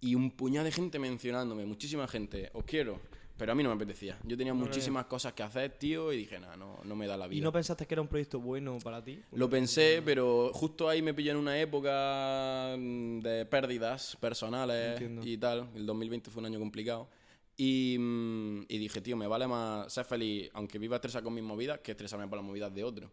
Y 0.00 0.14
un 0.14 0.30
puñado 0.30 0.64
de 0.64 0.72
gente 0.72 0.98
mencionándome, 0.98 1.64
muchísima 1.66 2.06
gente, 2.08 2.50
os 2.52 2.64
quiero. 2.64 3.00
Pero 3.36 3.52
a 3.52 3.54
mí 3.54 3.62
no 3.62 3.68
me 3.68 3.74
apetecía. 3.74 4.18
Yo 4.24 4.36
tenía 4.36 4.54
muchísimas 4.54 5.04
cosas 5.06 5.34
que 5.34 5.42
hacer, 5.42 5.72
tío, 5.72 6.10
y 6.10 6.16
dije, 6.16 6.40
nada, 6.40 6.56
no, 6.56 6.80
no 6.84 6.96
me 6.96 7.06
da 7.06 7.18
la 7.18 7.26
vida. 7.26 7.38
¿Y 7.38 7.42
no 7.42 7.52
pensaste 7.52 7.86
que 7.86 7.92
era 7.92 8.00
un 8.00 8.08
proyecto 8.08 8.40
bueno 8.40 8.78
para 8.82 9.04
ti? 9.04 9.20
Lo 9.32 9.50
pensé, 9.50 10.00
pero 10.02 10.50
justo 10.54 10.88
ahí 10.88 11.02
me 11.02 11.12
pillé 11.12 11.32
en 11.32 11.36
una 11.36 11.58
época 11.60 12.74
mm, 12.78 13.20
de 13.20 13.44
pérdidas 13.44 14.16
personales 14.16 15.02
y 15.22 15.36
tal. 15.36 15.68
El 15.74 15.84
2020 15.84 16.30
fue 16.30 16.40
un 16.40 16.46
año 16.46 16.58
complicado. 16.58 17.10
Y, 17.58 17.96
mm, 17.98 18.64
y, 18.68 18.78
dije, 18.78 19.02
tío, 19.02 19.18
me 19.18 19.26
vale 19.26 19.46
más 19.46 19.92
ser 19.92 20.06
feliz, 20.06 20.50
aunque 20.54 20.78
viva 20.78 20.96
estresado 20.96 21.24
con 21.24 21.34
mis 21.34 21.44
movidas, 21.44 21.80
que 21.80 21.90
estresarme 21.90 22.26
por 22.28 22.38
las 22.38 22.46
movidas 22.46 22.74
de 22.74 22.84
otro. 22.84 23.10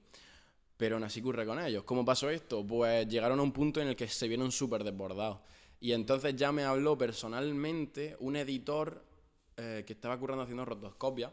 Pero 0.78 0.95
aún 0.95 1.03
así 1.03 1.21
curre 1.21 1.45
con 1.45 1.59
ellos. 1.59 1.84
¿Cómo 1.84 2.03
pasó 2.03 2.30
esto? 2.30 2.65
Pues 2.65 3.07
llegaron 3.07 3.39
a 3.39 3.43
un 3.43 3.51
punto 3.51 3.80
en 3.82 3.89
el 3.89 3.95
que 3.95 4.07
se 4.07 4.28
vieron 4.28 4.51
súper 4.51 4.84
desbordados. 4.84 5.39
Y 5.80 5.91
entonces 5.91 6.36
ya 6.36 6.51
me 6.51 6.63
habló 6.63 6.97
personalmente 6.97 8.15
un 8.19 8.36
editor 8.36 9.03
eh, 9.57 9.84
que 9.86 9.93
estaba 9.93 10.17
currando 10.17 10.43
haciendo 10.43 10.65
rotoscopia. 10.65 11.32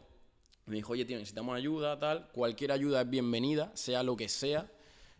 Me 0.65 0.75
dijo, 0.75 0.93
oye, 0.93 1.05
tío, 1.05 1.17
necesitamos 1.17 1.55
ayuda, 1.55 1.97
tal. 1.97 2.29
Cualquier 2.31 2.71
ayuda 2.71 3.01
es 3.01 3.09
bienvenida, 3.09 3.71
sea 3.75 4.03
lo 4.03 4.15
que 4.15 4.29
sea. 4.29 4.69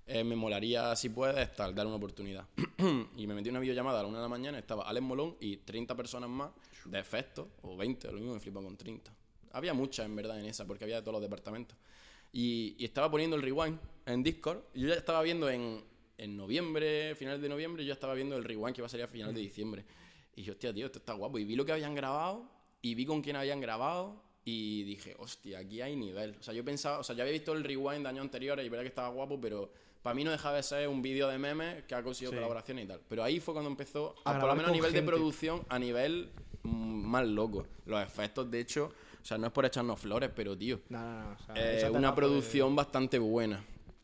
Eh, 0.06 0.24
me 0.24 0.36
molaría, 0.36 0.96
si 0.96 1.10
puedes, 1.10 1.56
tal, 1.56 1.74
dar 1.74 1.88
una 1.88 1.96
oportunidad. 1.96 2.46
y 3.16 3.28
me 3.28 3.34
metí 3.34 3.50
una 3.50 3.60
videollamada 3.60 4.00
a 4.00 4.04
la 4.04 4.10
una 4.10 4.18
de 4.18 4.24
la 4.24 4.30
mañana, 4.30 4.60
estaba 4.60 4.84
Alex 4.84 5.06
Molón 5.06 5.38
y 5.40 5.58
30 5.58 5.96
personas 5.96 6.30
más 6.30 6.52
de 6.86 7.00
efectos, 7.00 7.48
o 7.62 7.78
20, 7.78 8.08
lo 8.08 8.18
mismo 8.20 8.34
me 8.34 8.40
flipa 8.40 8.62
con 8.62 8.76
30. 8.76 9.14
Había 9.54 9.74
muchas, 9.74 10.06
en 10.06 10.16
verdad, 10.16 10.40
en 10.40 10.46
esa, 10.46 10.66
porque 10.66 10.84
había 10.84 10.98
de 10.98 11.02
todos 11.02 11.14
los 11.14 11.22
departamentos. 11.22 11.78
Y, 12.32 12.76
y 12.78 12.86
estaba 12.86 13.10
poniendo 13.10 13.36
el 13.36 13.42
rewind 13.42 13.80
en 14.06 14.24
Discord. 14.24 14.62
Y 14.74 14.82
yo 14.82 14.88
ya 14.88 14.96
estaba 14.96 15.22
viendo 15.22 15.50
en, 15.50 15.84
en 16.18 16.38
noviembre, 16.38 17.16
finales 17.16 17.42
de 17.42 17.50
noviembre, 17.50 17.84
yo 17.84 17.90
ya 17.90 17.94
estaba 17.94 18.14
viendo 18.14 18.38
el 18.38 18.44
rewind 18.44 18.76
que 18.76 18.82
iba 18.82 18.86
a 18.86 18.90
salir 18.90 19.06
a 19.06 19.08
finales 19.08 19.36
de 19.36 19.42
diciembre. 19.42 19.86
Y 20.36 20.44
yo, 20.44 20.54
hostia, 20.54 20.74
tío, 20.74 20.86
esto 20.86 21.00
está 21.00 21.14
guapo. 21.14 21.40
Y 21.40 21.46
vi 21.46 21.56
lo 21.56 21.66
que 21.66 21.72
habían 21.72 21.96
grabado 21.96 22.50
y 22.82 22.96
vi 22.96 23.06
con 23.06 23.22
quién 23.22 23.36
habían 23.36 23.60
grabado 23.60 24.22
y 24.44 24.84
dije, 24.84 25.16
hostia, 25.20 25.60
aquí 25.60 25.82
hay 25.82 25.96
nivel. 25.96 26.36
O 26.40 26.44
sea, 26.44 26.54
yo 26.54 26.64
pensaba, 26.64 27.00
o 27.00 27.04
sea, 27.04 27.16
ya 27.16 27.24
había 27.24 27.34
visto 27.34 27.54
el 27.54 27.64
rewind 27.64 28.04
de 28.04 28.10
años 28.10 28.22
anteriores 28.22 28.66
y 28.66 28.70
verdad 28.70 28.84
que 28.84 28.90
estaba 28.90 29.10
guapo, 29.10 29.40
pero 29.40 29.72
para 30.02 30.14
mí 30.16 30.24
no 30.24 30.32
dejaba 30.32 30.58
de 30.58 30.64
ser 30.64 30.88
un 30.88 31.02
vídeo 31.02 31.28
de 31.28 31.38
memes 31.38 31.84
que 31.84 31.94
ha 31.94 32.04
conseguido 32.04 32.34
colaboración 32.34 32.80
y 32.80 32.88
tal. 32.88 33.02
Pero 33.08 33.24
ahí 33.24 33.40
fue 33.40 33.54
cuando 33.54 33.70
empezó, 33.70 34.16
a, 34.26 34.40
por 34.40 34.50
lo 34.50 34.56
menos 34.56 34.72
a 34.72 34.74
nivel 34.74 34.94
de 34.94 35.04
producción, 35.04 35.64
a 35.70 35.78
nivel 35.78 36.32
mm, 36.64 36.70
más 36.70 37.28
loco. 37.28 37.68
Los 37.86 38.02
efectos, 38.02 38.50
de 38.50 38.60
hecho, 38.60 38.94
o 39.22 39.26
sea, 39.26 39.38
no 39.38 39.48
es 39.48 39.54
por 39.54 39.66
echarnos 39.66 40.00
flores, 40.00 40.32
pero 40.36 40.58
tío, 40.58 40.82
no, 40.90 41.32
no, 41.32 41.92
una 41.94 42.16
producción 42.16 42.76
bastante 42.76 43.20
buena. 43.20 43.64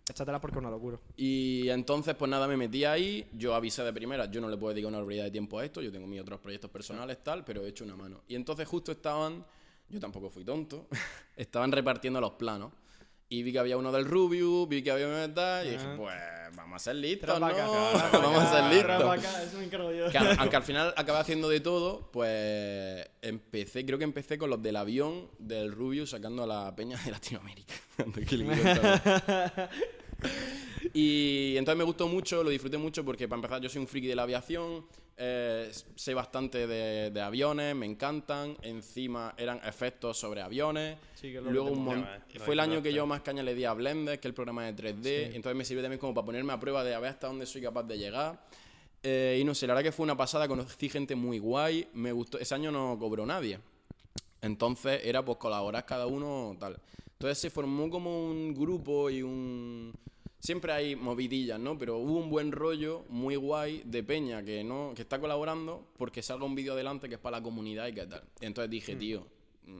Échatela 0.09 0.39
porque 0.39 0.55
es 0.55 0.59
una 0.59 0.69
locura. 0.69 0.97
Y 1.17 1.67
entonces, 1.69 2.15
pues 2.15 2.29
nada, 2.29 2.47
me 2.47 2.55
metí 2.55 2.85
ahí. 2.85 3.27
Yo 3.33 3.53
avisé 3.53 3.83
de 3.83 3.91
primera, 3.91 4.25
yo 4.31 4.39
no 4.39 4.49
le 4.49 4.55
puedo 4.55 4.73
dedicar 4.73 4.89
una 4.89 4.99
habilidad 4.99 5.25
de 5.25 5.31
tiempo 5.31 5.59
a 5.59 5.65
esto. 5.65 5.81
Yo 5.81 5.91
tengo 5.91 6.07
mis 6.07 6.21
otros 6.21 6.39
proyectos 6.39 6.69
personales, 6.69 7.21
tal, 7.23 7.43
pero 7.43 7.65
he 7.65 7.69
hecho 7.69 7.83
una 7.83 7.95
mano. 7.95 8.21
Y 8.27 8.35
entonces, 8.35 8.67
justo 8.67 8.91
estaban, 8.91 9.43
yo 9.89 9.99
tampoco 9.99 10.29
fui 10.29 10.45
tonto, 10.45 10.87
estaban 11.35 11.71
repartiendo 11.71 12.21
los 12.21 12.31
planos. 12.33 12.71
Y 13.29 13.43
vi 13.43 13.51
que 13.51 13.59
había 13.59 13.77
uno 13.77 13.91
del 13.91 14.05
Rubius, 14.05 14.69
vi 14.69 14.81
que 14.81 14.91
había 14.91 15.07
una 15.07 15.33
tal, 15.33 15.67
y 15.67 15.71
dije, 15.71 15.85
pues 15.97 16.15
vamos 16.55 16.75
a 16.77 16.79
ser 16.79 16.95
listos, 16.95 17.39
¿no? 17.39 17.47
vamos 18.13 18.43
a 18.43 18.51
ser 18.51 18.63
listos. 18.73 19.03
Aunque 20.39 20.55
al 20.55 20.63
final 20.63 20.93
acabé 20.95 21.19
haciendo 21.19 21.49
de 21.49 21.59
todo, 21.59 22.09
pues 22.11 23.05
empecé, 23.21 23.85
creo 23.85 23.97
que 23.97 24.05
empecé 24.05 24.37
con 24.37 24.49
los 24.49 24.61
del 24.61 24.75
avión 24.75 25.29
del 25.39 25.71
Rubius 25.71 26.11
sacando 26.11 26.43
a 26.43 26.47
la 26.47 26.75
peña 26.75 26.97
de 27.03 27.11
Latinoamérica. 27.11 27.73
y 30.93 31.55
entonces 31.57 31.77
me 31.77 31.83
gustó 31.83 32.07
mucho, 32.07 32.43
lo 32.43 32.49
disfruté 32.49 32.77
mucho 32.77 33.03
porque 33.03 33.27
para 33.27 33.37
empezar 33.37 33.61
yo 33.61 33.69
soy 33.69 33.81
un 33.81 33.87
friki 33.87 34.07
de 34.07 34.15
la 34.15 34.23
aviación, 34.23 34.85
eh, 35.19 35.71
sé 35.95 36.13
bastante 36.13 36.67
de, 36.67 37.21
aviones, 37.21 37.75
me 37.75 37.87
encantan, 37.87 38.55
encima 38.61 39.33
eran 39.37 39.59
efectos 39.65 40.17
sobre 40.17 40.41
aviones. 40.41 40.97
Luego 41.41 41.75
fue 42.45 42.53
el 42.53 42.59
año 42.59 42.83
que 42.83 42.93
yo 42.93 43.07
más 43.07 43.21
caña 43.21 43.41
le 43.41 43.55
di 43.55 43.65
a 43.65 43.73
Blender, 43.73 44.19
que 44.19 44.27
es 44.27 44.29
el 44.29 44.35
programa 44.35 44.65
de 44.65 44.75
3D, 44.75 45.35
entonces 45.35 45.55
me 45.55 45.65
sirvió 45.65 45.83
también 45.83 45.99
como 45.99 46.13
para 46.13 46.25
ponerme 46.25 46.53
a 46.53 46.59
prueba 46.59 46.83
de 46.83 46.93
a 46.93 46.99
ver 46.99 47.09
hasta 47.09 47.27
dónde 47.27 47.45
soy 47.45 47.61
capaz 47.61 47.83
de 47.83 47.97
llegar. 47.97 48.39
Eh, 49.01 49.39
y 49.41 49.43
no 49.43 49.55
sé, 49.55 49.67
la 49.67 49.73
verdad 49.73 49.89
que 49.89 49.91
fue 49.91 50.03
una 50.03 50.17
pasada, 50.17 50.47
conocí 50.47 50.89
gente 50.89 51.15
muy 51.15 51.39
guay, 51.39 51.87
me 51.93 52.11
gustó, 52.11 52.37
ese 52.39 52.53
año 52.53 52.71
no 52.71 52.97
cobró 52.99 53.25
nadie. 53.25 53.59
Entonces 54.41 55.01
era 55.03 55.23
pues 55.25 55.37
colaborar 55.37 55.85
cada 55.85 56.05
uno 56.07 56.55
tal. 56.59 56.79
Entonces 57.17 57.39
se 57.39 57.49
formó 57.49 57.89
como 57.89 58.25
un 58.25 58.53
grupo 58.53 59.09
y 59.09 59.23
un 59.23 59.91
siempre 60.39 60.71
hay 60.71 60.95
movidillas, 60.95 61.59
¿no? 61.59 61.75
Pero 61.75 61.97
hubo 61.97 62.19
un 62.19 62.29
buen 62.29 62.51
rollo 62.51 63.05
muy 63.09 63.35
guay 63.35 63.81
de 63.85 64.03
Peña 64.03 64.43
que 64.43 64.63
no 64.63 64.93
que 64.95 65.01
está 65.01 65.19
colaborando 65.19 65.87
porque 65.97 66.21
salga 66.21 66.45
un 66.45 66.53
vídeo 66.53 66.73
adelante 66.73 67.09
que 67.09 67.15
es 67.15 67.21
para 67.21 67.37
la 67.37 67.43
comunidad 67.43 67.87
y 67.87 67.93
qué 67.93 68.05
tal. 68.05 68.23
Entonces 68.39 68.69
dije, 68.69 68.95
mm. 68.95 68.99
tío, 68.99 69.27
mm, 69.65 69.79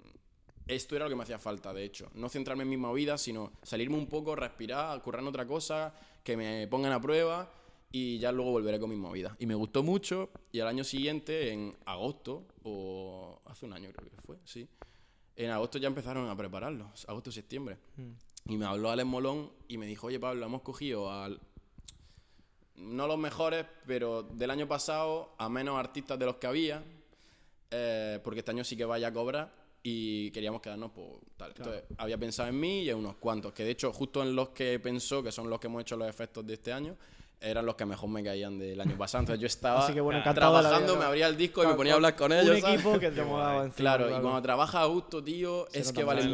esto 0.67 0.95
era 0.95 1.05
lo 1.05 1.09
que 1.09 1.15
me 1.15 1.23
hacía 1.23 1.38
falta, 1.38 1.71
de 1.73 1.83
hecho. 1.83 2.09
No 2.15 2.27
centrarme 2.27 2.63
en 2.63 2.69
mi 2.69 2.77
movida, 2.77 3.19
sino 3.19 3.53
salirme 3.61 3.97
un 3.97 4.07
poco, 4.07 4.35
respirar, 4.35 4.99
currar 5.03 5.21
en 5.21 5.27
otra 5.27 5.45
cosa, 5.45 5.93
que 6.23 6.35
me 6.35 6.67
pongan 6.67 6.91
a 6.91 6.99
prueba 6.99 7.51
y 7.91 8.17
ya 8.17 8.31
luego 8.31 8.51
volveré 8.51 8.79
con 8.79 8.89
mi 8.89 8.97
movida. 8.97 9.35
Y 9.39 9.45
me 9.45 9.55
gustó 9.55 9.83
mucho 9.83 10.31
y 10.51 10.59
al 10.59 10.67
año 10.67 10.83
siguiente, 10.83 11.51
en 11.53 11.77
agosto, 11.85 12.47
o 12.63 13.41
hace 13.45 13.65
un 13.65 13.73
año 13.73 13.91
creo 13.93 14.09
que 14.09 14.21
fue, 14.21 14.38
sí, 14.43 14.67
en 15.38 15.51
agosto 15.51 15.77
ya 15.77 15.88
empezaron 15.88 16.27
a 16.29 16.35
prepararlo, 16.35 16.91
agosto, 17.07 17.31
septiembre. 17.31 17.77
Mm. 17.95 18.51
Y 18.53 18.57
me 18.57 18.65
habló 18.65 18.89
Alex 18.89 19.07
Molón 19.07 19.51
y 19.67 19.77
me 19.77 19.85
dijo, 19.85 20.07
oye 20.07 20.19
Pablo, 20.19 20.45
hemos 20.45 20.61
cogido 20.61 21.11
al... 21.11 21.39
No 22.75 23.07
los 23.07 23.17
mejores, 23.17 23.65
pero 23.85 24.23
del 24.23 24.51
año 24.51 24.67
pasado 24.67 25.35
a 25.38 25.49
menos 25.49 25.77
artistas 25.77 26.17
de 26.17 26.25
los 26.25 26.35
que 26.35 26.47
había, 26.47 26.83
eh, 27.71 28.19
porque 28.23 28.39
este 28.39 28.51
año 28.51 28.63
sí 28.63 28.75
que 28.75 28.85
vaya 28.85 29.07
a 29.07 29.13
cobrar 29.13 29.53
y 29.83 30.31
queríamos 30.31 30.61
quedarnos 30.61 30.91
por 30.91 31.19
tal. 31.38 31.53
Entonces 31.55 31.83
había 31.97 32.17
pensado 32.17 32.49
en 32.49 32.59
mí 32.59 32.81
y 32.81 32.89
en 32.89 32.97
unos 32.97 33.15
cuantos, 33.15 33.53
que 33.53 33.63
de 33.63 33.71
hecho 33.71 33.91
justo 33.93 34.21
en 34.21 34.35
los 34.35 34.49
que 34.49 34.79
pensó, 34.79 35.23
que 35.23 35.31
son 35.31 35.49
los 35.49 35.59
que 35.59 35.67
hemos 35.67 35.81
hecho 35.81 35.97
los 35.97 36.07
efectos 36.07 36.45
de 36.45 36.53
este 36.53 36.73
año, 36.73 36.95
eran 37.39 37.65
los 37.65 37.75
que 37.75 37.85
mejor 37.85 38.09
me 38.09 38.23
caían 38.23 38.57
del 38.57 38.79
año 38.81 38.97
pasado. 38.97 39.21
Entonces 39.23 39.41
yo 39.41 39.47
estaba 39.47 39.88
trabajando, 40.33 40.95
me 40.95 41.05
abría 41.05 41.27
el 41.27 41.38
disco 41.38 41.63
y 41.63 41.67
me 41.67 41.73
ponía 41.73 41.93
a 41.93 41.95
hablar 41.95 42.15
con 42.15 42.31
ellos. 42.33 42.61
Un 42.61 42.69
equipo 42.69 42.99
que 42.99 43.11
te 43.11 43.23
molaba 43.23 43.63
encima. 43.63 43.75
Claro, 43.75 44.09
y 44.09 44.21
cuando 44.21 44.41
trabajas 44.41 44.81
a 44.81 44.85
gusto, 44.85 45.23
tío, 45.23 45.67
es 45.71 45.91
que 45.91 46.03
vale, 46.03 46.27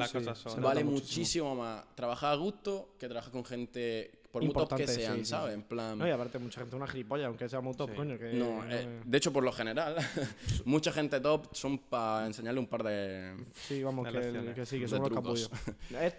vale 0.57 0.83
muchísimo 0.83 1.55
más 1.55 1.83
trabajar 1.95 2.33
a 2.33 2.35
gusto 2.35 2.95
que 2.97 3.07
trabajar 3.07 3.31
con 3.31 3.45
gente 3.45 4.22
por 4.33 4.43
muy 4.43 4.51
top 4.51 4.75
que 4.75 4.87
sean, 4.87 5.23
¿sabes? 5.27 5.53
En 5.53 5.61
plan... 5.61 5.95
No, 5.95 6.07
y 6.07 6.09
aparte 6.09 6.39
mucha 6.39 6.59
gente 6.59 6.75
una 6.75 6.87
gilipollas, 6.87 7.27
aunque 7.27 7.47
sea 7.47 7.61
muy 7.61 7.75
top, 7.75 7.93
coño. 7.93 8.17
Que 8.17 8.33
no, 8.33 8.67
eh, 8.67 9.01
de 9.05 9.17
hecho, 9.19 9.31
por 9.31 9.43
lo 9.43 9.51
general, 9.51 9.95
mucha 10.65 10.91
gente 10.91 11.19
top 11.19 11.53
son 11.53 11.77
para 11.77 12.25
enseñarle 12.25 12.59
un 12.59 12.65
par 12.65 12.81
de... 12.81 13.35
Sí, 13.53 13.83
vamos, 13.83 14.11
que, 14.11 14.53
que, 14.55 14.65
sí, 14.65 14.79
que 14.79 14.87
son 14.87 15.01
los 15.01 15.11
capullos. 15.11 15.51
es, 16.01 16.15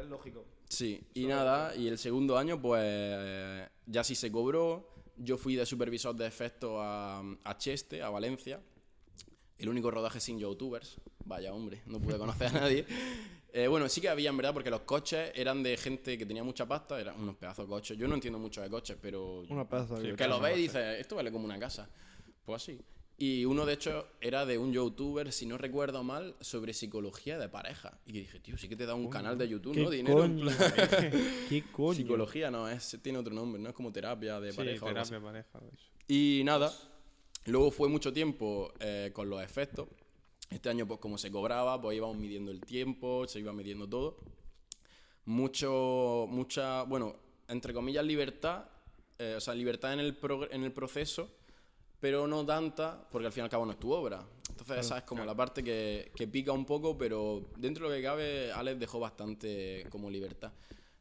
es 0.00 0.06
lógico. 0.10 0.44
Sí, 0.68 1.00
y 1.14 1.26
nada, 1.26 1.72
y 1.76 1.86
el 1.86 1.98
segundo 1.98 2.36
año, 2.36 2.60
pues 2.60 3.70
ya 3.86 4.02
sí 4.02 4.16
se 4.16 4.32
cobró. 4.32 4.92
Yo 5.16 5.38
fui 5.38 5.54
de 5.54 5.64
supervisor 5.64 6.16
de 6.16 6.26
efectos 6.26 6.80
a, 6.82 7.22
a 7.44 7.56
Cheste, 7.56 8.02
a 8.02 8.10
Valencia. 8.10 8.60
El 9.56 9.68
único 9.68 9.88
rodaje 9.92 10.18
sin 10.18 10.40
youtubers. 10.40 11.00
Vaya 11.24 11.54
hombre, 11.54 11.80
no 11.86 12.00
pude 12.00 12.18
conocer 12.18 12.48
a 12.48 12.60
nadie. 12.60 12.84
Eh, 13.56 13.68
bueno, 13.68 13.88
sí 13.88 14.02
que 14.02 14.10
había, 14.10 14.28
en 14.28 14.36
verdad, 14.36 14.52
porque 14.52 14.68
los 14.68 14.82
coches 14.82 15.32
eran 15.34 15.62
de 15.62 15.78
gente 15.78 16.18
que 16.18 16.26
tenía 16.26 16.44
mucha 16.44 16.68
pasta, 16.68 17.00
eran 17.00 17.18
unos 17.18 17.36
pedazos 17.36 17.64
de 17.66 17.70
coches. 17.70 17.96
Yo 17.96 18.06
no 18.06 18.14
entiendo 18.14 18.38
mucho 18.38 18.60
de 18.60 18.68
coches, 18.68 18.98
pero. 19.00 19.44
Unos 19.48 19.66
pedazos 19.66 20.02
de 20.02 20.14
Que 20.14 20.28
lo 20.28 20.38
ves 20.40 20.58
y 20.58 20.62
dices, 20.62 21.00
esto 21.00 21.16
vale 21.16 21.32
como 21.32 21.46
una 21.46 21.58
casa. 21.58 21.88
Pues 22.44 22.62
así. 22.62 22.78
Y 23.16 23.46
uno, 23.46 23.64
de 23.64 23.72
hecho, 23.72 24.08
era 24.20 24.44
de 24.44 24.58
un 24.58 24.74
youtuber, 24.74 25.32
si 25.32 25.46
no 25.46 25.56
recuerdo 25.56 26.04
mal, 26.04 26.36
sobre 26.42 26.74
psicología 26.74 27.38
de 27.38 27.48
pareja. 27.48 27.98
Y 28.04 28.12
dije, 28.12 28.40
tío, 28.40 28.58
sí 28.58 28.68
que 28.68 28.76
te 28.76 28.84
da 28.84 28.94
un 28.94 29.08
canal 29.08 29.38
de 29.38 29.48
YouTube, 29.48 29.74
¿no? 29.74 29.88
Dinero. 29.88 30.18
Coño, 30.18 30.50
¿Qué 31.48 31.64
coño? 31.72 31.94
Psicología 31.94 32.50
no, 32.50 32.68
es, 32.68 32.98
tiene 33.00 33.18
otro 33.18 33.32
nombre, 33.32 33.58
no 33.58 33.70
es 33.70 33.74
como 33.74 33.90
terapia 33.90 34.38
de 34.38 34.50
sí, 34.50 34.56
pareja. 34.58 34.84
terapia 34.84 35.18
pareja. 35.18 35.60
Y 36.06 36.42
nada, 36.44 36.70
luego 37.46 37.70
fue 37.70 37.88
mucho 37.88 38.12
tiempo 38.12 38.70
eh, 38.80 39.12
con 39.14 39.30
los 39.30 39.42
efectos. 39.42 39.88
Este 40.50 40.68
año, 40.68 40.86
pues 40.86 41.00
como 41.00 41.18
se 41.18 41.30
cobraba, 41.30 41.80
pues 41.80 41.96
íbamos 41.96 42.16
midiendo 42.16 42.50
el 42.50 42.60
tiempo, 42.60 43.26
se 43.26 43.40
iba 43.40 43.52
midiendo 43.52 43.88
todo. 43.88 44.18
Mucho, 45.24 46.26
mucha, 46.28 46.82
bueno, 46.84 47.16
entre 47.48 47.74
comillas, 47.74 48.04
libertad, 48.04 48.64
eh, 49.18 49.34
o 49.36 49.40
sea, 49.40 49.54
libertad 49.54 49.92
en 49.92 50.00
el, 50.00 50.18
en 50.50 50.64
el 50.64 50.72
proceso 50.72 51.30
pero 52.00 52.26
no 52.26 52.44
tanta, 52.44 53.08
porque 53.10 53.26
al 53.26 53.32
fin 53.32 53.42
y 53.42 53.44
al 53.44 53.50
cabo 53.50 53.64
no 53.64 53.72
es 53.72 53.80
tu 53.80 53.92
obra. 53.92 54.24
Entonces 54.50 54.78
esa 54.78 54.98
es 54.98 55.04
como 55.04 55.24
la 55.24 55.34
parte 55.34 55.62
que, 55.62 56.12
que, 56.14 56.28
pica 56.28 56.52
un 56.52 56.64
poco, 56.64 56.96
pero 56.96 57.50
dentro 57.56 57.88
de 57.88 57.90
lo 57.90 58.00
que 58.00 58.06
cabe, 58.06 58.52
Alex 58.52 58.78
dejó 58.78 59.00
bastante 59.00 59.86
como 59.90 60.10
libertad. 60.10 60.52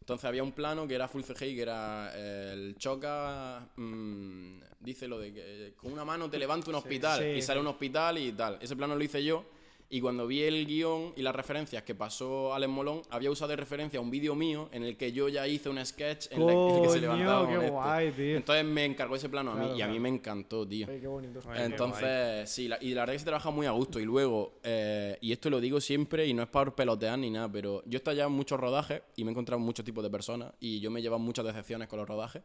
Entonces 0.06 0.26
había 0.26 0.44
un 0.44 0.52
plano 0.52 0.88
que 0.88 0.94
era 0.94 1.08
full 1.08 1.24
CGI, 1.24 1.56
que 1.56 1.62
era 1.64 2.12
eh, 2.14 2.52
el 2.54 2.76
choca, 2.78 3.68
mmm, 3.76 4.60
dice 4.80 5.08
lo 5.08 5.18
de 5.18 5.34
que 5.34 5.74
con 5.76 5.92
una 5.92 6.06
mano 6.06 6.30
te 6.30 6.38
levanta 6.38 6.70
un 6.70 6.76
hospital 6.76 7.36
y 7.36 7.42
sale 7.42 7.60
un 7.60 7.66
hospital 7.66 8.20
y 8.20 8.32
tal. 8.32 8.60
Ese 8.62 8.76
plano 8.76 8.96
lo 8.96 9.04
hice 9.04 9.24
yo 9.24 9.44
Y 9.88 10.02
cuando 10.02 10.26
vi 10.26 10.42
el 10.42 10.66
guion 10.66 11.14
y 11.16 11.22
las 11.22 11.36
referencias 11.36 11.84
que 11.84 11.94
pasó 11.94 12.54
Alex 12.56 12.72
Molón, 12.72 13.04
había 13.12 13.30
usado 13.30 13.50
de 13.50 13.56
referencia 13.56 14.02
un 14.02 14.10
vídeo 14.10 14.34
mío 14.34 14.68
en 14.72 14.84
el 14.84 14.98
que 14.98 15.12
yo 15.12 15.30
ya 15.30 15.48
hice 15.48 15.70
un 15.70 15.84
sketch 15.86 16.28
en, 16.32 16.46
la- 16.46 16.54
en 16.54 16.76
el 16.76 16.82
que 16.82 16.90
se 16.90 17.02
levantaba 17.02 17.48
qué 17.48 17.70
guay, 17.70 18.12
tío. 18.12 18.38
Entonces 18.38 18.66
me 18.66 18.84
encargó 18.84 19.16
ese 19.16 19.30
plano 19.30 19.52
a 19.52 19.56
mí 19.56 19.62
Claro, 19.62 19.78
y 19.78 19.82
a 19.84 19.86
mí 19.86 19.92
claro. 19.94 20.02
me 20.02 20.10
encantó, 20.10 20.68
tío. 20.68 20.88
Ay, 20.90 21.00
qué 21.00 21.08
bonito. 21.08 21.40
Ay, 21.40 21.44
qué 21.44 21.50
guay. 21.50 21.64
Entonces, 21.66 22.50
sí, 22.50 22.68
la- 22.68 22.80
y 22.82 22.96
la 22.96 23.02
verdad 23.04 23.14
que 23.14 23.20
se 23.20 23.26
trabaja 23.26 23.52
muy 23.52 23.68
a 23.68 23.72
gusto. 23.72 24.00
Y 24.00 24.06
luego, 24.06 24.56
eh, 24.64 25.18
y 25.22 25.32
esto 25.32 25.52
lo 25.52 25.62
digo 25.62 25.80
siempre 25.80 26.26
y 26.26 26.34
no 26.34 26.42
es 26.42 26.50
para 26.50 26.76
pelotear 26.76 27.20
ni 27.20 27.30
nada, 27.30 27.48
pero 27.52 27.84
yo 27.86 27.92
he 27.94 27.98
estado 27.98 28.18
ya 28.18 28.26
en 28.26 28.32
muchos 28.32 28.60
rodajes 28.60 29.04
y 29.16 29.24
me 29.24 29.30
he 29.30 29.34
encontrado 29.34 29.60
muchos 29.60 29.86
tipos 29.86 30.04
de 30.04 30.10
personas 30.10 30.52
y 30.60 30.80
yo 30.80 30.90
me 30.90 31.00
he 31.00 31.04
llevado 31.04 31.20
muchas 31.20 31.46
decepciones 31.46 31.88
con 31.88 32.00
los 32.00 32.08
rodajes. 32.08 32.42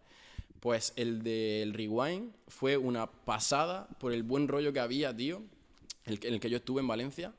Pues 0.60 0.92
el 0.96 1.22
del 1.22 1.72
Rewind 1.72 2.32
fue 2.48 2.76
una 2.76 3.06
pasada 3.10 3.88
por 3.98 4.12
el 4.12 4.22
buen 4.24 4.46
rollo 4.46 4.74
que 4.74 4.80
había, 4.80 5.16
tío, 5.16 5.40
el, 6.10 6.20
que- 6.20 6.28
en 6.28 6.34
el 6.34 6.40
que 6.40 6.50
yo 6.50 6.56
estuve 6.58 6.80
en 6.80 6.88
Valencia. 6.88 7.32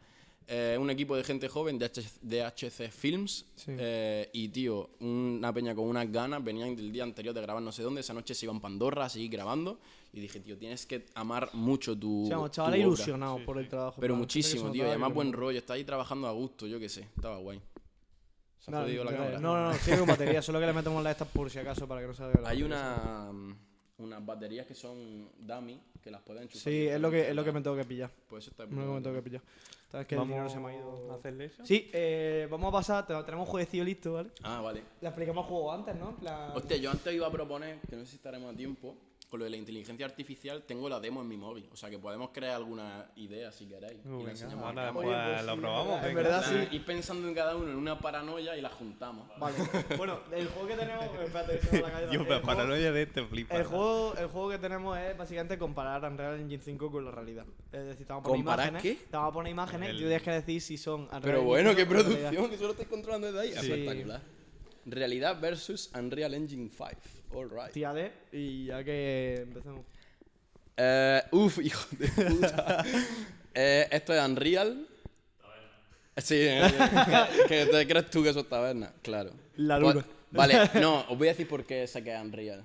Eh, 0.48 0.76
un 0.78 0.90
equipo 0.90 1.16
de 1.16 1.24
gente 1.24 1.48
joven 1.48 1.78
de, 1.80 1.86
H- 1.86 2.02
de 2.22 2.44
HC 2.44 2.90
Films. 2.92 3.46
Sí. 3.56 3.72
eh, 3.78 4.30
y, 4.34 4.50
tío, 4.50 4.90
una 5.00 5.54
peña 5.54 5.74
con 5.76 5.86
unas 5.86 6.12
ganas. 6.12 6.44
Venían 6.44 6.76
del 6.76 6.92
día 6.92 7.04
anterior 7.04 7.34
de 7.34 7.42
grabar 7.42 7.62
no 7.64 7.72
sé 7.72 7.84
dónde. 7.84 8.02
Esa 8.02 8.14
noche 8.14 8.34
se 8.36 8.46
iban 8.48 8.60
para 8.60 8.74
Andorra 8.74 9.06
a 9.06 9.10
seguir 9.10 9.30
grabando. 9.32 9.80
Y 10.14 10.20
dije, 10.20 10.42
tío, 10.42 10.58
tienes 10.58 10.86
que 10.86 11.06
amar 11.16 11.50
mucho 11.54 11.98
tu. 11.98 12.28
Vamos, 12.30 12.52
tu 12.52 12.56
chavales 12.56 12.80
obra. 12.80 12.88
ilusionados 12.88 13.42
por 13.42 13.60
el 13.60 13.70
trabajo. 13.70 14.02
Pero 14.02 14.14
plan, 14.14 14.20
muchísimo, 14.20 14.66
se 14.66 14.72
tío. 14.72 14.84
Y 14.86 14.88
además 14.90 15.14
buen 15.14 15.32
rollo. 15.32 15.58
Está 15.60 15.74
ahí 15.76 15.86
trabajando 15.86 16.28
a 16.28 16.32
gusto, 16.32 16.68
yo 16.68 16.80
qué 16.80 16.90
sé. 16.90 17.08
Estaba 17.16 17.38
guay. 17.38 17.62
¿Se 18.60 18.70
ha 18.72 18.74
No, 18.76 18.82
jodido 18.82 19.04
la 19.06 19.12
no, 19.12 19.18
cámara? 19.18 19.40
no, 19.40 19.56
no, 19.58 19.72
no, 19.72 19.78
sigue 19.80 19.98
con 20.00 20.08
batería, 20.08 20.42
solo 20.42 20.60
que 20.60 20.66
le 20.68 20.74
metemos 20.74 21.02
las 21.02 21.12
estas 21.14 21.28
por 21.30 21.50
si 21.50 21.58
acaso 21.60 21.88
para 21.88 22.02
que 22.02 22.08
no 22.08 22.14
salga 22.14 22.42
la 22.42 22.50
Hay 22.50 22.62
una, 22.62 23.32
unas 24.02 24.26
baterías 24.26 24.66
que 24.68 24.74
son 24.74 25.30
dummy 25.40 25.80
que 26.04 26.10
las 26.12 26.22
pueden 26.22 26.44
enchufar. 26.44 26.64
Sí, 26.72 26.88
es 26.88 27.00
lo 27.00 27.12
que, 27.12 27.30
es 27.30 27.36
lo 27.36 27.44
que 27.44 27.52
me 27.52 27.62
tengo 27.62 27.76
que 27.76 27.86
pillar. 27.86 28.10
Pues 28.28 28.44
eso 28.46 28.52
está 28.52 28.64
Es 28.64 28.70
lo 28.72 28.76
que 28.82 28.86
me 28.94 29.02
tengo 29.02 29.16
que 29.16 29.22
pillar. 29.22 29.42
Sabes 29.92 30.08
que 30.08 30.16
el 30.16 30.22
dinero 30.22 30.50
se 30.50 30.60
me 30.60 30.70
ha 30.72 30.76
ido. 30.78 31.12
a 31.12 31.16
hacerle 31.16 31.46
eso. 31.46 31.66
Sí, 31.66 31.90
eh, 31.94 32.48
vamos 32.50 32.70
a 32.70 32.72
pasar, 32.72 33.06
te- 33.08 33.14
tenemos 33.24 33.46
un 33.46 33.52
jueguecillo 33.52 33.84
listo, 33.84 34.14
¿vale? 34.14 34.30
Ah, 34.42 34.62
vale. 34.62 34.84
Le 35.02 35.08
explicamos 35.10 35.44
el 35.46 35.50
juego 35.50 35.72
antes, 35.74 35.96
¿no? 35.96 36.10
En 36.12 36.16
plan- 36.16 36.52
Hostia, 36.56 36.78
yo 36.78 36.92
antes 36.92 37.14
iba 37.14 37.28
a 37.28 37.32
proponer, 37.32 37.80
que 37.90 37.96
no 37.98 38.04
sé 38.06 38.12
si 38.12 38.16
estaremos 38.16 38.54
a 38.54 38.58
tiempo, 38.58 38.96
con 39.32 39.40
lo 39.40 39.46
de 39.46 39.52
la 39.52 39.56
inteligencia 39.56 40.06
artificial, 40.06 40.64
tengo 40.68 40.90
la 40.90 41.00
demo 41.00 41.22
en 41.22 41.28
mi 41.30 41.38
móvil. 41.38 41.66
O 41.72 41.78
sea 41.78 41.90
que 41.90 41.98
podemos 41.98 42.32
crear 42.32 42.58
alguna 42.58 43.10
idea 43.16 43.50
si 43.54 43.66
queréis. 43.66 44.06
Uh, 44.06 44.20
y 44.20 44.24
la 44.26 44.32
enseñamos 44.32 44.66
ahora 44.66 44.84
acá. 44.84 44.94
pues, 44.94 45.08
Oye, 45.08 45.18
pues 45.32 45.46
lo 45.46 45.54
sí, 45.54 45.60
probamos. 45.62 45.96
en 45.96 46.04
venga. 46.04 46.22
verdad 46.22 46.44
sí. 46.70 46.76
Ir 46.76 46.86
pensando 46.86 47.28
en 47.30 47.34
cada 47.34 47.56
uno 47.56 47.72
en 47.72 47.78
una 47.78 47.98
paranoia 47.98 48.58
y 48.58 48.62
la 48.62 48.68
juntamos. 48.70 49.30
Vale. 49.40 49.56
bueno, 49.98 50.20
el 50.34 50.48
juego 50.50 50.68
que 50.68 50.76
tenemos. 50.76 51.06
Espérate, 51.24 51.60
que 51.60 51.66
se 51.66 51.72
me 51.78 51.82
va 51.82 51.88
la 51.88 51.94
calle. 51.94 52.06
Yo, 52.08 52.24
pero 52.24 52.26
juego- 52.26 52.46
paranoia 52.46 52.92
de 52.92 53.02
este 53.04 53.26
flipa. 53.26 53.56
El 53.56 53.64
juego, 53.64 54.14
el 54.18 54.28
juego 54.28 54.50
que 54.50 54.58
tenemos 54.58 54.98
es 55.00 55.18
básicamente 55.18 55.58
comparar 55.58 56.04
Unreal 56.12 56.38
Engine 56.38 56.62
5 56.62 56.92
con 56.92 57.06
la 57.06 57.12
realidad. 57.12 57.46
Es 57.72 57.86
decir, 57.86 58.06
te 58.06 58.12
vamos 58.12 58.26
a 58.26 58.28
poner 58.28 58.40
¿Comparar 58.44 58.68
imágenes. 58.70 58.98
qué? 59.00 59.06
Te 59.06 59.16
vamos 59.16 59.30
a 59.30 59.34
poner 59.34 59.52
imágenes 59.54 59.90
y 59.92 59.94
tú 59.94 60.00
tienes 60.00 60.22
que 60.24 60.32
decir 60.32 60.62
si 60.62 60.78
son 60.78 61.04
Unreal 61.04 61.22
Pero 61.22 61.38
Engine 61.38 61.48
bueno, 61.48 61.70
5 61.70 61.78
qué 61.78 61.86
producción, 61.86 62.52
eso 62.54 62.64
lo 62.66 62.72
estáis 62.72 62.90
controlando 62.90 63.32
desde 63.32 63.40
ahí. 63.40 63.54
Sí. 63.66 63.72
Espectacular. 63.72 64.22
Realidad 64.86 65.40
versus 65.40 65.90
Unreal 65.96 66.34
Engine 66.34 66.70
5. 66.70 67.21
Alright. 67.34 67.72
Tírale 67.72 68.12
y 68.32 68.66
ya 68.66 68.84
que 68.84 69.36
empecemos. 69.42 69.86
Eh, 70.78 71.22
uf, 71.32 71.60
hijo 71.60 71.86
de 71.98 72.08
puta. 72.08 72.84
Eh, 73.54 73.86
esto 73.92 74.14
es 74.14 74.22
Unreal. 74.26 74.88
Sí, 76.16 76.36
eh, 76.38 76.62
que, 77.48 77.48
que 77.50 77.66
te 77.66 77.86
crees 77.86 78.10
tú 78.10 78.24
que 78.24 78.30
eso 78.30 78.40
es 78.40 78.48
taberna, 78.48 78.94
claro. 79.02 79.32
La 79.58 79.78
Pues- 79.78 79.96
luna. 79.96 80.08
vale, 80.32 80.70
no, 80.80 81.02
os 81.10 81.18
voy 81.18 81.28
a 81.28 81.32
decir 81.32 81.50
por 81.50 81.66
qué 81.66 81.86
sé 81.86 82.02
que 82.02 82.16
es 82.16 82.22
Unreal. 82.22 82.64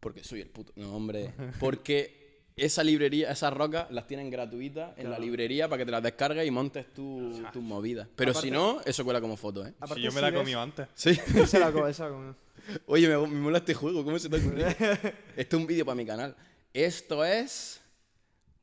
Porque 0.00 0.24
soy 0.24 0.40
el 0.40 0.48
puto. 0.48 0.72
No, 0.74 0.96
hombre. 0.96 1.32
Porque 1.60 2.23
esa 2.56 2.84
librería, 2.84 3.30
esas 3.32 3.52
rocas 3.52 3.90
las 3.90 4.06
tienen 4.06 4.30
gratuitas 4.30 4.96
en 4.96 5.10
la 5.10 5.18
librería 5.18 5.68
para 5.68 5.78
que 5.78 5.86
te 5.86 5.90
las 5.90 6.02
descargues 6.02 6.46
y 6.46 6.50
montes 6.50 6.92
tu- 6.94 7.42
tus 7.52 7.62
movidas. 7.62 8.06
Pero 8.14 8.32
si 8.34 8.50
no, 8.50 8.80
eso 8.84 9.04
cuela 9.04 9.20
como 9.20 9.36
foto, 9.36 9.66
¿eh? 9.66 9.74
Aparte, 9.78 9.94
Si 9.96 10.02
yo 10.02 10.12
me 10.12 10.20
la 10.20 10.28
he 10.28 10.34
comido 10.34 10.60
antes. 10.60 10.86
Sí. 10.94 11.10
Esa 11.36 11.58
la 11.58 11.72
co- 11.72 11.88
esa 11.88 12.04
la 12.04 12.10
comió. 12.10 12.36
Oye, 12.86 13.08
me, 13.08 13.16
me 13.18 13.40
mola 13.40 13.58
este 13.58 13.74
juego, 13.74 14.04
¿cómo 14.04 14.18
se 14.18 14.28
te 14.28 14.36
ocurrió? 14.36 14.66
Esto 15.36 15.56
es 15.56 15.60
un 15.62 15.66
vídeo 15.66 15.84
para 15.84 15.96
mi 15.96 16.06
canal. 16.06 16.34
Esto 16.72 17.24
es. 17.24 17.80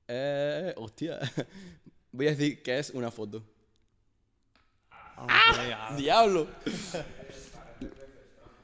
Eh, 0.07 0.73
hostia. 0.77 1.19
Voy 2.11 2.27
a 2.27 2.31
decir 2.31 2.61
que 2.63 2.79
es 2.79 2.89
una 2.91 3.11
foto. 3.11 3.43
Ah, 5.17 5.93
¡Diablo! 5.97 6.47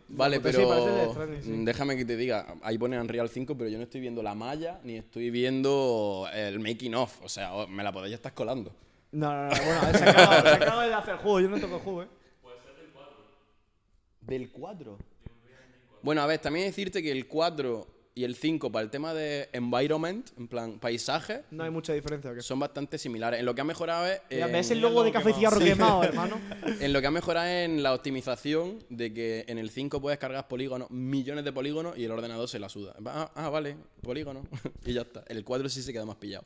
Vale, 0.10 0.38
sí, 0.38 0.44
de 0.44 0.52
pero. 0.52 1.12
Stranding, 1.12 1.42
sí. 1.44 1.50
mm, 1.50 1.66
Déjame 1.66 1.98
que 1.98 2.06
te 2.06 2.16
diga. 2.16 2.56
Ahí 2.62 2.78
pone 2.78 3.00
Unreal 3.00 3.30
5, 3.30 3.58
pero 3.58 3.70
yo 3.70 3.78
no 3.78 3.84
estoy 3.84 4.02
viendo 4.02 4.24
la 4.24 4.36
malla 4.36 4.80
ni 4.84 4.96
estoy 4.96 5.30
viendo 5.30 6.28
el 6.34 6.60
making 6.60 6.96
of. 6.96 7.22
O 7.24 7.30
sea, 7.30 7.52
me 7.68 7.84
la 7.84 7.92
podéis 7.92 8.16
estar 8.16 8.34
colando. 8.34 8.72
No, 9.12 9.32
no, 9.32 9.44
no, 9.44 9.50
bueno, 9.50 9.98
se 9.98 10.04
acaba, 10.10 10.42
se 10.42 10.50
acaba 10.50 10.86
de 10.88 10.94
hacer 10.94 11.14
el 11.14 11.20
juego, 11.20 11.40
yo 11.40 11.50
no 11.50 11.60
toco 11.60 11.76
el 11.76 11.82
juego, 11.82 12.04
eh. 12.04 12.08
¿Del 14.22 14.52
4? 14.52 14.98
Bueno, 16.02 16.22
a 16.22 16.26
ver, 16.26 16.40
también 16.40 16.68
decirte 16.68 17.02
que 17.02 17.12
el 17.12 17.28
4 17.28 17.88
y 18.18 18.24
el 18.24 18.36
5 18.36 18.72
para 18.72 18.84
el 18.84 18.90
tema 18.90 19.14
de 19.14 19.48
environment, 19.54 20.30
en 20.40 20.48
plan 20.48 20.80
paisaje, 20.80 21.44
No 21.52 21.64
hay 21.64 21.70
mucha 21.70 21.94
diferencia, 21.94 22.32
¿o 22.32 22.34
qué? 22.34 22.42
son 22.42 22.58
bastante 22.60 22.98
similares. 22.98 23.40
En 23.40 23.46
lo 23.46 23.54
que 23.54 23.62
ha 23.62 23.64
mejorado 23.64 24.08
es. 24.08 24.20
Mira, 24.32 24.48
en- 24.48 24.52
¿Ves 24.54 24.72
el 24.72 24.82
logo 24.82 25.04
de 25.04 25.12
café 25.12 25.30
y 25.30 25.34
cigarro 25.34 25.60
quemado, 25.60 26.04
hermano? 26.04 26.40
En 26.80 26.94
lo 26.94 27.00
que 27.00 27.06
ha 27.06 27.12
mejorado 27.12 27.46
es 27.48 27.66
en 27.70 27.84
la 27.84 27.94
optimización 27.94 28.80
de 28.90 29.14
que 29.14 29.46
en 29.48 29.60
el 29.60 29.70
5 29.70 30.02
puedes 30.02 30.18
cargar 30.18 30.48
polígonos, 30.48 30.90
millones 30.90 31.46
de 31.46 31.54
polígonos 31.54 31.96
y 31.96 32.06
el 32.06 32.12
ordenador 32.12 32.50
se 32.50 32.58
la 32.58 32.70
suda. 32.70 32.96
Ah, 33.06 33.32
ah, 33.36 33.50
vale, 33.50 33.78
polígono. 34.02 34.42
y 34.86 34.94
ya 34.94 35.02
está. 35.02 35.24
El 35.28 35.44
4 35.44 35.70
sí 35.70 35.84
se 35.84 35.94
queda 35.94 36.06
más 36.06 36.16
pillado. 36.16 36.44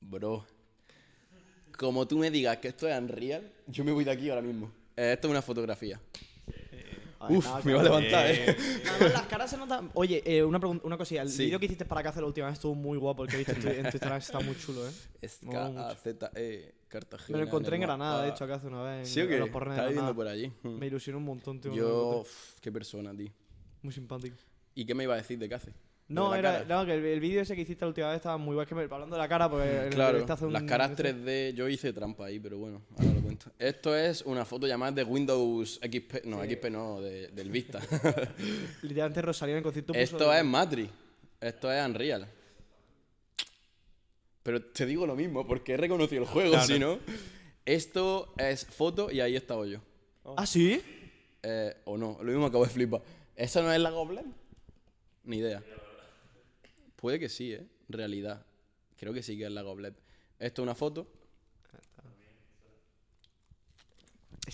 Bro. 0.00 0.46
Como 1.76 2.06
tú 2.06 2.18
me 2.18 2.30
digas 2.30 2.58
que 2.58 2.68
esto 2.68 2.86
es 2.88 2.96
Unreal, 2.96 3.50
yo 3.66 3.82
me 3.84 3.90
voy 3.90 4.04
de 4.04 4.12
aquí 4.12 4.28
ahora 4.30 4.42
mismo. 4.42 4.70
Eh, 4.96 5.12
esto 5.14 5.26
es 5.26 5.30
una 5.32 5.42
fotografía. 5.42 6.00
Ay, 7.24 7.36
Uf, 7.36 7.44
nada, 7.46 7.60
me 7.64 7.72
va 7.74 7.80
a 7.80 7.84
levantar, 7.84 8.26
eh. 8.30 8.56
Además, 8.90 9.12
las 9.12 9.22
caras 9.26 9.50
se 9.50 9.56
notan. 9.56 9.90
Oye, 9.94 10.22
eh, 10.26 10.42
una, 10.42 10.58
una 10.58 10.96
cosilla. 10.98 11.22
El 11.22 11.28
Sí. 11.28 11.44
vídeo 11.44 11.58
que 11.60 11.66
hiciste 11.66 11.84
para 11.84 12.02
casa 12.02 12.20
la 12.20 12.26
última 12.26 12.46
vez 12.48 12.54
estuvo 12.54 12.74
muy 12.74 12.98
guapo. 12.98 13.22
El 13.24 13.28
que 13.30 13.36
he 13.36 13.38
visto 13.38 13.52
en 13.52 13.60
tu, 13.60 13.68
en 13.68 13.82
tu 13.82 13.88
Instagram 13.96 14.18
está 14.18 14.40
muy 14.40 14.56
chulo, 14.58 14.86
¿eh? 14.86 14.90
Es 15.20 15.42
mucho. 15.42 15.58
K-A-Z-E, 15.58 16.74
Cartagena. 16.88 17.38
Me 17.38 17.42
lo 17.44 17.48
encontré 17.48 17.76
en 17.76 17.82
el 17.82 17.86
Granada, 17.88 18.12
mapa. 18.14 18.24
de 18.24 18.30
hecho, 18.30 18.44
acá 18.44 18.54
hace 18.56 18.66
una 18.66 18.82
vez. 18.82 18.98
En, 19.00 19.06
¿Sí 19.06 19.20
o 19.20 19.22
en 19.22 19.28
qué? 19.28 19.38
los 19.38 19.46
de 19.48 19.52
Estaba 19.56 19.70
viviendo 19.70 19.92
Granada. 19.94 20.14
por 20.14 20.26
allí. 20.28 20.52
Mm. 20.62 20.68
Me 20.78 20.86
ilusionó 20.88 21.18
un 21.18 21.24
montón, 21.24 21.60
tío. 21.60 21.70
me 21.70 21.76
lo 21.76 21.82
Yo, 21.82 21.88
encontré. 22.00 22.20
uf, 22.22 22.60
qué 22.60 22.72
persona, 22.72 23.14
tío. 23.16 23.30
Muy 23.82 23.92
simpático. 23.92 24.36
¿Y 24.74 24.84
qué 24.84 24.94
me 24.94 25.04
iba 25.04 25.14
a 25.14 25.18
decir 25.18 25.38
de 25.38 25.54
hace? 25.54 25.72
No, 26.08 26.24
¿De 26.24 26.30
la 26.30 26.38
era, 26.38 26.52
cara? 26.64 26.76
no, 26.80 26.86
que 26.86 26.94
el, 26.94 27.04
el 27.04 27.20
vídeo 27.20 27.40
ese 27.42 27.54
que 27.54 27.62
hiciste 27.62 27.84
la 27.84 27.88
última 27.88 28.08
vez 28.08 28.16
estaba 28.16 28.36
muy 28.36 28.54
guay. 28.54 28.66
Que 28.66 28.74
me, 28.74 28.82
hablando 28.82 29.14
de 29.16 29.22
la 29.22 29.28
cara, 29.28 29.48
porque 29.48 29.84
en 29.84 29.90
Claro, 29.90 30.12
directo 30.14 30.32
hace 30.32 30.44
un- 30.46 30.52
las 30.52 30.64
caras 30.64 30.90
ese- 30.90 31.14
3D, 31.14 31.54
yo 31.54 31.68
hice 31.68 31.92
trampa 31.92 32.26
ahí, 32.26 32.38
pero 32.40 32.58
bueno, 32.58 32.82
ahora 32.98 33.11
Esto 33.58 33.96
es 33.96 34.22
una 34.22 34.44
foto 34.44 34.66
llamada 34.66 34.92
de 34.92 35.04
Windows 35.04 35.80
XP, 35.82 36.24
no, 36.24 36.42
XP 36.42 36.70
no, 36.70 37.00
de- 37.00 37.28
del 37.28 37.50
Vista. 37.50 37.80
Literalmente 38.82 39.22
Rosalía 39.22 39.54
en 39.54 39.58
el 39.58 39.62
concierto. 39.62 39.92
puso 39.92 40.02
Esto 40.02 40.32
es 40.32 40.44
Matrix, 40.44 40.90
esto 41.40 41.72
es 41.72 41.84
Unreal. 41.86 42.28
Pero 44.42 44.62
te 44.62 44.86
digo 44.86 45.06
lo 45.06 45.14
mismo, 45.14 45.46
porque 45.46 45.74
he 45.74 45.76
reconocido 45.76 46.22
el 46.22 46.28
juego, 46.28 46.50
Claro. 46.52 46.66
si 46.66 46.78
no. 46.78 46.98
Esto 47.64 48.34
es 48.38 48.66
foto 48.66 49.10
y 49.10 49.20
ahí 49.20 49.36
estaba 49.36 49.66
yo. 49.66 49.78
¿Ah, 50.36 50.46
sí? 50.46 50.82
Eh, 51.42 51.76
o 51.84 51.96
no, 51.96 52.18
lo 52.20 52.30
mismo 52.32 52.46
acabo 52.46 52.64
de 52.64 52.70
flipar. 52.70 53.02
¿Eso 53.36 53.62
no 53.62 53.72
es 53.72 53.80
la 53.80 53.90
Goblet? 53.90 54.24
Ni 55.24 55.38
idea. 55.38 55.62
Puede 56.96 57.20
que 57.20 57.28
sí, 57.28 57.52
¿eh? 57.52 57.64
Realidad. 57.88 58.44
Creo 58.96 59.12
que 59.12 59.22
sí 59.22 59.36
que 59.38 59.44
es 59.44 59.50
la 59.52 59.62
Goblet. 59.62 59.94
Esto 60.40 60.62
es 60.62 60.64
una 60.64 60.74
foto. 60.74 61.06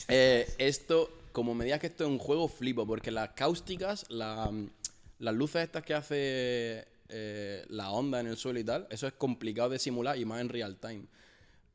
Eh, 0.08 0.46
esto, 0.58 1.10
como 1.32 1.54
me 1.54 1.64
digas 1.64 1.80
que 1.80 1.88
esto 1.88 2.04
es 2.04 2.10
un 2.10 2.18
juego, 2.18 2.48
flipo, 2.48 2.86
porque 2.86 3.10
las 3.10 3.30
cáusticas, 3.30 4.06
la- 4.10 4.50
las 5.18 5.34
luces 5.34 5.62
estas 5.64 5.82
que 5.82 5.94
hace 5.94 6.86
eh, 7.08 7.64
la 7.70 7.90
onda 7.90 8.20
en 8.20 8.26
el 8.28 8.36
suelo 8.36 8.58
y 8.60 8.64
tal, 8.64 8.86
eso 8.90 9.06
es 9.06 9.14
complicado 9.14 9.70
de 9.70 9.78
simular 9.78 10.16
y 10.18 10.24
más 10.24 10.40
en 10.40 10.48
real 10.48 10.76
time. 10.76 11.04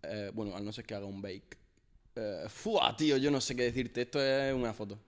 Eh, 0.04 0.32
bueno, 0.34 0.56
a 0.56 0.60
no 0.62 0.72
ser 0.72 0.86
que 0.86 0.96
haga 0.96 1.06
un 1.06 1.22
bake. 1.22 1.58
Eh, 2.16 2.46
¡Fua, 2.48 2.96
tío! 2.96 3.18
Yo 3.18 3.32
no 3.32 3.42
sé 3.42 3.56
qué 3.56 3.64
decirte. 3.64 4.04
Esto 4.04 4.22
es 4.22 4.54
una 4.54 4.74
foto. 4.74 5.00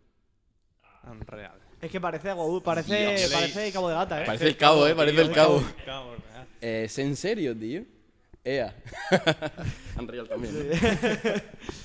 Unreal. 1.03 1.59
Es 1.82 1.91
que 1.91 2.01
parece 2.01 2.30
algo. 2.30 2.61
Parece, 2.63 3.18
Dios. 3.18 3.32
parece 3.32 3.72
Cabo 3.72 3.89
de 3.89 3.95
Gata, 3.95 4.24
¿eh? 4.24 4.26
Parece 4.26 4.47
el 4.47 4.57
cabo, 4.57 4.88
¿eh? 4.88 4.95
Parece 4.95 5.22
el 5.22 5.32
cabo. 5.32 5.63
Real. 5.86 6.03
Eh, 6.61 6.84
¿Es 6.86 6.97
en 6.97 7.16
serio, 7.16 7.55
tío? 7.55 7.84
Ea. 8.43 8.76
Unreal 9.99 10.28
también. 10.28 10.70
¿no? 10.70 10.76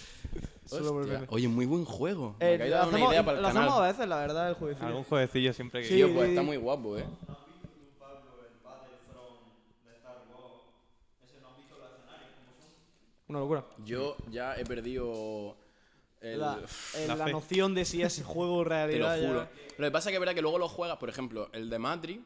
Solo 0.78 0.94
meme. 0.94 1.26
Oye, 1.30 1.48
muy 1.48 1.66
buen 1.66 1.84
juego. 1.84 2.36
Eh, 2.40 2.56
Me 2.58 2.64
de 2.64 2.70
lo 2.70 2.76
dar 2.76 2.86
una 2.88 2.96
hacemos, 2.96 3.12
idea 3.12 3.24
para 3.24 3.36
el 3.38 3.42
lo 3.42 3.48
hacemos 3.48 3.66
canal. 3.68 3.84
a 3.84 3.86
veces, 3.88 4.08
la 4.08 4.16
verdad, 4.18 4.48
el 4.48 4.54
jueguecillo. 4.54 4.86
Algún 4.86 5.04
jueguecillo 5.04 5.52
siempre 5.52 5.82
que. 5.82 5.88
Sí. 5.88 5.94
Tío, 5.96 6.14
pues 6.14 6.28
está 6.30 6.42
muy 6.42 6.56
guapo, 6.56 6.96
¿eh? 6.98 7.04
Una 13.28 13.38
locura. 13.38 13.64
Yo 13.84 14.16
ya 14.30 14.56
he 14.56 14.64
perdido 14.64 15.56
el... 16.20 16.40
La, 16.40 16.58
eh, 16.96 17.06
la 17.06 17.14
la 17.16 17.24
fe. 17.26 17.32
noción 17.32 17.74
de 17.74 17.84
si 17.84 18.02
es 18.02 18.22
juego 18.24 18.56
o 18.58 18.64
Te 18.64 18.68
lo 18.68 18.74
realidad. 18.74 19.20
ya- 19.20 19.28
juro. 19.28 19.48
Lo 19.78 19.86
que 19.86 19.90
pasa 19.92 20.08
es 20.08 20.12
que 20.12 20.16
es 20.16 20.20
verdad 20.20 20.34
que 20.34 20.42
luego 20.42 20.58
lo 20.58 20.68
juegas, 20.68 20.96
por 20.98 21.08
ejemplo, 21.08 21.48
el 21.52 21.70
de 21.70 21.78
Matrix 21.78 22.20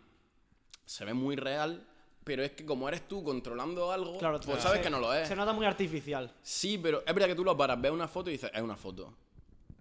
se 0.86 1.04
ve 1.04 1.14
muy 1.14 1.36
real, 1.36 1.86
pero 2.24 2.42
es 2.42 2.52
que 2.52 2.64
como 2.64 2.88
eres 2.88 3.06
tú 3.06 3.22
controlando 3.22 3.92
algo, 3.92 4.18
Claro, 4.18 4.40
pues 4.40 4.56
se- 4.56 4.62
sabes 4.62 4.80
que 4.80 4.90
no 4.90 4.98
lo 4.98 5.12
es. 5.14 5.28
Se 5.28 5.36
nota 5.36 5.52
muy 5.52 5.66
artificial. 5.66 6.32
Sí, 6.42 6.78
pero 6.78 7.02
es 7.06 7.14
verdad 7.14 7.28
que 7.28 7.34
tú 7.34 7.44
lo 7.44 7.56
paras, 7.56 7.80
ves 7.80 7.92
una 7.92 8.08
foto 8.08 8.30
y 8.30 8.34
dices, 8.34 8.50
es 8.54 8.62
una 8.62 8.76
foto. 8.76 9.14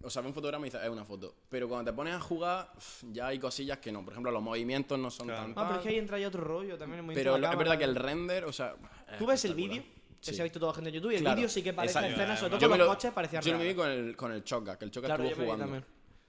O 0.05 0.09
sea, 0.09 0.21
ves 0.21 0.27
un 0.27 0.33
fotograma 0.35 0.65
y 0.65 0.69
dices, 0.69 0.81
es 0.83 0.89
una 0.89 1.05
foto. 1.05 1.33
Pero 1.47 1.69
cuando 1.69 1.89
te 1.89 1.95
pones 1.95 2.13
a 2.13 2.19
jugar, 2.19 2.69
ya 3.11 3.27
hay 3.27 3.39
cosillas 3.39 3.77
que 3.77 3.89
no. 3.91 4.03
Por 4.03 4.11
ejemplo, 4.13 4.31
los 4.31 4.43
movimientos 4.43 4.99
no 4.99 5.09
son 5.09 5.27
Claro. 5.27 5.43
tan. 5.43 5.51
Ah, 5.57 5.67
pero 5.67 5.75
es 5.79 5.83
que 5.83 5.89
ahí 5.89 5.97
entra 5.97 6.19
ya 6.19 6.27
otro 6.27 6.41
rollo 6.43 6.77
también. 6.77 7.07
Pero 7.13 7.37
lo- 7.37 7.49
es 7.49 7.57
verdad 7.57 7.77
que 7.77 7.85
el 7.85 7.95
render, 7.95 8.43
o 8.43 8.51
sea. 8.51 8.75
es 9.09 9.17
¿Tú 9.17 9.25
ves 9.25 9.45
el 9.45 9.53
vídeo? 9.55 9.81
Que 10.21 10.29
Sí. 10.31 10.35
se 10.35 10.41
ha 10.41 10.43
visto 10.43 10.59
toda 10.59 10.71
la 10.71 10.75
gente 10.75 10.89
en 10.89 10.95
YouTube. 10.95 11.11
Y 11.11 11.15
el 11.15 11.21
Claro. 11.21 11.35
vídeo 11.37 11.49
sí 11.49 11.61
que 11.63 11.73
parece 11.73 11.97
Exacto. 11.99 12.15
escenas, 12.15 12.39
sobre 12.39 12.49
todo 12.51 12.59
Yo 12.61 12.69
con 12.69 12.77
los 12.79 12.87
lo- 12.87 12.93
coches, 12.93 13.11
parecían 13.13 13.43
Yo 13.43 13.57
me 13.57 13.65
vi 13.67 13.73
con 13.75 13.89
el, 13.89 14.15
con 14.17 14.31
el 14.33 14.43
Choca, 14.43 14.77
que 14.77 14.85
el 14.85 14.91
Choca 14.91 15.07
Claro, 15.07 15.23
estuvo 15.23 15.45
jugando. 15.45 15.81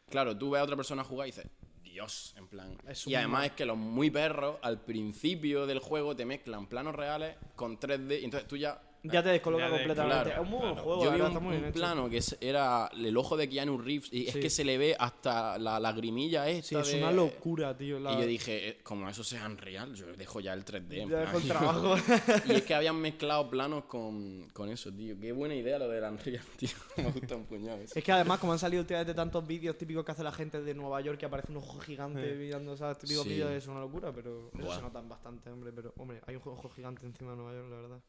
Claro, 0.09 0.37
tú 0.39 0.51
ves 0.51 0.61
a 0.61 0.65
otra 0.65 0.77
persona 0.77 1.03
jugar 1.05 1.27
y 1.27 1.31
dices, 1.33 1.47
Dios, 1.95 2.35
en 2.37 2.49
plan. 2.49 2.77
Es 2.89 3.07
y 3.07 3.15
además 3.15 3.47
es 3.47 3.53
que 3.53 3.65
los 3.65 3.77
muy 3.77 4.11
perros, 4.11 4.57
al 4.63 4.81
principio 4.81 5.65
del 5.65 5.79
juego, 5.79 6.17
te 6.17 6.25
mezclan 6.27 6.67
planos 6.67 6.93
reales 6.93 7.37
con 7.55 7.79
3D. 7.79 8.21
Y 8.21 8.25
entonces 8.25 8.49
tú 8.49 8.57
ya. 8.57 8.83
Ya 9.05 9.23
te 9.23 9.29
descoloca 9.29 9.65
Ya 9.65 9.71
te- 9.71 9.77
completamente. 9.77 10.23
claro, 10.25 10.31
es 10.43 10.47
un 10.47 10.51
muy 10.51 10.61
buen 10.61 10.75
juego, 10.77 11.05
Yo 11.05 11.13
vi 11.13 11.21
un, 11.21 11.27
está 11.27 11.39
muy 11.41 11.49
un 11.55 11.61
bien 11.61 11.65
hecho. 11.71 11.79
plano 11.79 12.09
que 12.11 12.17
es- 12.17 12.37
era 12.41 12.91
el 12.97 13.17
ojo 13.17 13.37
de 13.37 13.49
Keanu 13.49 13.79
Reeves 13.79 14.13
y 14.13 14.27
es 14.27 14.33
Sí. 14.33 14.41
que 14.41 14.51
se 14.51 14.65
le 14.65 14.79
ve 14.79 14.97
hasta 14.99 15.59
la 15.59 15.79
lagrimilla 15.79 16.49
esta. 16.49 16.69
Sí, 16.69 16.75
es 16.77 16.93
de- 16.93 17.03
una 17.03 17.13
locura, 17.13 17.77
tío. 17.77 18.01
la- 18.01 18.13
Y 18.15 18.21
yo 18.21 18.27
dije, 18.27 18.69
eh, 18.69 18.79
como 18.83 19.09
eso 19.09 19.23
sea 19.23 19.47
real, 19.49 19.95
yo 19.95 20.07
dejo 20.17 20.41
ya 20.41 20.53
el 20.55 20.65
3D. 20.65 21.03
en 21.03 21.11
Ya 21.11 21.19
dejo 21.19 21.37
el 21.39 21.49
trabajo. 21.49 21.95
y 22.47 22.53
es 22.53 22.63
que 22.63 22.75
habían 22.75 22.97
mezclado 22.97 23.49
planos 23.51 23.85
con, 23.85 24.49
con 24.53 24.69
eso, 24.71 24.91
tío. 24.93 25.19
Qué 25.21 25.33
buena 25.33 25.55
idea 25.55 25.79
lo 25.79 25.89
del 25.89 26.03
Unreal, 26.05 26.43
tío. 26.59 26.71
Me 26.97 27.11
gusta 27.11 27.37
un 27.37 27.45
puñado 27.45 27.79
eso. 27.83 27.99
Es 27.99 28.03
que 28.05 28.13
además, 28.13 28.39
como 28.39 28.53
han 28.53 28.59
salido 28.59 28.81
últimamente 28.81 29.13
tantos 29.15 29.47
vídeos 29.47 29.77
típicos 29.77 30.05
que 30.05 30.13
hace 30.13 30.23
la 30.25 30.33
gente 30.33 30.63
de 30.63 30.75
Nueva 30.75 31.01
York 31.03 31.19
que 31.19 31.27
aparece 31.27 31.53
un 31.53 31.59
ojo 31.59 31.79
gigante 31.79 32.35
mirando, 32.37 32.77
¿sabes? 32.77 32.99
Típicos 32.99 33.25
Sí. 33.25 33.29
vídeos 33.31 33.51
es 33.51 33.67
una 33.67 33.81
locura, 33.81 34.13
pero 34.13 34.51
eso 34.59 34.75
se 34.75 34.81
notan 34.83 35.09
bastante, 35.09 35.51
hombre. 35.51 35.73
Pero, 35.73 35.93
hombre, 35.99 36.21
hay 36.27 36.37
un 36.37 36.43
ojo 36.47 36.69
gigante 36.71 37.05
encima 37.07 37.33
de 37.33 37.37
Nueva 37.37 37.53
York, 37.53 37.69
la 37.71 37.77
verdad. 37.77 38.01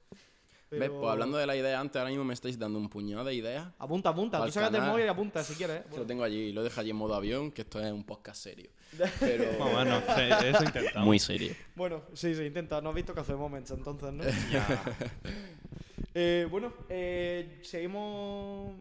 ¿Ves? 0.79 0.89
Pues 0.89 1.11
hablando 1.11 1.37
de 1.37 1.45
la 1.47 1.55
idea 1.55 1.79
antes, 1.79 1.97
ahora 1.97 2.09
mismo 2.09 2.23
me 2.25 2.33
estáis 2.33 2.57
dando 2.59 2.77
un 2.79 2.89
puñado 2.89 3.23
de 3.25 3.33
ideas. 3.33 3.67
Apunta, 3.79 4.09
apunta. 4.09 4.43
Tú 4.45 4.51
sacas 4.51 4.73
el 4.73 4.81
móvil 4.81 5.05
y 5.05 5.07
apunta 5.09 5.43
si 5.43 5.53
quieres. 5.55 5.81
¿eh? 5.81 5.83
Que 5.91 5.97
lo 5.97 6.05
tengo 6.05 6.23
allí, 6.23 6.51
lo 6.53 6.63
dejo 6.63 6.79
allí 6.81 6.89
en 6.91 6.95
modo 6.95 7.15
avión, 7.15 7.51
que 7.51 7.61
esto 7.63 7.81
es 7.81 7.91
un 7.91 8.03
podcast 8.03 8.41
serio. 8.41 8.69
Pero 9.19 9.45
Bueno, 9.57 10.01
bueno, 10.05 10.39
eso 10.43 10.63
intentamos. 10.63 11.05
muy 11.05 11.19
serio. 11.19 11.53
Bueno, 11.75 12.01
sí, 12.13 12.33
sí, 12.35 12.43
intenta. 12.43 12.79
No 12.81 12.89
has 12.89 12.95
visto 12.95 13.13
Café 13.13 13.33
Moments 13.35 13.71
entonces, 13.71 14.13
¿no? 14.13 14.23
Ya. 14.51 14.83
Eh, 16.17 16.47
bueno, 16.49 16.71
eh, 16.89 17.59
seguimos. 17.61 18.71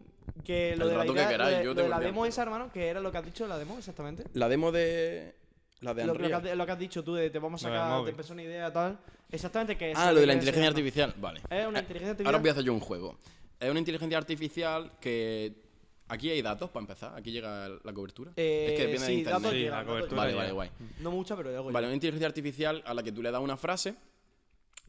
Que 0.43 0.75
lo 0.77 0.85
El 0.85 0.91
de 0.91 0.97
la, 0.97 1.03
que 1.05 1.11
idea- 1.11 1.27
queráis, 1.29 1.57
de- 1.57 1.63
yo 1.63 1.69
lo 1.71 1.75
tengo 1.75 1.83
de 1.85 1.89
la 1.89 1.99
demo 1.99 2.11
tiempo. 2.11 2.25
esa, 2.27 2.41
hermano, 2.43 2.71
que 2.71 2.87
era 2.87 2.99
lo 2.99 3.11
que 3.11 3.17
has 3.17 3.25
dicho 3.25 3.43
de 3.43 3.49
la 3.49 3.57
demo 3.57 3.77
exactamente. 3.77 4.23
La 4.33 4.47
demo 4.47 4.71
de. 4.71 5.35
La 5.81 5.93
de 5.93 6.05
Lo, 6.05 6.13
lo 6.13 6.19
que 6.27 6.33
has, 6.33 6.55
lo 6.57 6.65
que 6.65 6.71
has 6.71 6.79
dicho 6.79 7.03
tú 7.03 7.13
de 7.15 7.29
te 7.29 7.39
vamos 7.39 7.63
a 7.63 7.67
sacar, 7.69 8.05
te 8.05 8.13
pensé 8.13 8.31
una 8.33 8.43
idea 8.43 8.71
tal. 8.71 8.97
Exactamente 9.31 9.77
que 9.77 9.91
es. 9.91 9.97
Ah, 9.97 10.11
lo 10.11 10.19
de 10.21 10.27
la 10.27 10.33
inteligencia 10.33 10.69
artificial. 10.69 11.13
Vale. 11.17 11.41
Es 11.49 11.67
una 11.67 11.79
Eh, 11.79 11.81
inteligencia 11.81 12.11
artificial. 12.11 12.25
Ahora 12.27 12.37
voy 12.39 12.49
a 12.49 12.51
hacer 12.51 12.63
yo 12.63 12.73
un 12.73 12.79
juego. 12.79 13.17
Es 13.59 13.69
una 13.69 13.79
inteligencia 13.79 14.17
artificial 14.17 14.91
que. 14.99 15.63
Aquí 16.07 16.29
hay 16.29 16.41
datos 16.43 16.69
para 16.69 16.81
empezar. 16.83 17.15
Aquí 17.17 17.31
llega 17.31 17.67
la 17.67 17.91
cobertura. 17.93 18.31
Eh, 18.35 18.67
es 18.69 18.73
que 18.73 18.81
depende 18.87 18.99
sí, 19.07 19.11
de 19.13 19.17
internet. 19.17 19.41
datos 19.41 19.51
Sí, 19.53 19.57
llegan, 19.57 19.79
la 19.79 19.85
cobertura 19.85 20.21
Vale, 20.21 20.33
vale, 20.35 20.51
guay. 20.51 20.69
No 20.99 21.09
mucha, 21.09 21.35
pero 21.35 21.49
algo 21.49 21.71
Vale, 21.71 21.87
una 21.87 21.95
inteligencia 21.95 22.27
artificial 22.27 22.83
a 22.85 22.93
la 22.93 23.01
que 23.01 23.11
tú 23.11 23.23
le 23.23 23.31
das 23.31 23.41
una 23.41 23.57
frase 23.57 23.95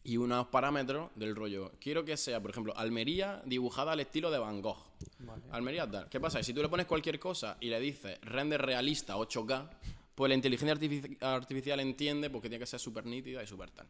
y 0.05 0.19
unos 0.19 0.49
parámetros 0.49 1.11
del 1.15 1.35
rollo. 1.35 1.73
Quiero 1.81 2.05
que 2.05 2.19
sea, 2.19 2.39
por 2.43 2.51
ejemplo, 2.51 2.77
Almería 2.77 3.41
dibujada 3.47 3.93
al 3.93 4.01
estilo 4.01 4.31
de 4.31 4.39
Van 4.39 4.61
Gogh. 4.61 4.77
Vale. 5.21 5.43
Almería 5.53 5.91
tal. 5.91 6.07
¿Qué 6.11 6.21
pasa? 6.21 6.43
Si 6.43 6.53
tú 6.53 6.61
le 6.61 6.69
pones 6.69 6.85
cualquier 6.85 7.19
cosa 7.19 7.57
y 7.61 7.71
le 7.71 7.81
dices 7.81 8.19
render 8.21 8.61
realista 8.61 9.17
8K, 9.17 9.71
pues 10.15 10.29
la 10.29 10.35
inteligencia 10.35 10.75
artifici- 10.77 11.17
artificial 11.23 11.81
entiende 11.81 12.29
porque 12.29 12.51
tiene 12.51 12.61
que 12.61 12.67
ser 12.67 12.79
súper 12.79 13.07
nítida 13.07 13.43
y 13.43 13.47
súper 13.47 13.71
tal. 13.71 13.87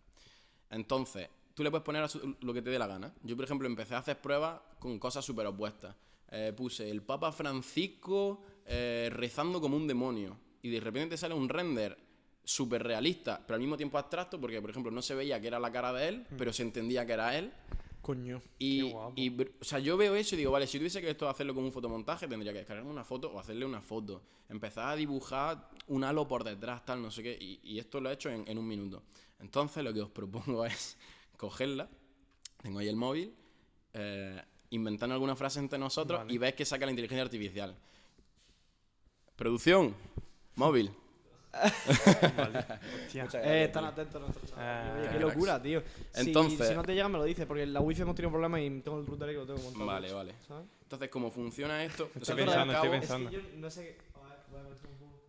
Entonces, 0.71 1.29
tú 1.55 1.63
le 1.63 1.71
puedes 1.71 1.85
poner 1.85 2.03
a 2.03 2.09
su- 2.09 2.37
lo 2.41 2.53
que 2.55 2.63
te 2.63 2.71
dé 2.71 2.79
la 2.79 2.87
gana. 2.87 3.13
Yo, 3.23 3.37
por 3.37 3.45
ejemplo, 3.45 3.67
empecé 3.67 3.95
a 3.95 3.99
hacer 3.99 4.21
pruebas 4.21 4.61
con 4.79 4.99
cosas 4.99 5.25
súper 5.25 5.47
opuestas. 5.47 5.95
Eh, 6.31 6.53
puse 6.57 6.91
el 6.91 7.03
Papa 7.03 7.31
Francisco 7.33 8.43
eh, 8.67 9.09
rezando 9.13 9.61
como 9.61 9.77
un 9.77 9.87
demonio. 9.87 10.37
Y 10.63 10.71
de 10.71 10.81
repente 10.81 11.11
te 11.11 11.17
sale 11.17 11.35
un 11.35 11.49
render 11.49 11.97
súper 12.43 12.83
realista, 12.83 13.41
pero 13.47 13.55
al 13.55 13.61
mismo 13.61 13.77
tiempo 13.77 13.99
abstracto, 13.99 14.41
porque, 14.41 14.61
por 14.61 14.71
ejemplo, 14.71 14.91
no 14.93 15.03
se 15.03 15.15
veía 15.15 15.41
que 15.41 15.47
era 15.49 15.59
la 15.61 15.71
cara 15.71 15.93
de 15.93 16.09
él, 16.09 16.27
pero 16.37 16.53
se 16.53 16.63
entendía 16.63 17.07
que 17.07 17.13
era 17.13 17.37
él. 17.39 17.53
Coño. 18.03 18.41
Y, 18.59 18.83
Qué 18.83 18.93
guapo. 18.93 19.13
y, 19.17 19.31
br- 19.31 19.53
o 19.61 19.65
sea, 19.65 19.79
yo 19.81 19.97
veo 19.97 20.15
eso 20.15 20.35
y 20.37 20.39
digo, 20.39 20.53
vale, 20.53 20.67
si 20.69 20.79
tuviese 20.79 21.01
que 21.01 21.11
esto 21.11 21.29
hacerlo 21.29 21.55
como 21.55 21.67
un 21.67 21.73
fotomontaje, 21.73 22.29
tendría 22.29 22.53
que 22.53 22.59
descargarme 22.59 22.91
una 22.91 23.05
foto 23.05 23.33
o 23.33 23.39
hacerle 23.41 23.65
una 23.67 23.81
foto. 23.83 24.23
Empezar 24.49 24.89
a 24.89 24.97
dibujar 24.97 25.71
un 25.89 26.05
halo 26.05 26.27
por 26.29 26.45
detrás, 26.45 26.85
tal, 26.85 27.03
no 27.03 27.11
sé 27.11 27.23
qué. 27.25 27.37
Y, 27.41 27.59
y 27.65 27.79
esto 27.81 28.01
lo 28.01 28.11
he 28.11 28.15
hecho 28.15 28.31
en, 28.31 28.45
en 28.47 28.59
un 28.59 28.67
minuto. 28.69 29.03
Entonces, 29.39 29.83
lo 29.85 29.93
que 29.93 30.01
os 30.01 30.11
propongo 30.11 30.65
es 30.67 30.97
cogerla. 31.37 31.89
Tengo 32.63 32.79
ahí 32.79 32.89
el 32.89 32.97
móvil. 32.97 33.35
Eh, 33.93 34.43
inventar 34.71 35.11
alguna 35.11 35.37
frase 35.37 35.59
entre 35.59 35.79
nosotros 35.79 36.19
Vale. 36.21 36.33
y 36.35 36.39
ves 36.39 36.55
que 36.55 36.65
saca 36.65 36.85
la 36.87 36.93
inteligencia 36.93 37.23
artificial. 37.23 37.77
Producción. 39.37 39.95
Móvil. 40.57 40.91
Hostia. 43.07 43.29
Eh, 43.45 43.65
están 43.65 43.85
atentos 43.85 44.21
nuestros 44.21 44.51
chavales. 44.51 45.01
Oye, 45.01 45.09
qué 45.13 45.21
locura, 45.21 45.63
tío. 45.63 45.83
Si- 46.13 46.21
Entonces- 46.29 46.69
Si, 46.69 46.75
no 46.75 46.83
te 46.83 46.95
llega, 46.95 47.09
me 47.09 47.19
lo 47.19 47.25
dices, 47.25 47.47
porque 47.47 47.63
en 47.63 47.73
la 47.73 47.81
wifi 47.81 48.03
hemos 48.03 48.15
tenido 48.15 48.29
un 48.29 48.35
problema 48.35 48.61
y 48.61 48.81
tengo 48.81 48.99
el 49.01 49.07
router 49.07 49.29
ahí 49.29 49.35
que 49.35 49.41
lo 49.41 49.47
tengo 49.47 49.61
montado. 49.63 49.87
Vale, 49.87 50.13
vale. 50.13 50.35
¿Sabes? 50.47 50.67
Entonces, 50.83 51.09
¿cómo 51.09 51.31
funciona 51.31 51.83
esto? 51.85 52.05
O 52.05 52.09
sea, 52.13 52.21
Estoy 52.21 52.37
pensando, 52.37 52.73
estoy 52.75 52.89
cabo, 52.89 53.01
pensando. 53.01 53.31
Es 53.31 53.37
que 53.37 53.43
yo 53.53 53.59
no 53.59 53.71
sé 53.71 53.83
qué. 53.85 53.99
A 54.19 54.29
ver, 54.29 54.39
voy 54.51 54.61
a 54.61 54.63
ver 54.65 54.79
si 54.79 54.87
me 54.89 54.95
pongo- 54.97 55.21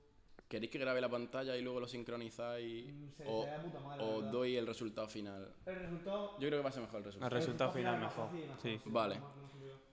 ¿Queréis 0.47 0.71
que 0.71 0.77
grabe 0.79 1.01
la 1.01 1.09
pantalla 1.09 1.57
y 1.57 1.61
luego 1.61 1.81
lo 1.81 1.87
sincronizáis? 1.87 2.93
No 2.93 3.11
sé, 3.11 3.23
o 3.27 3.43
estaría 3.43 3.63
puta 3.63 3.79
madre, 3.81 4.03
o 4.03 4.21
doy 4.21 4.55
el 4.55 4.65
resultado 4.65 5.07
final? 5.09 5.53
El 5.65 5.75
resultado. 5.75 6.31
Yo 6.39 6.47
creo 6.47 6.59
que 6.59 6.63
va 6.63 6.69
a 6.69 6.71
ser 6.71 6.81
mejor 6.83 6.95
el 6.97 7.01
El 7.01 7.05
resultado. 7.05 7.35
resultado 7.35 7.71
final 7.73 7.99
más 7.99 8.15
mejor. 8.15 8.29
Sí. 8.61 8.79
Vale. 8.85 9.19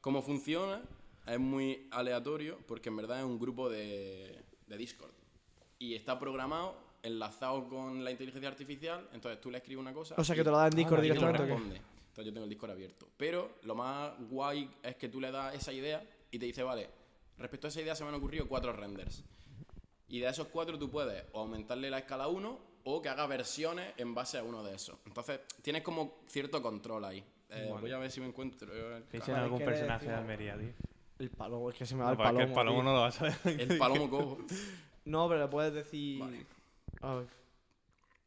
Cómo 0.00 0.22
funciona 0.22 0.80
es 1.26 1.40
muy 1.40 1.88
aleatorio 1.90 2.58
porque 2.68 2.88
en 2.90 2.96
verdad 2.96 3.18
es 3.18 3.24
un 3.24 3.38
grupo 3.38 3.68
de, 3.68 4.44
de 4.66 4.76
Discord. 4.76 5.10
Y 5.78 5.94
está 5.94 6.18
programado, 6.18 6.76
enlazado 7.02 7.68
con 7.68 8.04
la 8.04 8.10
inteligencia 8.12 8.48
artificial, 8.48 9.08
entonces 9.12 9.40
tú 9.40 9.50
le 9.50 9.58
escribes 9.58 9.80
una 9.80 9.92
cosa. 9.92 10.14
O 10.16 10.22
sea, 10.22 10.36
que 10.36 10.44
te 10.44 10.50
lo 10.50 10.56
da 10.56 10.68
en 10.68 10.76
Discord 10.76 11.04
y 11.04 11.08
te 11.08 11.14
lo 11.14 11.14
directamente. 11.14 11.42
¿o 11.42 11.46
qué? 11.46 11.52
responde. 11.52 11.76
Entonces 12.10 12.26
yo 12.26 12.32
tengo 12.32 12.44
el 12.44 12.50
Discord 12.50 12.70
abierto. 12.70 13.08
Pero 13.16 13.56
lo 13.64 13.74
más 13.74 14.12
guay 14.30 14.70
es 14.84 14.94
que 14.94 15.08
tú 15.08 15.20
le 15.20 15.32
das 15.32 15.52
esa 15.54 15.72
idea 15.72 16.00
y 16.30 16.38
te 16.38 16.46
dice, 16.46 16.62
vale, 16.62 16.88
respecto 17.38 17.66
a 17.66 17.70
esa 17.70 17.80
idea 17.80 17.96
se 17.96 18.04
me 18.04 18.10
han 18.10 18.14
ocurrido 18.14 18.46
cuatro 18.46 18.72
renders. 18.72 19.24
Y 20.08 20.20
de 20.20 20.28
esos 20.28 20.48
cuatro 20.48 20.78
tú 20.78 20.90
puedes 20.90 21.24
o 21.32 21.40
aumentarle 21.40 21.90
la 21.90 21.98
escala 21.98 22.24
a 22.24 22.28
uno 22.28 22.58
o 22.84 23.00
que 23.00 23.08
haga 23.08 23.26
versiones 23.26 23.94
en 23.96 24.14
base 24.14 24.38
a 24.38 24.42
uno 24.42 24.62
de 24.62 24.74
esos. 24.74 24.96
Entonces 25.06 25.40
tienes 25.62 25.82
como 25.82 26.18
cierto 26.28 26.60
control 26.62 27.04
ahí. 27.06 27.24
Eh, 27.48 27.68
Vale. 27.70 27.80
Voy 27.80 27.92
a 27.92 27.98
ver 27.98 28.10
si 28.10 28.20
me 28.20 28.26
encuentro. 28.26 28.68
eh, 28.72 29.02
Piensa 29.10 29.30
en 29.30 29.34
Vale, 29.34 29.44
algún 29.44 29.58
¿qué 29.60 29.64
personaje 29.64 30.06
de? 30.06 30.14
Almería, 30.14 30.58
tío. 30.58 30.72
El 31.18 31.30
palomo, 31.30 31.70
es 31.70 31.76
que 31.76 31.86
se 31.86 31.94
me 31.94 32.00
va 32.02 32.06
No, 32.06 32.12
el 32.12 32.18
palomo. 32.18 32.40
el 32.44 32.52
palomo 32.52 32.76
tío. 32.78 32.82
no 32.84 32.92
lo 32.94 33.00
vas 33.02 33.20
a 33.22 33.24
ver. 33.24 33.34
El 33.60 33.78
palomo 33.78 34.10
cojo. 34.10 34.38
No, 35.06 35.28
pero 35.28 35.40
le 35.42 35.48
puedes 35.48 35.72
decir. 35.74 36.18
Vale. 36.18 36.46
A 37.02 37.14
ver. 37.16 37.26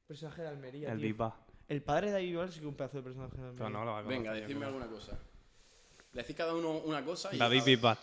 Personaje 0.05 0.43
de 0.43 0.47
Almería. 0.47 0.91
El 0.91 1.13
Bang. 1.15 1.33
El 1.67 1.81
padre 1.83 2.07
de 2.07 2.13
David 2.13 2.27
Bisbal 2.29 2.47
sí 2.51 2.59
que 2.59 2.65
es 2.65 2.69
un 2.69 2.75
pedazo 2.75 2.97
de 2.97 3.03
personaje 3.03 3.35
de 3.35 3.41
Almería. 3.43 3.57
Pero 3.65 3.69
no 3.71 3.83
lo 3.85 3.91
va 3.91 3.99
a 3.99 4.01
Venga, 4.03 4.33
decidme 4.33 4.65
alguna 4.67 4.87
cosa. 4.87 5.19
Decid 6.13 6.35
cada 6.37 6.53
uno 6.55 6.71
una 6.79 7.03
cosa 7.03 7.33
y. 7.35 7.37
David 7.37 7.63
Bisbal. 7.65 7.97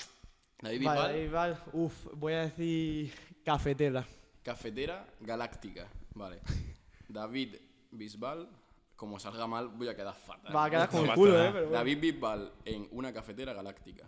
David 0.61 0.85
Vale, 0.85 0.99
Bisbal, 1.01 1.09
David 1.12 1.22
Bisbal. 1.22 1.62
Uf, 1.72 2.07
voy 2.14 2.33
a 2.35 2.41
decir. 2.41 3.14
Cafetera. 3.45 4.05
cafetera 4.43 5.07
galáctica. 5.21 5.87
Vale. 6.15 6.41
David 7.09 7.57
Bisbal, 7.91 8.49
como 8.97 9.19
salga 9.19 9.47
mal, 9.47 9.69
voy 9.69 9.89
a 9.89 9.95
quedar 9.97 10.15
fatal. 10.15 10.55
Va 10.55 10.65
a 10.65 10.71
quedar 10.71 10.89
como 10.91 11.05
el 11.05 11.13
culo, 11.15 11.39
eh. 11.43 11.49
Pero 11.53 11.65
bueno. 11.67 11.71
David 11.79 12.01
Bisbal 12.01 12.53
en 12.65 12.89
una 12.93 13.13
cafetera 13.13 13.53
galáctica. 13.53 14.05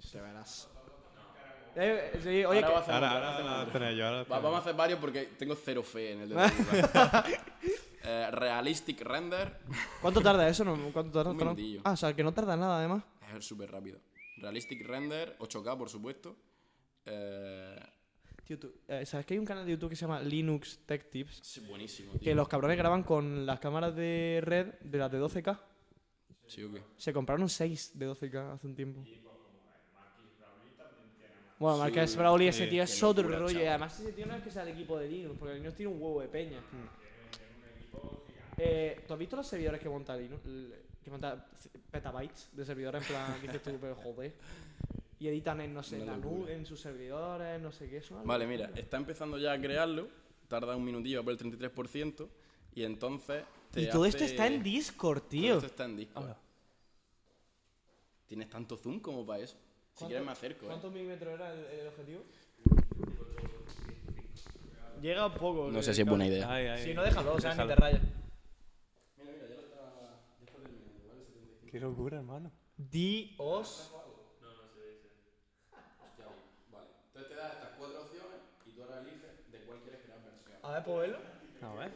Se 0.00 0.20
verás. 0.20 0.68
Eh, 1.74 2.18
sí, 2.22 2.44
oye, 2.44 2.44
Ahora 2.44 2.60
que- 2.60 2.72
va 2.72 2.78
a 2.78 2.80
hacer 2.82 2.94
Ahora, 2.94 3.06
otro, 3.08 3.16
ahora, 3.18 3.28
ahora 3.28 3.28
ahora, 3.28 3.34
hacemos 3.34 3.52
otro. 3.52 3.66
espera, 3.78 3.92
yo 3.92 4.06
ahora. 4.06 4.24
Va- 4.24 4.38
vamos 4.40 4.58
a 4.58 4.60
hacer 4.62 4.74
varios 4.74 4.98
porque 5.00 5.22
tengo 5.38 5.54
cero 5.54 5.82
fe 5.82 6.12
en 6.12 6.20
el 6.22 6.28
de 6.30 6.34
David 6.36 6.54
Bisbal. 6.72 7.24
Eh, 8.04 8.28
realistic 8.32 9.00
render. 9.02 9.58
¿Cuánto 10.00 10.20
tarda 10.20 10.48
eso? 10.48 10.64
No? 10.64 10.76
¿Cuánto 10.92 11.12
tarda? 11.12 11.30
Un 11.30 11.36
minutillo. 11.36 11.80
Ah, 11.84 11.92
o 11.92 11.96
sea, 11.96 12.14
que 12.14 12.22
no 12.24 12.32
tarda 12.32 12.56
nada, 12.56 12.78
además. 12.78 13.02
Es 13.36 13.46
súper 13.46 13.70
rápido. 13.70 13.98
Realistic 14.38 14.86
render, 14.86 15.36
8K 15.38 15.76
por 15.76 15.88
supuesto. 15.90 16.36
Eh, 17.06 17.80
Tío, 18.44 18.58
tú, 18.58 18.72
eh, 18.88 19.04
¿sabes 19.04 19.26
que 19.26 19.34
hay 19.34 19.38
un 19.38 19.44
canal 19.44 19.66
de 19.66 19.72
YouTube 19.72 19.90
que 19.90 19.96
se 19.96 20.02
llama 20.06 20.22
Linux 20.22 20.78
Tech 20.86 21.10
Tips? 21.10 21.58
es 21.58 21.68
buenísimo, 21.68 22.12
tío. 22.12 22.20
Que 22.22 22.34
los 22.34 22.48
cabrones 22.48 22.78
graban 22.78 23.02
con 23.02 23.44
las 23.44 23.60
cámaras 23.60 23.94
de 23.94 24.40
red 24.42 24.68
de 24.80 24.98
las 24.98 25.12
de 25.12 25.20
12K. 25.20 25.58
¿Sí 26.46 26.62
o 26.62 26.72
qué? 26.72 26.82
Se 26.96 27.12
compraron 27.12 27.46
6 27.46 27.98
de 27.98 28.08
12K 28.08 28.54
hace 28.54 28.66
un 28.66 28.74
tiempo. 28.74 29.04
Bueno, 31.58 31.76
Sí, 31.76 31.82
Marques 31.82 32.16
Brownlee, 32.16 32.48
ese 32.48 32.64
sí, 32.64 32.70
tío 32.70 32.82
es 32.84 33.02
otro 33.02 33.28
rollo. 33.28 33.60
Y 33.60 33.66
además 33.66 34.00
ese 34.00 34.12
tío 34.12 34.24
no 34.24 34.34
es 34.34 34.42
que 34.42 34.50
sea 34.50 34.62
el 34.62 34.68
equipo 34.68 34.98
de 34.98 35.08
Linux, 35.08 35.36
porque 35.38 35.54
Linux 35.54 35.74
tiene 35.76 35.92
un 35.92 36.00
huevo 36.00 36.22
de 36.22 36.28
peña. 36.28 36.60
Eh, 38.56 39.02
¿Tú 39.06 39.12
has 39.12 39.18
visto 39.18 39.36
los 39.36 39.46
servidores 39.46 39.80
que 39.80 39.88
monta 39.90 40.16
Linux? 40.16 40.42
Que 41.04 41.10
monta 41.10 41.46
petabytes 41.90 42.48
de 42.52 42.64
servidores 42.64 43.02
en 43.02 43.08
plan, 43.08 43.40
que 43.40 43.46
dices 43.46 43.62
tú, 43.62 43.76
pero 43.78 43.94
joder. 43.96 44.34
Y 45.20 45.28
editan 45.28 45.60
en, 45.60 45.74
no 45.74 45.82
sé, 45.82 46.04
la 46.04 46.16
nube, 46.16 46.54
en 46.54 46.64
sus 46.64 46.80
servidores, 46.80 47.60
no 47.60 47.72
sé 47.72 47.88
qué. 47.88 47.98
Eso 47.98 48.22
Vale, 48.24 48.46
mira, 48.46 48.70
está 48.76 48.96
empezando 48.96 49.38
ya 49.38 49.52
a 49.52 49.60
crearlo. 49.60 50.08
Tarda 50.46 50.76
un 50.76 50.84
minutillo 50.84 51.24
por 51.24 51.32
el 51.32 51.38
33%. 51.38 52.28
Y 52.74 52.84
entonces. 52.84 53.44
te 53.72 53.82
Y 53.82 53.90
todo 53.90 54.04
esto 54.06 54.24
está 54.24 54.46
en 54.46 54.62
Discord, 54.62 55.20
Todo 55.20 55.28
tío. 55.28 55.54
esto 55.54 55.66
está 55.66 55.84
en 55.84 55.96
Discord. 55.96 56.36
¿Tienes 58.26 58.48
tanto 58.48 58.76
zoom 58.76 59.00
como 59.00 59.26
para 59.26 59.42
eso? 59.42 59.56
Si 59.94 60.04
quieres 60.04 60.24
me 60.24 60.32
acerco, 60.32 60.66
¿eh? 60.66 60.68
¿Cuántos 60.68 60.92
milímetros 60.92 61.34
era 61.34 61.52
el, 61.52 61.88
objetivo? 61.88 62.22
Llega 65.00 65.26
un 65.26 65.34
poco. 65.34 65.70
No 65.70 65.82
sé 65.82 65.94
si 65.94 66.02
es 66.02 66.06
buena 66.06 66.26
idea. 66.26 66.52
Ay, 66.52 66.66
ay, 66.66 66.84
Si 66.84 66.94
no, 66.94 67.02
déjalo, 67.02 67.34
o 67.34 67.40
sea, 67.40 67.54
ni 67.54 67.66
te 67.66 67.74
rayas. 67.74 68.02
Qué 71.70 71.80
locura, 71.80 72.18
hermano. 72.18 72.50
Dios. 72.76 73.92
Vale. 76.72 76.88
Entonces 77.06 77.28
te 77.28 77.34
da 77.34 77.52
estas 77.52 77.70
cuatro 77.76 78.02
opciones 78.02 78.40
y 78.66 78.72
tú 78.72 78.82
ahora 78.82 79.00
eliges 79.00 79.50
de 79.50 79.58
cuál 79.64 79.80
quieres 79.80 80.02
crear 80.02 80.22
versión. 80.22 80.57
A 80.68 80.72
ver, 80.72 80.82
¿puedo 80.84 80.98
verlo? 80.98 81.18
A 81.62 81.74
ver. 81.78 81.90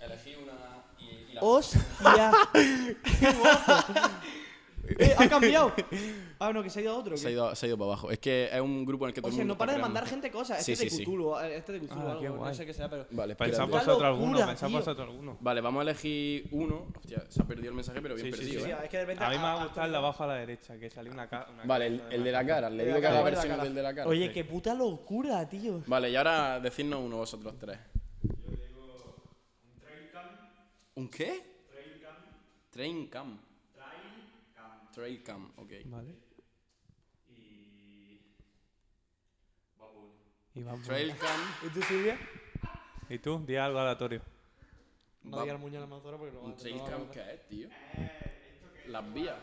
Elegí 0.00 0.34
una 0.42 0.52
y, 0.98 1.30
y 1.30 1.34
la. 1.34 1.40
¡Hostia! 1.40 2.32
¡Qué 2.52 3.32
guapo! 3.40 3.82
Eh, 4.98 5.14
¡Ha 5.18 5.28
cambiado! 5.28 5.72
Ah, 6.38 6.50
no, 6.52 6.62
que 6.62 6.70
se 6.70 6.78
ha 6.78 6.82
ido 6.82 6.92
a 6.92 6.96
otro. 6.98 7.14
Se 7.16 7.28
ha, 7.28 7.30
ido, 7.30 7.54
se 7.54 7.66
ha 7.66 7.68
ido 7.68 7.76
para 7.76 7.88
abajo. 7.88 8.10
Es 8.10 8.18
que 8.20 8.48
es 8.50 8.60
un 8.60 8.86
grupo 8.86 9.04
en 9.04 9.08
el 9.10 9.14
que 9.14 9.20
todo 9.20 9.28
O 9.28 9.30
el 9.30 9.34
sea, 9.36 9.42
mundo 9.44 9.54
no 9.54 9.58
para 9.58 9.72
de 9.74 9.78
mandar 9.80 10.06
gente 10.06 10.30
cosas. 10.30 10.64
Sí, 10.64 10.72
Este 10.72 10.86
es 10.86 10.92
sí, 10.92 10.98
de 10.98 11.04
sí. 11.04 11.10
Cthulhu, 11.10 11.38
eh, 11.40 11.56
este 11.56 11.76
es 11.76 11.82
de 11.82 11.88
Cthulhu, 11.88 12.08
Ah, 12.08 12.16
qué 12.20 12.26
algo, 12.28 12.44
no 12.46 12.54
sé 12.54 12.64
qué 12.64 12.72
sea, 12.72 12.88
pero... 12.88 13.06
Vale, 13.10 13.34
Pensad 13.36 13.68
vosotros 13.68 14.02
alguno, 14.02 14.46
pensad 14.46 14.70
vosotros 14.70 15.08
alguno. 15.08 15.36
Vale, 15.40 15.60
vamos 15.60 15.80
a 15.80 15.82
elegir 15.82 16.48
uno. 16.52 16.86
Hostia, 16.96 17.22
se 17.28 17.42
ha 17.42 17.44
perdido 17.46 17.68
el 17.70 17.74
mensaje, 17.74 18.00
pero 18.00 18.14
bien 18.14 18.26
Sí, 18.26 18.32
sí, 18.32 18.38
perdido. 18.38 18.64
Sí, 18.64 18.70
¿eh? 18.70 18.76
es 18.84 18.88
que 18.88 18.96
de 18.96 19.02
repente... 19.02 19.24
A 19.24 19.28
mí 19.30 19.36
me 19.36 19.42
va 19.42 19.52
ah, 19.52 19.60
a 19.60 19.64
gustar 19.64 19.84
el 19.86 19.90
de 19.90 19.96
abajo 19.98 20.24
a 20.24 20.26
la 20.28 20.34
derecha, 20.36 20.78
que 20.78 20.88
salió 20.88 21.12
una, 21.12 21.28
ca 21.28 21.48
una 21.52 21.64
Vale, 21.64 21.86
el, 21.88 22.02
el 22.10 22.24
de 22.24 22.32
la 22.32 22.46
cara. 22.46 22.70
Le 22.70 22.76
El 22.76 22.78
de 22.78 22.84
digo 22.86 23.00
que 23.00 23.06
haga 23.08 23.16
cara, 23.16 23.18
el 23.18 23.24
de 23.24 23.30
la 23.30 23.40
versión 23.40 23.50
cara. 23.56 23.64
del 23.64 23.74
de 23.74 23.82
la 23.82 23.94
cara. 23.94 24.08
Oye, 24.08 24.32
qué 24.32 24.44
puta 24.44 24.74
locura, 24.74 25.46
tío. 25.48 25.82
Vale, 25.86 26.08
y 26.10 26.16
ahora 26.16 26.60
decidnos 26.60 27.00
uno 27.04 27.18
vosotros 27.18 27.54
tres. 27.58 27.78
Un 30.98 31.08
qué? 31.08 31.44
Train 32.70 33.06
cam. 33.08 33.38
Trail 34.92 35.22
cam. 35.22 35.52
ok. 35.56 35.72
Vale. 35.86 36.14
Y 40.54 40.62
Bad 40.64 40.72
Bunny. 40.72 40.84
Trail 40.84 41.16
cam. 41.16 41.40
¿Y 41.62 41.68
tú, 41.70 41.82
Silvia? 41.82 42.18
¿Y 43.08 43.18
tú? 43.18 43.44
Di 43.46 43.54
algo 43.56 43.78
aleatorio. 43.78 44.22
No 45.22 45.36
Va- 45.36 45.42
digas 45.44 45.62
el 45.62 45.72
la 45.72 45.86
mazorra 45.86 46.18
porque 46.18 46.32
no 46.32 46.40
va 46.40 46.44
¿Un 46.46 46.50
no 46.50 46.56
trail 46.56 46.80
a 46.80 46.84
cam 46.90 47.10
qué 47.10 47.32
es, 47.34 47.48
tío? 47.48 47.68
Las 48.88 49.12
vías. 49.14 49.36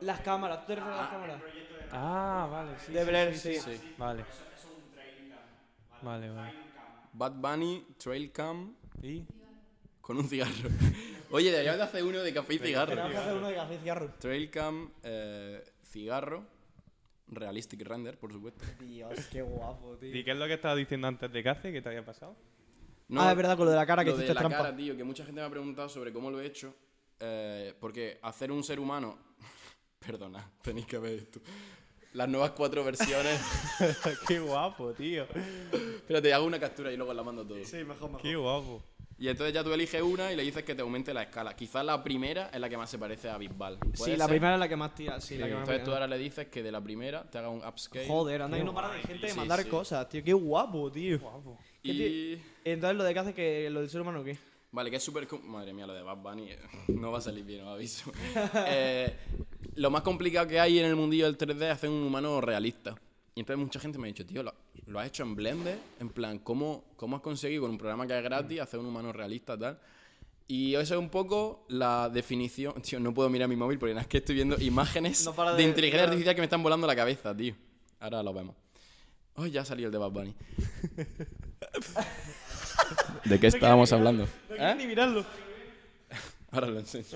Las 0.00 0.20
cámaras, 0.20 0.60
¿tú 0.60 0.66
te 0.68 0.74
refieres 0.76 0.98
a 0.98 1.02
las 1.02 1.10
cámaras? 1.10 1.42
Ah, 1.90 2.48
vale, 2.50 2.78
sí. 2.78 2.92
De 2.92 3.00
sí, 3.02 3.08
Blair, 3.08 3.36
sí, 3.36 3.54
sí. 3.54 3.76
Sí. 3.78 3.94
Vale. 3.98 4.24
Vale, 6.02 6.30
vale. 6.30 6.52
Bad 7.12 7.32
Bunny, 7.32 7.86
Trail 7.98 8.30
cam 8.32 8.74
¿Y? 9.02 9.24
con 10.00 10.16
un 10.18 10.28
cigarro. 10.28 10.68
Oye, 11.30 11.50
deberíamos 11.50 11.78
de 11.78 11.84
hacer 11.84 12.04
uno 12.04 12.20
de 12.20 12.32
café 12.32 12.54
y 12.54 12.58
cigarro. 12.58 12.90
Tenemos 12.90 13.10
que 13.12 13.18
hacer 13.18 13.34
uno 13.34 13.48
de 13.48 13.54
café 13.54 13.74
y 13.74 13.78
cigarro. 13.78 14.14
Trail 14.18 14.50
cam, 14.50 14.90
eh, 15.02 15.64
cigarro, 15.84 16.44
realistic 17.28 17.82
render, 17.82 18.18
por 18.18 18.32
supuesto. 18.32 18.64
Dios, 18.80 19.26
qué 19.30 19.42
guapo, 19.42 19.96
¿Y 19.96 20.12
tío. 20.12 20.24
qué 20.24 20.30
es 20.30 20.36
lo 20.38 20.46
que 20.46 20.54
estabas 20.54 20.78
diciendo 20.78 21.08
antes 21.08 21.30
de 21.32 21.42
que 21.42 21.48
hace? 21.48 21.72
¿Qué 21.72 21.82
te 21.82 21.88
había 21.88 22.04
pasado? 22.04 22.36
Ah, 23.16 23.30
es 23.30 23.36
verdad, 23.36 23.56
con 23.56 23.64
lo 23.66 23.70
de 23.72 23.76
la 23.78 23.86
cara 23.86 24.04
que 24.04 24.10
lo 24.10 24.16
de 24.18 24.28
la 24.28 24.34
trampa. 24.40 24.58
cara, 24.58 24.76
tío, 24.76 24.96
que 24.96 25.02
mucha 25.04 25.24
gente 25.24 25.40
me 25.40 25.46
ha 25.46 25.50
preguntado 25.50 25.88
sobre 25.88 26.12
cómo 26.12 26.30
lo 26.30 26.40
he 26.40 26.46
hecho. 26.46 26.74
eh, 27.20 27.74
porque 27.80 28.18
hacer 28.22 28.52
un 28.52 28.62
ser 28.62 28.78
humano. 28.78 29.18
Perdona, 29.98 30.48
tenéis 30.62 30.86
que 30.86 30.98
ver 30.98 31.14
esto. 31.14 31.40
Las 32.14 32.28
nuevas 32.28 32.52
cuatro 32.52 32.84
versiones. 32.84 33.40
qué 34.28 34.38
guapo, 34.40 34.92
tío. 34.92 35.26
Espérate, 35.72 36.32
hago 36.32 36.46
una 36.46 36.58
captura 36.58 36.90
y 36.92 36.96
luego 36.96 37.12
la 37.12 37.22
mando 37.22 37.44
todo. 37.46 37.62
Sí, 37.64 37.76
mejor, 37.84 38.08
mejor. 38.10 38.22
Qué 38.22 38.34
guapo. 38.34 38.82
Y 39.20 39.28
entonces 39.28 39.52
ya 39.52 39.64
tú 39.64 39.72
eliges 39.72 40.00
una 40.00 40.32
y 40.32 40.36
le 40.36 40.44
dices 40.44 40.62
que 40.62 40.74
te 40.76 40.82
aumente 40.82 41.12
la 41.12 41.22
escala. 41.24 41.54
Quizás 41.56 41.84
la 41.84 42.02
primera 42.04 42.50
es 42.52 42.60
la 42.60 42.68
que 42.68 42.76
más 42.76 42.88
se 42.88 42.98
parece 42.98 43.28
a 43.28 43.36
Bisbal. 43.36 43.78
Sí, 43.94 44.16
la 44.16 44.28
primera 44.28 44.54
es 44.54 44.60
la 44.60 44.68
que 44.68 44.76
más 44.76 44.94
tira. 44.94 45.20
Sí, 45.20 45.36
la 45.36 45.46
que 45.48 45.54
más 45.54 45.62
Entonces 45.62 45.84
tú 45.84 45.92
ahora 45.92 46.06
le 46.06 46.18
dices 46.18 46.46
que 46.46 46.62
de 46.62 46.70
la 46.70 46.80
primera 46.80 47.28
te 47.28 47.36
haga 47.38 47.48
un 47.48 47.64
upscale. 47.64 48.06
Joder, 48.06 48.42
anda 48.42 48.56
que 48.56 48.64
no 48.64 48.72
para 48.74 48.90
de 48.92 49.00
gente 49.00 49.26
de 49.26 49.32
Sí, 49.32 49.36
mandar 49.38 49.60
sí. 49.62 49.68
cosas, 49.68 50.08
tío. 50.08 50.22
Qué 50.22 50.32
guapo, 50.32 50.90
tío. 50.92 51.18
Guapo. 51.18 51.58
Y. 51.82 52.38
Entonces, 52.64 52.96
lo 52.96 53.02
de 53.04 53.12
que 53.12 53.18
hace 53.18 53.34
que 53.34 53.68
lo 53.70 53.80
del 53.80 53.90
ser 53.90 54.00
humano, 54.00 54.22
¿qué? 54.22 54.38
Vale, 54.70 54.90
que 54.90 54.96
es 54.96 55.02
súper... 55.02 55.26
com- 55.26 55.42
Madre 55.46 55.72
mía, 55.72 55.86
lo 55.86 55.94
de 55.94 56.02
Bad 56.02 56.18
Bunny 56.18 56.50
eh, 56.52 56.58
no 56.88 57.10
va 57.10 57.18
a 57.18 57.22
salir 57.22 57.44
bien, 57.44 57.64
os 57.64 57.74
aviso. 57.74 58.12
Eh, 58.68 59.16
lo 59.78 59.90
más 59.90 60.02
complicado 60.02 60.46
que 60.46 60.60
hay 60.60 60.78
en 60.78 60.86
el 60.86 60.96
mundillo 60.96 61.26
del 61.26 61.38
3D 61.38 61.62
es 61.66 61.70
hacer 61.72 61.90
un 61.90 62.02
humano 62.02 62.40
realista. 62.40 62.94
Y 63.34 63.40
entonces 63.40 63.64
mucha 63.64 63.78
gente 63.80 63.98
me 63.98 64.08
ha 64.08 64.10
dicho, 64.12 64.26
tío, 64.26 64.42
lo, 64.42 64.52
lo 64.86 64.98
has 64.98 65.06
hecho 65.06 65.22
en 65.22 65.36
Blender, 65.36 65.78
en 66.00 66.08
plan, 66.08 66.38
¿cómo, 66.40 66.84
¿cómo 66.96 67.16
has 67.16 67.22
conseguido 67.22 67.62
con 67.62 67.70
un 67.70 67.78
programa 67.78 68.06
que 68.06 68.16
es 68.18 68.22
gratis 68.24 68.60
hacer 68.60 68.80
un 68.80 68.86
humano 68.86 69.12
realista 69.12 69.56
tal? 69.56 69.78
Y 70.48 70.74
eso 70.74 70.94
es 70.94 71.00
un 71.00 71.08
poco 71.10 71.64
la 71.68 72.08
definición... 72.08 72.74
Tío, 72.82 72.98
no 72.98 73.14
puedo 73.14 73.28
mirar 73.30 73.48
mi 73.48 73.54
móvil 73.56 73.78
porque 73.78 73.96
es 73.98 74.06
que 74.08 74.18
estoy 74.18 74.34
viendo 74.34 74.56
imágenes 74.60 75.24
No 75.36 75.50
de, 75.52 75.56
de- 75.56 75.62
inteligencia 75.68 76.04
artificial 76.04 76.34
que 76.34 76.40
me 76.40 76.46
están 76.46 76.62
volando 76.62 76.86
la 76.86 76.96
cabeza, 76.96 77.36
tío. 77.36 77.54
Ahora 78.00 78.22
lo 78.22 78.32
vemos. 78.34 78.56
Oh, 79.34 79.46
ya 79.46 79.64
salió 79.64 79.86
el 79.86 79.92
de 79.92 79.98
Bad 79.98 80.10
Bunny. 80.10 80.34
¿De 83.24 83.38
qué 83.38 83.46
estábamos 83.46 83.92
hablando? 83.92 84.24
No 84.48 84.56
quiero 84.56 84.74
ni 84.74 84.86
mirarlo. 84.86 85.24
Ahora 86.50 86.66
lo 86.68 86.78
enseño. 86.80 87.06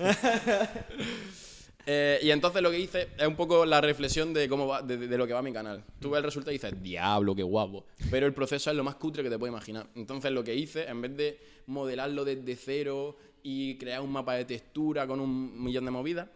Eh, 1.85 2.19
y 2.21 2.31
entonces 2.31 2.61
lo 2.61 2.71
que 2.71 2.79
hice 2.79 3.09
es 3.17 3.27
un 3.27 3.35
poco 3.35 3.65
la 3.65 3.81
reflexión 3.81 4.33
de 4.33 4.47
cómo 4.47 4.67
va, 4.67 4.81
de, 4.81 4.97
de 4.97 5.17
lo 5.17 5.27
que 5.27 5.33
va 5.33 5.41
mi 5.41 5.51
canal. 5.51 5.83
Tú 5.99 6.11
ves 6.11 6.19
el 6.19 6.23
resultado 6.23 6.51
y 6.51 6.55
dices, 6.55 6.81
diablo, 6.81 7.35
qué 7.35 7.43
guapo. 7.43 7.85
Pero 8.09 8.25
el 8.25 8.33
proceso 8.33 8.69
es 8.71 8.75
lo 8.77 8.83
más 8.83 8.95
cutre 8.95 9.21
que 9.23 9.29
te 9.29 9.37
puedes 9.37 9.51
imaginar. 9.51 9.87
Entonces 9.95 10.31
lo 10.31 10.43
que 10.43 10.55
hice, 10.55 10.87
en 10.87 11.01
vez 11.01 11.17
de 11.17 11.39
modelarlo 11.67 12.23
desde 12.23 12.55
cero 12.55 13.17
y 13.43 13.77
crear 13.77 14.01
un 14.01 14.11
mapa 14.11 14.35
de 14.35 14.45
textura 14.45 15.05
con 15.05 15.19
un 15.19 15.61
millón 15.61 15.83
de 15.85 15.91
movidas, 15.91 16.29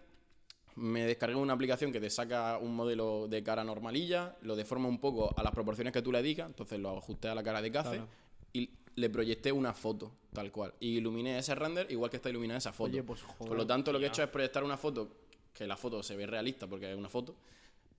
me 0.76 1.06
descargué 1.06 1.36
una 1.36 1.54
aplicación 1.54 1.91
que 1.91 2.00
te 2.00 2.10
saca 2.10 2.58
un 2.60 2.76
modelo 2.76 3.28
de 3.28 3.41
cara 3.41 3.64
normalilla, 3.64 4.36
lo 4.41 4.56
deforma 4.56 4.88
un 4.88 5.00
poco 5.00 5.34
a 5.36 5.41
las 5.41 5.52
proporciones 5.54 5.91
que 5.91 6.02
tú 6.04 6.12
le 6.12 6.22
digas, 6.22 6.48
entonces 6.48 6.78
lo 6.80 6.95
ajusté 6.98 7.30
a 7.30 7.36
la 7.36 7.41
cara 7.41 7.62
de 7.62 7.72
café 7.72 7.89
Claro. 7.98 8.08
y 8.54 8.70
le 8.95 9.10
proyecté 9.10 9.52
una 9.52 9.74
foto, 9.74 10.12
tal 10.34 10.52
cual. 10.52 10.74
Y 10.80 10.98
iluminé 10.98 11.38
ese 11.39 11.56
render 11.56 11.88
igual 11.91 12.12
que 12.12 12.18
está 12.18 12.30
iluminada 12.30 12.58
esa 12.60 12.74
foto. 12.74 12.91
Oye, 12.91 13.02
pues, 13.04 13.22
joder, 13.24 13.48
Por 13.48 13.58
lo 13.58 13.66
tanto, 13.66 13.91
lo 13.91 13.98
que 14.00 14.06
he 14.06 14.08
hecho 14.10 14.22
es 14.22 14.30
proyectar 14.30 14.64
una 14.64 14.78
foto, 14.78 15.10
que 15.58 15.66
la 15.68 15.76
foto 15.78 16.03
se 16.03 16.16
ve 16.16 16.26
realista 16.28 16.68
porque 16.68 16.91
es 16.91 16.97
una 16.97 17.10
foto, 17.10 17.36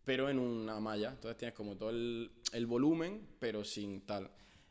pero 0.04 0.28
en 0.30 0.38
una 0.38 0.78
malla. 0.80 1.11
Entonces 1.11 1.36
tienes 1.36 1.54
como 1.56 1.76
todo 1.76 1.90
el, 1.90 2.30
el 2.52 2.66
volumen, 2.66 3.20
pero 3.38 3.64
sin 3.64 4.02
tal. 4.02 4.30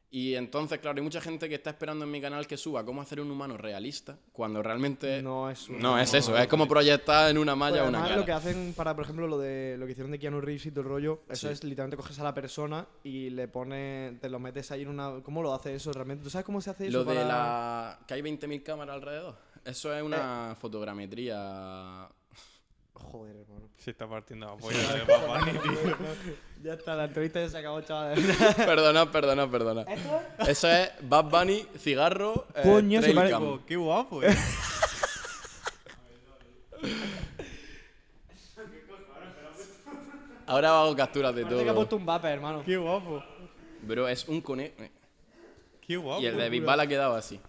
Y 0.09 0.35
entonces, 0.35 0.79
claro, 0.79 0.95
hay 0.99 1.03
mucha 1.03 1.19
gente 1.19 1.49
que 1.49 1.55
está 1.55 1.71
esperando 1.71 2.05
en 2.05 2.11
mi 2.11 2.21
canal 2.21 2.47
que 2.47 2.55
suba 2.55 2.85
cómo 2.85 3.01
hacer 3.01 3.19
un 3.19 3.29
humano 3.29 3.57
realista, 3.57 4.17
cuando 4.31 4.63
realmente 4.63 5.21
No 5.21 5.49
es 5.49 5.67
un- 5.67 5.79
no 5.79 5.99
es 5.99 6.13
eso, 6.13 6.35
es 6.37 6.47
como 6.47 6.65
proyectar 6.65 7.29
en 7.29 7.37
una 7.37 7.57
malla 7.57 7.79
Pues 7.79 7.89
una 7.89 8.03
cara. 8.03 8.15
lo 8.15 8.23
que 8.25 8.31
hacen 8.31 8.73
para, 8.73 8.95
por 8.95 9.03
ejemplo, 9.03 9.27
lo 9.27 9.37
de 9.37 9.75
lo 9.77 9.85
que 9.85 9.91
hicieron 9.91 10.09
de 10.11 10.17
Keanu 10.17 10.39
Reeves 10.39 10.65
y 10.67 10.71
todo 10.71 10.83
el 10.83 10.87
rollo, 10.87 11.19
eso 11.27 11.47
Sí. 11.47 11.53
es 11.53 11.63
literalmente 11.65 11.97
coges 11.97 12.17
a 12.19 12.23
la 12.23 12.33
persona 12.33 12.87
y 13.03 13.29
le 13.31 13.49
pones, 13.49 14.17
te 14.21 14.29
lo 14.29 14.39
metes 14.39 14.71
ahí 14.71 14.83
en 14.83 14.87
una... 14.87 15.21
¿Cómo 15.21 15.43
lo 15.43 15.53
hace 15.53 15.75
eso 15.75 15.91
realmente? 15.91 16.23
¿Tú 16.23 16.29
sabes 16.29 16.45
cómo 16.45 16.61
se 16.61 16.69
hace 16.69 16.87
eso 16.87 16.99
Lo 16.99 17.03
de 17.03 17.13
para- 17.15 17.27
la 17.27 17.99
que 18.07 18.13
hay 18.13 18.21
20.000 18.21 18.63
cámaras 18.63 18.95
alrededor, 18.95 19.35
eso 19.65 19.93
es 19.93 20.01
una 20.01 20.55
fotogrametría 20.57 22.07
Joder, 22.99 23.35
hermano. 23.37 23.69
Se 23.77 23.91
está 23.91 24.07
partiendo 24.07 24.47
la 24.47 24.55
polla 24.57 24.77
de 24.93 25.03
Bad 25.03 25.27
Bunny, 25.27 25.51
tío. 25.59 25.95
ya 26.63 26.73
está, 26.73 26.95
la 26.95 27.05
entrevista 27.05 27.39
ya 27.39 27.49
se 27.49 27.57
acabó, 27.57 27.81
chaval. 27.81 28.17
perdona, 28.57 29.11
perdona, 29.11 29.49
perdona. 29.49 29.85
Eso 30.47 30.67
es 30.67 30.91
Bad 31.01 31.25
Bunny, 31.25 31.65
cigarro, 31.77 32.45
eh, 32.55 32.61
Coño, 32.63 33.01
se 33.01 33.13
trail 33.13 33.15
pare- 33.15 33.29
cam. 33.31 33.65
Qué 33.65 33.75
guapo, 33.75 34.23
eh. 34.23 34.35
Ahora 40.45 40.79
hago 40.81 40.95
capturas 40.95 41.35
de 41.35 41.43
Parece 41.43 41.63
que 41.63 41.69
ha 41.69 41.73
todo. 41.73 41.81
puesto 41.81 41.95
un 41.97 42.05
vapor, 42.05 42.29
hermano. 42.29 42.63
Qué 42.65 42.77
guapo. 42.77 43.21
Bro, 43.81 44.07
es 44.07 44.27
un 44.27 44.41
conejo. 44.41 44.73
Qué 45.81 45.97
guapo. 45.97 46.21
Y 46.21 46.25
el 46.25 46.37
de 46.37 46.49
Bisbal 46.49 46.79
ha 46.79 46.87
quedado 46.87 47.15
así. 47.15 47.39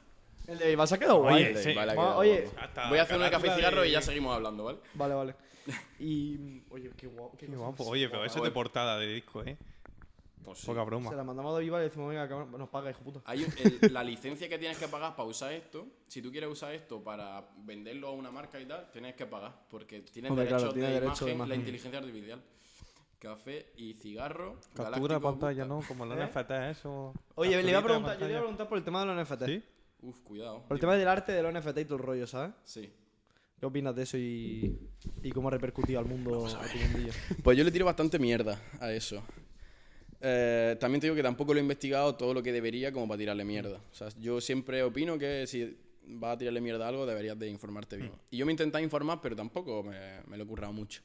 El 0.49 0.59
de 0.59 0.72
Ibas 0.72 0.92
ha 0.92 0.99
quedado 0.99 1.18
guay. 1.18 1.34
Oye, 1.36 1.49
El 1.49 1.55
de 1.55 1.62
sí. 1.62 1.68
Bisbal 1.68 1.90
ha 1.90 1.94
Va, 1.94 2.03
quedado 2.03 2.18
oye. 2.18 2.49
Voy 2.88 2.99
a 2.99 3.03
hacer 3.03 3.16
una 3.16 3.30
café 3.30 3.46
y 3.49 3.50
cigarro 3.50 3.80
de- 3.83 3.88
y 3.88 3.92
ya 3.92 4.03
seguimos 4.03 4.34
hablando, 4.34 4.64
¿vale? 4.64 4.79
Vale, 4.95 5.14
vale. 5.14 5.34
Y... 6.00 6.62
Oye, 6.70 6.91
qué 6.96 7.07
guapo. 7.07 7.37
Qué 7.37 7.46
guapo. 7.46 7.84
Oye, 7.84 8.08
pero 8.08 8.25
eso 8.25 8.38
es 8.38 8.45
de 8.45 8.50
portada 8.50 8.99
de 8.99 9.07
disco, 9.14 9.42
eh. 9.45 9.57
Pues 10.42 10.61
sí. 10.61 10.66
Poca 10.66 10.83
broma. 10.84 11.11
Se 11.11 11.16
la 11.16 11.25
mandamos 11.25 11.54
a 11.54 11.58
Viva 11.58 11.79
y 11.80 11.83
decimos, 11.84 12.08
venga, 12.08 12.26
cabrón, 12.26 12.50
nos 12.57 12.70
paga, 12.70 12.88
hijo 12.91 13.00
puta. 13.03 13.20
Hay 13.26 13.45
un- 13.45 13.53
el- 13.83 13.92
la 13.92 14.03
licencia 14.03 14.49
que 14.49 14.57
tienes 14.58 14.79
que 14.79 14.88
pagar 14.88 15.14
para 15.14 15.29
usar 15.29 15.53
esto, 15.53 15.87
si 16.07 16.22
tú 16.22 16.30
quieres 16.30 16.49
usar 16.50 16.72
esto 16.75 17.03
para 17.04 17.45
venderlo 17.58 18.08
a 18.08 18.12
una 18.12 18.30
marca 18.30 18.58
y 18.58 18.64
tal, 18.64 18.91
tienes 18.91 19.14
que 19.14 19.26
pagar, 19.26 19.53
porque 19.68 20.00
tienes 20.00 20.30
Hombre, 20.30 20.46
derechos 20.46 20.62
claro, 20.62 20.72
tiene 20.72 20.88
de, 20.88 21.00
derecho 21.00 21.25
de 21.26 21.33
imagen, 21.33 21.38
la 21.50 21.54
imagen. 21.57 21.61
inteligencia 21.61 21.99
artificial. 21.99 22.42
Café 23.18 23.72
y 23.76 23.95
cigarro. 23.95 24.54
Captura 24.75 24.91
Galáctico 24.91 25.20
pantalla, 25.20 25.64
Busca. 25.64 25.75
¿no? 25.83 25.88
Como 25.88 26.07
los 26.07 26.18
¿Eh? 26.18 26.22
NFT, 26.33 26.50
eso. 26.70 27.12
Oye, 27.34 27.62
le 27.62 27.70
iba 27.70 27.72
Capturita 27.72 27.79
a 27.79 27.83
preguntar, 27.83 28.18
yo 28.18 28.25
le 28.26 28.30
iba 28.33 28.38
a 28.38 28.41
pantalla. 28.41 28.41
preguntar 28.41 28.68
por 28.68 28.79
el 28.79 28.84
tema 28.84 29.00
de 29.00 29.07
los 29.07 29.16
NFT. 29.29 29.45
¿Sí? 29.46 29.62
Uf, 30.00 30.18
cuidado. 30.20 30.62
Por 30.66 30.76
el 30.76 30.80
tema 30.80 30.96
del 30.96 31.08
arte 31.08 31.33
de 31.33 31.42
los 31.42 31.53
NFT 31.53 31.79
y 31.79 31.84
todo 31.84 31.96
el 31.96 32.04
rollo, 32.04 32.26
¿sabes? 32.26 32.53
Sí. 32.64 32.91
¿Qué 33.58 33.66
opinas 33.66 33.95
de 33.96 34.04
eso 34.04 34.16
y, 34.16 34.79
y 35.22 35.33
cómo 35.33 35.49
ha 35.49 35.50
repercutido 35.50 35.99
al 35.99 36.07
mundo? 36.07 36.46
Pues 37.42 37.58
yo 37.58 37.64
le 37.64 37.70
tiro 37.72 37.84
bastante 37.84 38.18
mierda 38.18 38.61
a 38.80 38.92
eso. 38.92 39.22
Eh, 40.20 40.76
también 40.80 41.00
te 41.00 41.07
digo 41.07 41.16
que 41.16 41.22
tampoco 41.22 41.53
lo 41.54 41.58
he 41.58 41.62
investigado 41.62 42.14
todo 42.14 42.34
lo 42.34 42.42
que 42.42 42.53
debería 42.53 42.92
como 42.92 43.08
para 43.08 43.18
tirarle 43.18 43.45
mierda. 43.45 43.80
O 43.91 43.95
sea, 43.95 44.08
yo 44.20 44.41
siempre 44.41 44.83
opino 44.83 45.18
que 45.18 45.46
si 45.46 45.76
vas 46.04 46.34
a 46.34 46.38
tirarle 46.38 46.61
mierda 46.61 46.87
a 46.87 46.88
algo 46.88 47.04
deberías 47.07 47.38
de 47.38 47.49
informarte 47.49 47.96
bien. 47.96 48.12
Y 48.30 48.37
yo 48.38 48.46
me 48.46 48.53
intenté 48.53 48.80
informar, 48.80 49.20
pero 49.20 49.34
tampoco 49.34 49.83
me, 49.83 49.99
me 50.26 50.37
lo 50.37 50.45
he 50.45 50.46
currado 50.46 50.72
mucho. 50.72 51.03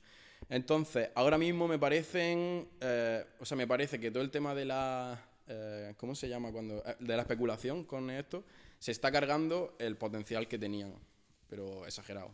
Entonces, 0.49 1.10
ahora 1.15 1.38
mismo 1.38 1.68
me 1.68 1.80
parecen... 1.80 2.68
eh, 2.82 3.26
o 3.40 3.45
sea, 3.45 3.57
me 3.57 3.65
parece 3.65 3.99
que 3.99 4.11
todo 4.11 4.22
el 4.24 4.30
tema 4.30 4.53
de 4.53 4.65
la... 4.65 5.20
eh, 5.48 5.94
¿Cómo 5.98 6.15
se 6.15 6.30
llama 6.30 6.52
cuando...? 6.52 6.84
eh, 6.86 6.95
de 6.99 7.15
la 7.15 7.22
especulación 7.22 7.84
con 7.84 8.10
esto, 8.10 8.44
se 8.80 8.91
está 8.91 9.11
cargando 9.11 9.76
el 9.80 9.95
potencial 9.98 10.48
que 10.48 10.57
tenían. 10.57 10.94
Pero 11.49 11.86
exagerado. 11.86 12.32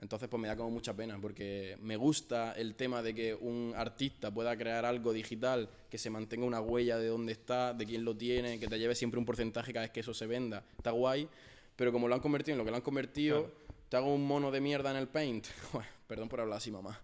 Entonces, 0.00 0.28
pues 0.28 0.40
me 0.40 0.48
da 0.48 0.56
como 0.56 0.70
mucha 0.70 0.94
pena, 0.94 1.18
porque 1.20 1.76
me 1.80 1.96
gusta 1.96 2.52
el 2.52 2.74
tema 2.74 3.02
de 3.02 3.14
que 3.14 3.34
un 3.34 3.74
artista 3.76 4.32
pueda 4.32 4.56
crear 4.56 4.86
algo 4.86 5.12
digital 5.12 5.68
que 5.90 5.98
se 5.98 6.08
mantenga 6.08 6.46
una 6.46 6.60
huella 6.60 6.96
de 6.96 7.08
dónde 7.08 7.32
está, 7.32 7.74
de 7.74 7.84
quién 7.84 8.04
lo 8.04 8.16
tiene, 8.16 8.58
que 8.58 8.66
te 8.66 8.78
lleve 8.78 8.94
siempre 8.94 9.20
un 9.20 9.26
porcentaje 9.26 9.74
cada 9.74 9.84
vez 9.84 9.92
que 9.92 10.00
eso 10.00 10.14
se 10.14 10.26
venda. 10.26 10.64
Está 10.78 10.92
guay, 10.92 11.28
pero 11.76 11.92
como 11.92 12.08
lo 12.08 12.14
han 12.14 12.20
convertido 12.22 12.54
en 12.54 12.58
lo 12.58 12.64
que 12.64 12.70
lo 12.70 12.76
han 12.78 12.82
convertido, 12.82 13.52
te 13.90 13.96
hago 13.98 14.14
un 14.14 14.26
mono 14.26 14.50
de 14.50 14.62
mierda 14.62 14.90
en 14.90 14.96
el 14.96 15.08
paint. 15.08 15.46
Joder, 15.72 15.88
Perdón 16.06 16.28
por 16.28 16.40
hablar 16.40 16.56
así, 16.56 16.70
mamá. 16.70 16.98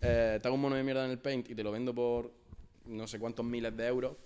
Eh, 0.00 0.38
te 0.40 0.46
hago 0.46 0.54
un 0.54 0.60
mono 0.60 0.76
de 0.76 0.82
mierda 0.82 1.04
en 1.06 1.10
el 1.10 1.18
paint 1.18 1.48
y 1.50 1.54
te 1.54 1.64
lo 1.64 1.72
vendo 1.72 1.94
por 1.94 2.30
no 2.84 3.08
sé 3.08 3.18
cuántos 3.18 3.46
miles 3.46 3.74
de 3.76 3.86
euros. 3.86 4.16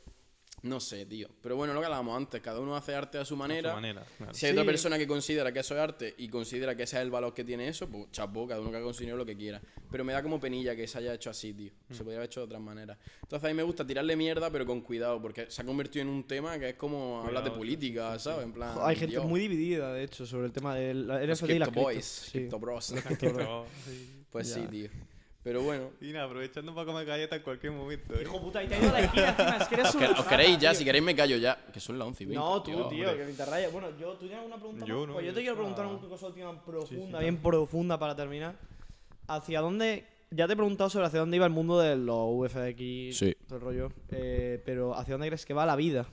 No 0.62 0.81
sé, 0.81 1.07
tío. 1.07 1.28
Pero 1.43 1.55
bueno, 1.55 1.74
lo 1.74 1.81
que 1.81 1.87
hablábamos 1.87 2.16
antes, 2.16 2.41
cada 2.41 2.59
uno 2.61 2.74
hace 2.74 2.95
arte 2.95 3.19
a 3.19 3.24
su 3.24 3.37
manera. 3.37 3.74
manera, 3.74 4.05
claro. 4.16 4.35
Si 4.35 4.47
hay 4.47 4.53
Sí. 4.53 4.59
otra 4.59 4.66
persona 4.66 4.99
que 4.99 5.07
considera 5.07 5.53
que 5.53 5.61
eso 5.61 5.74
es 5.74 5.81
arte 5.81 6.15
y 6.19 6.28
considera 6.28 6.74
que 6.74 6.85
ese 6.85 6.97
es 6.97 7.03
el 7.03 7.11
valor 7.11 7.35
que 7.35 7.45
tiene 7.45 7.69
eso, 7.69 7.87
pues 7.89 8.11
chapo, 8.11 8.49
cada 8.49 8.61
uno 8.61 8.70
que 8.70 8.77
haga 8.77 8.85
con 8.87 8.95
su 8.95 9.01
dinero 9.01 9.16
lo 9.19 9.27
que 9.27 9.37
quiera. 9.37 9.61
Pero 9.91 10.03
me 10.05 10.12
da 10.12 10.23
como 10.23 10.41
penilla 10.41 10.74
que 10.74 10.89
se 10.89 10.99
haya 10.99 11.15
hecho 11.15 11.31
así, 11.31 11.53
tío. 11.53 11.70
Se 11.91 11.99
podría 11.99 12.16
haber 12.19 12.27
hecho 12.31 12.41
de 12.41 12.47
otras 12.47 12.61
maneras. 12.61 12.99
Entonces 13.23 13.45
a 13.45 13.49
mí 13.49 13.55
me 13.55 13.62
gusta 13.62 13.87
tirarle 13.87 14.16
mierda, 14.16 14.51
pero 14.51 14.66
con 14.66 14.81
cuidado, 14.81 15.20
porque 15.23 15.49
se 15.51 15.62
ha 15.62 15.65
convertido 15.65 16.03
en 16.03 16.09
un 16.09 16.27
tema 16.27 16.59
que 16.59 16.70
es 16.70 16.74
como 16.74 17.23
hablar 17.23 17.45
de 17.45 17.51
política, 17.53 18.19
¿sabes? 18.19 18.45
En 18.45 18.53
plan. 18.53 18.77
Hay 18.81 18.97
gente 18.97 19.12
Dios, 19.12 19.27
muy 19.27 19.41
dividida, 19.41 19.93
de 19.93 20.03
hecho, 20.05 20.27
sobre 20.27 20.47
el 20.47 20.53
tema 20.53 20.74
del 20.74 21.07
los 21.07 21.20
NFT 21.20 21.51
y 21.51 21.59
las 21.59 21.69
Crypto 21.69 21.81
Boys, 21.83 22.33
Bros. 22.61 22.95
Pues 24.31 24.53
sí, 24.53 24.61
Ya. 24.62 24.69
tío. 24.70 24.89
Pero 25.47 25.62
bueno. 25.62 25.90
Y 26.01 26.10
nada, 26.12 26.24
aprovechando 26.24 26.74
para 26.74 26.86
comer 26.86 27.06
galletas 27.06 27.36
en 27.39 27.44
cualquier 27.44 27.73
momento. 27.73 28.14
¿eh? 28.14 28.23
Hijo 28.23 28.40
puta, 28.40 28.64
y 28.64 28.66
te 28.66 28.74
ha 28.74 28.81
ido 28.81 28.89
a 28.90 28.93
la 28.94 29.01
esquina 29.01 29.28
encima, 29.28 29.56
es 29.59 29.68
que 29.68 29.74
eres 29.77 29.89
Os, 29.90 29.94
un 29.94 30.02
os 30.05 30.27
queréis 30.27 30.59
ya, 30.59 30.70
tío. 30.70 30.78
si 30.81 30.85
queréis 30.85 31.05
me 31.05 31.14
callo 31.14 31.36
ya. 31.36 31.56
Que 31.73 31.78
son 31.78 31.97
las 32.01 32.09
11 32.09 32.24
y 32.24 32.27
20. 32.27 32.44
No, 32.44 32.62
tú, 32.62 32.70
tío, 32.73 32.85
hombre. 32.89 33.16
que 33.16 33.24
me 33.27 33.31
interrayas. 33.31 33.70
Bueno, 33.73 33.89
yo, 33.97 34.12
¿tú 34.14 34.18
tienes 34.27 34.39
alguna 34.39 34.56
pregunta 34.56 34.85
Yo 34.85 34.98
más? 34.98 35.06
no, 35.06 35.12
Pues 35.14 35.27
yo 35.27 35.32
te 35.35 35.40
quiero 35.43 35.55
preguntar 35.55 35.86
una 35.86 36.01
cosa 36.01 36.27
última 36.27 36.64
profunda, 36.64 37.18
sí, 37.18 37.24
bien 37.24 37.36
profunda 37.36 37.97
para 37.97 38.16
terminar. 38.16 38.56
¿Hacia 39.28 39.60
dónde...? 39.60 40.05
Ya 40.32 40.48
te 40.48 40.55
he 40.55 40.56
preguntado 40.56 40.90
sobre 40.90 41.06
hacia 41.06 41.20
dónde 41.20 41.36
iba 41.36 41.47
el 41.47 41.52
mundo 41.52 41.78
de 41.78 41.94
los 41.94 42.36
VFX, 42.36 43.16
Sí. 43.16 43.36
todo 43.47 43.59
el 43.59 43.64
rollo. 43.64 43.93
eh, 44.10 44.60
pero 44.66 44.97
¿hacia 44.97 45.14
dónde 45.14 45.28
crees 45.28 45.47
que 45.47 45.55
va 45.55 45.64
la 45.64 45.77
vida? 45.77 46.06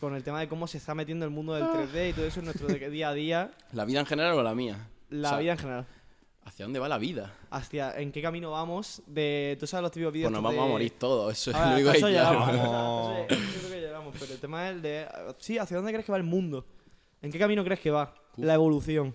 Con 0.00 0.14
el 0.14 0.22
tema 0.24 0.40
de 0.40 0.48
cómo 0.48 0.66
se 0.66 0.78
está 0.78 0.94
metiendo 0.94 1.26
el 1.26 1.30
mundo 1.30 1.52
del 1.52 1.64
3D 1.64 2.08
y 2.08 2.12
todo 2.14 2.24
eso 2.24 2.40
en 2.40 2.46
nuestro 2.46 2.66
día 2.90 3.10
a 3.10 3.12
día. 3.12 3.50
¿La 3.74 3.84
vida 3.84 4.00
en 4.00 4.06
general 4.06 4.32
o 4.32 4.42
la 4.42 4.54
mía? 4.54 4.88
La 5.10 5.28
O 5.28 5.30
sea, 5.32 5.38
vida 5.40 5.52
en 5.52 5.58
general. 5.58 5.86
¿Hacia 6.48 6.64
dónde 6.64 6.78
va 6.78 6.88
la 6.88 6.96
vida? 6.96 7.34
Hacia 7.50 7.98
en 8.00 8.10
qué 8.10 8.22
camino 8.22 8.52
vamos 8.52 9.02
de... 9.06 9.58
¿Tú 9.60 9.66
sabes 9.66 9.82
los 9.82 9.92
típicos 9.92 10.14
vídeos 10.14 10.30
Pues 10.32 10.42
nos 10.42 10.50
vamos 10.50 10.66
a 10.66 10.72
morir 10.72 10.92
todos, 10.98 11.30
eso 11.30 11.50
es 11.50 11.56
lo 11.58 11.74
único 11.74 11.92
que 11.92 11.98
eso 11.98 12.08
llegamos, 12.08 12.48
Vamos. 12.48 13.10
o 13.12 13.14
sea, 13.14 13.24
eso 13.26 13.34
es- 13.34 13.52
yo 13.52 13.58
creo 13.58 13.70
que 13.70 13.80
llegamos, 13.82 14.16
pero 14.18 14.32
el 14.32 14.40
tema 14.40 14.66
es 14.68 14.74
el 14.76 14.82
de... 14.82 15.06
Sí, 15.40 15.58
¿hacia 15.58 15.76
dónde 15.76 15.92
crees 15.92 16.06
que 16.06 16.12
va 16.12 16.16
el 16.16 16.24
mundo? 16.24 16.64
¿En 17.20 17.30
qué 17.30 17.38
camino 17.38 17.62
crees 17.64 17.80
que 17.80 17.90
va? 17.90 18.14
La 18.36 18.54
evolución. 18.54 19.14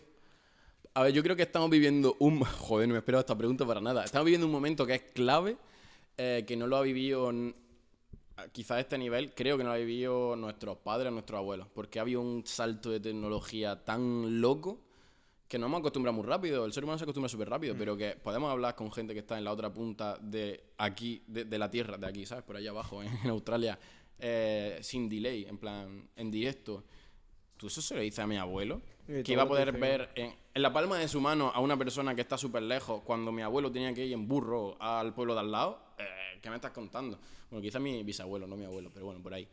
A 0.93 1.01
ver, 1.01 1.11
yo 1.13 1.23
creo 1.23 1.35
que 1.35 1.41
estamos 1.41 1.71
viviendo 1.71 2.15
un... 2.19 2.39
Joder, 2.43 2.87
no 2.87 2.93
me 2.93 2.99
esperaba 2.99 3.21
esta 3.21 3.35
pregunta 3.35 3.65
para 3.65 3.81
nada. 3.81 4.03
Estamos 4.03 4.25
viviendo 4.25 4.45
un 4.45 4.53
momento 4.53 4.85
que 4.85 4.93
es 4.93 5.01
clave, 5.01 5.57
eh, 6.19 6.43
que 6.45 6.55
no 6.55 6.67
lo 6.67 6.77
ha 6.77 6.83
vivido 6.83 7.31
quizás 8.51 8.77
a 8.77 8.79
este 8.79 8.99
nivel, 8.99 9.33
creo 9.33 9.57
que 9.57 9.63
no 9.63 9.69
lo 9.71 9.75
ha 9.75 9.79
vivido 9.79 10.35
nuestros 10.35 10.77
padres, 10.77 11.11
nuestros 11.11 11.39
abuelos, 11.39 11.65
porque 11.73 11.97
ha 11.97 12.03
habido 12.03 12.21
un 12.21 12.45
salto 12.45 12.91
de 12.91 12.99
tecnología 12.99 13.83
tan 13.83 14.39
loco 14.39 14.77
que 15.47 15.59
nos 15.59 15.67
hemos 15.67 15.79
acostumbrado 15.79 16.15
muy 16.15 16.25
rápido. 16.25 16.65
El 16.65 16.73
ser 16.73 16.83
humano 16.83 16.97
se 16.97 17.03
acostumbra 17.03 17.29
súper 17.29 17.49
rápido, 17.49 17.75
pero 17.77 17.95
que 17.95 18.15
podemos 18.15 18.51
hablar 18.51 18.75
con 18.75 18.91
gente 18.91 19.13
que 19.13 19.19
está 19.19 19.37
en 19.37 19.43
la 19.43 19.51
otra 19.51 19.71
punta 19.71 20.17
de 20.19 20.63
aquí, 20.77 21.23
de, 21.27 21.45
de 21.45 21.57
la 21.57 21.69
Tierra, 21.69 21.97
de 21.97 22.07
aquí, 22.07 22.25
¿sabes? 22.25 22.43
Por 22.43 22.57
allá 22.57 22.71
abajo, 22.71 23.03
en, 23.03 23.09
en 23.23 23.29
Australia, 23.29 23.77
eh, 24.17 24.79
sin 24.81 25.07
delay, 25.09 25.45
en 25.45 25.57
plan, 25.57 26.09
en 26.15 26.31
directo. 26.31 26.83
¿Tú 27.57 27.67
eso 27.67 27.81
se 27.81 27.95
lo 27.95 28.01
dices 28.01 28.19
a 28.19 28.27
mi 28.27 28.37
abuelo? 28.37 28.81
Que 29.05 29.33
iba 29.33 29.43
a 29.43 29.47
poder 29.47 29.71
ver 29.73 30.09
en, 30.15 30.33
en 30.53 30.61
la 30.61 30.73
palma 30.73 30.97
de 30.97 31.07
su 31.07 31.21
mano 31.21 31.51
a 31.53 31.59
una 31.59 31.77
persona 31.77 32.15
que 32.15 32.21
está 32.21 32.37
súper 32.37 32.63
lejos 32.63 33.01
cuando 33.03 33.31
mi 33.31 33.41
abuelo 33.41 33.71
tenía 33.71 33.93
que 33.93 34.05
ir 34.05 34.13
en 34.13 34.27
burro 34.27 34.75
al 34.81 35.13
pueblo 35.13 35.33
de 35.33 35.41
al 35.41 35.51
lado. 35.51 35.79
Eh, 35.97 36.39
¿Qué 36.41 36.49
me 36.49 36.55
estás 36.55 36.71
contando? 36.71 37.19
Bueno, 37.49 37.61
quizá 37.61 37.79
mi 37.79 38.01
bisabuelo, 38.03 38.47
no 38.47 38.57
mi 38.57 38.65
abuelo, 38.65 38.89
pero 38.93 39.05
bueno, 39.05 39.21
por 39.21 39.33
ahí. 39.33 39.43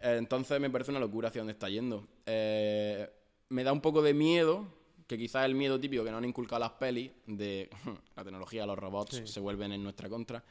Eh, 0.00 0.16
entonces 0.18 0.58
me 0.60 0.70
parece 0.70 0.90
una 0.90 1.00
locura 1.00 1.28
hacia 1.28 1.40
dónde 1.40 1.52
está 1.52 1.68
yendo. 1.68 2.08
Me 2.26 3.62
da 3.62 3.72
un 3.72 3.80
poco 3.80 4.00
de 4.00 4.14
miedo, 4.14 4.66
que 5.06 5.18
quizás 5.18 5.44
el 5.44 5.54
miedo 5.54 5.78
típico 5.78 6.04
que 6.04 6.10
nos 6.10 6.18
han 6.18 6.24
inculcado 6.24 6.60
las 6.60 6.72
pelis, 6.72 7.10
de 7.26 7.68
la 8.16 8.24
tecnología, 8.24 8.66
los 8.66 8.78
robots 8.78 9.22
se 9.24 9.40
vuelven 9.40 9.72
en 9.72 9.82
nuestra 9.82 10.08
contra. 10.08 10.42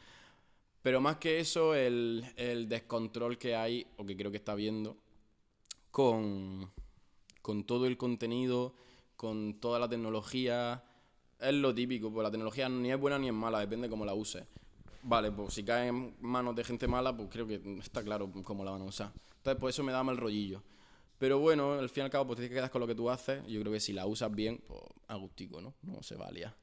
Pero 0.82 1.00
más 1.00 1.18
que 1.18 1.40
eso, 1.40 1.74
el, 1.74 2.26
el 2.36 2.68
descontrol 2.68 3.38
que 3.38 3.56
hay, 3.56 3.88
o 3.98 4.06
que 4.06 4.18
creo 4.18 4.30
que 4.32 4.38
está 4.38 4.52
habiendo, 4.52 4.98
con, 5.92 6.70
con 7.42 7.64
todo 7.64 7.86
el 7.86 7.98
contenido, 7.98 8.76
con 9.16 9.60
toda 9.62 9.80
la 9.80 9.88
tecnología. 9.88 10.84
Es 11.40 11.54
lo 11.54 11.74
típico, 11.74 12.12
pues 12.12 12.24
la 12.24 12.32
tecnología 12.32 12.68
ni 12.68 12.92
es 12.92 13.00
buena 13.00 13.18
ni 13.18 13.28
es 13.28 13.34
mala, 13.34 13.60
depende 13.60 13.90
cómo 13.90 14.06
la 14.06 14.14
uses. 14.14 14.44
Vale, 15.04 15.32
pues 15.32 15.54
si 15.54 15.64
cae 15.64 15.88
en 15.88 16.16
manos 16.22 16.56
de 16.56 16.64
gente 16.64 16.88
mala, 16.88 17.16
pues 17.16 17.30
creo 17.30 17.48
que 17.48 17.62
está 17.80 18.04
claro 18.04 18.32
cómo 18.44 18.64
la 18.64 18.72
van 18.72 18.82
a 18.82 18.86
usar. 18.86 19.12
Entonces, 19.38 19.60
pues 19.60 19.76
eso 19.76 19.84
me 19.84 19.92
da 19.92 20.04
mal 20.04 20.18
rollillo. 20.18 20.64
Pero 21.24 21.40
bueno, 21.40 21.72
al 21.80 21.88
fin 21.90 22.02
y 22.02 22.04
al 22.04 22.10
cabo, 22.10 22.28
pues 22.28 22.38
te 22.42 22.50
quedas 22.50 22.70
con 22.70 22.82
lo 22.82 22.86
que 22.88 22.96
tú 22.96 23.10
haces. 23.10 23.42
Yo 23.48 23.62
creo 23.62 23.72
que 23.72 23.80
si 23.80 23.94
la 23.94 24.06
usas 24.06 24.30
bien, 24.30 24.62
pues 24.68 24.82
agustico, 25.08 25.62
¿no? 25.62 25.74
No 25.84 26.04
se 26.04 26.18
va 26.18 26.28
a 26.28 26.32
liar. 26.32 26.54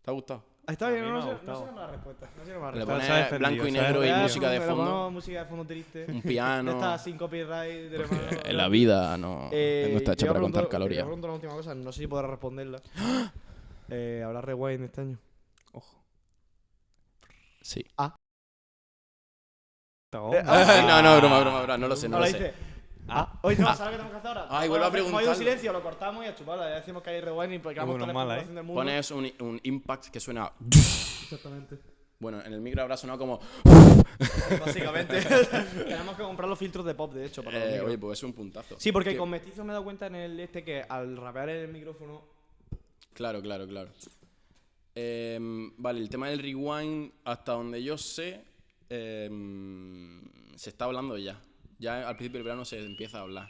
¿Te 0.00 0.10
ha 0.10 0.14
gustado? 0.14 0.42
Está 0.66 0.88
bien, 0.88 1.04
no, 1.04 1.20
no, 1.20 1.22
sé, 1.38 1.44
no 1.44 1.66
sé 1.66 1.72
la 1.76 1.86
respuesta. 1.88 2.30
No 2.38 2.44
sé 2.46 2.50
la 2.52 2.56
Le 2.56 2.62
respuesta. 2.78 2.86
pones 2.94 3.10
ha 3.10 3.16
defendido, 3.16 3.38
blanco 3.40 3.68
y 3.68 3.72
negro 3.72 4.06
y 4.06 4.10
música 4.22 4.48
de 4.48 4.60
fondo, 4.62 5.10
música 5.10 5.40
de 5.40 5.50
fondo 5.50 5.66
triste. 5.66 6.06
un 6.08 6.22
piano. 6.22 6.70
esta 6.76 6.96
sin 6.98 7.18
copyright. 7.18 7.90
de 7.90 7.96
hermano. 7.96 8.22
En 8.42 8.56
la 8.56 8.68
vida 8.68 9.18
no, 9.18 9.50
Eh, 9.52 9.88
no 9.92 9.98
está 9.98 10.12
hecha 10.14 10.28
para 10.28 10.40
contar 10.40 10.62
pregunto- 10.62 10.70
calorías. 10.70 11.00
Yo 11.00 11.04
pregunto 11.04 11.26
una 11.26 11.34
última 11.34 11.52
cosa, 11.52 11.74
no 11.74 11.92
sé 11.92 11.98
si 12.00 12.06
podrás 12.06 12.30
responderla. 12.30 12.80
eh, 13.90 14.22
¿Habrá 14.24 14.40
rewind 14.40 14.84
este 14.84 15.02
año? 15.02 15.18
Ojo. 15.72 16.02
Sí. 17.60 17.80
Está 17.80 18.14
Eh, 20.14 20.20
bueno. 20.20 20.50
ah, 20.50 20.82
no, 20.88 21.02
no, 21.02 21.16
broma, 21.18 21.40
broma, 21.40 21.58
broma. 21.64 21.76
No 21.76 21.88
lo 21.88 21.96
sé, 21.96 22.08
no 22.08 22.18
lo 22.18 22.24
sé. 22.26 22.54
Dice. 23.02 23.12
Ah, 23.12 23.38
hoy 23.42 23.56
no, 23.56 23.66
¿sabes 23.74 23.80
lo 23.80 23.90
que 23.90 23.96
tenemos 23.96 24.12
que 24.12 24.18
hacer 24.18 24.38
ahora? 24.38 24.46
Ay, 24.50 24.68
vuelve 24.68 24.86
a 24.86 25.02
Como 25.04 25.18
hay 25.18 25.26
un 25.26 25.34
silencio, 25.36 25.72
lo 25.72 25.82
cortamos 25.82 26.24
y 26.24 26.28
a 26.28 26.34
chuparla. 26.34 26.68
Ya 26.68 26.76
decimos 26.76 27.02
que 27.02 27.10
hay 27.10 27.20
rewind 27.20 27.52
y 27.54 27.58
porque 27.58 27.78
vamos 27.80 27.92
Bueno, 27.98 28.04
toda 28.04 28.12
la 28.12 28.18
mala, 28.18 28.34
explotación 28.40 28.54
del 28.56 28.64
mundo. 28.64 28.80
Pones 28.80 29.10
un, 29.10 29.32
un 29.46 29.60
impact 29.62 30.06
que 30.08 30.20
suena. 30.20 30.52
Exactamente. 30.66 31.78
Bueno, 32.18 32.40
en 32.44 32.52
el 32.52 32.60
micro 32.60 32.82
habrá 32.82 32.96
sonado 32.96 33.18
como. 33.18 33.40
Básicamente. 34.64 35.20
Tenemos 35.74 36.16
que 36.16 36.22
comprar 36.22 36.48
los 36.48 36.58
filtros 36.58 36.84
de 36.84 36.94
pop, 36.94 37.12
de 37.12 37.26
hecho, 37.26 37.42
para 37.42 37.58
Eh, 37.76 37.80
oye, 37.80 37.98
pues 37.98 38.18
es 38.18 38.22
un 38.22 38.32
puntazo. 38.32 38.76
Sí, 38.78 38.92
porque 38.92 39.10
Que- 39.10 39.16
con 39.16 39.28
mestizo 39.28 39.64
me 39.64 39.70
he 39.70 39.72
dado 39.72 39.84
cuenta 39.84 40.06
en 40.06 40.14
el 40.14 40.38
este 40.40 40.62
que 40.62 40.84
al 40.88 41.16
rapear 41.16 41.48
el 41.48 41.72
micrófono. 41.72 42.22
Claro, 43.12 43.42
claro, 43.42 43.66
claro. 43.66 43.90
Em, 44.94 45.72
vale, 45.78 46.00
el 46.00 46.08
tema 46.08 46.28
del 46.28 46.38
rewind, 46.38 47.10
hasta 47.24 47.52
donde 47.52 47.82
yo 47.82 47.98
sé, 47.98 48.44
em, 48.88 50.22
se 50.54 50.70
está 50.70 50.84
hablando 50.84 51.16
ya. 51.18 51.40
Ya 51.82 52.08
al 52.08 52.14
principio 52.16 52.38
del 52.38 52.44
verano 52.44 52.64
se 52.64 52.78
empieza 52.78 53.18
a 53.18 53.22
hablar. 53.22 53.48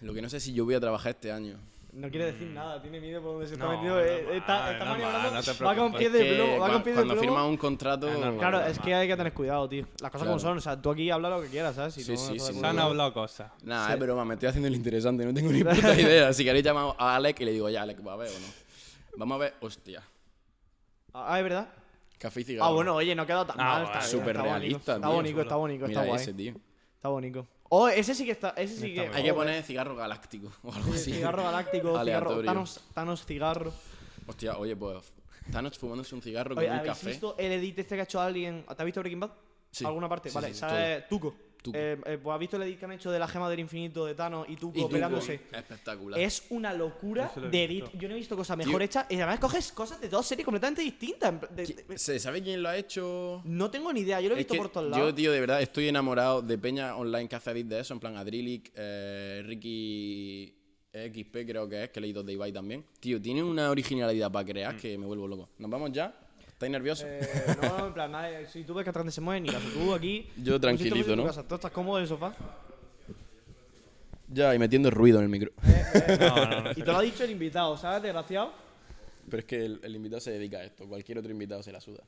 Lo 0.00 0.14
que 0.14 0.22
no 0.22 0.28
sé 0.28 0.38
si 0.38 0.52
yo 0.54 0.64
voy 0.64 0.74
a 0.76 0.80
trabajar 0.80 1.10
este 1.10 1.32
año. 1.32 1.58
No 1.92 2.08
quiere 2.10 2.26
decir 2.32 2.46
nada, 2.48 2.80
tiene 2.80 3.00
miedo 3.00 3.20
por 3.20 3.32
donde 3.32 3.48
se 3.48 3.54
está 3.54 3.64
No, 3.64 3.72
metido. 3.72 3.98
eh, 4.00 4.20
normal, 4.22 4.36
está, 4.36 4.70
está 4.70 4.84
no 4.84 5.66
va 5.66 5.74
con 5.74 5.92
pie 5.94 6.06
Es 6.06 6.12
de 6.12 6.34
plomo, 6.36 6.58
va 6.60 6.68
cua- 6.68 6.72
con 6.74 6.82
pie 6.84 6.92
de 6.92 6.96
cuando 6.98 7.16
firmas 7.16 7.44
un 7.46 7.56
contrato. 7.56 8.08
Es. 8.08 8.38
Claro, 8.38 8.60
es 8.60 8.78
que 8.78 8.94
hay 8.94 9.08
que 9.08 9.16
tener 9.16 9.32
cuidado, 9.32 9.68
tío. 9.68 9.86
Las 10.00 10.12
cosas 10.12 10.28
como 10.28 10.38
son. 10.38 10.58
O 10.58 10.60
sea, 10.60 10.80
tú 10.80 10.90
aquí 10.90 11.10
habla 11.10 11.28
lo 11.30 11.42
que 11.42 11.48
quieras, 11.48 11.74
¿sabes? 11.74 11.94
Si 11.94 12.04
Sí, 12.04 12.12
no, 12.12 12.18
sí, 12.18 12.24
no 12.36 12.44
sí, 12.44 12.52
sí. 12.52 12.60
Se 12.60 12.66
han 12.66 12.78
hablado 12.78 13.12
cosas. 13.12 13.50
Nada, 13.64 13.92
es 13.94 13.98
broma, 13.98 14.24
me 14.24 14.34
estoy 14.34 14.48
haciendo 14.50 14.68
el 14.68 14.76
interesante, 14.76 15.24
no 15.24 15.34
tengo 15.34 15.50
ni 15.50 15.64
puta 15.64 15.72
idea. 16.00 16.32
Si 16.32 16.44
queréis 16.44 16.64
llamar 16.64 16.94
a 16.98 17.16
Alex 17.16 17.40
y 17.40 17.44
le 17.46 17.52
digo, 17.52 17.68
ya, 17.68 17.82
Alex, 17.82 18.06
¿va 18.06 18.12
a 18.12 18.16
ver 18.16 18.28
o 18.28 18.38
no? 18.38 18.46
Vamos 19.16 19.34
a 19.34 19.38
ver, 19.38 19.54
hostia. 19.60 20.02
Ah, 21.14 21.36
es 21.38 21.42
verdad. 21.42 21.68
Café 22.18 22.40
y 22.40 22.44
cigarro. 22.44 22.66
Ah, 22.66 22.72
bueno, 22.74 22.94
oye, 22.96 23.14
no 23.14 23.22
ha 23.22 23.26
quedado 23.26 23.46
tan 23.46 23.56
Ah, 23.60 23.64
mal. 23.64 23.82
Está, 23.84 23.98
bien, 23.98 24.10
Súper 24.10 24.28
está 24.36 24.40
bonito. 24.42 24.58
realista, 24.58 24.94
Está 24.96 25.06
tío. 25.06 25.16
bonito, 25.16 25.40
está 25.42 25.56
bonito, 25.56 25.84
está 25.86 26.00
Mira 26.00 26.10
guay. 26.12 26.22
ese, 26.22 26.34
tío. 26.34 26.54
Está 26.96 27.08
bonito. 27.08 27.46
Oh, 27.70 27.88
ese 27.88 28.14
sí 28.14 28.24
que 28.24 28.32
está. 28.32 28.50
Ese 28.56 28.76
sí 28.76 28.94
que. 28.94 29.00
Hay 29.08 29.22
que 29.22 29.34
poner 29.34 29.62
cigarro 29.62 29.94
galáctico 29.94 30.50
o 30.62 30.72
algo 30.72 30.92
Sí, 30.94 30.98
así. 30.98 31.12
Cigarro 31.14 31.42
galáctico, 31.44 32.02
cigarro. 32.02 32.42
Thanos, 32.42 32.80
Thanos 32.94 33.24
cigarro. 33.24 33.72
Hostia, 34.26 34.56
oye, 34.58 34.74
pues. 34.74 35.12
Thanos 35.52 35.78
fumándose 35.78 36.14
un 36.14 36.20
cigarro 36.22 36.54
Oye, 36.56 36.66
con 36.66 36.74
un 36.74 36.78
¿habéis 36.80 36.92
café. 36.94 37.06
visto 37.08 37.34
el 37.38 37.52
edit 37.52 37.78
este 37.78 37.94
que 37.94 38.00
ha 38.02 38.04
hecho 38.04 38.20
alguien? 38.20 38.64
¿Te 38.66 38.74
has 38.74 38.84
visto 38.84 39.00
Breaking 39.00 39.20
Bad? 39.20 39.30
Sí. 39.70 39.84
¿Alguna 39.84 40.08
parte? 40.08 40.28
Sí, 40.28 40.34
vale, 40.34 40.48
sí, 40.48 40.54
sí, 40.54 40.60
sale 40.60 41.02
Tuco. 41.08 41.34
Tuco. 41.72 41.78
Eh, 41.78 41.98
eh, 42.06 42.18
pues 42.22 42.34
has 42.34 42.40
visto 42.40 42.56
el 42.56 42.62
edit 42.64 42.78
que 42.78 42.84
han 42.84 42.92
hecho 42.92 43.10
de 43.10 43.18
la 43.18 43.28
gema 43.28 43.48
del 43.50 43.60
infinito 43.60 44.04
de 44.06 44.14
Thanos 44.14 44.46
y 44.48 44.56
Tuco 44.56 44.76
Y 44.78 44.80
Tuco, 44.82 44.90
peleándose. 44.92 45.40
Espectacular. 45.52 46.18
Es 46.20 46.44
una 46.50 46.72
locura 46.74 47.30
de 47.50 47.64
edit. 47.64 47.82
visto. 47.84 47.98
Yo 47.98 48.08
no 48.08 48.14
he 48.14 48.18
visto 48.18 48.36
cosas 48.36 48.56
mejor 48.56 48.82
hechas. 48.82 49.06
Y 49.08 49.14
además 49.16 49.38
coges 49.40 49.72
cosas 49.72 50.00
de 50.00 50.08
dos 50.08 50.26
series 50.26 50.44
completamente 50.44 50.82
distintas. 50.82 51.34
de- 51.54 51.64
¿Qui- 51.66 51.86
de- 51.86 51.98
¿Se 51.98 52.18
sabe 52.18 52.42
quién 52.42 52.62
lo 52.62 52.68
ha 52.68 52.76
hecho? 52.76 53.42
no 53.44 53.70
tengo 53.70 53.92
ni 53.92 54.00
idea. 54.00 54.20
Yo 54.20 54.28
lo 54.28 54.34
he 54.34 54.38
Es 54.40 54.46
visto 54.46 54.54
que 54.54 54.58
por 54.60 54.70
todos 54.70 54.90
yo, 54.92 54.98
lados. 54.98 55.14
tío, 55.14 55.32
de 55.32 55.40
verdad 55.40 55.62
estoy 55.62 55.88
enamorado 55.88 56.42
de 56.42 56.58
Peña 56.58 56.96
Online 56.96 57.28
que 57.28 57.36
hace 57.36 57.50
edit 57.52 57.66
de 57.66 57.80
eso, 57.80 57.94
en 57.94 58.00
plan 58.00 58.16
Adrilic, 58.16 58.72
eh, 58.74 59.42
Ricky 59.44 60.54
XP 60.92 61.46
creo 61.46 61.68
que 61.68 61.84
es, 61.84 61.90
que 61.90 61.98
he 62.00 62.02
leído 62.02 62.22
de 62.22 62.32
Ibai 62.32 62.52
también. 62.52 62.84
Tío, 63.00 63.20
tiene 63.20 63.42
una 63.42 63.70
originalidad 63.70 64.30
para 64.32 64.44
crear 64.44 64.74
Mm. 64.74 64.78
que 64.78 64.98
me 64.98 65.06
vuelvo 65.06 65.28
loco. 65.28 65.48
¿Nos 65.58 65.70
vamos 65.70 65.92
ya? 65.92 66.14
¿Estáis 66.58 66.72
nerviosos? 66.72 67.06
Eh, 67.08 67.56
no, 67.62 67.86
en 67.86 67.94
plan, 67.94 68.10
nada, 68.10 68.44
si 68.48 68.64
tú 68.64 68.74
ves 68.74 68.82
que 68.82 68.90
atrás 68.90 69.14
se 69.14 69.20
mueve, 69.20 69.42
ni 69.42 69.48
caso. 69.48 69.68
Tú 69.72 69.94
aquí. 69.94 70.28
Yo 70.36 70.58
tranquilito, 70.58 71.14
¿no? 71.14 71.24
casa, 71.24 71.46
Tú 71.46 71.54
estás 71.54 71.70
cómodo 71.70 71.98
en 71.98 72.02
el 72.02 72.08
sofá. 72.08 72.34
Ya, 74.26 74.52
y 74.52 74.58
metiendo 74.58 74.90
ruido 74.90 75.18
en 75.18 75.24
el 75.26 75.30
micro. 75.30 75.52
No, 76.18 76.50
no, 76.50 76.60
no. 76.62 76.70
Y 76.72 76.82
te 76.82 76.84
lo 76.86 76.98
ha 76.98 77.02
dicho 77.02 77.22
el 77.22 77.30
invitado, 77.30 77.76
¿sabes? 77.78 78.02
Desgraciado. 78.02 78.52
Pero 79.30 79.38
es 79.38 79.44
que 79.44 79.64
el, 79.64 79.78
el 79.84 79.94
invitado 79.94 80.20
se 80.20 80.32
dedica 80.32 80.58
a 80.58 80.64
esto. 80.64 80.84
Cualquier 80.88 81.18
otro 81.18 81.30
invitado 81.30 81.62
se 81.62 81.70
la 81.70 81.80
suda. 81.80 82.02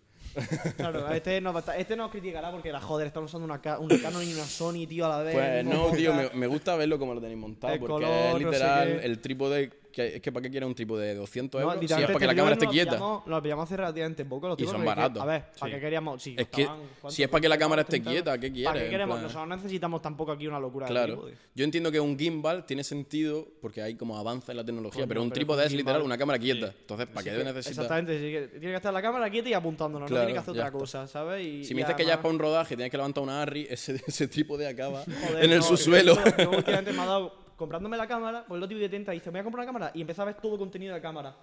Claro, 0.76 1.08
este 1.12 1.38
estar- 1.38 1.76
este 1.78 1.96
nos 1.96 2.10
criticará 2.10 2.50
porque, 2.50 2.72
la 2.72 2.80
joder, 2.80 3.06
estamos 3.06 3.30
usando 3.30 3.44
una, 3.46 3.78
una 3.78 4.00
Canon 4.00 4.22
y 4.22 4.32
una 4.34 4.44
Sony, 4.44 4.86
tío, 4.88 5.06
a 5.06 5.08
la 5.18 5.22
vez. 5.22 5.34
Pues 5.34 5.64
no, 5.64 5.90
tío, 5.90 6.12
me, 6.34 6.46
gusta 6.46 6.76
verlo 6.76 6.98
como 6.98 7.14
lo 7.14 7.20
tenéis 7.20 7.38
montado. 7.38 7.72
El 7.74 7.80
porque 7.80 7.92
color, 7.92 8.10
es 8.10 8.32
no 8.32 8.38
sé 8.38 8.44
literal 8.44 9.00
qué. 9.00 9.06
el 9.06 9.18
trípode. 9.20 9.80
Que, 9.90 10.06
es 10.14 10.22
que 10.22 10.30
¿para 10.30 10.44
qué 10.44 10.50
quieres 10.52 10.68
un 10.68 10.74
trípode 10.76 11.04
de 11.04 11.14
200 11.16 11.60
No, 11.60 11.66
euros? 11.72 11.84
Si 11.84 11.92
es 12.00 12.06
para 12.06 12.18
que 12.20 12.26
la 12.28 12.34
cámara 12.36 12.52
esté 12.52 12.68
quieta. 12.68 12.92
pillamos- 12.92 13.26
Nos 13.26 13.42
pillamos 13.42 13.64
hace 13.64 13.76
relativamente 13.76 14.24
poco 14.24 14.46
los 14.46 14.54
Y 14.54 14.58
tíos. 14.62 14.70
son 14.70 14.84
baratos. 14.84 15.20
A 15.20 15.26
ver, 15.26 15.46
¿para 15.58 15.66
Sí. 15.72 15.74
qué 15.74 15.80
queríamos? 15.80 16.22
Sí, 16.22 16.36
Es 16.38 16.46
que 16.46 16.68
si 17.08 17.24
es 17.24 17.28
para 17.28 17.40
que 17.40 17.48
la 17.48 17.58
cámara 17.58 17.82
esté 17.82 17.98
30 17.98 18.10
quieta, 18.12 18.38
¿qué 18.38 18.46
¿Para 18.50 18.54
quieres? 18.54 18.72
qué 18.74 18.84
En 18.84 18.90
queremos? 18.92 19.20
Nosotros 19.20 19.48
no 19.48 19.56
necesitamos 19.56 20.00
tampoco 20.00 20.30
aquí 20.30 20.46
una 20.46 20.60
locura 20.60 20.86
de 20.86 20.92
Claro. 20.92 21.14
trípode. 21.14 21.34
Yo 21.56 21.64
entiendo 21.64 21.90
que 21.90 21.98
un 21.98 22.16
gimbal 22.16 22.64
tiene 22.66 22.84
sentido 22.84 23.48
porque 23.60 23.82
hay 23.82 23.96
como 23.96 24.16
avanza 24.16 24.52
en 24.52 24.58
la 24.58 24.64
tecnología, 24.64 25.08
pero 25.08 25.24
un 25.24 25.32
trípode 25.32 25.66
es 25.66 25.72
literal 25.72 26.02
una 26.02 26.16
cámara 26.16 26.38
quieta. 26.38 26.68
Entonces, 26.68 27.08
¿para 27.08 27.24
qué 27.24 27.30
debe 27.32 27.42
necesitar? 27.46 27.72
Exactamente, 27.84 28.48
tiene 28.48 28.66
que 28.70 28.76
estar 28.76 28.92
la 28.94 29.02
cámara 29.02 29.28
quieta 29.28 29.48
y 29.48 29.54
apuntándonos, 29.54 30.08
Claro, 30.20 30.26
tiene 30.26 30.32
que 30.32 30.38
hacer 30.38 30.50
otra 30.52 30.66
está. 30.66 30.78
cosa, 30.78 31.06
¿sabes? 31.06 31.46
Y, 31.46 31.64
Si 31.64 31.74
me 31.74 31.80
dices 31.82 31.96
que 31.96 32.04
ya 32.04 32.14
es 32.14 32.18
para 32.18 32.28
un 32.30 32.38
rodaje 32.38 32.76
tienes 32.76 32.90
que 32.90 32.96
levantar 32.96 33.22
una 33.22 33.42
Harry, 33.42 33.66
ese, 33.70 34.00
ese 34.06 34.28
trípode 34.28 34.66
acaba 34.68 35.02
Joder, 35.28 35.44
en 35.44 35.50
el 35.52 35.58
no, 35.58 35.64
subsuelo. 35.64 36.14
Yo, 36.38 36.50
últimamente 36.56 36.92
me 36.92 37.02
ha 37.02 37.06
dado, 37.06 37.34
comprándome 37.56 37.96
la 37.96 38.06
cámara, 38.06 38.44
pues 38.46 38.60
lo 38.60 38.66
típico 38.68 38.84
que 38.84 38.88
tenta, 38.90 39.12
dice, 39.12 39.26
me 39.30 39.38
voy 39.38 39.40
a 39.40 39.44
comprar 39.44 39.64
una 39.64 39.72
cámara 39.72 39.90
y 39.94 40.00
empieza 40.00 40.22
a 40.22 40.26
ver 40.26 40.34
todo 40.36 40.56
contenido 40.58 40.94
de 40.94 41.00
cámara. 41.00 41.34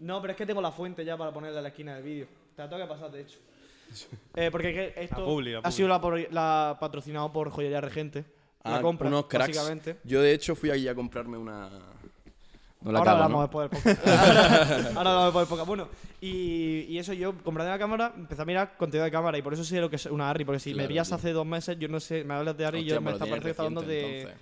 No, 0.00 0.20
pero 0.20 0.32
es 0.32 0.36
que 0.36 0.44
tengo 0.46 0.60
la 0.60 0.70
fuente 0.72 1.04
ya 1.04 1.16
para 1.16 1.32
ponerla 1.32 1.58
en 1.58 1.62
la 1.62 1.68
esquina 1.70 1.94
del 1.94 2.02
vídeo. 2.04 2.26
Te 2.54 2.62
la 2.62 2.68
tengo 2.68 2.82
que 2.82 2.88
pasar, 2.88 3.10
de 3.10 3.20
hecho. 3.22 3.38
Eh, 4.34 4.50
porque 4.50 4.72
que 4.74 4.94
esto 5.04 5.20
La 5.20 5.24
publi, 5.26 5.52
la 5.52 5.58
ha 5.60 5.70
sido 5.70 5.88
la, 5.88 6.00
por- 6.00 6.32
la 6.32 6.76
patrocinado 6.78 7.32
por 7.32 7.50
Joyería 7.50 7.80
Regente. 7.80 8.24
la 8.64 8.76
Ah, 8.78 8.82
compra, 8.82 9.08
unos 9.08 9.26
cracks. 9.26 9.48
básicamente. 9.56 9.98
Yo, 10.04 10.20
de 10.20 10.32
hecho, 10.32 10.54
fui 10.56 10.70
allí 10.70 10.88
a 10.88 10.94
comprarme 10.94 11.38
una. 11.38 11.70
No 12.82 12.92
la 12.92 12.98
ahora 12.98 13.12
cago, 13.12 13.24
hablamos 13.24 13.38
¿no? 13.38 13.42
después 13.42 13.70
del 13.70 13.94
podcast. 13.94 14.08
ahora, 14.96 15.10
hablamos 15.10 15.24
después 15.24 15.42
del 15.42 15.48
podcast. 15.48 15.66
Bueno, 15.68 15.88
y, 16.20 16.80
y 16.88 16.98
eso 16.98 17.12
yo, 17.14 17.34
comprando 17.42 17.72
la 17.72 17.78
cámara, 17.78 18.12
empecé 18.16 18.42
a 18.42 18.44
mirar 18.44 18.76
contenido 18.76 19.04
de 19.04 19.10
cámara 19.10 19.38
y 19.38 19.42
por 19.42 19.54
eso 19.54 19.64
sé 19.64 19.80
lo 19.80 19.90
que 19.90 19.96
es 19.96 20.06
una 20.06 20.30
Harry. 20.30 20.44
Porque 20.44 20.60
si 20.60 20.70
me 20.70 20.74
Claro, 20.76 20.88
veías 20.88 21.08
tío. 21.08 21.16
hace 21.16 21.32
dos 21.32 21.46
meses, 21.46 21.78
yo 21.78 21.88
no 21.88 21.98
sé, 22.00 22.22
me 22.24 22.34
hablas 22.34 22.56
de 22.56 22.64
Harry 22.66 22.78
y 22.78 22.82
Hostia, 22.82 22.94
yo 22.96 23.00
me 23.00 23.10
pues 23.10 23.20
lo 23.20 23.24
está 23.24 23.36
tienes 23.36 23.56
pareciendo 23.56 23.80
que 23.80 23.86
está 23.96 24.06
hablando 24.06 24.28
reciente, 24.28 24.34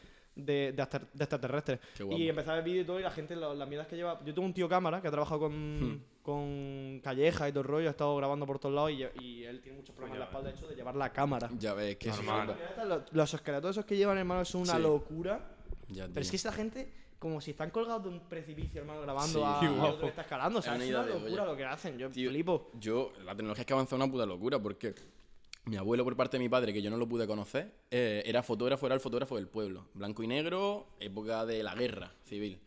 de, 0.43 0.69
entonces. 0.69 0.95
de, 0.97 0.99
de, 1.01 1.09
de 1.15 1.25
extraterrestres. 1.25 1.81
Qué 1.97 2.03
guapo. 2.03 2.19
Y 2.21 2.29
empecé 2.29 2.51
a 2.51 2.55
ver 2.55 2.65
vídeo 2.65 2.83
y 2.83 2.85
todo 2.85 3.01
y 3.01 3.03
la 3.05 3.11
gente, 3.13 3.37
lo- 3.37 3.55
las 3.55 3.69
mierdas 3.69 3.87
que 3.87 3.97
lleva... 3.97 4.19
Yo 4.25 4.35
tengo 4.35 4.47
un 4.47 4.53
tío 4.55 4.69
cámara 4.69 5.01
que 5.01 5.09
ha 5.09 5.11
trabajado 5.13 5.41
con, 5.41 5.55
Hmm. 5.95 6.01
con 6.23 7.01
Calleja 7.03 7.49
y 7.49 7.53
todo 7.53 7.61
el 7.63 7.69
rollo, 7.69 7.87
ha 7.89 7.91
estado 7.93 8.17
grabando 8.17 8.45
por 8.47 8.59
todos 8.59 8.75
lados 8.75 8.91
y, 8.91 9.05
y 9.25 9.45
él 9.45 9.61
tiene 9.63 9.79
muchos 9.79 9.95
problemas 9.95 10.17
en 10.17 10.21
la 10.21 10.27
espalda, 10.27 10.49
de 10.51 10.57
hecho, 10.57 10.67
de 10.67 10.75
llevar 10.75 10.97
la 10.97 11.11
cámara. 11.13 11.49
Ya 11.59 11.73
ves, 11.75 11.97
que 11.97 12.09
Normal. 12.09 12.57
Los, 12.89 13.03
los 13.13 13.35
esqueletos 13.35 13.71
esos 13.71 13.85
que 13.85 13.97
llevan, 13.97 14.19
hermano, 14.19 14.45
son 14.45 14.63
una 14.63 14.75
Sí. 14.77 14.83
locura. 14.83 15.41
Ya, 15.89 16.09
Pero 16.09 16.21
es 16.21 16.27
tío. 16.27 16.31
que 16.33 16.37
esa 16.37 16.53
gente, 16.53 16.93
como 17.25 17.41
si 17.41 17.53
están 17.53 17.71
colgados 17.71 18.03
de 18.03 18.11
un 18.11 18.21
precipicio, 18.29 18.83
hermano, 18.83 19.01
grabando 19.01 19.39
Sí, 19.39 19.67
a 19.67 19.85
otro 19.87 20.01
que 20.03 20.07
está 20.09 20.21
escalando. 20.21 20.59
O 20.59 20.63
sea, 20.63 20.77
Es 20.77 20.89
una 20.91 21.01
es 21.01 21.09
locura 21.09 21.33
olla. 21.43 21.45
lo 21.47 21.57
que 21.57 21.65
hacen. 21.65 21.97
Yo 21.99 22.11
Tío, 22.11 22.29
flipo. 22.29 22.71
Yo, 22.79 23.13
la 23.25 23.35
tecnología 23.35 23.63
es 23.63 23.67
que 23.67 23.73
avanza 23.73 23.97
una 23.97 24.11
puta 24.11 24.27
locura 24.27 24.59
porque 24.61 24.95
mi 25.65 25.77
abuelo, 25.77 26.05
por 26.05 26.15
parte 26.17 26.37
de 26.37 26.43
mi 26.45 26.51
padre, 26.51 26.75
que 26.75 26.83
yo 26.83 26.91
no 26.91 26.99
lo 26.99 27.09
pude 27.09 27.27
conocer, 27.27 27.73
eh, 27.91 28.23
era 28.27 28.43
fotógrafo, 28.43 28.85
era 28.85 28.95
el 28.95 29.01
fotógrafo 29.01 29.37
del 29.37 29.49
pueblo. 29.49 29.87
Blanco 29.95 30.23
y 30.23 30.27
negro, 30.27 30.89
época 31.01 31.47
de 31.47 31.63
la 31.63 31.75
guerra 31.75 32.13
civil. 32.25 32.61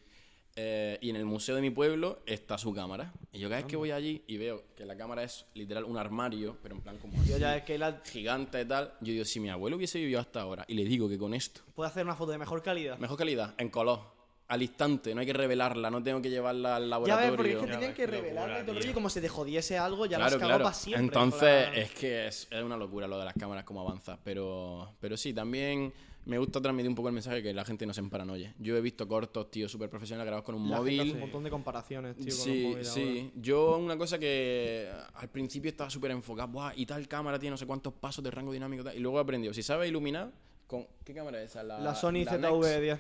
Eh, 0.59 0.97
y 1.01 1.11
en 1.11 1.15
el 1.17 1.25
museo 1.25 1.53
de 1.55 1.61
mi 1.61 1.69
pueblo 1.69 2.23
está 2.25 2.57
su 2.57 2.73
cámara. 2.73 3.13
Y 3.31 3.37
yo 3.37 3.47
cada 3.47 3.61
vez 3.61 3.69
que 3.69 3.75
voy 3.75 3.91
allí 3.91 4.23
y 4.25 4.37
veo 4.37 4.63
que 4.75 4.85
la 4.85 4.97
cámara 4.97 5.21
es 5.21 5.45
literal 5.53 5.83
un 5.83 5.97
armario, 5.99 6.57
pero 6.63 6.73
en 6.73 6.81
plan 6.81 6.97
como 6.97 7.13
Yo 7.25 7.33
así, 7.35 7.39
ya 7.41 7.57
es 7.57 7.63
que 7.63 7.75
él 7.75 7.83
ha- 7.83 8.01
gigante 8.03 8.61
y 8.61 8.65
tal, 8.65 8.91
yo 9.01 9.13
digo, 9.13 9.23
si 9.23 9.39
mi 9.39 9.49
abuelo 9.51 9.77
hubiese 9.77 9.99
vivido 9.99 10.19
hasta 10.19 10.41
ahora, 10.41 10.65
y 10.67 10.73
le 10.73 10.83
digo 10.85 11.07
que 11.07 11.19
con 11.19 11.35
esto, 11.35 11.61
puede 11.75 11.91
hacer 11.91 12.03
una 12.03 12.15
foto 12.15 12.31
de 12.31 12.39
mejor 12.39 12.63
calidad. 12.63 12.97
mejor 12.97 13.19
calidad, 13.19 13.53
en 13.59 13.69
color, 13.69 14.16
al 14.49 14.61
instante, 14.61 15.13
no 15.13 15.19
hay 15.21 15.25
que 15.27 15.33
revelarla, 15.33 15.89
no 15.91 16.01
tengo 16.01 16.21
que 16.21 16.29
llevarla 16.29 16.77
al 16.77 16.83
Ya 16.83 16.87
laboratorio. 16.89 17.31
ves, 17.31 17.35
porque 17.37 17.51
es 17.51 17.57
que 17.59 17.65
Ya 17.67 17.71
tenían 17.73 17.93
que 17.93 18.07
revelarla 18.07 18.59
y 18.59 18.61
todo 18.61 18.71
el 18.71 18.77
rollo, 18.77 18.81
tío. 18.81 18.91
y 18.91 18.93
como 18.93 19.09
si 19.09 19.19
te 19.21 19.27
jodiese 19.29 19.77
algo, 19.77 20.05
ya 20.05 20.17
claro, 20.17 20.31
las 20.31 20.39
cagó 20.39 20.49
claro. 20.49 20.63
para 20.63 20.75
siempre. 20.75 21.03
Entonces, 21.03 21.67
es 21.75 21.91
que 21.91 22.27
es, 22.27 22.47
es 22.49 22.63
una 22.63 22.77
locura 22.77 23.07
lo 23.07 23.19
de 23.19 23.25
las 23.25 23.33
cámaras, 23.33 23.65
cómo 23.65 23.81
avanza. 23.81 24.17
Pero, 24.23 24.93
pero 25.01 25.17
sí, 25.17 25.33
también 25.33 25.91
me 26.23 26.37
gusta 26.37 26.61
transmitir 26.61 26.87
un 26.89 26.95
poco 26.95 27.09
el 27.09 27.13
mensaje 27.13 27.43
que 27.43 27.53
la 27.53 27.65
gente 27.65 27.85
no 27.85 27.93
se 27.93 27.99
emparanoie. 27.99 28.53
Yo 28.59 28.77
he 28.77 28.81
visto 28.81 29.05
cortos, 29.05 29.51
tío, 29.51 29.67
súper 29.67 29.89
profesionales 29.89 30.25
grabados 30.25 30.45
con 30.45 30.55
un 30.55 30.69
la 30.69 30.77
gente 30.77 30.91
hace 30.91 30.97
móvil. 30.99 31.13
un 31.15 31.19
montón 31.19 31.43
de 31.43 31.49
comparaciones, 31.49 32.15
tío, 32.15 32.25
con 32.25 32.33
los 32.35 32.37
Sí, 32.43 32.63
móviles 32.63 32.87
sí. 32.87 33.31
Yo, 33.35 33.77
una 33.77 33.97
cosa 33.97 34.17
que 34.17 34.89
al 35.15 35.29
principio 35.29 35.69
estaba 35.71 35.89
súper 35.89 36.11
enfocado, 36.11 36.47
Buah, 36.49 36.71
y 36.75 36.85
tal 36.85 37.05
cámara 37.09 37.37
tiene 37.37 37.51
no 37.51 37.57
sé 37.57 37.65
cuántos 37.65 37.91
pasos 37.93 38.23
de 38.23 38.31
rango 38.31 38.53
dinámico 38.53 38.83
tal", 38.85 38.95
y 38.95 38.99
luego 38.99 39.17
he 39.17 39.21
aprendido. 39.21 39.53
Si 39.53 39.61
sabes 39.61 39.89
iluminar, 39.89 40.31
con 40.67 40.87
¿qué 41.03 41.13
cámara 41.13 41.41
es 41.43 41.49
esa? 41.51 41.63
La, 41.63 41.75
ahora. 41.75 41.89
La 41.91 41.95
Sony 41.95 42.23
la 42.23 42.31
ZV-10. 42.37 42.99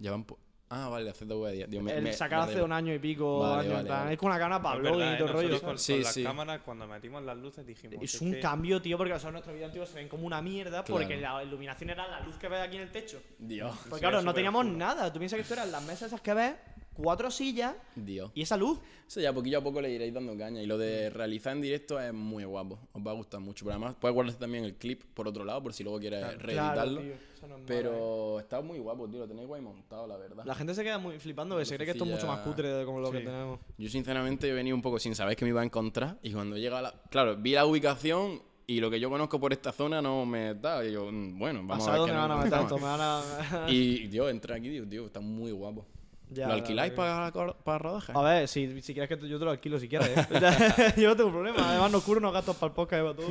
Ya 0.00 0.10
van 0.10 0.26
Ah, 0.72 0.88
vale, 0.88 1.04
la 1.04 1.12
ZV-10. 1.12 1.66
Dios, 1.66 1.82
me- 1.82 1.92
El 1.94 2.02
me- 2.04 2.12
sacar 2.12 2.46
me 2.46 2.52
hace 2.52 2.62
un 2.62 2.70
año 2.72 2.94
y 2.94 3.00
pico. 3.00 3.40
Vale, 3.40 3.82
vale. 3.82 4.12
Es 4.12 4.18
con 4.18 4.28
una 4.30 4.38
cámara 4.38 4.62
para 4.62 4.78
blog 4.78 5.00
y 5.00 5.02
¿eh? 5.02 5.14
todo 5.18 5.26
el 5.26 5.32
rollo. 5.34 5.48
Nosotros 5.48 5.60
¿sabes? 5.60 5.62
con, 5.62 5.78
Sí, 5.78 5.92
con 5.94 6.02
las 6.04 6.14
sí. 6.14 6.22
cámaras, 6.22 6.60
cuando 6.64 6.86
metimos 6.86 7.22
las 7.24 7.36
luces, 7.38 7.66
dijimos. 7.66 7.96
Es 8.00 8.20
un 8.20 8.30
que- 8.34 8.38
cambio, 8.40 8.80
tío, 8.80 8.96
porque 8.96 9.12
o 9.12 9.18
sea, 9.18 9.32
nuestros 9.32 9.52
vídeos 9.52 9.66
antiguos 9.70 9.88
se 9.88 9.96
ven 9.96 10.08
como 10.08 10.26
una 10.28 10.40
mierda 10.40 10.84
porque 10.84 11.16
la 11.16 11.42
iluminación 11.42 11.90
era 11.90 12.06
la 12.06 12.20
luz 12.20 12.36
que 12.36 12.46
ves 12.48 12.60
aquí 12.60 12.76
en 12.76 12.82
el 12.82 12.92
techo. 12.92 13.20
Dios. 13.40 13.76
Pues 13.88 13.94
Sí, 13.96 14.00
claro, 14.00 14.22
no 14.22 14.32
teníamos 14.32 14.60
oscuro. 14.64 14.78
nada. 14.78 15.12
Tú 15.12 15.18
piensas 15.18 15.38
que 15.38 15.42
esto 15.42 15.54
eran 15.54 15.72
las 15.72 15.82
mesas 15.82 16.02
esas 16.02 16.20
que 16.20 16.34
ves, 16.34 16.54
cuatro 17.02 17.30
sillas 17.30 17.74
Dios. 17.94 18.30
y 18.34 18.42
esa 18.42 18.56
luz. 18.56 18.78
Eso 19.06 19.20
ya 19.20 19.32
poquillo 19.32 19.58
a 19.58 19.60
poco 19.62 19.80
le 19.80 19.90
iréis 19.90 20.14
dando 20.14 20.36
caña. 20.36 20.62
Y 20.62 20.66
lo 20.66 20.78
de 20.78 21.10
realizar 21.10 21.52
en 21.54 21.62
directo 21.62 21.98
es 21.98 22.12
muy 22.12 22.44
guapo. 22.44 22.78
Os 22.92 23.04
va 23.04 23.10
a 23.10 23.14
gustar 23.14 23.40
mucho. 23.40 23.64
Pero 23.64 23.74
además, 23.76 23.96
puedes 24.00 24.14
guardar 24.14 24.36
también 24.36 24.64
el 24.64 24.76
clip 24.76 25.02
por 25.14 25.26
otro 25.26 25.44
lado, 25.44 25.62
por 25.62 25.72
si 25.72 25.82
luego 25.82 25.98
quieres 25.98 26.22
reeditarlo. 26.38 27.00
Claro, 27.00 27.00
tío, 27.00 27.14
eso 27.34 27.46
no 27.48 27.56
es 27.56 27.60
malo, 27.60 27.62
eh. 27.62 27.64
pero 27.66 28.40
está 28.40 28.60
muy 28.60 28.78
guapo, 28.78 29.08
tío. 29.08 29.20
Lo 29.20 29.26
tenéis 29.26 29.48
guay 29.48 29.60
montado, 29.60 30.06
la 30.06 30.16
verdad. 30.16 30.44
La 30.44 30.54
gente 30.54 30.74
se 30.74 30.84
queda 30.84 30.98
muy 30.98 31.18
flipando 31.18 31.58
que 31.58 31.64
se 31.64 31.74
cree 31.74 31.86
que 31.86 31.92
esto 31.92 32.04
es 32.04 32.10
mucho 32.10 32.26
más 32.28 32.40
cutre 32.40 32.68
de 32.68 32.84
como 32.84 33.00
lo 33.00 33.10
que 33.10 33.20
tenemos. 33.20 33.58
Yo, 33.78 33.88
sinceramente, 33.88 34.48
he 34.48 34.52
venido 34.52 34.76
un 34.76 34.82
poco 34.82 34.98
sin 35.00 35.14
saber 35.16 35.34
que 35.34 35.44
me 35.44 35.48
iba 35.48 35.60
a 35.60 35.64
encontrar. 35.64 36.18
Y 36.22 36.32
cuando 36.32 36.56
llega 36.56 36.80
la. 36.80 36.94
Claro, 37.10 37.36
vi 37.36 37.52
la 37.52 37.66
ubicación. 37.66 38.42
Y 38.66 38.78
lo 38.78 38.88
que 38.88 39.00
yo 39.00 39.10
conozco 39.10 39.40
por 39.40 39.52
esta 39.52 39.72
zona 39.72 40.00
no 40.00 40.24
me 40.24 40.54
da. 40.54 40.84
Y 40.84 40.92
yo, 40.92 41.10
mm, 41.10 41.36
bueno, 41.36 41.62
vamos 41.64 41.84
¿Sabes 41.84 42.02
a 42.02 42.04
ver. 42.04 42.12
me 42.12 42.18
van 42.20 42.30
a 42.30 42.34
nos 42.36 42.44
meter 42.44 42.60
encontramos. 42.60 42.92
esto? 42.92 43.50
Me 43.50 43.52
van 43.52 43.64
a... 43.66 43.70
Y, 43.72 44.06
Dios, 44.06 44.30
entré 44.30 44.54
aquí, 44.54 44.70
tío, 44.70 44.88
tío, 44.88 45.06
está 45.06 45.18
muy 45.18 45.50
guapo. 45.50 45.84
Ya, 46.32 46.46
¿Lo 46.46 46.54
alquiláis 46.54 46.92
para, 46.92 47.32
para 47.32 47.78
rodaje? 47.78 48.12
A 48.14 48.22
ver, 48.22 48.46
si, 48.48 48.80
si 48.82 48.92
quieres 48.94 49.08
que 49.08 49.16
te- 49.16 49.28
yo 49.28 49.38
te 49.38 49.44
lo 49.44 49.50
alquilo 49.50 49.78
si 49.80 49.88
quieres, 49.88 50.10
¿eh? 50.16 50.94
yo 50.96 51.08
no 51.08 51.16
tengo 51.16 51.30
problema. 51.30 51.68
Además, 51.70 51.90
no 51.90 52.00
cubro 52.00 52.18
unos 52.20 52.32
gastos 52.32 52.56
para 52.56 52.68
el 52.68 52.74
podcast, 52.74 53.16
todo. 53.16 53.26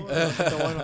Bueno. 0.64 0.82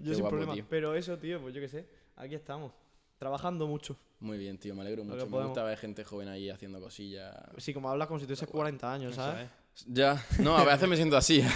Yo 0.00 0.10
Qué 0.10 0.14
sin 0.14 0.20
guapo, 0.20 0.28
problema. 0.30 0.54
tío. 0.54 0.64
Pero 0.70 0.94
eso, 0.94 1.18
tío, 1.18 1.40
pues 1.40 1.52
yo 1.54 1.60
qué 1.60 1.68
sé. 1.68 1.88
Aquí 2.16 2.36
estamos. 2.36 2.72
Trabajando 3.18 3.66
mucho. 3.66 3.96
Muy 4.20 4.38
bien, 4.38 4.56
tío, 4.58 4.74
me 4.76 4.82
alegro 4.82 5.02
mucho. 5.04 5.26
Me 5.26 5.44
gusta 5.44 5.64
ver 5.64 5.76
gente 5.78 6.04
joven 6.04 6.28
ahí 6.28 6.48
haciendo 6.50 6.80
cosillas. 6.80 7.34
Sí, 7.56 7.74
como 7.74 7.90
hablas 7.90 8.06
como 8.06 8.20
si 8.20 8.26
tuvieses 8.26 8.48
40 8.48 8.92
años, 8.92 9.14
¿sabes? 9.16 9.48
¿Eh? 9.82 9.84
Ya, 9.88 10.24
no, 10.40 10.56
a 10.56 10.64
veces 10.64 10.88
me 10.88 10.96
siento 10.96 11.16
así. 11.16 11.42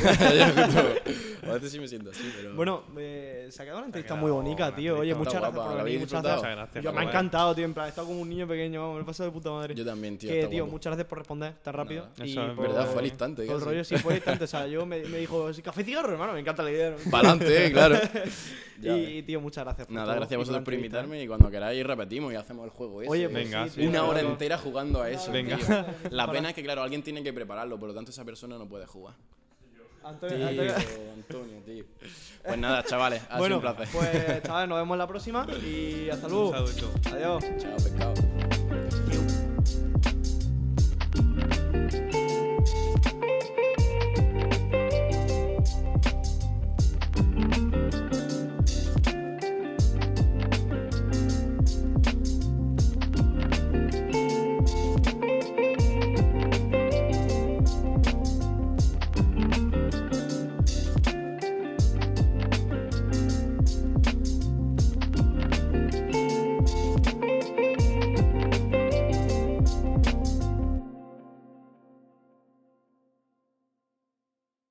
A 1.45 1.55
veces 1.55 1.73
sí 1.73 1.81
me 1.81 1.89
siento 1.89 2.11
así, 2.11 2.23
pero. 2.37 2.55
Bueno, 2.55 2.85
eh, 2.97 3.49
se 3.51 3.61
ha 3.61 3.65
quedado 3.65 3.81
una 3.81 3.87
entrevista 3.87 4.15
quedado 4.15 4.27
muy 4.29 4.31
bonita, 4.31 4.75
tío. 4.77 5.01
Oye, 5.01 5.13
muchas 5.13 5.35
gracias 5.35 5.53
guapa, 5.55 5.69
por 5.71 5.77
¿la 5.77 5.83
venir. 5.83 5.99
habéis 5.99 6.01
Muchas 6.13 6.23
disfrutado? 6.23 6.41
gracias. 6.43 6.51
Muchas 6.53 6.57
gracias 6.73 6.85
Yo 6.85 6.91
por 6.93 7.01
me 7.01 7.05
ha 7.07 7.09
encantado, 7.11 7.55
tío. 7.57 7.65
En 7.65 7.75
plan, 7.75 7.87
he 7.87 7.89
estado 7.89 8.07
como 8.07 8.21
un 8.21 8.29
niño 8.29 8.47
pequeño. 8.47 8.81
vamos, 8.81 8.97
Me 8.97 9.03
he 9.03 9.05
pasado 9.05 9.29
de 9.31 9.35
puta 9.35 9.51
madre. 9.51 9.75
yo 9.75 9.85
también, 9.85 10.19
tío. 10.19 10.31
que, 10.31 10.39
está 10.39 10.51
tío, 10.51 10.63
guapo. 10.63 10.73
muchas 10.73 10.91
gracias 10.93 11.09
por 11.09 11.19
responder 11.19 11.55
tan 11.55 11.75
rápido. 11.75 12.03
Nada. 12.17 12.27
Y 12.27 12.31
Eso 12.31 12.47
es 12.47 12.55
por- 12.55 12.69
verdad, 12.69 12.87
fue 12.87 13.01
al 13.01 13.07
instante, 13.09 13.45
Todo 13.45 13.57
el 13.57 13.63
rollo, 13.65 13.85
sí, 13.85 13.97
fue 13.97 14.13
al 14.13 14.17
instante. 14.19 14.45
O 14.45 14.47
sea, 14.47 14.67
yo 14.69 14.87
me, 14.87 15.01
me 15.05 15.19
dijo, 15.19 15.53
¿sí, 15.53 15.63
café 15.63 15.81
y 15.81 15.85
cigarro, 15.85 16.13
hermano. 16.13 16.33
Me 16.35 16.41
encanta 16.41 16.63
la 16.63 16.71
idea. 16.71 16.91
¿no? 16.91 17.11
Pa'lante, 17.11 17.67
eh, 17.67 17.73
claro. 17.73 17.99
Ya 18.81 18.97
y, 18.99 19.23
tío, 19.23 19.41
muchas 19.41 19.63
gracias. 19.65 19.87
por 19.87 19.95
Nada, 19.95 20.07
todo 20.09 20.17
gracias 20.17 20.35
a 20.35 20.39
vosotros 20.39 20.65
por 20.65 20.75
invitarme 20.75 21.23
y 21.23 21.29
cuando 21.29 21.49
queráis 21.49 21.87
repetimos 21.87 22.33
y 22.33 22.37
hacemos 22.37 22.65
el 22.65 22.71
juego 22.71 23.01
ese. 23.03 23.11
Oye, 23.13 23.29
pues 23.29 23.45
Venga, 23.45 23.65
sí, 23.65 23.71
sí. 23.75 23.81
tío, 23.81 23.89
Una 23.91 24.03
hora 24.05 24.21
entera 24.23 24.59
jugando 24.59 25.01
a 25.03 25.09
eso. 25.09 25.31
Venga. 25.31 25.57
La 26.11 26.29
pena 26.33 26.49
es 26.49 26.55
que, 26.57 26.65
claro, 26.65 26.83
alguien 26.83 27.01
tiene 27.03 27.23
que 27.23 27.33
prepararlo, 27.33 27.79
por 27.79 27.91
lo 27.91 27.95
tanto 27.95 28.11
esa 28.13 28.25
persona 28.25 28.57
no 28.59 28.69
puede 28.69 28.87
jugar. 28.87 29.15
Antonio, 30.05 30.37
Tío, 30.37 30.49
Antonio- 30.49 31.13
Antonio, 31.15 31.59
tío. 31.65 31.85
Pues 32.45 32.59
nada, 32.59 32.83
chavales, 32.85 33.23
ha 33.31 33.39
Bueno, 33.39 33.59
sido 33.61 33.71
un 33.71 33.77
placer. 33.77 33.89
pues 33.93 34.43
chavales, 34.43 34.69
nos 34.69 34.79
vemos 34.79 34.99
la 34.99 35.07
próxima 35.07 35.47
y 35.65 36.11
hasta 36.11 36.29
luego. 36.29 36.55
Adiós. 36.55 37.45
Chao, 37.59 37.77
pescado. 37.77 38.62